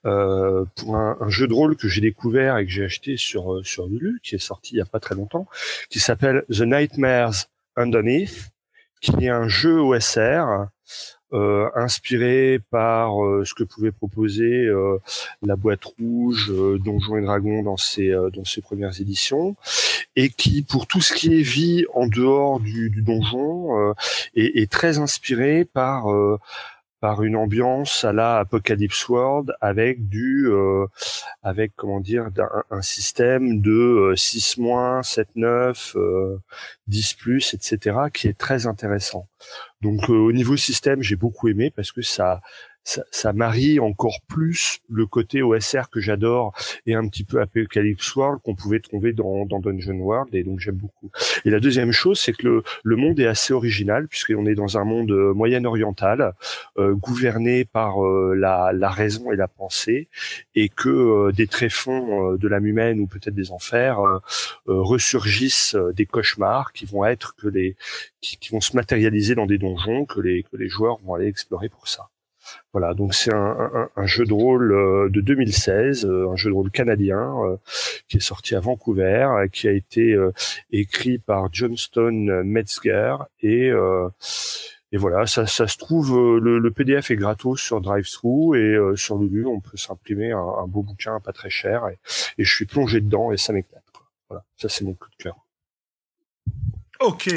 euh, 0.06 0.64
pour 0.76 0.96
un, 0.96 1.16
un, 1.20 1.28
jeu 1.28 1.46
de 1.46 1.52
rôle 1.52 1.76
que 1.76 1.88
j'ai 1.88 2.00
découvert 2.00 2.56
et 2.56 2.64
que 2.64 2.70
j'ai 2.70 2.84
acheté 2.84 3.16
sur 3.16 3.54
euh, 3.54 3.62
sur 3.62 3.86
Lulu, 3.86 4.20
qui 4.22 4.34
est 4.34 4.38
sorti 4.38 4.74
il 4.74 4.78
y 4.78 4.80
a 4.80 4.86
pas 4.86 5.00
très 5.00 5.14
longtemps, 5.14 5.46
qui 5.90 6.00
s'appelle 6.00 6.44
The 6.48 6.62
Nightmares 6.62 7.48
Underneath, 7.76 8.50
qui 9.00 9.12
est 9.24 9.28
un 9.28 9.48
jeu 9.48 9.80
OSR 9.80 10.68
euh, 11.32 11.70
inspiré 11.76 12.60
par 12.70 13.24
euh, 13.24 13.44
ce 13.44 13.54
que 13.54 13.62
pouvait 13.62 13.92
proposer 13.92 14.64
euh, 14.64 14.98
la 15.42 15.54
boîte 15.54 15.84
rouge, 15.84 16.52
Donjons 16.84 17.18
et 17.18 17.22
Dragons 17.22 17.62
dans 17.62 17.76
ses 17.76 18.10
dans 18.32 18.44
ses 18.44 18.60
premières 18.60 19.00
éditions, 19.00 19.54
et 20.16 20.30
qui, 20.30 20.62
pour 20.62 20.88
tout 20.88 21.00
ce 21.00 21.14
qui 21.14 21.38
est 21.38 21.42
vie 21.42 21.84
en 21.94 22.08
dehors 22.08 22.58
du, 22.58 22.90
du 22.90 23.02
donjon, 23.02 23.94
est, 24.34 24.60
est, 24.60 24.70
très 24.70 24.98
inspiré 24.98 25.64
par 25.64 26.06
par 27.00 27.22
une 27.22 27.34
ambiance 27.34 28.04
à 28.04 28.12
la 28.12 28.38
Apocalypse 28.38 29.08
World 29.08 29.54
avec 29.60 30.08
du 30.08 30.48
euh, 30.48 30.86
avec 31.42 31.72
comment 31.74 32.00
dire 32.00 32.28
un, 32.70 32.82
système 32.82 33.60
de 33.60 34.12
6 34.14 34.56
euh, 34.58 34.62
moins 34.62 35.02
7 35.02 35.28
9 35.34 35.96
euh, 35.96 36.38
10 36.88 37.14
plus 37.14 37.54
etc 37.54 37.96
qui 38.12 38.28
est 38.28 38.38
très 38.38 38.66
intéressant. 38.66 39.28
Donc 39.80 40.10
euh, 40.10 40.14
au 40.14 40.32
niveau 40.32 40.56
système 40.56 41.02
j'ai 41.02 41.16
beaucoup 41.16 41.48
aimé 41.48 41.70
parce 41.70 41.90
que 41.90 42.02
ça 42.02 42.42
ça, 42.90 43.04
ça, 43.12 43.32
marie 43.32 43.78
encore 43.78 44.20
plus 44.26 44.80
le 44.88 45.06
côté 45.06 45.42
OSR 45.42 45.90
que 45.92 46.00
j'adore 46.00 46.52
et 46.86 46.94
un 46.94 47.06
petit 47.06 47.22
peu 47.22 47.40
Apocalypse 47.40 48.16
World 48.16 48.40
qu'on 48.42 48.56
pouvait 48.56 48.80
trouver 48.80 49.12
dans, 49.12 49.46
dans, 49.46 49.60
Dungeon 49.60 49.98
World 49.98 50.34
et 50.34 50.42
donc 50.42 50.58
j'aime 50.58 50.74
beaucoup. 50.74 51.10
Et 51.44 51.50
la 51.50 51.60
deuxième 51.60 51.92
chose, 51.92 52.18
c'est 52.18 52.32
que 52.32 52.46
le, 52.48 52.62
le, 52.82 52.96
monde 52.96 53.20
est 53.20 53.28
assez 53.28 53.52
original 53.52 54.08
puisqu'on 54.08 54.44
est 54.46 54.56
dans 54.56 54.76
un 54.76 54.84
monde 54.84 55.12
euh, 55.12 55.32
moyen-oriental 55.34 56.34
euh, 56.78 56.94
gouverné 56.94 57.64
par 57.64 58.04
euh, 58.04 58.34
la, 58.34 58.72
la, 58.72 58.90
raison 58.90 59.30
et 59.30 59.36
la 59.36 59.46
pensée 59.46 60.08
et 60.56 60.68
que 60.68 60.88
euh, 60.88 61.32
des 61.32 61.46
tréfonds 61.46 62.34
de 62.34 62.48
l'âme 62.48 62.66
humaine 62.66 62.98
ou 62.98 63.06
peut-être 63.06 63.34
des 63.34 63.52
enfers 63.52 64.00
ressurgissent 64.66 65.76
des 65.94 66.06
cauchemars 66.06 66.72
qui 66.72 66.86
vont 66.86 67.04
être 67.04 67.36
que 67.36 67.46
les 67.46 67.76
qui, 68.20 68.36
qui 68.38 68.50
vont 68.50 68.60
se 68.60 68.74
matérialiser 68.74 69.36
dans 69.36 69.46
des 69.46 69.58
donjons 69.58 70.06
que 70.06 70.20
les 70.20 70.42
que 70.42 70.56
les 70.56 70.68
joueurs 70.68 70.98
vont 71.04 71.14
aller 71.14 71.28
explorer 71.28 71.68
pour 71.68 71.86
ça. 71.86 72.10
Voilà, 72.72 72.94
donc 72.94 73.14
c'est 73.14 73.34
un, 73.34 73.90
un, 73.96 74.06
jeu 74.06 74.24
de 74.24 74.32
rôle 74.32 74.72
euh, 74.72 75.08
de 75.10 75.20
2016, 75.20 76.04
euh, 76.04 76.30
un 76.30 76.36
jeu 76.36 76.50
de 76.50 76.54
rôle 76.54 76.70
canadien 76.70 77.34
euh, 77.44 77.56
qui 78.08 78.18
est 78.18 78.20
sorti 78.20 78.54
à 78.54 78.60
Vancouver, 78.60 79.28
qui 79.52 79.66
a 79.66 79.72
été 79.72 80.16
écrit 80.70 81.18
par 81.18 81.52
Johnston 81.52 82.42
Metzger 82.44 83.16
et 83.42 83.70
et 84.92 84.96
voilà, 84.96 85.24
ça, 85.26 85.46
ça 85.46 85.68
se 85.68 85.78
trouve, 85.78 86.38
le, 86.40 86.70
PDF 86.72 87.12
est 87.12 87.16
gratos 87.16 87.60
sur 87.60 87.80
DriveThru 87.80 88.58
et 88.58 88.96
sur 88.96 89.18
Lulu, 89.18 89.46
on 89.46 89.60
peut 89.60 89.76
s'imprimer 89.76 90.32
un, 90.32 90.66
beau 90.66 90.82
bouquin 90.82 91.20
pas 91.20 91.32
très 91.32 91.50
cher 91.50 91.86
et, 91.86 91.98
et 92.38 92.44
je 92.44 92.52
suis 92.52 92.66
plongé 92.66 93.00
dedans 93.00 93.30
et 93.30 93.36
ça 93.36 93.52
m'éclate. 93.52 93.84
Voilà, 94.28 94.44
ça 94.56 94.68
c'est 94.68 94.84
mon 94.84 94.94
coup 94.94 95.08
de 95.10 95.22
cœur. 95.22 95.36
Ok. 97.00 97.28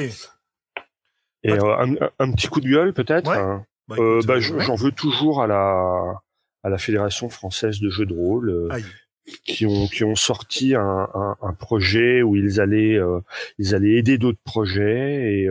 Et 1.43 1.51
un, 1.51 1.95
un, 2.19 2.31
petit 2.31 2.47
coup 2.47 2.61
de 2.61 2.69
gueule 2.69 2.93
peut-être. 2.93 3.29
Hein? 3.29 3.65
Bah, 3.87 3.95
euh, 3.99 4.21
bah, 4.25 4.35
euh, 4.35 4.59
j'en 4.59 4.75
veux 4.75 4.91
toujours 4.91 5.41
à 5.41 5.47
la 5.47 6.21
à 6.63 6.69
la 6.69 6.77
fédération 6.77 7.29
française 7.29 7.79
de 7.81 7.89
jeux 7.89 8.05
de 8.05 8.13
rôle 8.13 8.49
euh, 8.49 8.69
qui 9.45 9.65
ont 9.65 9.87
qui 9.87 10.05
ont 10.05 10.15
sorti 10.15 10.75
un, 10.75 11.09
un, 11.13 11.35
un 11.41 11.53
projet 11.53 12.21
où 12.21 12.35
ils 12.37 12.61
allaient 12.61 12.97
ils 13.57 13.75
allaient 13.75 13.95
aider 13.95 14.17
d'autres 14.17 14.41
projets. 14.43 15.33
Et 15.33 15.49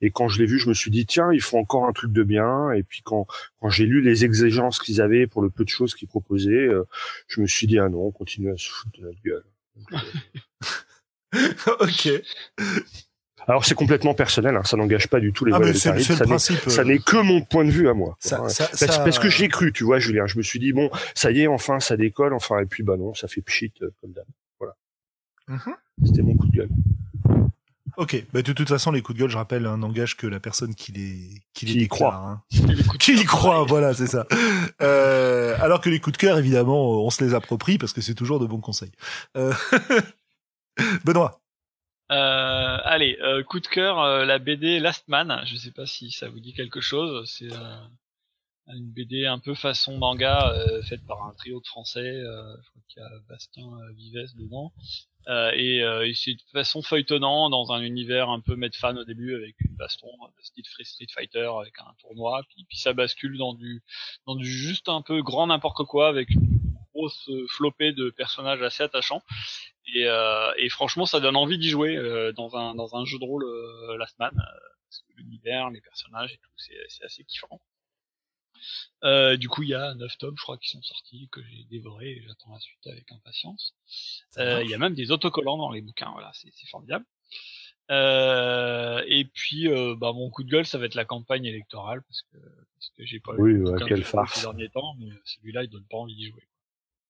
et 0.00 0.10
quand 0.10 0.28
je 0.28 0.38
l'ai 0.38 0.46
vu 0.46 0.58
je 0.58 0.68
me 0.68 0.74
suis 0.74 0.90
dit 0.90 1.06
tiens 1.06 1.32
ils 1.32 1.40
font 1.40 1.58
encore 1.58 1.86
un 1.86 1.92
truc 1.92 2.12
de 2.12 2.22
bien. 2.22 2.70
Et 2.72 2.82
puis 2.82 3.02
quand 3.02 3.26
quand 3.60 3.70
j'ai 3.70 3.86
lu 3.86 4.02
les 4.02 4.24
exigences 4.24 4.78
qu'ils 4.78 5.00
avaient 5.00 5.26
pour 5.26 5.42
le 5.42 5.50
peu 5.50 5.64
de 5.64 5.70
choses 5.70 5.94
qu'ils 5.94 6.08
proposaient 6.08 6.68
je 7.28 7.40
me 7.40 7.46
suis 7.46 7.66
dit 7.66 7.78
ah 7.78 7.88
non 7.88 8.06
on 8.06 8.10
continue 8.10 8.50
à 8.50 8.56
se 8.56 8.68
foutre 8.68 8.98
de 8.98 9.04
notre 9.04 9.22
gueule. 9.22 9.44
Ok 11.80 12.08
Alors 13.50 13.64
c'est 13.64 13.74
complètement 13.74 14.14
personnel, 14.14 14.56
hein, 14.56 14.62
ça 14.64 14.76
n'engage 14.76 15.08
pas 15.08 15.18
du 15.20 15.32
tout 15.32 15.44
les 15.44 15.52
Ah, 15.52 15.58
c'est 15.74 15.92
du 15.92 16.02
c'est 16.04 16.14
ça 16.14 16.20
le 16.20 16.20
n'est- 16.20 16.26
principe. 16.26 16.60
ça 16.70 16.80
euh, 16.82 16.84
n'est 16.84 16.98
que 17.00 17.16
mon 17.16 17.42
point 17.42 17.64
de 17.64 17.70
vue 17.70 17.88
à 17.88 17.94
moi. 17.94 18.16
ça- 18.20 18.36
quoi. 18.36 18.48
ça- 18.48 18.66
parce, 18.68 18.78
ça- 18.78 18.98
parce 19.04 19.18
que 19.18 19.28
j'y 19.28 19.44
ai 19.44 19.48
cru, 19.48 19.72
tu 19.72 19.82
vois, 19.84 19.98
Julien. 19.98 20.26
Je 20.26 20.38
me 20.38 20.42
suis 20.42 20.58
dit 20.60 20.72
bon, 20.72 20.88
ça 21.14 21.30
y 21.32 21.40
est, 21.42 21.46
enfin, 21.48 21.80
ça 21.80 21.96
décolle, 21.96 22.32
enfin, 22.32 22.60
et 22.60 22.66
puis 22.66 22.82
bah 22.84 22.96
non, 22.96 23.12
ça 23.14 23.26
fait 23.28 23.42
pchit 23.42 23.72
euh, 23.82 23.90
comme 24.00 24.12
d'hab. 24.12 24.24
Voilà. 24.60 24.74
Mhm. 25.48 25.74
C'était 26.06 26.22
mon 26.22 26.36
coup 26.36 26.46
de 26.46 26.52
gueule. 26.56 26.68
Ok, 27.96 28.24
bah, 28.32 28.40
de 28.40 28.52
toute 28.52 28.68
façon, 28.68 28.92
les 28.92 29.02
coups 29.02 29.16
de 29.18 29.22
gueule, 29.24 29.30
je 29.30 29.36
rappelle, 29.36 29.66
hein, 29.66 29.76
n'engagent 29.76 30.16
que 30.16 30.26
la 30.28 30.38
personne 30.40 30.74
qui 30.74 30.92
les, 30.92 31.42
qui 31.52 31.66
les 31.66 31.72
Qui 31.72 31.78
y 31.78 31.80
déclare, 31.82 32.10
croit. 32.12 32.14
hein. 32.16 32.42
De 32.52 32.96
Qui 32.98 33.12
y 33.12 33.16
cœur, 33.16 33.26
croit, 33.26 33.64
voilà, 33.64 33.92
c'est 33.94 34.06
ça. 34.06 34.26
Euh, 34.80 35.56
alors 35.60 35.80
que 35.80 35.90
les 35.90 35.98
coups 36.00 36.12
de 36.16 36.18
cœur, 36.18 36.38
évidemment, 36.38 37.04
on 37.04 37.10
se 37.10 37.22
les 37.24 37.34
approprie 37.34 37.76
parce 37.78 37.92
que 37.92 38.00
c'est 38.00 38.14
toujours 38.14 38.38
de 38.38 38.46
bons 38.46 38.60
conseils. 38.60 38.92
Euh... 39.36 39.52
Benoît. 41.04 41.39
Euh, 42.10 42.78
allez, 42.84 43.18
euh, 43.22 43.44
coup 43.44 43.60
de 43.60 43.66
cœur, 43.68 44.00
euh, 44.00 44.24
la 44.24 44.38
BD 44.38 44.80
Last 44.80 45.06
Man. 45.08 45.42
Je 45.46 45.56
sais 45.56 45.70
pas 45.70 45.86
si 45.86 46.10
ça 46.10 46.28
vous 46.28 46.40
dit 46.40 46.52
quelque 46.52 46.80
chose. 46.80 47.28
C'est 47.30 47.52
euh, 47.52 47.76
une 48.68 48.90
BD 48.90 49.26
un 49.26 49.38
peu 49.38 49.54
façon 49.54 49.96
manga, 49.96 50.52
euh, 50.52 50.82
faite 50.82 51.06
par 51.06 51.22
un 51.24 51.32
trio 51.34 51.60
de 51.60 51.66
Français. 51.66 52.00
euh, 52.00 52.56
je 52.62 52.70
crois 52.70 52.82
qu'il 52.88 53.02
y 53.02 53.06
a 53.06 53.10
Bastien 53.28 53.68
Vives 53.96 54.36
dedans. 54.36 54.72
Et, 55.54 55.78
et 55.78 56.14
c'est 56.14 56.34
de 56.34 56.42
façon 56.52 56.82
feuilletonnant 56.82 57.50
dans 57.50 57.70
un 57.70 57.82
univers 57.82 58.30
un 58.30 58.40
peu 58.40 58.58
fan 58.72 58.98
au 58.98 59.04
début 59.04 59.36
avec 59.36 59.54
une 59.60 59.76
baston 59.76 60.08
style 60.42 60.64
Free 60.66 60.84
Street 60.84 61.06
Fighter 61.14 61.48
avec 61.60 61.74
un 61.78 61.92
tournoi. 62.00 62.42
Puis, 62.48 62.64
puis 62.68 62.78
ça 62.78 62.92
bascule 62.94 63.38
dans 63.38 63.54
du 63.54 63.82
dans 64.26 64.34
du 64.34 64.46
juste 64.46 64.88
un 64.88 65.02
peu 65.02 65.22
grand 65.22 65.46
n'importe 65.46 65.84
quoi 65.86 66.08
avec 66.08 66.30
une 66.30 66.59
grosse 67.00 67.30
flopée 67.48 67.92
de 67.92 68.10
personnages 68.10 68.62
assez 68.62 68.82
attachants. 68.82 69.22
Et, 69.94 70.06
euh, 70.06 70.52
et 70.58 70.68
franchement, 70.68 71.06
ça 71.06 71.20
donne 71.20 71.36
envie 71.36 71.58
d'y 71.58 71.70
jouer 71.70 71.96
euh, 71.96 72.32
dans 72.32 72.56
un 72.56 72.74
dans 72.74 72.94
un 72.96 73.04
jeu 73.04 73.18
de 73.18 73.24
rôle 73.24 73.44
euh, 73.44 73.96
Last 73.96 74.18
Man, 74.18 74.30
parce 74.34 75.00
que 75.02 75.12
l'univers, 75.16 75.70
les 75.70 75.80
personnages 75.80 76.32
et 76.32 76.38
tout, 76.38 76.50
c'est 76.56 77.04
assez 77.04 77.24
kiffant. 77.24 77.60
Euh, 79.04 79.36
du 79.38 79.48
coup, 79.48 79.62
il 79.62 79.70
y 79.70 79.74
a 79.74 79.94
neuf 79.94 80.16
tomes, 80.18 80.34
je 80.36 80.42
crois, 80.42 80.58
qui 80.58 80.68
sont 80.68 80.82
sortis, 80.82 81.28
que 81.32 81.40
j'ai 81.42 81.64
dévoré 81.70 82.10
et 82.10 82.22
j'attends 82.26 82.52
la 82.52 82.60
suite 82.60 82.86
avec 82.86 83.10
impatience. 83.10 83.74
Euh. 84.36 84.62
Il 84.62 84.70
y 84.70 84.74
a 84.74 84.78
même 84.78 84.94
des 84.94 85.10
autocollants 85.10 85.56
dans 85.56 85.70
les 85.70 85.80
bouquins, 85.80 86.10
voilà, 86.12 86.30
c'est 86.34 86.68
formidable. 86.68 87.06
Euh, 87.90 89.02
et 89.08 89.24
puis, 89.24 89.66
bah, 89.96 90.12
mon 90.12 90.28
coup 90.30 90.44
de 90.44 90.50
gueule, 90.50 90.66
ça 90.66 90.78
va 90.78 90.84
être 90.84 90.94
la 90.94 91.06
campagne 91.06 91.46
électorale, 91.46 92.02
parce 92.02 92.22
que, 92.30 92.36
parce 92.74 92.90
que 92.96 93.04
j'ai 93.06 93.18
pas 93.18 93.32
Oui, 93.38 93.52
eu 93.52 93.64
ouais, 93.64 93.80
quelle 93.88 94.04
farce. 94.04 94.34
ces 94.34 94.42
derniers 94.42 94.68
temps, 94.68 94.94
mais 94.98 95.08
celui-là, 95.24 95.64
il 95.64 95.70
donne 95.70 95.86
pas 95.90 95.96
envie 95.96 96.14
d'y 96.14 96.28
jouer. 96.28 96.46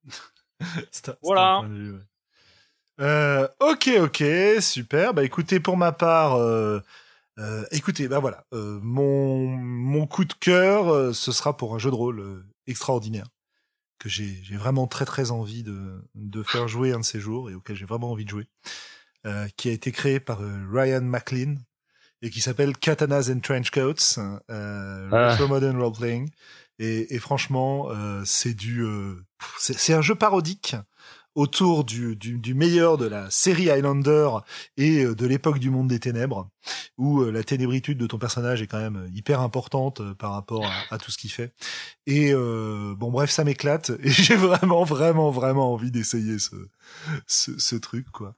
Un- 1.08 1.16
Voilà. 1.22 1.62
vue, 1.68 1.92
ouais. 1.94 2.00
Euh, 3.00 3.48
ok, 3.60 3.90
ok, 4.00 4.24
super. 4.60 5.14
Bah 5.14 5.24
écoutez, 5.24 5.58
pour 5.58 5.76
ma 5.78 5.90
part, 5.92 6.34
euh, 6.36 6.80
euh, 7.38 7.64
écoutez, 7.70 8.08
bah 8.08 8.18
voilà, 8.18 8.44
euh, 8.52 8.78
mon 8.82 9.46
mon 9.48 10.06
coup 10.06 10.26
de 10.26 10.34
cœur, 10.34 10.88
euh, 10.92 11.12
ce 11.14 11.32
sera 11.32 11.56
pour 11.56 11.74
un 11.74 11.78
jeu 11.78 11.90
de 11.90 11.94
rôle 11.94 12.20
euh, 12.20 12.44
extraordinaire 12.66 13.26
que 13.98 14.08
j'ai 14.10 14.42
vraiment 14.56 14.86
très 14.86 15.04
très 15.06 15.30
envie 15.30 15.62
de 15.62 16.02
de 16.14 16.42
faire 16.42 16.68
jouer 16.68 16.92
un 16.92 17.00
de 17.00 17.04
ces 17.04 17.20
jours 17.20 17.50
et 17.50 17.54
auquel 17.54 17.76
j'ai 17.76 17.84
vraiment 17.86 18.10
envie 18.10 18.24
de 18.24 18.30
jouer, 18.30 18.46
euh, 19.26 19.46
qui 19.56 19.68
a 19.70 19.72
été 19.72 19.92
créé 19.92 20.20
par 20.20 20.42
euh, 20.42 20.66
Ryan 20.70 21.00
McLean 21.02 21.54
et 22.22 22.28
qui 22.28 22.40
s'appelle 22.42 22.76
Katanas 22.76 23.30
and 23.30 23.40
Trenchcoats, 23.40 24.18
euh, 24.50 25.08
Ah. 25.12 25.30
Retro 25.32 25.48
Modern 25.48 25.80
Role 25.80 25.92
Playing. 25.94 26.30
Et, 26.82 27.18
franchement, 27.18 27.90
euh, 27.90 28.22
c'est 28.24 28.54
du, 28.54 28.82
euh, 28.82 29.14
c'est 29.58 29.92
un 29.92 30.00
jeu 30.00 30.14
parodique 30.14 30.76
autour 31.34 31.84
du, 31.84 32.16
du, 32.16 32.54
meilleur 32.54 32.96
de 32.96 33.04
la 33.04 33.30
série 33.30 33.70
Highlander 33.70 34.30
et 34.78 35.04
euh, 35.04 35.14
de 35.14 35.26
l'époque 35.26 35.58
du 35.58 35.68
monde 35.68 35.88
des 35.88 36.00
ténèbres, 36.00 36.48
où 36.96 37.22
la 37.22 37.44
ténébritude 37.44 37.98
de 37.98 38.06
ton 38.06 38.16
personnage 38.18 38.62
est 38.62 38.66
quand 38.66 38.80
même 38.80 39.10
hyper 39.12 39.42
importante 39.42 40.00
par 40.14 40.32
rapport 40.32 40.64
à, 40.90 40.96
tout 40.96 41.10
ce 41.10 41.18
qu'il 41.18 41.30
fait. 41.30 41.52
Et 42.06 42.32
bon, 42.32 43.10
bref, 43.10 43.28
ça 43.28 43.44
m'éclate 43.44 43.90
et 44.02 44.08
j'ai 44.08 44.36
vraiment, 44.36 44.84
vraiment, 44.84 45.30
vraiment 45.30 45.74
envie 45.74 45.90
d'essayer 45.90 46.38
ce, 46.38 46.56
ce, 47.26 47.58
ce 47.58 47.76
truc, 47.76 48.10
quoi. 48.10 48.36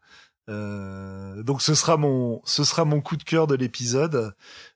Euh, 0.49 1.43
donc 1.43 1.63
ce 1.63 1.75
sera 1.75 1.97
mon, 1.97 2.41
ce 2.45 2.65
sera 2.65 2.85
mon 2.85 3.01
coup 3.01 3.17
de 3.17 3.23
cœur 3.23 3.47
de 3.47 3.55
l'épisode. 3.55 4.35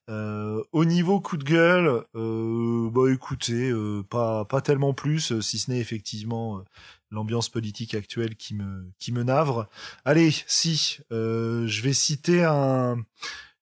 Euh, 0.08 0.62
au 0.72 0.84
niveau 0.84 1.20
coup 1.20 1.36
de 1.36 1.42
gueule, 1.44 2.04
euh, 2.14 2.88
bah 2.90 3.10
écoutez, 3.12 3.70
euh, 3.70 4.04
pas 4.08 4.44
pas 4.44 4.60
tellement 4.60 4.94
plus, 4.94 5.32
euh, 5.32 5.40
si 5.40 5.58
ce 5.58 5.70
n'est 5.70 5.80
effectivement 5.80 6.62
l'ambiance 7.10 7.48
politique 7.48 7.94
actuelle 7.94 8.36
qui 8.36 8.54
me 8.54 8.88
qui 8.98 9.10
me 9.12 9.24
navre. 9.24 9.68
Allez, 10.04 10.30
si 10.46 10.98
je 11.10 11.82
vais 11.82 11.92
citer 11.92 12.44
un 12.44 12.96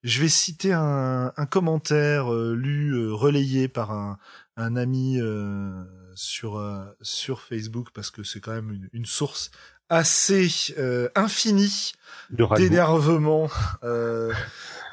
je 0.02 0.20
vais 0.20 0.28
citer 0.28 0.72
un, 0.74 1.32
un 1.36 1.46
commentaire 1.46 2.30
lu 2.32 3.10
relayé 3.12 3.68
par 3.68 3.90
un 3.92 4.18
un 4.56 4.76
ami 4.76 5.18
sur 6.14 6.62
sur 7.02 7.40
Facebook 7.40 7.88
parce 7.94 8.10
que 8.10 8.22
c'est 8.22 8.40
quand 8.40 8.52
même 8.52 8.70
une, 8.70 8.88
une 8.92 9.06
source 9.06 9.50
assez 9.88 10.48
euh, 10.78 11.08
Radbourg. 11.16 12.56
d'énervement. 12.56 13.48
Euh, 13.82 14.32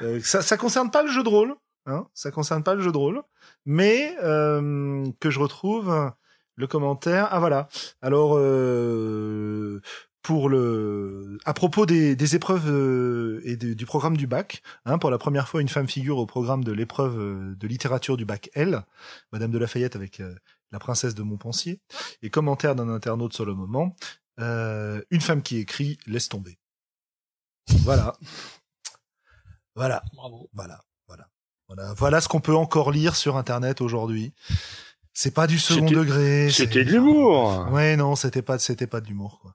euh, 0.02 0.20
ça, 0.22 0.42
ça 0.42 0.56
concerne 0.56 0.90
pas 0.90 1.02
le 1.02 1.10
jeu 1.10 1.22
de 1.22 1.28
rôle, 1.28 1.54
hein, 1.86 2.06
ça 2.14 2.30
concerne 2.30 2.62
pas 2.62 2.74
le 2.74 2.82
jeu 2.82 2.92
de 2.92 2.96
rôle, 2.98 3.22
mais 3.64 4.16
euh, 4.22 5.04
que 5.20 5.30
je 5.30 5.38
retrouve 5.38 6.12
le 6.56 6.66
commentaire. 6.66 7.28
Ah 7.30 7.40
voilà. 7.40 7.68
Alors 8.02 8.36
euh, 8.36 9.80
pour 10.22 10.48
le, 10.48 11.38
à 11.44 11.52
propos 11.52 11.84
des, 11.84 12.14
des 12.14 12.36
épreuves 12.36 12.68
euh, 12.70 13.40
et 13.44 13.56
de- 13.56 13.74
du 13.74 13.86
programme 13.86 14.16
du 14.16 14.26
bac, 14.26 14.62
hein, 14.84 14.98
pour 14.98 15.10
la 15.10 15.18
première 15.18 15.48
fois 15.48 15.60
une 15.60 15.68
femme 15.68 15.88
figure 15.88 16.18
au 16.18 16.26
programme 16.26 16.62
de 16.62 16.72
l'épreuve 16.72 17.18
euh, 17.18 17.54
de 17.56 17.66
littérature 17.66 18.16
du 18.16 18.24
bac 18.24 18.50
L, 18.54 18.82
Madame 19.32 19.50
de 19.50 19.58
Lafayette 19.58 19.96
avec 19.96 20.20
euh, 20.20 20.34
la 20.70 20.78
princesse 20.78 21.14
de 21.14 21.22
Montpensier, 21.22 21.80
et 22.22 22.30
commentaire 22.30 22.74
d'un 22.74 22.88
internaute 22.88 23.34
sur 23.34 23.44
le 23.44 23.54
moment. 23.54 23.96
Euh, 24.40 25.02
une 25.10 25.20
femme 25.20 25.42
qui 25.42 25.58
écrit 25.58 25.98
laisse 26.06 26.28
tomber. 26.28 26.58
Voilà. 27.84 28.14
Voilà, 29.74 30.02
Bravo. 30.14 30.50
voilà, 30.52 30.84
voilà. 31.06 31.28
Voilà, 31.68 31.94
voilà 31.94 32.20
ce 32.20 32.28
qu'on 32.28 32.40
peut 32.40 32.54
encore 32.54 32.90
lire 32.90 33.16
sur 33.16 33.36
internet 33.36 33.80
aujourd'hui. 33.80 34.34
C'est 35.14 35.32
pas 35.32 35.46
du 35.46 35.58
second 35.58 35.86
degré. 35.90 36.50
C'était 36.50 36.84
de 36.84 36.90
l'humour. 36.90 37.68
Ouais, 37.70 37.96
non, 37.96 38.16
c'était 38.16 38.42
pas, 38.42 38.58
c'était 38.58 38.86
pas 38.86 39.00
de 39.00 39.06
l'humour, 39.08 39.40
quoi. 39.40 39.54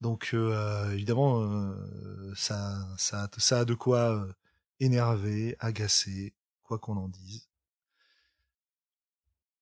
Donc, 0.00 0.30
euh, 0.34 0.92
évidemment, 0.92 1.40
euh, 1.42 2.32
ça, 2.36 2.76
ça, 2.98 3.28
ça 3.38 3.60
a 3.60 3.64
de 3.64 3.74
quoi 3.74 4.10
euh, 4.12 4.32
énerver, 4.80 5.56
agacer, 5.58 6.34
quoi 6.62 6.78
qu'on 6.78 6.96
en 6.96 7.08
dise. 7.08 7.48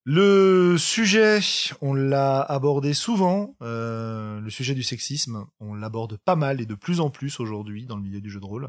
Le 0.06 0.76
sujet, 0.76 1.40
on 1.80 1.94
l'a 1.94 2.40
abordé 2.40 2.92
souvent, 2.92 3.56
euh, 3.62 4.38
le 4.38 4.50
sujet 4.50 4.74
du 4.74 4.82
sexisme, 4.82 5.46
on 5.60 5.74
l'aborde 5.74 6.18
pas 6.18 6.36
mal 6.36 6.60
et 6.60 6.66
de 6.66 6.74
plus 6.74 7.00
en 7.00 7.08
plus 7.08 7.40
aujourd'hui 7.40 7.86
dans 7.86 7.96
le 7.96 8.02
milieu 8.02 8.20
du 8.20 8.30
jeu 8.30 8.38
de 8.38 8.44
rôle. 8.44 8.68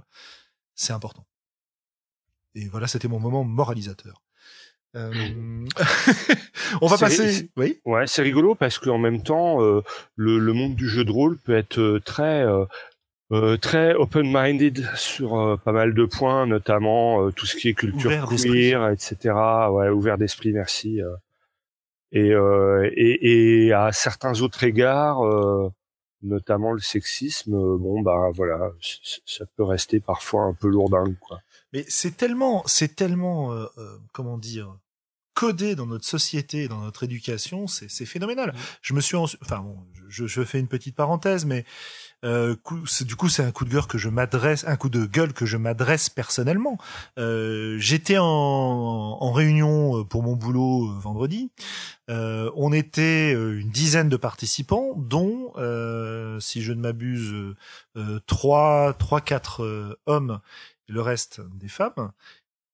C'est 0.75 0.93
important. 0.93 1.25
Et 2.55 2.69
voilà, 2.69 2.87
c'était 2.87 3.09
mon 3.09 3.19
moment 3.19 3.43
moralisateur. 3.43 4.21
Euh, 4.95 5.11
on 6.81 6.87
va 6.87 6.97
passer. 6.97 7.49
Oui. 7.57 7.81
Ouais, 7.83 8.07
c'est 8.07 8.21
rigolo 8.21 8.55
parce 8.55 8.79
qu'en 8.79 8.97
même 8.97 9.21
temps, 9.21 9.61
euh, 9.61 9.81
le, 10.15 10.39
le 10.39 10.53
monde 10.53 10.75
du 10.75 10.87
jeu 10.87 11.03
de 11.03 11.11
rôle 11.11 11.37
peut 11.37 11.57
être 11.57 11.79
euh, 11.79 11.99
très 11.99 12.45
euh, 12.45 12.63
euh, 13.33 13.57
très 13.57 13.93
open-minded 13.93 14.87
sur 14.95 15.37
euh, 15.37 15.57
pas 15.57 15.73
mal 15.73 15.93
de 15.93 16.05
points, 16.05 16.45
notamment 16.45 17.25
euh, 17.25 17.31
tout 17.31 17.45
ce 17.45 17.57
qui 17.57 17.67
est 17.67 17.73
culture 17.73 18.05
Ouvert 18.09 18.27
queer, 18.27 18.89
etc. 18.89 19.35
Ouais, 19.71 19.89
ouvert 19.89 20.17
d'esprit, 20.17 20.53
merci. 20.53 21.01
Et, 22.11 22.31
euh, 22.31 22.89
et, 22.93 23.65
et 23.67 23.73
à 23.73 23.91
certains 23.91 24.41
autres 24.41 24.63
égards, 24.63 25.25
euh, 25.25 25.69
notamment 26.21 26.71
le 26.71 26.79
sexisme, 26.79 27.55
euh, 27.55 27.77
bon 27.77 28.01
bah 28.01 28.29
voilà, 28.33 28.71
ça 29.25 29.45
peut 29.55 29.63
rester 29.63 29.99
parfois 29.99 30.43
un 30.43 30.53
peu 30.53 30.67
lourdingue, 30.67 31.17
quoi. 31.19 31.41
Mais 31.73 31.83
c'est 31.87 32.15
tellement, 32.15 32.63
c'est 32.67 32.95
tellement, 32.95 33.51
euh, 33.53 33.65
comment 34.13 34.37
dire, 34.37 34.77
codé 35.35 35.75
dans 35.75 35.85
notre 35.85 36.05
société, 36.05 36.67
dans 36.67 36.79
notre 36.79 37.03
éducation, 37.03 37.67
c'est 37.67 37.89
c'est 37.91 38.07
phénoménal. 38.07 38.53
Mhm. 38.53 38.59
Je 38.81 38.93
me 38.95 39.01
suis, 39.01 39.15
en- 39.15 39.25
enfin 39.43 39.59
bon, 39.59 39.77
je, 40.09 40.25
je 40.25 40.43
fais 40.43 40.59
une 40.59 40.67
petite 40.67 40.95
parenthèse, 40.95 41.45
mais 41.45 41.63
euh, 42.23 42.55
coup- 42.55 42.85
c'est- 42.87 43.05
du 43.05 43.15
coup 43.15 43.29
c'est 43.29 43.43
un 43.43 43.51
coup 43.51 43.65
de 43.65 43.69
gueule 43.69 43.85
que 43.85 43.97
je 43.99 44.09
m'adresse, 44.09 44.63
un 44.67 44.77
coup 44.77 44.89
de 44.89 45.05
gueule 45.05 45.33
que 45.33 45.45
je 45.45 45.57
m'adresse 45.57 46.09
personnellement. 46.09 46.77
Euh, 47.19 47.77
J'étais 47.77 48.17
en, 48.17 48.25
en 48.25 49.31
réunion 49.31 49.99
euh, 49.99 50.03
pour 50.03 50.23
mon 50.23 50.35
boulot 50.35 50.89
euh, 50.91 50.99
vendredi. 50.99 51.51
Euh, 52.09 52.49
on 52.55 52.71
était 52.71 53.33
euh, 53.35 53.59
une 53.59 53.69
dizaine 53.71 54.09
de 54.09 54.17
participants, 54.17 54.93
dont, 54.97 55.51
euh, 55.57 56.39
si 56.39 56.61
je 56.63 56.71
ne 56.73 56.79
m'abuse, 56.81 57.33
trois, 58.25 58.93
trois, 58.93 59.21
quatre 59.21 59.97
hommes 60.05 60.39
et 60.87 60.91
le 60.93 61.01
reste 61.01 61.41
des 61.55 61.67
femmes. 61.67 62.11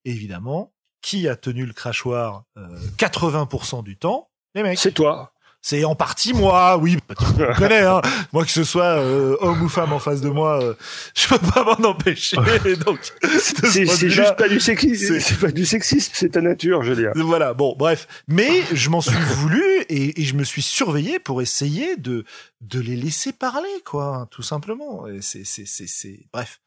Et 0.05 0.11
évidemment, 0.11 0.71
qui 1.01 1.27
a 1.27 1.35
tenu 1.35 1.65
le 1.65 1.73
crachoir 1.73 2.43
euh, 2.57 2.77
80% 2.97 3.83
du 3.83 3.97
temps? 3.97 4.29
Les 4.55 4.63
mecs. 4.63 4.79
C'est 4.79 4.91
toi. 4.91 5.33
C'est 5.61 5.83
en 5.83 5.95
partie 5.95 6.33
moi, 6.33 6.77
oui, 6.77 6.97
bah, 7.07 7.15
tu 7.17 7.39
me 7.39 7.55
connais, 7.55 7.81
hein. 7.81 8.01
Moi, 8.33 8.45
que 8.45 8.51
ce 8.51 8.63
soit 8.63 8.97
euh, 8.97 9.37
homme 9.41 9.61
ou 9.61 9.69
femme 9.69 9.93
en 9.93 9.99
face 9.99 10.21
de 10.21 10.29
moi, 10.29 10.61
euh, 10.63 10.73
je 11.13 11.27
peux 11.27 11.37
pas 11.37 11.63
m'en 11.63 11.89
empêcher. 11.89 12.37
donc, 12.85 12.99
c'est 13.39 13.85
juste 13.85 14.35
pas 14.37 14.49
du 14.49 14.59
sexisme, 14.59 15.19
c'est 15.19 15.39
pas 15.39 15.51
du 15.51 15.65
sexisme, 15.65 16.11
c'est 16.15 16.29
ta 16.29 16.41
nature, 16.41 16.81
je 16.83 16.93
veux 16.93 16.95
dire. 16.95 17.11
Voilà, 17.15 17.53
bon, 17.53 17.75
bref. 17.77 18.07
Mais 18.27 18.63
je 18.73 18.89
m'en 18.89 19.01
suis 19.01 19.15
voulu 19.35 19.63
et, 19.89 20.19
et, 20.21 20.23
je 20.23 20.35
me 20.35 20.43
suis 20.43 20.61
surveillé 20.61 21.19
pour 21.19 21.41
essayer 21.41 21.95
de 21.95 22.25
de 22.61 22.79
les 22.79 22.95
laisser 22.95 23.33
parler, 23.33 23.69
quoi, 23.85 24.27
tout 24.31 24.43
simplement. 24.43 25.05
C'est 25.21 25.45
c'est 25.45 25.65
c'est 25.65 25.87
c'est 25.87 26.19
bref. 26.33 26.59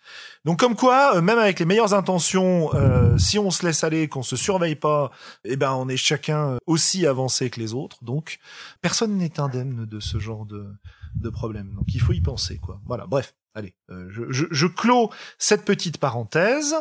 Donc 0.45 0.59
comme 0.59 0.75
quoi, 0.75 1.17
euh, 1.17 1.21
même 1.23 1.39
avec 1.39 1.59
les 1.59 1.65
meilleures 1.65 1.95
intentions, 1.95 2.75
euh, 2.75 3.17
si 3.17 3.39
on 3.39 3.51
se 3.51 3.65
laisse 3.65 3.85
aller, 3.85 4.09
qu'on 4.09 4.23
se 4.23 4.37
surveille 4.37 4.75
pas, 4.75 5.11
eh 5.45 5.57
ben 5.57 5.73
on 5.73 5.89
est 5.89 5.97
chacun 5.97 6.59
aussi 6.67 7.07
avancé 7.07 7.49
que 7.51 7.61
les 7.61 7.75
autres. 7.75 7.99
Donc 8.03 8.39
personne 8.85 9.17
n'est 9.17 9.41
indemne 9.41 9.87
de 9.87 9.99
ce 9.99 10.19
genre 10.19 10.45
de, 10.45 10.67
de 11.15 11.31
problème. 11.31 11.73
Donc 11.73 11.95
il 11.95 12.03
faut 12.03 12.13
y 12.13 12.21
penser, 12.21 12.59
quoi. 12.59 12.83
Voilà, 12.85 13.07
bref. 13.07 13.35
Allez, 13.57 13.73
euh, 13.89 14.07
je, 14.11 14.25
je, 14.31 14.47
je, 14.51 14.67
clôt 14.67 15.11
cette 15.39 15.65
petite 15.65 15.99
parenthèse, 15.99 16.75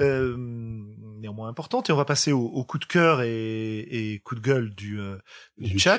euh, 0.00 0.36
néanmoins 1.20 1.48
importante, 1.48 1.88
et 1.88 1.92
on 1.92 1.96
va 1.96 2.04
passer 2.04 2.32
au, 2.32 2.44
au 2.44 2.64
coup 2.64 2.78
de 2.78 2.84
cœur 2.84 3.22
et, 3.22 3.78
et, 3.78 4.18
coup 4.18 4.34
de 4.34 4.40
gueule 4.40 4.74
du, 4.74 5.00
euh, 5.00 5.16
du, 5.58 5.78
chat. 5.78 5.96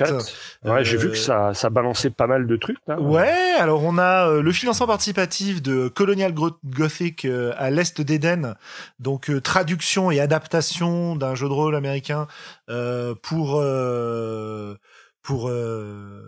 Ouais, 0.62 0.84
j'ai 0.84 0.98
vu 0.98 1.08
que 1.08 1.16
ça, 1.16 1.54
ça 1.54 1.70
balançait 1.70 2.10
pas 2.10 2.26
mal 2.26 2.46
de 2.46 2.56
trucs. 2.56 2.76
Là. 2.86 3.00
Ouais, 3.00 3.54
alors 3.58 3.82
on 3.82 3.96
a 3.96 4.30
le 4.42 4.52
financement 4.52 4.86
participatif 4.86 5.62
de 5.62 5.88
Colonial 5.88 6.34
Gothic 6.66 7.26
à 7.56 7.70
l'est 7.70 7.98
d'Éden, 8.02 8.56
donc 8.98 9.32
traduction 9.42 10.10
et 10.10 10.20
adaptation 10.20 11.16
d'un 11.16 11.34
jeu 11.34 11.48
de 11.48 11.54
rôle 11.54 11.74
américain 11.74 12.28
pour 13.22 13.62
pour 15.22 15.48
euh, 15.48 16.22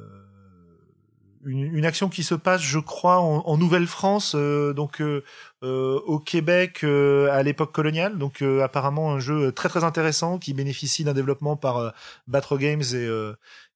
une, 1.44 1.76
une, 1.76 1.84
action 1.84 2.08
qui 2.08 2.22
se 2.22 2.34
passe, 2.34 2.60
je 2.60 2.78
crois, 2.78 3.20
en, 3.20 3.38
en 3.46 3.56
Nouvelle-France, 3.56 4.34
euh, 4.36 4.72
donc 4.72 5.00
euh, 5.00 5.22
au 5.62 6.18
Québec 6.18 6.84
à 6.84 7.42
l'époque 7.42 7.72
coloniale. 7.72 8.18
Donc 8.18 8.42
apparemment 8.42 9.12
un 9.12 9.20
jeu 9.20 9.52
très 9.52 9.68
très 9.68 9.84
intéressant 9.84 10.38
qui 10.38 10.54
bénéficie 10.54 11.04
d'un 11.04 11.14
développement 11.14 11.56
par 11.56 11.94
Batro 12.26 12.58
Games 12.58 12.82
et 12.92 13.08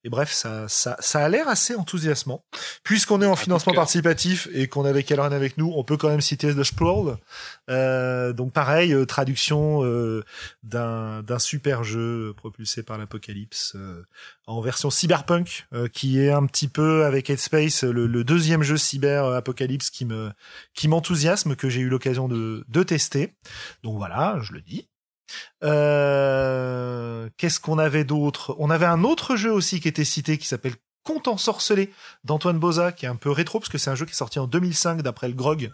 et 0.06 0.08
bref, 0.08 0.32
ça, 0.32 0.68
ça, 0.68 0.96
ça 1.00 1.24
a 1.24 1.28
l'air 1.28 1.48
assez 1.48 1.74
enthousiasmant. 1.74 2.44
Puisqu'on 2.84 3.20
est 3.22 3.26
en 3.26 3.34
financement 3.34 3.72
participatif 3.74 4.46
et 4.54 4.68
qu'on 4.68 4.84
avait 4.84 5.02
Calren 5.02 5.32
avec 5.32 5.58
nous, 5.58 5.72
on 5.74 5.82
peut 5.82 5.96
quand 5.96 6.08
même 6.08 6.20
citer 6.20 6.54
The 6.54 6.62
Sprawl. 6.62 7.16
Euh, 7.68 8.32
donc 8.32 8.52
pareil, 8.52 8.94
euh, 8.94 9.04
traduction 9.04 9.84
euh, 9.84 10.22
d'un, 10.62 11.24
d'un 11.24 11.40
super 11.40 11.82
jeu 11.82 12.32
propulsé 12.36 12.84
par 12.84 12.98
l'Apocalypse 12.98 13.72
euh, 13.74 14.04
en 14.46 14.60
version 14.60 14.90
cyberpunk, 14.90 15.66
euh, 15.72 15.88
qui 15.88 16.20
est 16.20 16.30
un 16.30 16.46
petit 16.46 16.68
peu 16.68 17.04
avec 17.04 17.28
Headspace 17.28 17.82
le, 17.82 18.06
le 18.06 18.22
deuxième 18.22 18.62
jeu 18.62 18.76
cyber 18.76 19.24
Apocalypse 19.24 19.90
qui 19.90 20.04
me 20.04 20.30
qui 20.72 20.86
m'enthousiasme 20.86 21.56
que 21.56 21.68
j'ai 21.68 21.80
eu 21.80 21.88
l'occasion 21.88 22.28
de, 22.28 22.64
de 22.68 22.82
tester. 22.84 23.34
Donc 23.82 23.96
voilà, 23.96 24.38
je 24.40 24.52
le 24.52 24.60
dis. 24.60 24.88
Euh, 25.64 27.28
Qu'est-ce 27.36 27.60
qu'on 27.60 27.78
avait 27.78 28.04
d'autre? 28.04 28.54
On 28.58 28.70
avait 28.70 28.86
un 28.86 29.04
autre 29.04 29.36
jeu 29.36 29.52
aussi 29.52 29.80
qui 29.80 29.88
était 29.88 30.04
cité 30.04 30.38
qui 30.38 30.46
s'appelle 30.46 30.74
Conte 31.02 31.28
ensorcelé 31.28 31.92
d'Antoine 32.24 32.58
Boza, 32.58 32.90
qui 32.90 33.06
est 33.06 33.08
un 33.08 33.16
peu 33.16 33.30
rétro 33.30 33.60
parce 33.60 33.68
que 33.68 33.78
c'est 33.78 33.90
un 33.90 33.94
jeu 33.94 34.06
qui 34.06 34.10
est 34.10 34.16
sorti 34.16 34.40
en 34.40 34.48
2005 34.48 35.02
d'après 35.02 35.28
le 35.28 35.34
Grog, 35.34 35.70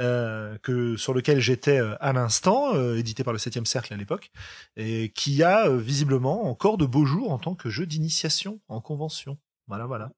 euh, 0.00 0.56
que 0.62 0.96
sur 0.96 1.12
lequel 1.12 1.40
j'étais 1.40 1.78
euh, 1.78 1.94
à 2.00 2.14
l'instant, 2.14 2.74
édité 2.94 3.22
par 3.22 3.34
le 3.34 3.38
7 3.38 3.66
cercle 3.66 3.92
à 3.92 3.96
l'époque, 3.98 4.30
et 4.76 5.10
qui 5.14 5.42
a 5.42 5.68
visiblement 5.68 6.48
encore 6.48 6.78
de 6.78 6.86
beaux 6.86 7.04
jours 7.04 7.32
en 7.32 7.38
tant 7.38 7.54
que 7.54 7.68
jeu 7.68 7.84
d'initiation 7.84 8.60
en 8.68 8.80
convention. 8.80 9.36
Voilà, 9.68 9.84
voilà. 9.84 10.10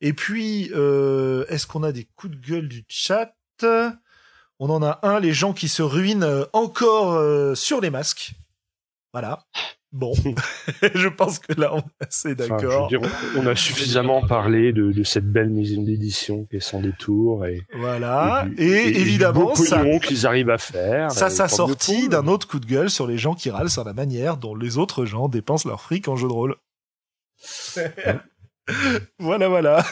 Et 0.00 0.14
puis, 0.14 0.64
est-ce 0.64 1.66
qu'on 1.66 1.82
a 1.82 1.92
des 1.92 2.04
coups 2.16 2.36
de 2.36 2.40
gueule 2.40 2.68
du 2.68 2.84
chat? 2.88 3.34
On 4.60 4.68
en 4.68 4.82
a 4.82 5.00
un, 5.02 5.18
les 5.18 5.32
gens 5.32 5.52
qui 5.54 5.68
se 5.68 5.82
ruinent 5.82 6.22
euh, 6.22 6.44
encore 6.52 7.14
euh, 7.14 7.54
sur 7.54 7.80
les 7.80 7.90
masques. 7.90 8.32
Voilà. 9.12 9.44
Bon, 9.90 10.12
je 10.94 11.08
pense 11.08 11.40
que 11.40 11.58
là, 11.58 11.74
on 11.74 11.78
est 11.78 12.06
assez 12.06 12.34
d'accord. 12.36 12.88
on 13.36 13.46
a 13.46 13.56
suffisamment 13.56 14.24
parlé 14.24 14.72
de, 14.72 14.92
de 14.92 15.02
cette 15.02 15.26
belle 15.26 15.48
maison 15.48 15.82
d'édition 15.82 16.44
qui 16.44 16.56
est 16.56 16.60
sans 16.60 16.80
détour 16.80 17.46
et 17.46 17.66
voilà. 17.74 18.46
Et, 18.58 18.66
et, 18.66 19.00
évidemment, 19.00 19.54
ça 19.56 19.82
qu'ils 19.98 20.26
arrivent 20.26 20.50
à 20.50 20.58
faire. 20.58 21.10
Ça, 21.10 21.30
ça 21.30 21.48
sorti 21.48 22.08
d'un 22.08 22.28
autre 22.28 22.46
coup 22.46 22.60
de 22.60 22.66
gueule 22.66 22.90
sur 22.90 23.08
les 23.08 23.18
gens 23.18 23.34
qui 23.34 23.50
râlent 23.50 23.70
sur 23.70 23.82
la 23.82 23.94
manière 23.94 24.36
dont 24.36 24.54
les 24.54 24.78
autres 24.78 25.06
gens 25.06 25.28
dépensent 25.28 25.68
leur 25.68 25.80
fric 25.80 26.06
en 26.06 26.14
jeu 26.14 26.28
de 26.28 26.32
rôle. 26.32 26.54
voilà, 29.18 29.48
voilà. 29.48 29.84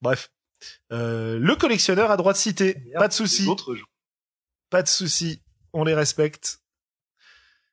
Bref. 0.00 0.30
Euh, 0.92 1.38
le 1.38 1.56
collectionneur 1.56 2.10
a 2.10 2.16
droit 2.16 2.32
de 2.32 2.38
citer. 2.38 2.76
Pas 2.94 3.08
de 3.08 3.12
souci. 3.12 3.48
Pas 4.70 4.82
de 4.82 4.88
souci. 4.88 5.42
On 5.72 5.84
les 5.84 5.94
respecte. 5.94 6.60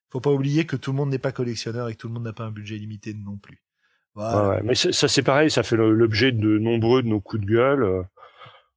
Faut 0.10 0.22
pas 0.22 0.32
oublier 0.32 0.66
que 0.66 0.76
tout 0.76 0.92
le 0.92 0.98
monde 0.98 1.10
n'est 1.10 1.20
pas 1.20 1.32
collectionneur 1.32 1.90
et 1.90 1.94
que 1.94 2.00
tout 2.00 2.08
le 2.08 2.14
monde 2.14 2.24
n'a 2.24 2.34
pas 2.34 2.46
un 2.46 2.52
budget 2.52 2.78
limité 2.78 3.14
non 3.14 3.38
plus. 3.38 3.62
Voilà. 4.16 4.50
Ouais, 4.50 4.62
mais 4.64 4.74
ça 4.74 5.08
c'est 5.08 5.22
pareil, 5.22 5.52
ça 5.52 5.62
fait 5.62 5.76
l'objet 5.76 6.32
de 6.32 6.58
nombreux 6.58 7.04
de 7.04 7.08
nos 7.08 7.22
coups 7.22 7.44
de 7.44 7.48
gueule. 7.48 8.06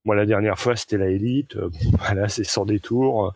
Moi, 0.07 0.17
la 0.17 0.25
dernière 0.25 0.59
fois, 0.59 0.77
c'était 0.77 0.97
la 0.97 1.09
élite. 1.09 1.57
Euh, 1.57 1.69
voilà, 1.99 2.29
c'est 2.29 2.45
sans 2.45 2.65
détour. 2.65 3.35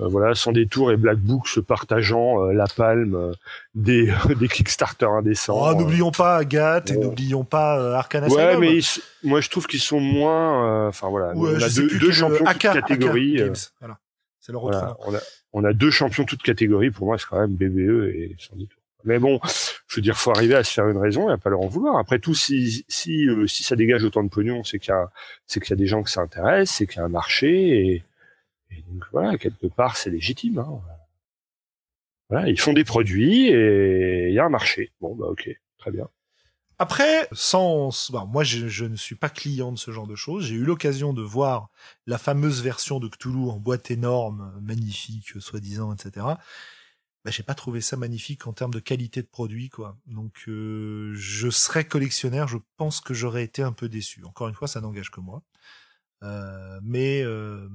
Euh, 0.00 0.08
voilà, 0.08 0.34
sans 0.34 0.52
détour 0.52 0.92
et 0.92 0.96
Black 0.96 1.18
Book 1.18 1.48
se 1.48 1.60
partageant 1.60 2.42
euh, 2.42 2.52
la 2.52 2.66
palme 2.66 3.32
des, 3.74 4.12
des 4.38 4.48
Kickstarter 4.48 5.06
indécents. 5.06 5.58
Oh, 5.60 5.74
n'oublions 5.74 6.10
pas 6.10 6.36
Agathe 6.36 6.90
et 6.90 6.96
n'oublions 6.96 7.44
pas 7.44 7.96
Arcana 7.96 8.28
Ouais, 8.28 8.56
mais 8.58 8.78
moi, 9.22 9.40
je 9.40 9.50
trouve 9.50 9.66
qu'ils 9.66 9.80
sont 9.80 10.00
moins. 10.00 10.88
Enfin 10.88 11.08
voilà, 11.08 11.32
on 11.36 11.46
a 11.46 11.68
deux, 11.68 11.98
deux 11.98 12.12
champions 12.12 12.44
de 12.44 12.58
catégorie. 12.58 13.42
Voilà. 13.80 13.98
C'est 14.40 14.52
leur 14.52 14.60
voilà, 14.60 14.94
on, 15.06 15.14
a, 15.14 15.20
on 15.54 15.64
a 15.64 15.72
deux 15.72 15.90
champions 15.90 16.24
toutes 16.24 16.42
catégories. 16.42 16.90
Pour 16.90 17.06
moi, 17.06 17.16
c'est 17.16 17.24
quand 17.26 17.40
même 17.40 17.54
BBE 17.54 18.14
et 18.14 18.36
sans 18.38 18.54
détour. 18.56 18.83
Mais 19.04 19.18
bon, 19.18 19.38
je 19.86 19.96
veux 19.96 20.02
dire, 20.02 20.16
faut 20.16 20.30
arriver 20.30 20.54
à 20.54 20.64
se 20.64 20.72
faire 20.72 20.88
une 20.88 20.98
raison 20.98 21.28
et 21.28 21.34
à 21.34 21.38
pas 21.38 21.50
leur 21.50 21.60
en 21.60 21.68
vouloir. 21.68 21.98
Après 21.98 22.18
tout, 22.18 22.34
si 22.34 22.84
si 22.88 23.28
euh, 23.28 23.46
si 23.46 23.62
ça 23.62 23.76
dégage 23.76 24.02
autant 24.04 24.24
de 24.24 24.30
pognon, 24.30 24.64
c'est 24.64 24.78
qu'il 24.78 24.90
y 24.90 24.92
a 24.92 25.10
c'est 25.46 25.60
qu'il 25.60 25.70
y 25.70 25.72
a 25.74 25.76
des 25.76 25.86
gens 25.86 26.02
que 26.02 26.10
ça 26.10 26.22
intéresse, 26.22 26.70
c'est 26.70 26.86
qu'il 26.86 26.96
y 26.96 27.00
a 27.00 27.04
un 27.04 27.08
marché 27.08 27.48
et, 27.50 28.04
et 28.70 28.82
donc 28.88 29.04
voilà, 29.12 29.36
quelque 29.38 29.66
part, 29.66 29.96
c'est 29.96 30.10
légitime. 30.10 30.58
Hein. 30.58 30.80
Voilà, 32.30 32.48
ils 32.48 32.58
font 32.58 32.72
des 32.72 32.84
produits 32.84 33.48
et 33.48 34.28
il 34.28 34.34
y 34.34 34.38
a 34.38 34.46
un 34.46 34.50
marché. 34.50 34.92
Bon, 35.00 35.14
bah 35.14 35.26
ok, 35.26 35.50
très 35.78 35.90
bien. 35.90 36.08
Après, 36.78 37.28
sans, 37.30 38.10
bon, 38.10 38.26
moi 38.26 38.42
je, 38.42 38.66
je, 38.66 38.84
ne 38.84 38.96
suis 38.96 39.14
pas 39.14 39.28
client 39.28 39.70
de 39.70 39.78
ce 39.78 39.90
genre 39.92 40.08
de 40.08 40.16
choses. 40.16 40.46
J'ai 40.46 40.56
eu 40.56 40.64
l'occasion 40.64 41.12
de 41.12 41.22
voir 41.22 41.68
la 42.06 42.18
fameuse 42.18 42.62
version 42.62 42.98
de 42.98 43.08
Cthulhu 43.08 43.50
en 43.50 43.60
boîte 43.60 43.90
énorme, 43.90 44.58
magnifique, 44.62 45.40
soi-disant, 45.40 45.94
etc 45.94 46.34
bah, 47.24 47.30
j'ai 47.30 47.42
pas 47.42 47.54
trouvé 47.54 47.80
ça 47.80 47.96
magnifique 47.96 48.46
en 48.46 48.52
termes 48.52 48.74
de 48.74 48.80
qualité 48.80 49.22
de 49.22 49.26
produit, 49.26 49.70
quoi. 49.70 49.96
Donc, 50.06 50.44
euh, 50.48 51.12
je 51.14 51.48
serais 51.48 51.84
collectionneur, 51.86 52.48
je 52.48 52.58
pense 52.76 53.00
que 53.00 53.14
j'aurais 53.14 53.44
été 53.44 53.62
un 53.62 53.72
peu 53.72 53.88
déçu. 53.88 54.22
Encore 54.24 54.48
une 54.48 54.54
fois, 54.54 54.68
ça 54.68 54.80
n'engage 54.80 55.10
que 55.10 55.20
moi. 55.20 55.42
Euh, 56.22 56.78
mais 56.82 57.22
euh, 57.22 57.68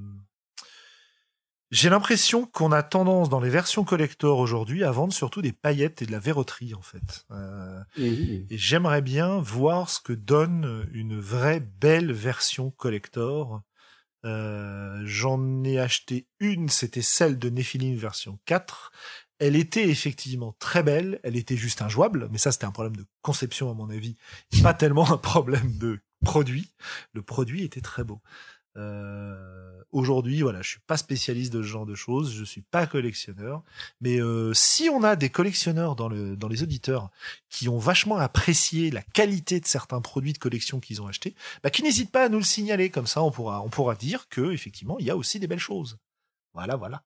j'ai 1.72 1.88
l'impression 1.90 2.46
qu'on 2.46 2.72
a 2.72 2.82
tendance 2.82 3.28
dans 3.28 3.40
les 3.40 3.50
versions 3.50 3.84
collector 3.84 4.38
aujourd'hui 4.38 4.82
à 4.84 4.90
vendre 4.92 5.12
surtout 5.12 5.42
des 5.42 5.52
paillettes 5.52 6.02
et 6.02 6.06
de 6.06 6.12
la 6.12 6.18
verroterie, 6.20 6.74
en 6.74 6.82
fait. 6.82 7.24
Euh, 7.30 7.80
Et 8.50 8.58
j'aimerais 8.58 9.02
bien 9.02 9.40
voir 9.40 9.90
ce 9.90 10.00
que 10.00 10.12
donne 10.12 10.88
une 10.92 11.18
vraie 11.18 11.60
belle 11.60 12.12
version 12.12 12.70
collector. 12.70 13.62
Euh, 14.24 15.00
J'en 15.04 15.64
ai 15.64 15.78
acheté 15.78 16.26
une, 16.40 16.68
c'était 16.68 17.02
celle 17.02 17.38
de 17.38 17.50
Nephilim 17.50 17.96
version 17.96 18.38
4 18.46 18.92
elle 19.40 19.56
était 19.56 19.88
effectivement 19.88 20.54
très 20.58 20.82
belle, 20.82 21.18
elle 21.24 21.36
était 21.36 21.56
juste 21.56 21.82
injouable, 21.82 22.28
mais 22.30 22.38
ça 22.38 22.52
c'était 22.52 22.66
un 22.66 22.70
problème 22.70 22.96
de 22.96 23.04
conception 23.22 23.70
à 23.70 23.74
mon 23.74 23.90
avis, 23.90 24.16
pas 24.62 24.74
tellement 24.74 25.10
un 25.10 25.18
problème 25.18 25.76
de 25.78 25.98
produit. 26.24 26.70
Le 27.12 27.22
produit 27.22 27.64
était 27.64 27.80
très 27.80 28.04
beau. 28.04 28.20
Euh, 28.76 29.70
Aujourd'hui, 29.92 30.42
voilà, 30.42 30.62
je 30.62 30.68
suis 30.68 30.80
pas 30.86 30.96
spécialiste 30.96 31.52
de 31.52 31.62
ce 31.62 31.66
genre 31.66 31.84
de 31.84 31.96
choses, 31.96 32.32
je 32.32 32.44
suis 32.44 32.62
pas 32.62 32.86
collectionneur, 32.86 33.64
mais 34.00 34.20
euh, 34.20 34.54
si 34.54 34.88
on 34.88 35.02
a 35.02 35.16
des 35.16 35.28
collectionneurs 35.28 35.96
dans 35.96 36.08
le 36.08 36.36
dans 36.36 36.46
les 36.46 36.62
auditeurs 36.62 37.10
qui 37.48 37.68
ont 37.68 37.78
vachement 37.78 38.16
apprécié 38.16 38.92
la 38.92 39.02
qualité 39.02 39.58
de 39.58 39.66
certains 39.66 40.00
produits 40.00 40.32
de 40.32 40.38
collection 40.38 40.78
qu'ils 40.78 41.02
ont 41.02 41.08
achetés, 41.08 41.34
bah, 41.64 41.70
qui 41.70 41.82
n'hésitent 41.82 42.12
pas 42.12 42.26
à 42.26 42.28
nous 42.28 42.38
le 42.38 42.44
signaler, 42.44 42.90
comme 42.90 43.08
ça 43.08 43.20
on 43.20 43.32
pourra 43.32 43.62
on 43.62 43.68
pourra 43.68 43.96
dire 43.96 44.28
que 44.28 44.52
effectivement 44.52 44.96
il 45.00 45.06
y 45.06 45.10
a 45.10 45.16
aussi 45.16 45.40
des 45.40 45.48
belles 45.48 45.58
choses. 45.58 45.98
Voilà, 46.54 46.76
voilà. 46.76 47.02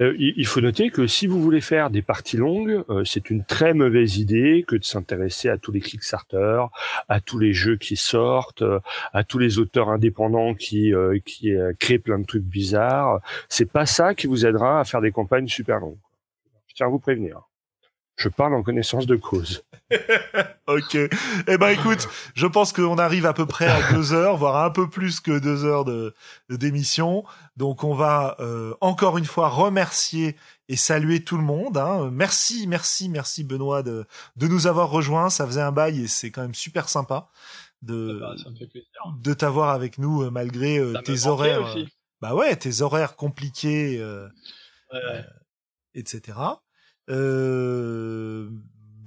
Euh, 0.00 0.14
il 0.18 0.46
faut 0.46 0.60
noter 0.60 0.90
que 0.90 1.06
si 1.06 1.26
vous 1.26 1.40
voulez 1.40 1.60
faire 1.60 1.90
des 1.90 2.02
parties 2.02 2.36
longues, 2.36 2.84
euh, 2.88 3.04
c'est 3.04 3.30
une 3.30 3.44
très 3.44 3.74
mauvaise 3.74 4.16
idée 4.16 4.64
que 4.66 4.76
de 4.76 4.84
s'intéresser 4.84 5.48
à 5.48 5.58
tous 5.58 5.72
les 5.72 5.80
Kickstarter, 5.80 6.64
à 7.08 7.20
tous 7.20 7.38
les 7.38 7.52
jeux 7.52 7.76
qui 7.76 7.96
sortent, 7.96 8.62
euh, 8.62 8.80
à 9.12 9.24
tous 9.24 9.38
les 9.38 9.58
auteurs 9.58 9.90
indépendants 9.90 10.54
qui 10.54 10.92
qui 11.24 11.52
créent 11.78 11.98
plein 11.98 12.18
de 12.18 12.26
trucs 12.26 12.44
bizarres. 12.44 13.20
C'est 13.48 13.70
pas 13.70 13.86
ça 13.86 14.14
qui 14.14 14.26
vous 14.26 14.46
aidera 14.46 14.80
à 14.80 14.84
faire 14.84 15.00
des 15.00 15.12
campagnes 15.12 15.48
super 15.48 15.80
longues. 15.80 15.98
Je 16.68 16.74
tiens 16.74 16.86
à 16.86 16.90
vous 16.90 16.98
prévenir. 16.98 17.47
Je 18.18 18.28
parle 18.28 18.54
en 18.54 18.62
connaissance 18.64 19.06
de 19.06 19.16
cause. 19.16 19.62
ok. 20.66 20.94
Eh 21.46 21.56
ben 21.56 21.68
écoute, 21.68 22.08
je 22.34 22.46
pense 22.46 22.72
qu'on 22.72 22.98
arrive 22.98 23.24
à 23.26 23.32
peu 23.32 23.46
près 23.46 23.66
à 23.66 23.92
deux 23.92 24.12
heures, 24.12 24.36
voire 24.36 24.64
un 24.64 24.70
peu 24.70 24.90
plus 24.90 25.20
que 25.20 25.38
deux 25.38 25.64
heures 25.64 25.84
de 25.84 26.14
d'émission. 26.50 27.24
Donc 27.56 27.84
on 27.84 27.94
va 27.94 28.36
euh, 28.40 28.74
encore 28.80 29.18
une 29.18 29.24
fois 29.24 29.48
remercier 29.48 30.36
et 30.68 30.76
saluer 30.76 31.22
tout 31.22 31.36
le 31.36 31.44
monde. 31.44 31.78
Hein. 31.78 32.10
Merci, 32.12 32.66
merci, 32.66 33.08
merci 33.08 33.44
Benoît 33.44 33.82
de 33.84 34.04
de 34.36 34.48
nous 34.48 34.66
avoir 34.66 34.90
rejoints. 34.90 35.30
Ça 35.30 35.46
faisait 35.46 35.62
un 35.62 35.72
bail 35.72 36.02
et 36.02 36.08
c'est 36.08 36.30
quand 36.32 36.42
même 36.42 36.54
super 36.56 36.88
sympa 36.88 37.28
de 37.82 38.18
Bah, 38.20 38.34
ça 38.42 38.50
me 38.50 38.56
fait 38.56 38.66
plaisir. 38.66 38.88
de 39.16 39.32
t'avoir 39.32 39.70
avec 39.70 39.96
nous 39.98 40.22
euh, 40.24 40.30
malgré 40.30 40.78
euh, 40.78 41.00
tes 41.02 41.26
horaires. 41.26 41.62
aussi. 41.62 41.82
euh, 41.84 41.86
Bah 42.20 42.34
ouais, 42.34 42.56
tes 42.56 42.82
horaires 42.82 43.14
compliqués, 43.14 43.98
euh, 44.00 44.26
Ouais, 44.92 44.98
ouais. 45.04 45.24
etc. 45.94 46.36
Euh, 47.08 48.48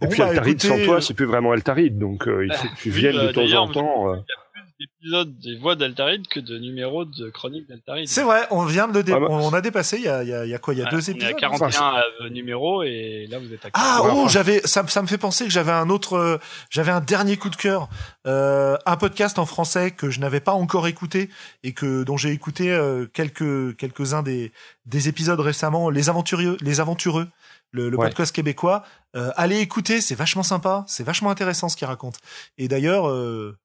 Et 0.02 0.08
puis 0.08 0.20
bah, 0.20 0.28
Altaride 0.30 0.64
écoutez, 0.64 0.68
sans 0.80 0.86
toi, 0.86 1.02
c'est 1.02 1.14
plus 1.14 1.26
vraiment 1.26 1.52
Altaride, 1.52 1.98
donc 2.00 2.28
euh, 2.28 2.46
il 2.46 2.54
faut 2.54 2.68
que 2.68 2.76
tu 2.82 2.90
Oui, 2.90 2.96
viennes 3.00 3.16
bah, 3.16 3.28
de 3.28 3.32
temps 3.32 3.42
d'ailleurs, 3.42 3.64
en 3.64 3.68
temps. 3.68 4.10
euh. 4.14 4.16
Il 4.16 4.18
y 4.18 4.34
a 4.34 4.42
plus 4.52 4.88
d'épisodes 4.88 5.40
des 5.40 5.58
voix 5.58 5.76
d'Altaride 5.76 6.28
que 6.28 6.40
de 6.40 6.58
numéros 6.58 7.06
de 7.06 7.30
chroniques 7.30 7.70
d'Altaride. 7.70 8.08
C'est 8.08 8.24
vrai, 8.24 8.42
on 8.50 8.66
vient 8.66 8.88
de 8.88 8.94
le 8.96 9.04
dé- 9.04 9.14
Ah 9.16 9.20
bah. 9.20 9.28
on 9.30 9.54
a 9.54 9.62
dépassé 9.62 9.98
il 9.98 10.04
y 10.04 10.08
a, 10.08 10.24
il 10.24 10.30
y 10.30 10.34
a, 10.34 10.44
il 10.46 10.50
y 10.50 10.56
a 10.56 10.58
quoi 10.58 10.74
Il 10.74 10.80
y 10.80 10.82
a 10.82 10.90
deux 10.90 10.98
on 10.98 11.00
est 11.00 11.10
épisodes 11.12 11.30
à 11.36 11.40
41 11.40 11.94
euh, 12.22 12.30
numéros 12.30 12.82
et 12.82 13.28
là 13.30 13.38
vous 13.38 13.54
êtes 13.54 13.64
à 13.66 13.70
40. 13.70 13.74
Ah 13.76 14.00
oh, 14.02 14.08
enfin- 14.22 14.28
j'avais 14.30 14.60
ça, 14.66 14.82
me- 14.82 14.88
ça 14.88 15.04
me 15.04 15.08
fait 15.08 15.20
penser 15.20 15.44
que 15.46 15.52
j'avais 15.52 15.72
un 15.72 15.90
autre 15.92 16.14
euh, 16.18 16.38
j'avais 16.72 16.92
un 16.92 17.00
dernier 17.02 17.38
coup 17.38 17.50
de 17.52 17.56
cœur, 17.56 17.90
euh, 18.26 18.76
un 18.88 18.98
podcast 18.98 19.38
en 19.38 19.46
français 19.46 19.92
que 19.92 20.10
je 20.10 20.20
n'avais 20.20 20.40
pas 20.40 20.54
encore 20.54 20.88
écouté 20.88 21.30
et 21.64 21.74
que 21.74 22.04
dont 22.04 22.18
j'ai 22.18 22.32
écouté 22.32 22.72
euh, 22.72 23.06
quelques 23.14 23.78
quelques 23.78 24.16
uns 24.16 24.24
des 24.24 24.52
des 24.88 25.08
épisodes 25.10 25.40
récemment, 25.40 25.92
les 25.92 26.10
aventurieux, 26.10 26.58
les 26.62 26.80
aventureux, 26.80 27.28
le, 27.72 27.90
le 27.90 27.98
Ouais. 27.98 28.08
podcast 28.08 28.34
québécois. 28.36 28.84
Euh, 29.16 29.32
allez 29.36 29.60
écouter, 29.60 30.02
c'est 30.02 30.16
vachement 30.16 30.44
sympa, 30.44 30.84
c'est 30.88 31.04
vachement 31.04 31.30
intéressant 31.30 31.70
ce 31.70 31.76
qu'ils 31.76 31.88
racontent. 31.88 32.20
Et 32.58 32.68
d'ailleurs 32.68 33.10
euh, 33.10 33.58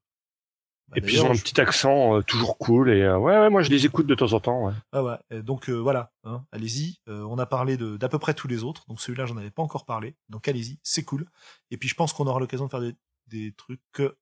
bah, 0.88 0.96
Et 0.98 1.00
puis 1.00 1.14
ils 1.16 1.22
ont 1.22 1.30
un 1.30 1.34
je- 1.34 1.42
petit 1.42 1.60
accent 1.60 2.16
euh, 2.16 2.22
toujours 2.22 2.58
cool. 2.58 2.90
Et 2.90 3.02
euh, 3.02 3.18
ouais, 3.18 3.36
ouais, 3.38 3.50
moi 3.50 3.62
je 3.62 3.70
les 3.70 3.84
écoute 3.86 4.06
de 4.06 4.14
temps 4.14 4.32
en 4.32 4.40
temps. 4.40 4.66
Ouais. 4.66 4.72
Ah 4.92 5.02
ouais. 5.02 5.42
Donc 5.42 5.68
euh, 5.68 5.74
voilà, 5.74 6.12
hein, 6.24 6.44
allez-y. 6.52 6.98
Euh, 7.08 7.22
on 7.28 7.38
a 7.38 7.46
parlé 7.46 7.76
de 7.76 7.96
d'à 7.96 8.08
peu 8.08 8.18
près 8.20 8.34
tous 8.34 8.46
les 8.48 8.62
autres, 8.62 8.84
donc 8.88 9.00
celui-là 9.00 9.26
j'en 9.26 9.36
avais 9.36 9.50
pas 9.50 9.62
encore 9.62 9.84
parlé. 9.84 10.14
Donc 10.28 10.46
allez-y, 10.48 10.78
c'est 10.84 11.02
cool. 11.04 11.26
Et 11.72 11.76
puis 11.76 11.88
je 11.88 11.94
pense 11.94 12.12
qu'on 12.12 12.26
aura 12.28 12.38
l'occasion 12.40 12.66
de 12.66 12.70
faire 12.70 12.80
des, 12.80 12.94
des 13.26 13.52
trucs 13.56 13.80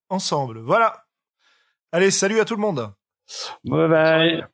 ensemble. 0.09 0.61
Voilà. 0.61 1.05
Allez, 1.93 2.11
salut 2.11 2.41
à 2.41 2.45
tout 2.47 2.55
le 2.57 2.63
monde. 2.63 2.91
Bye 3.65 3.89
bye. 3.89 4.45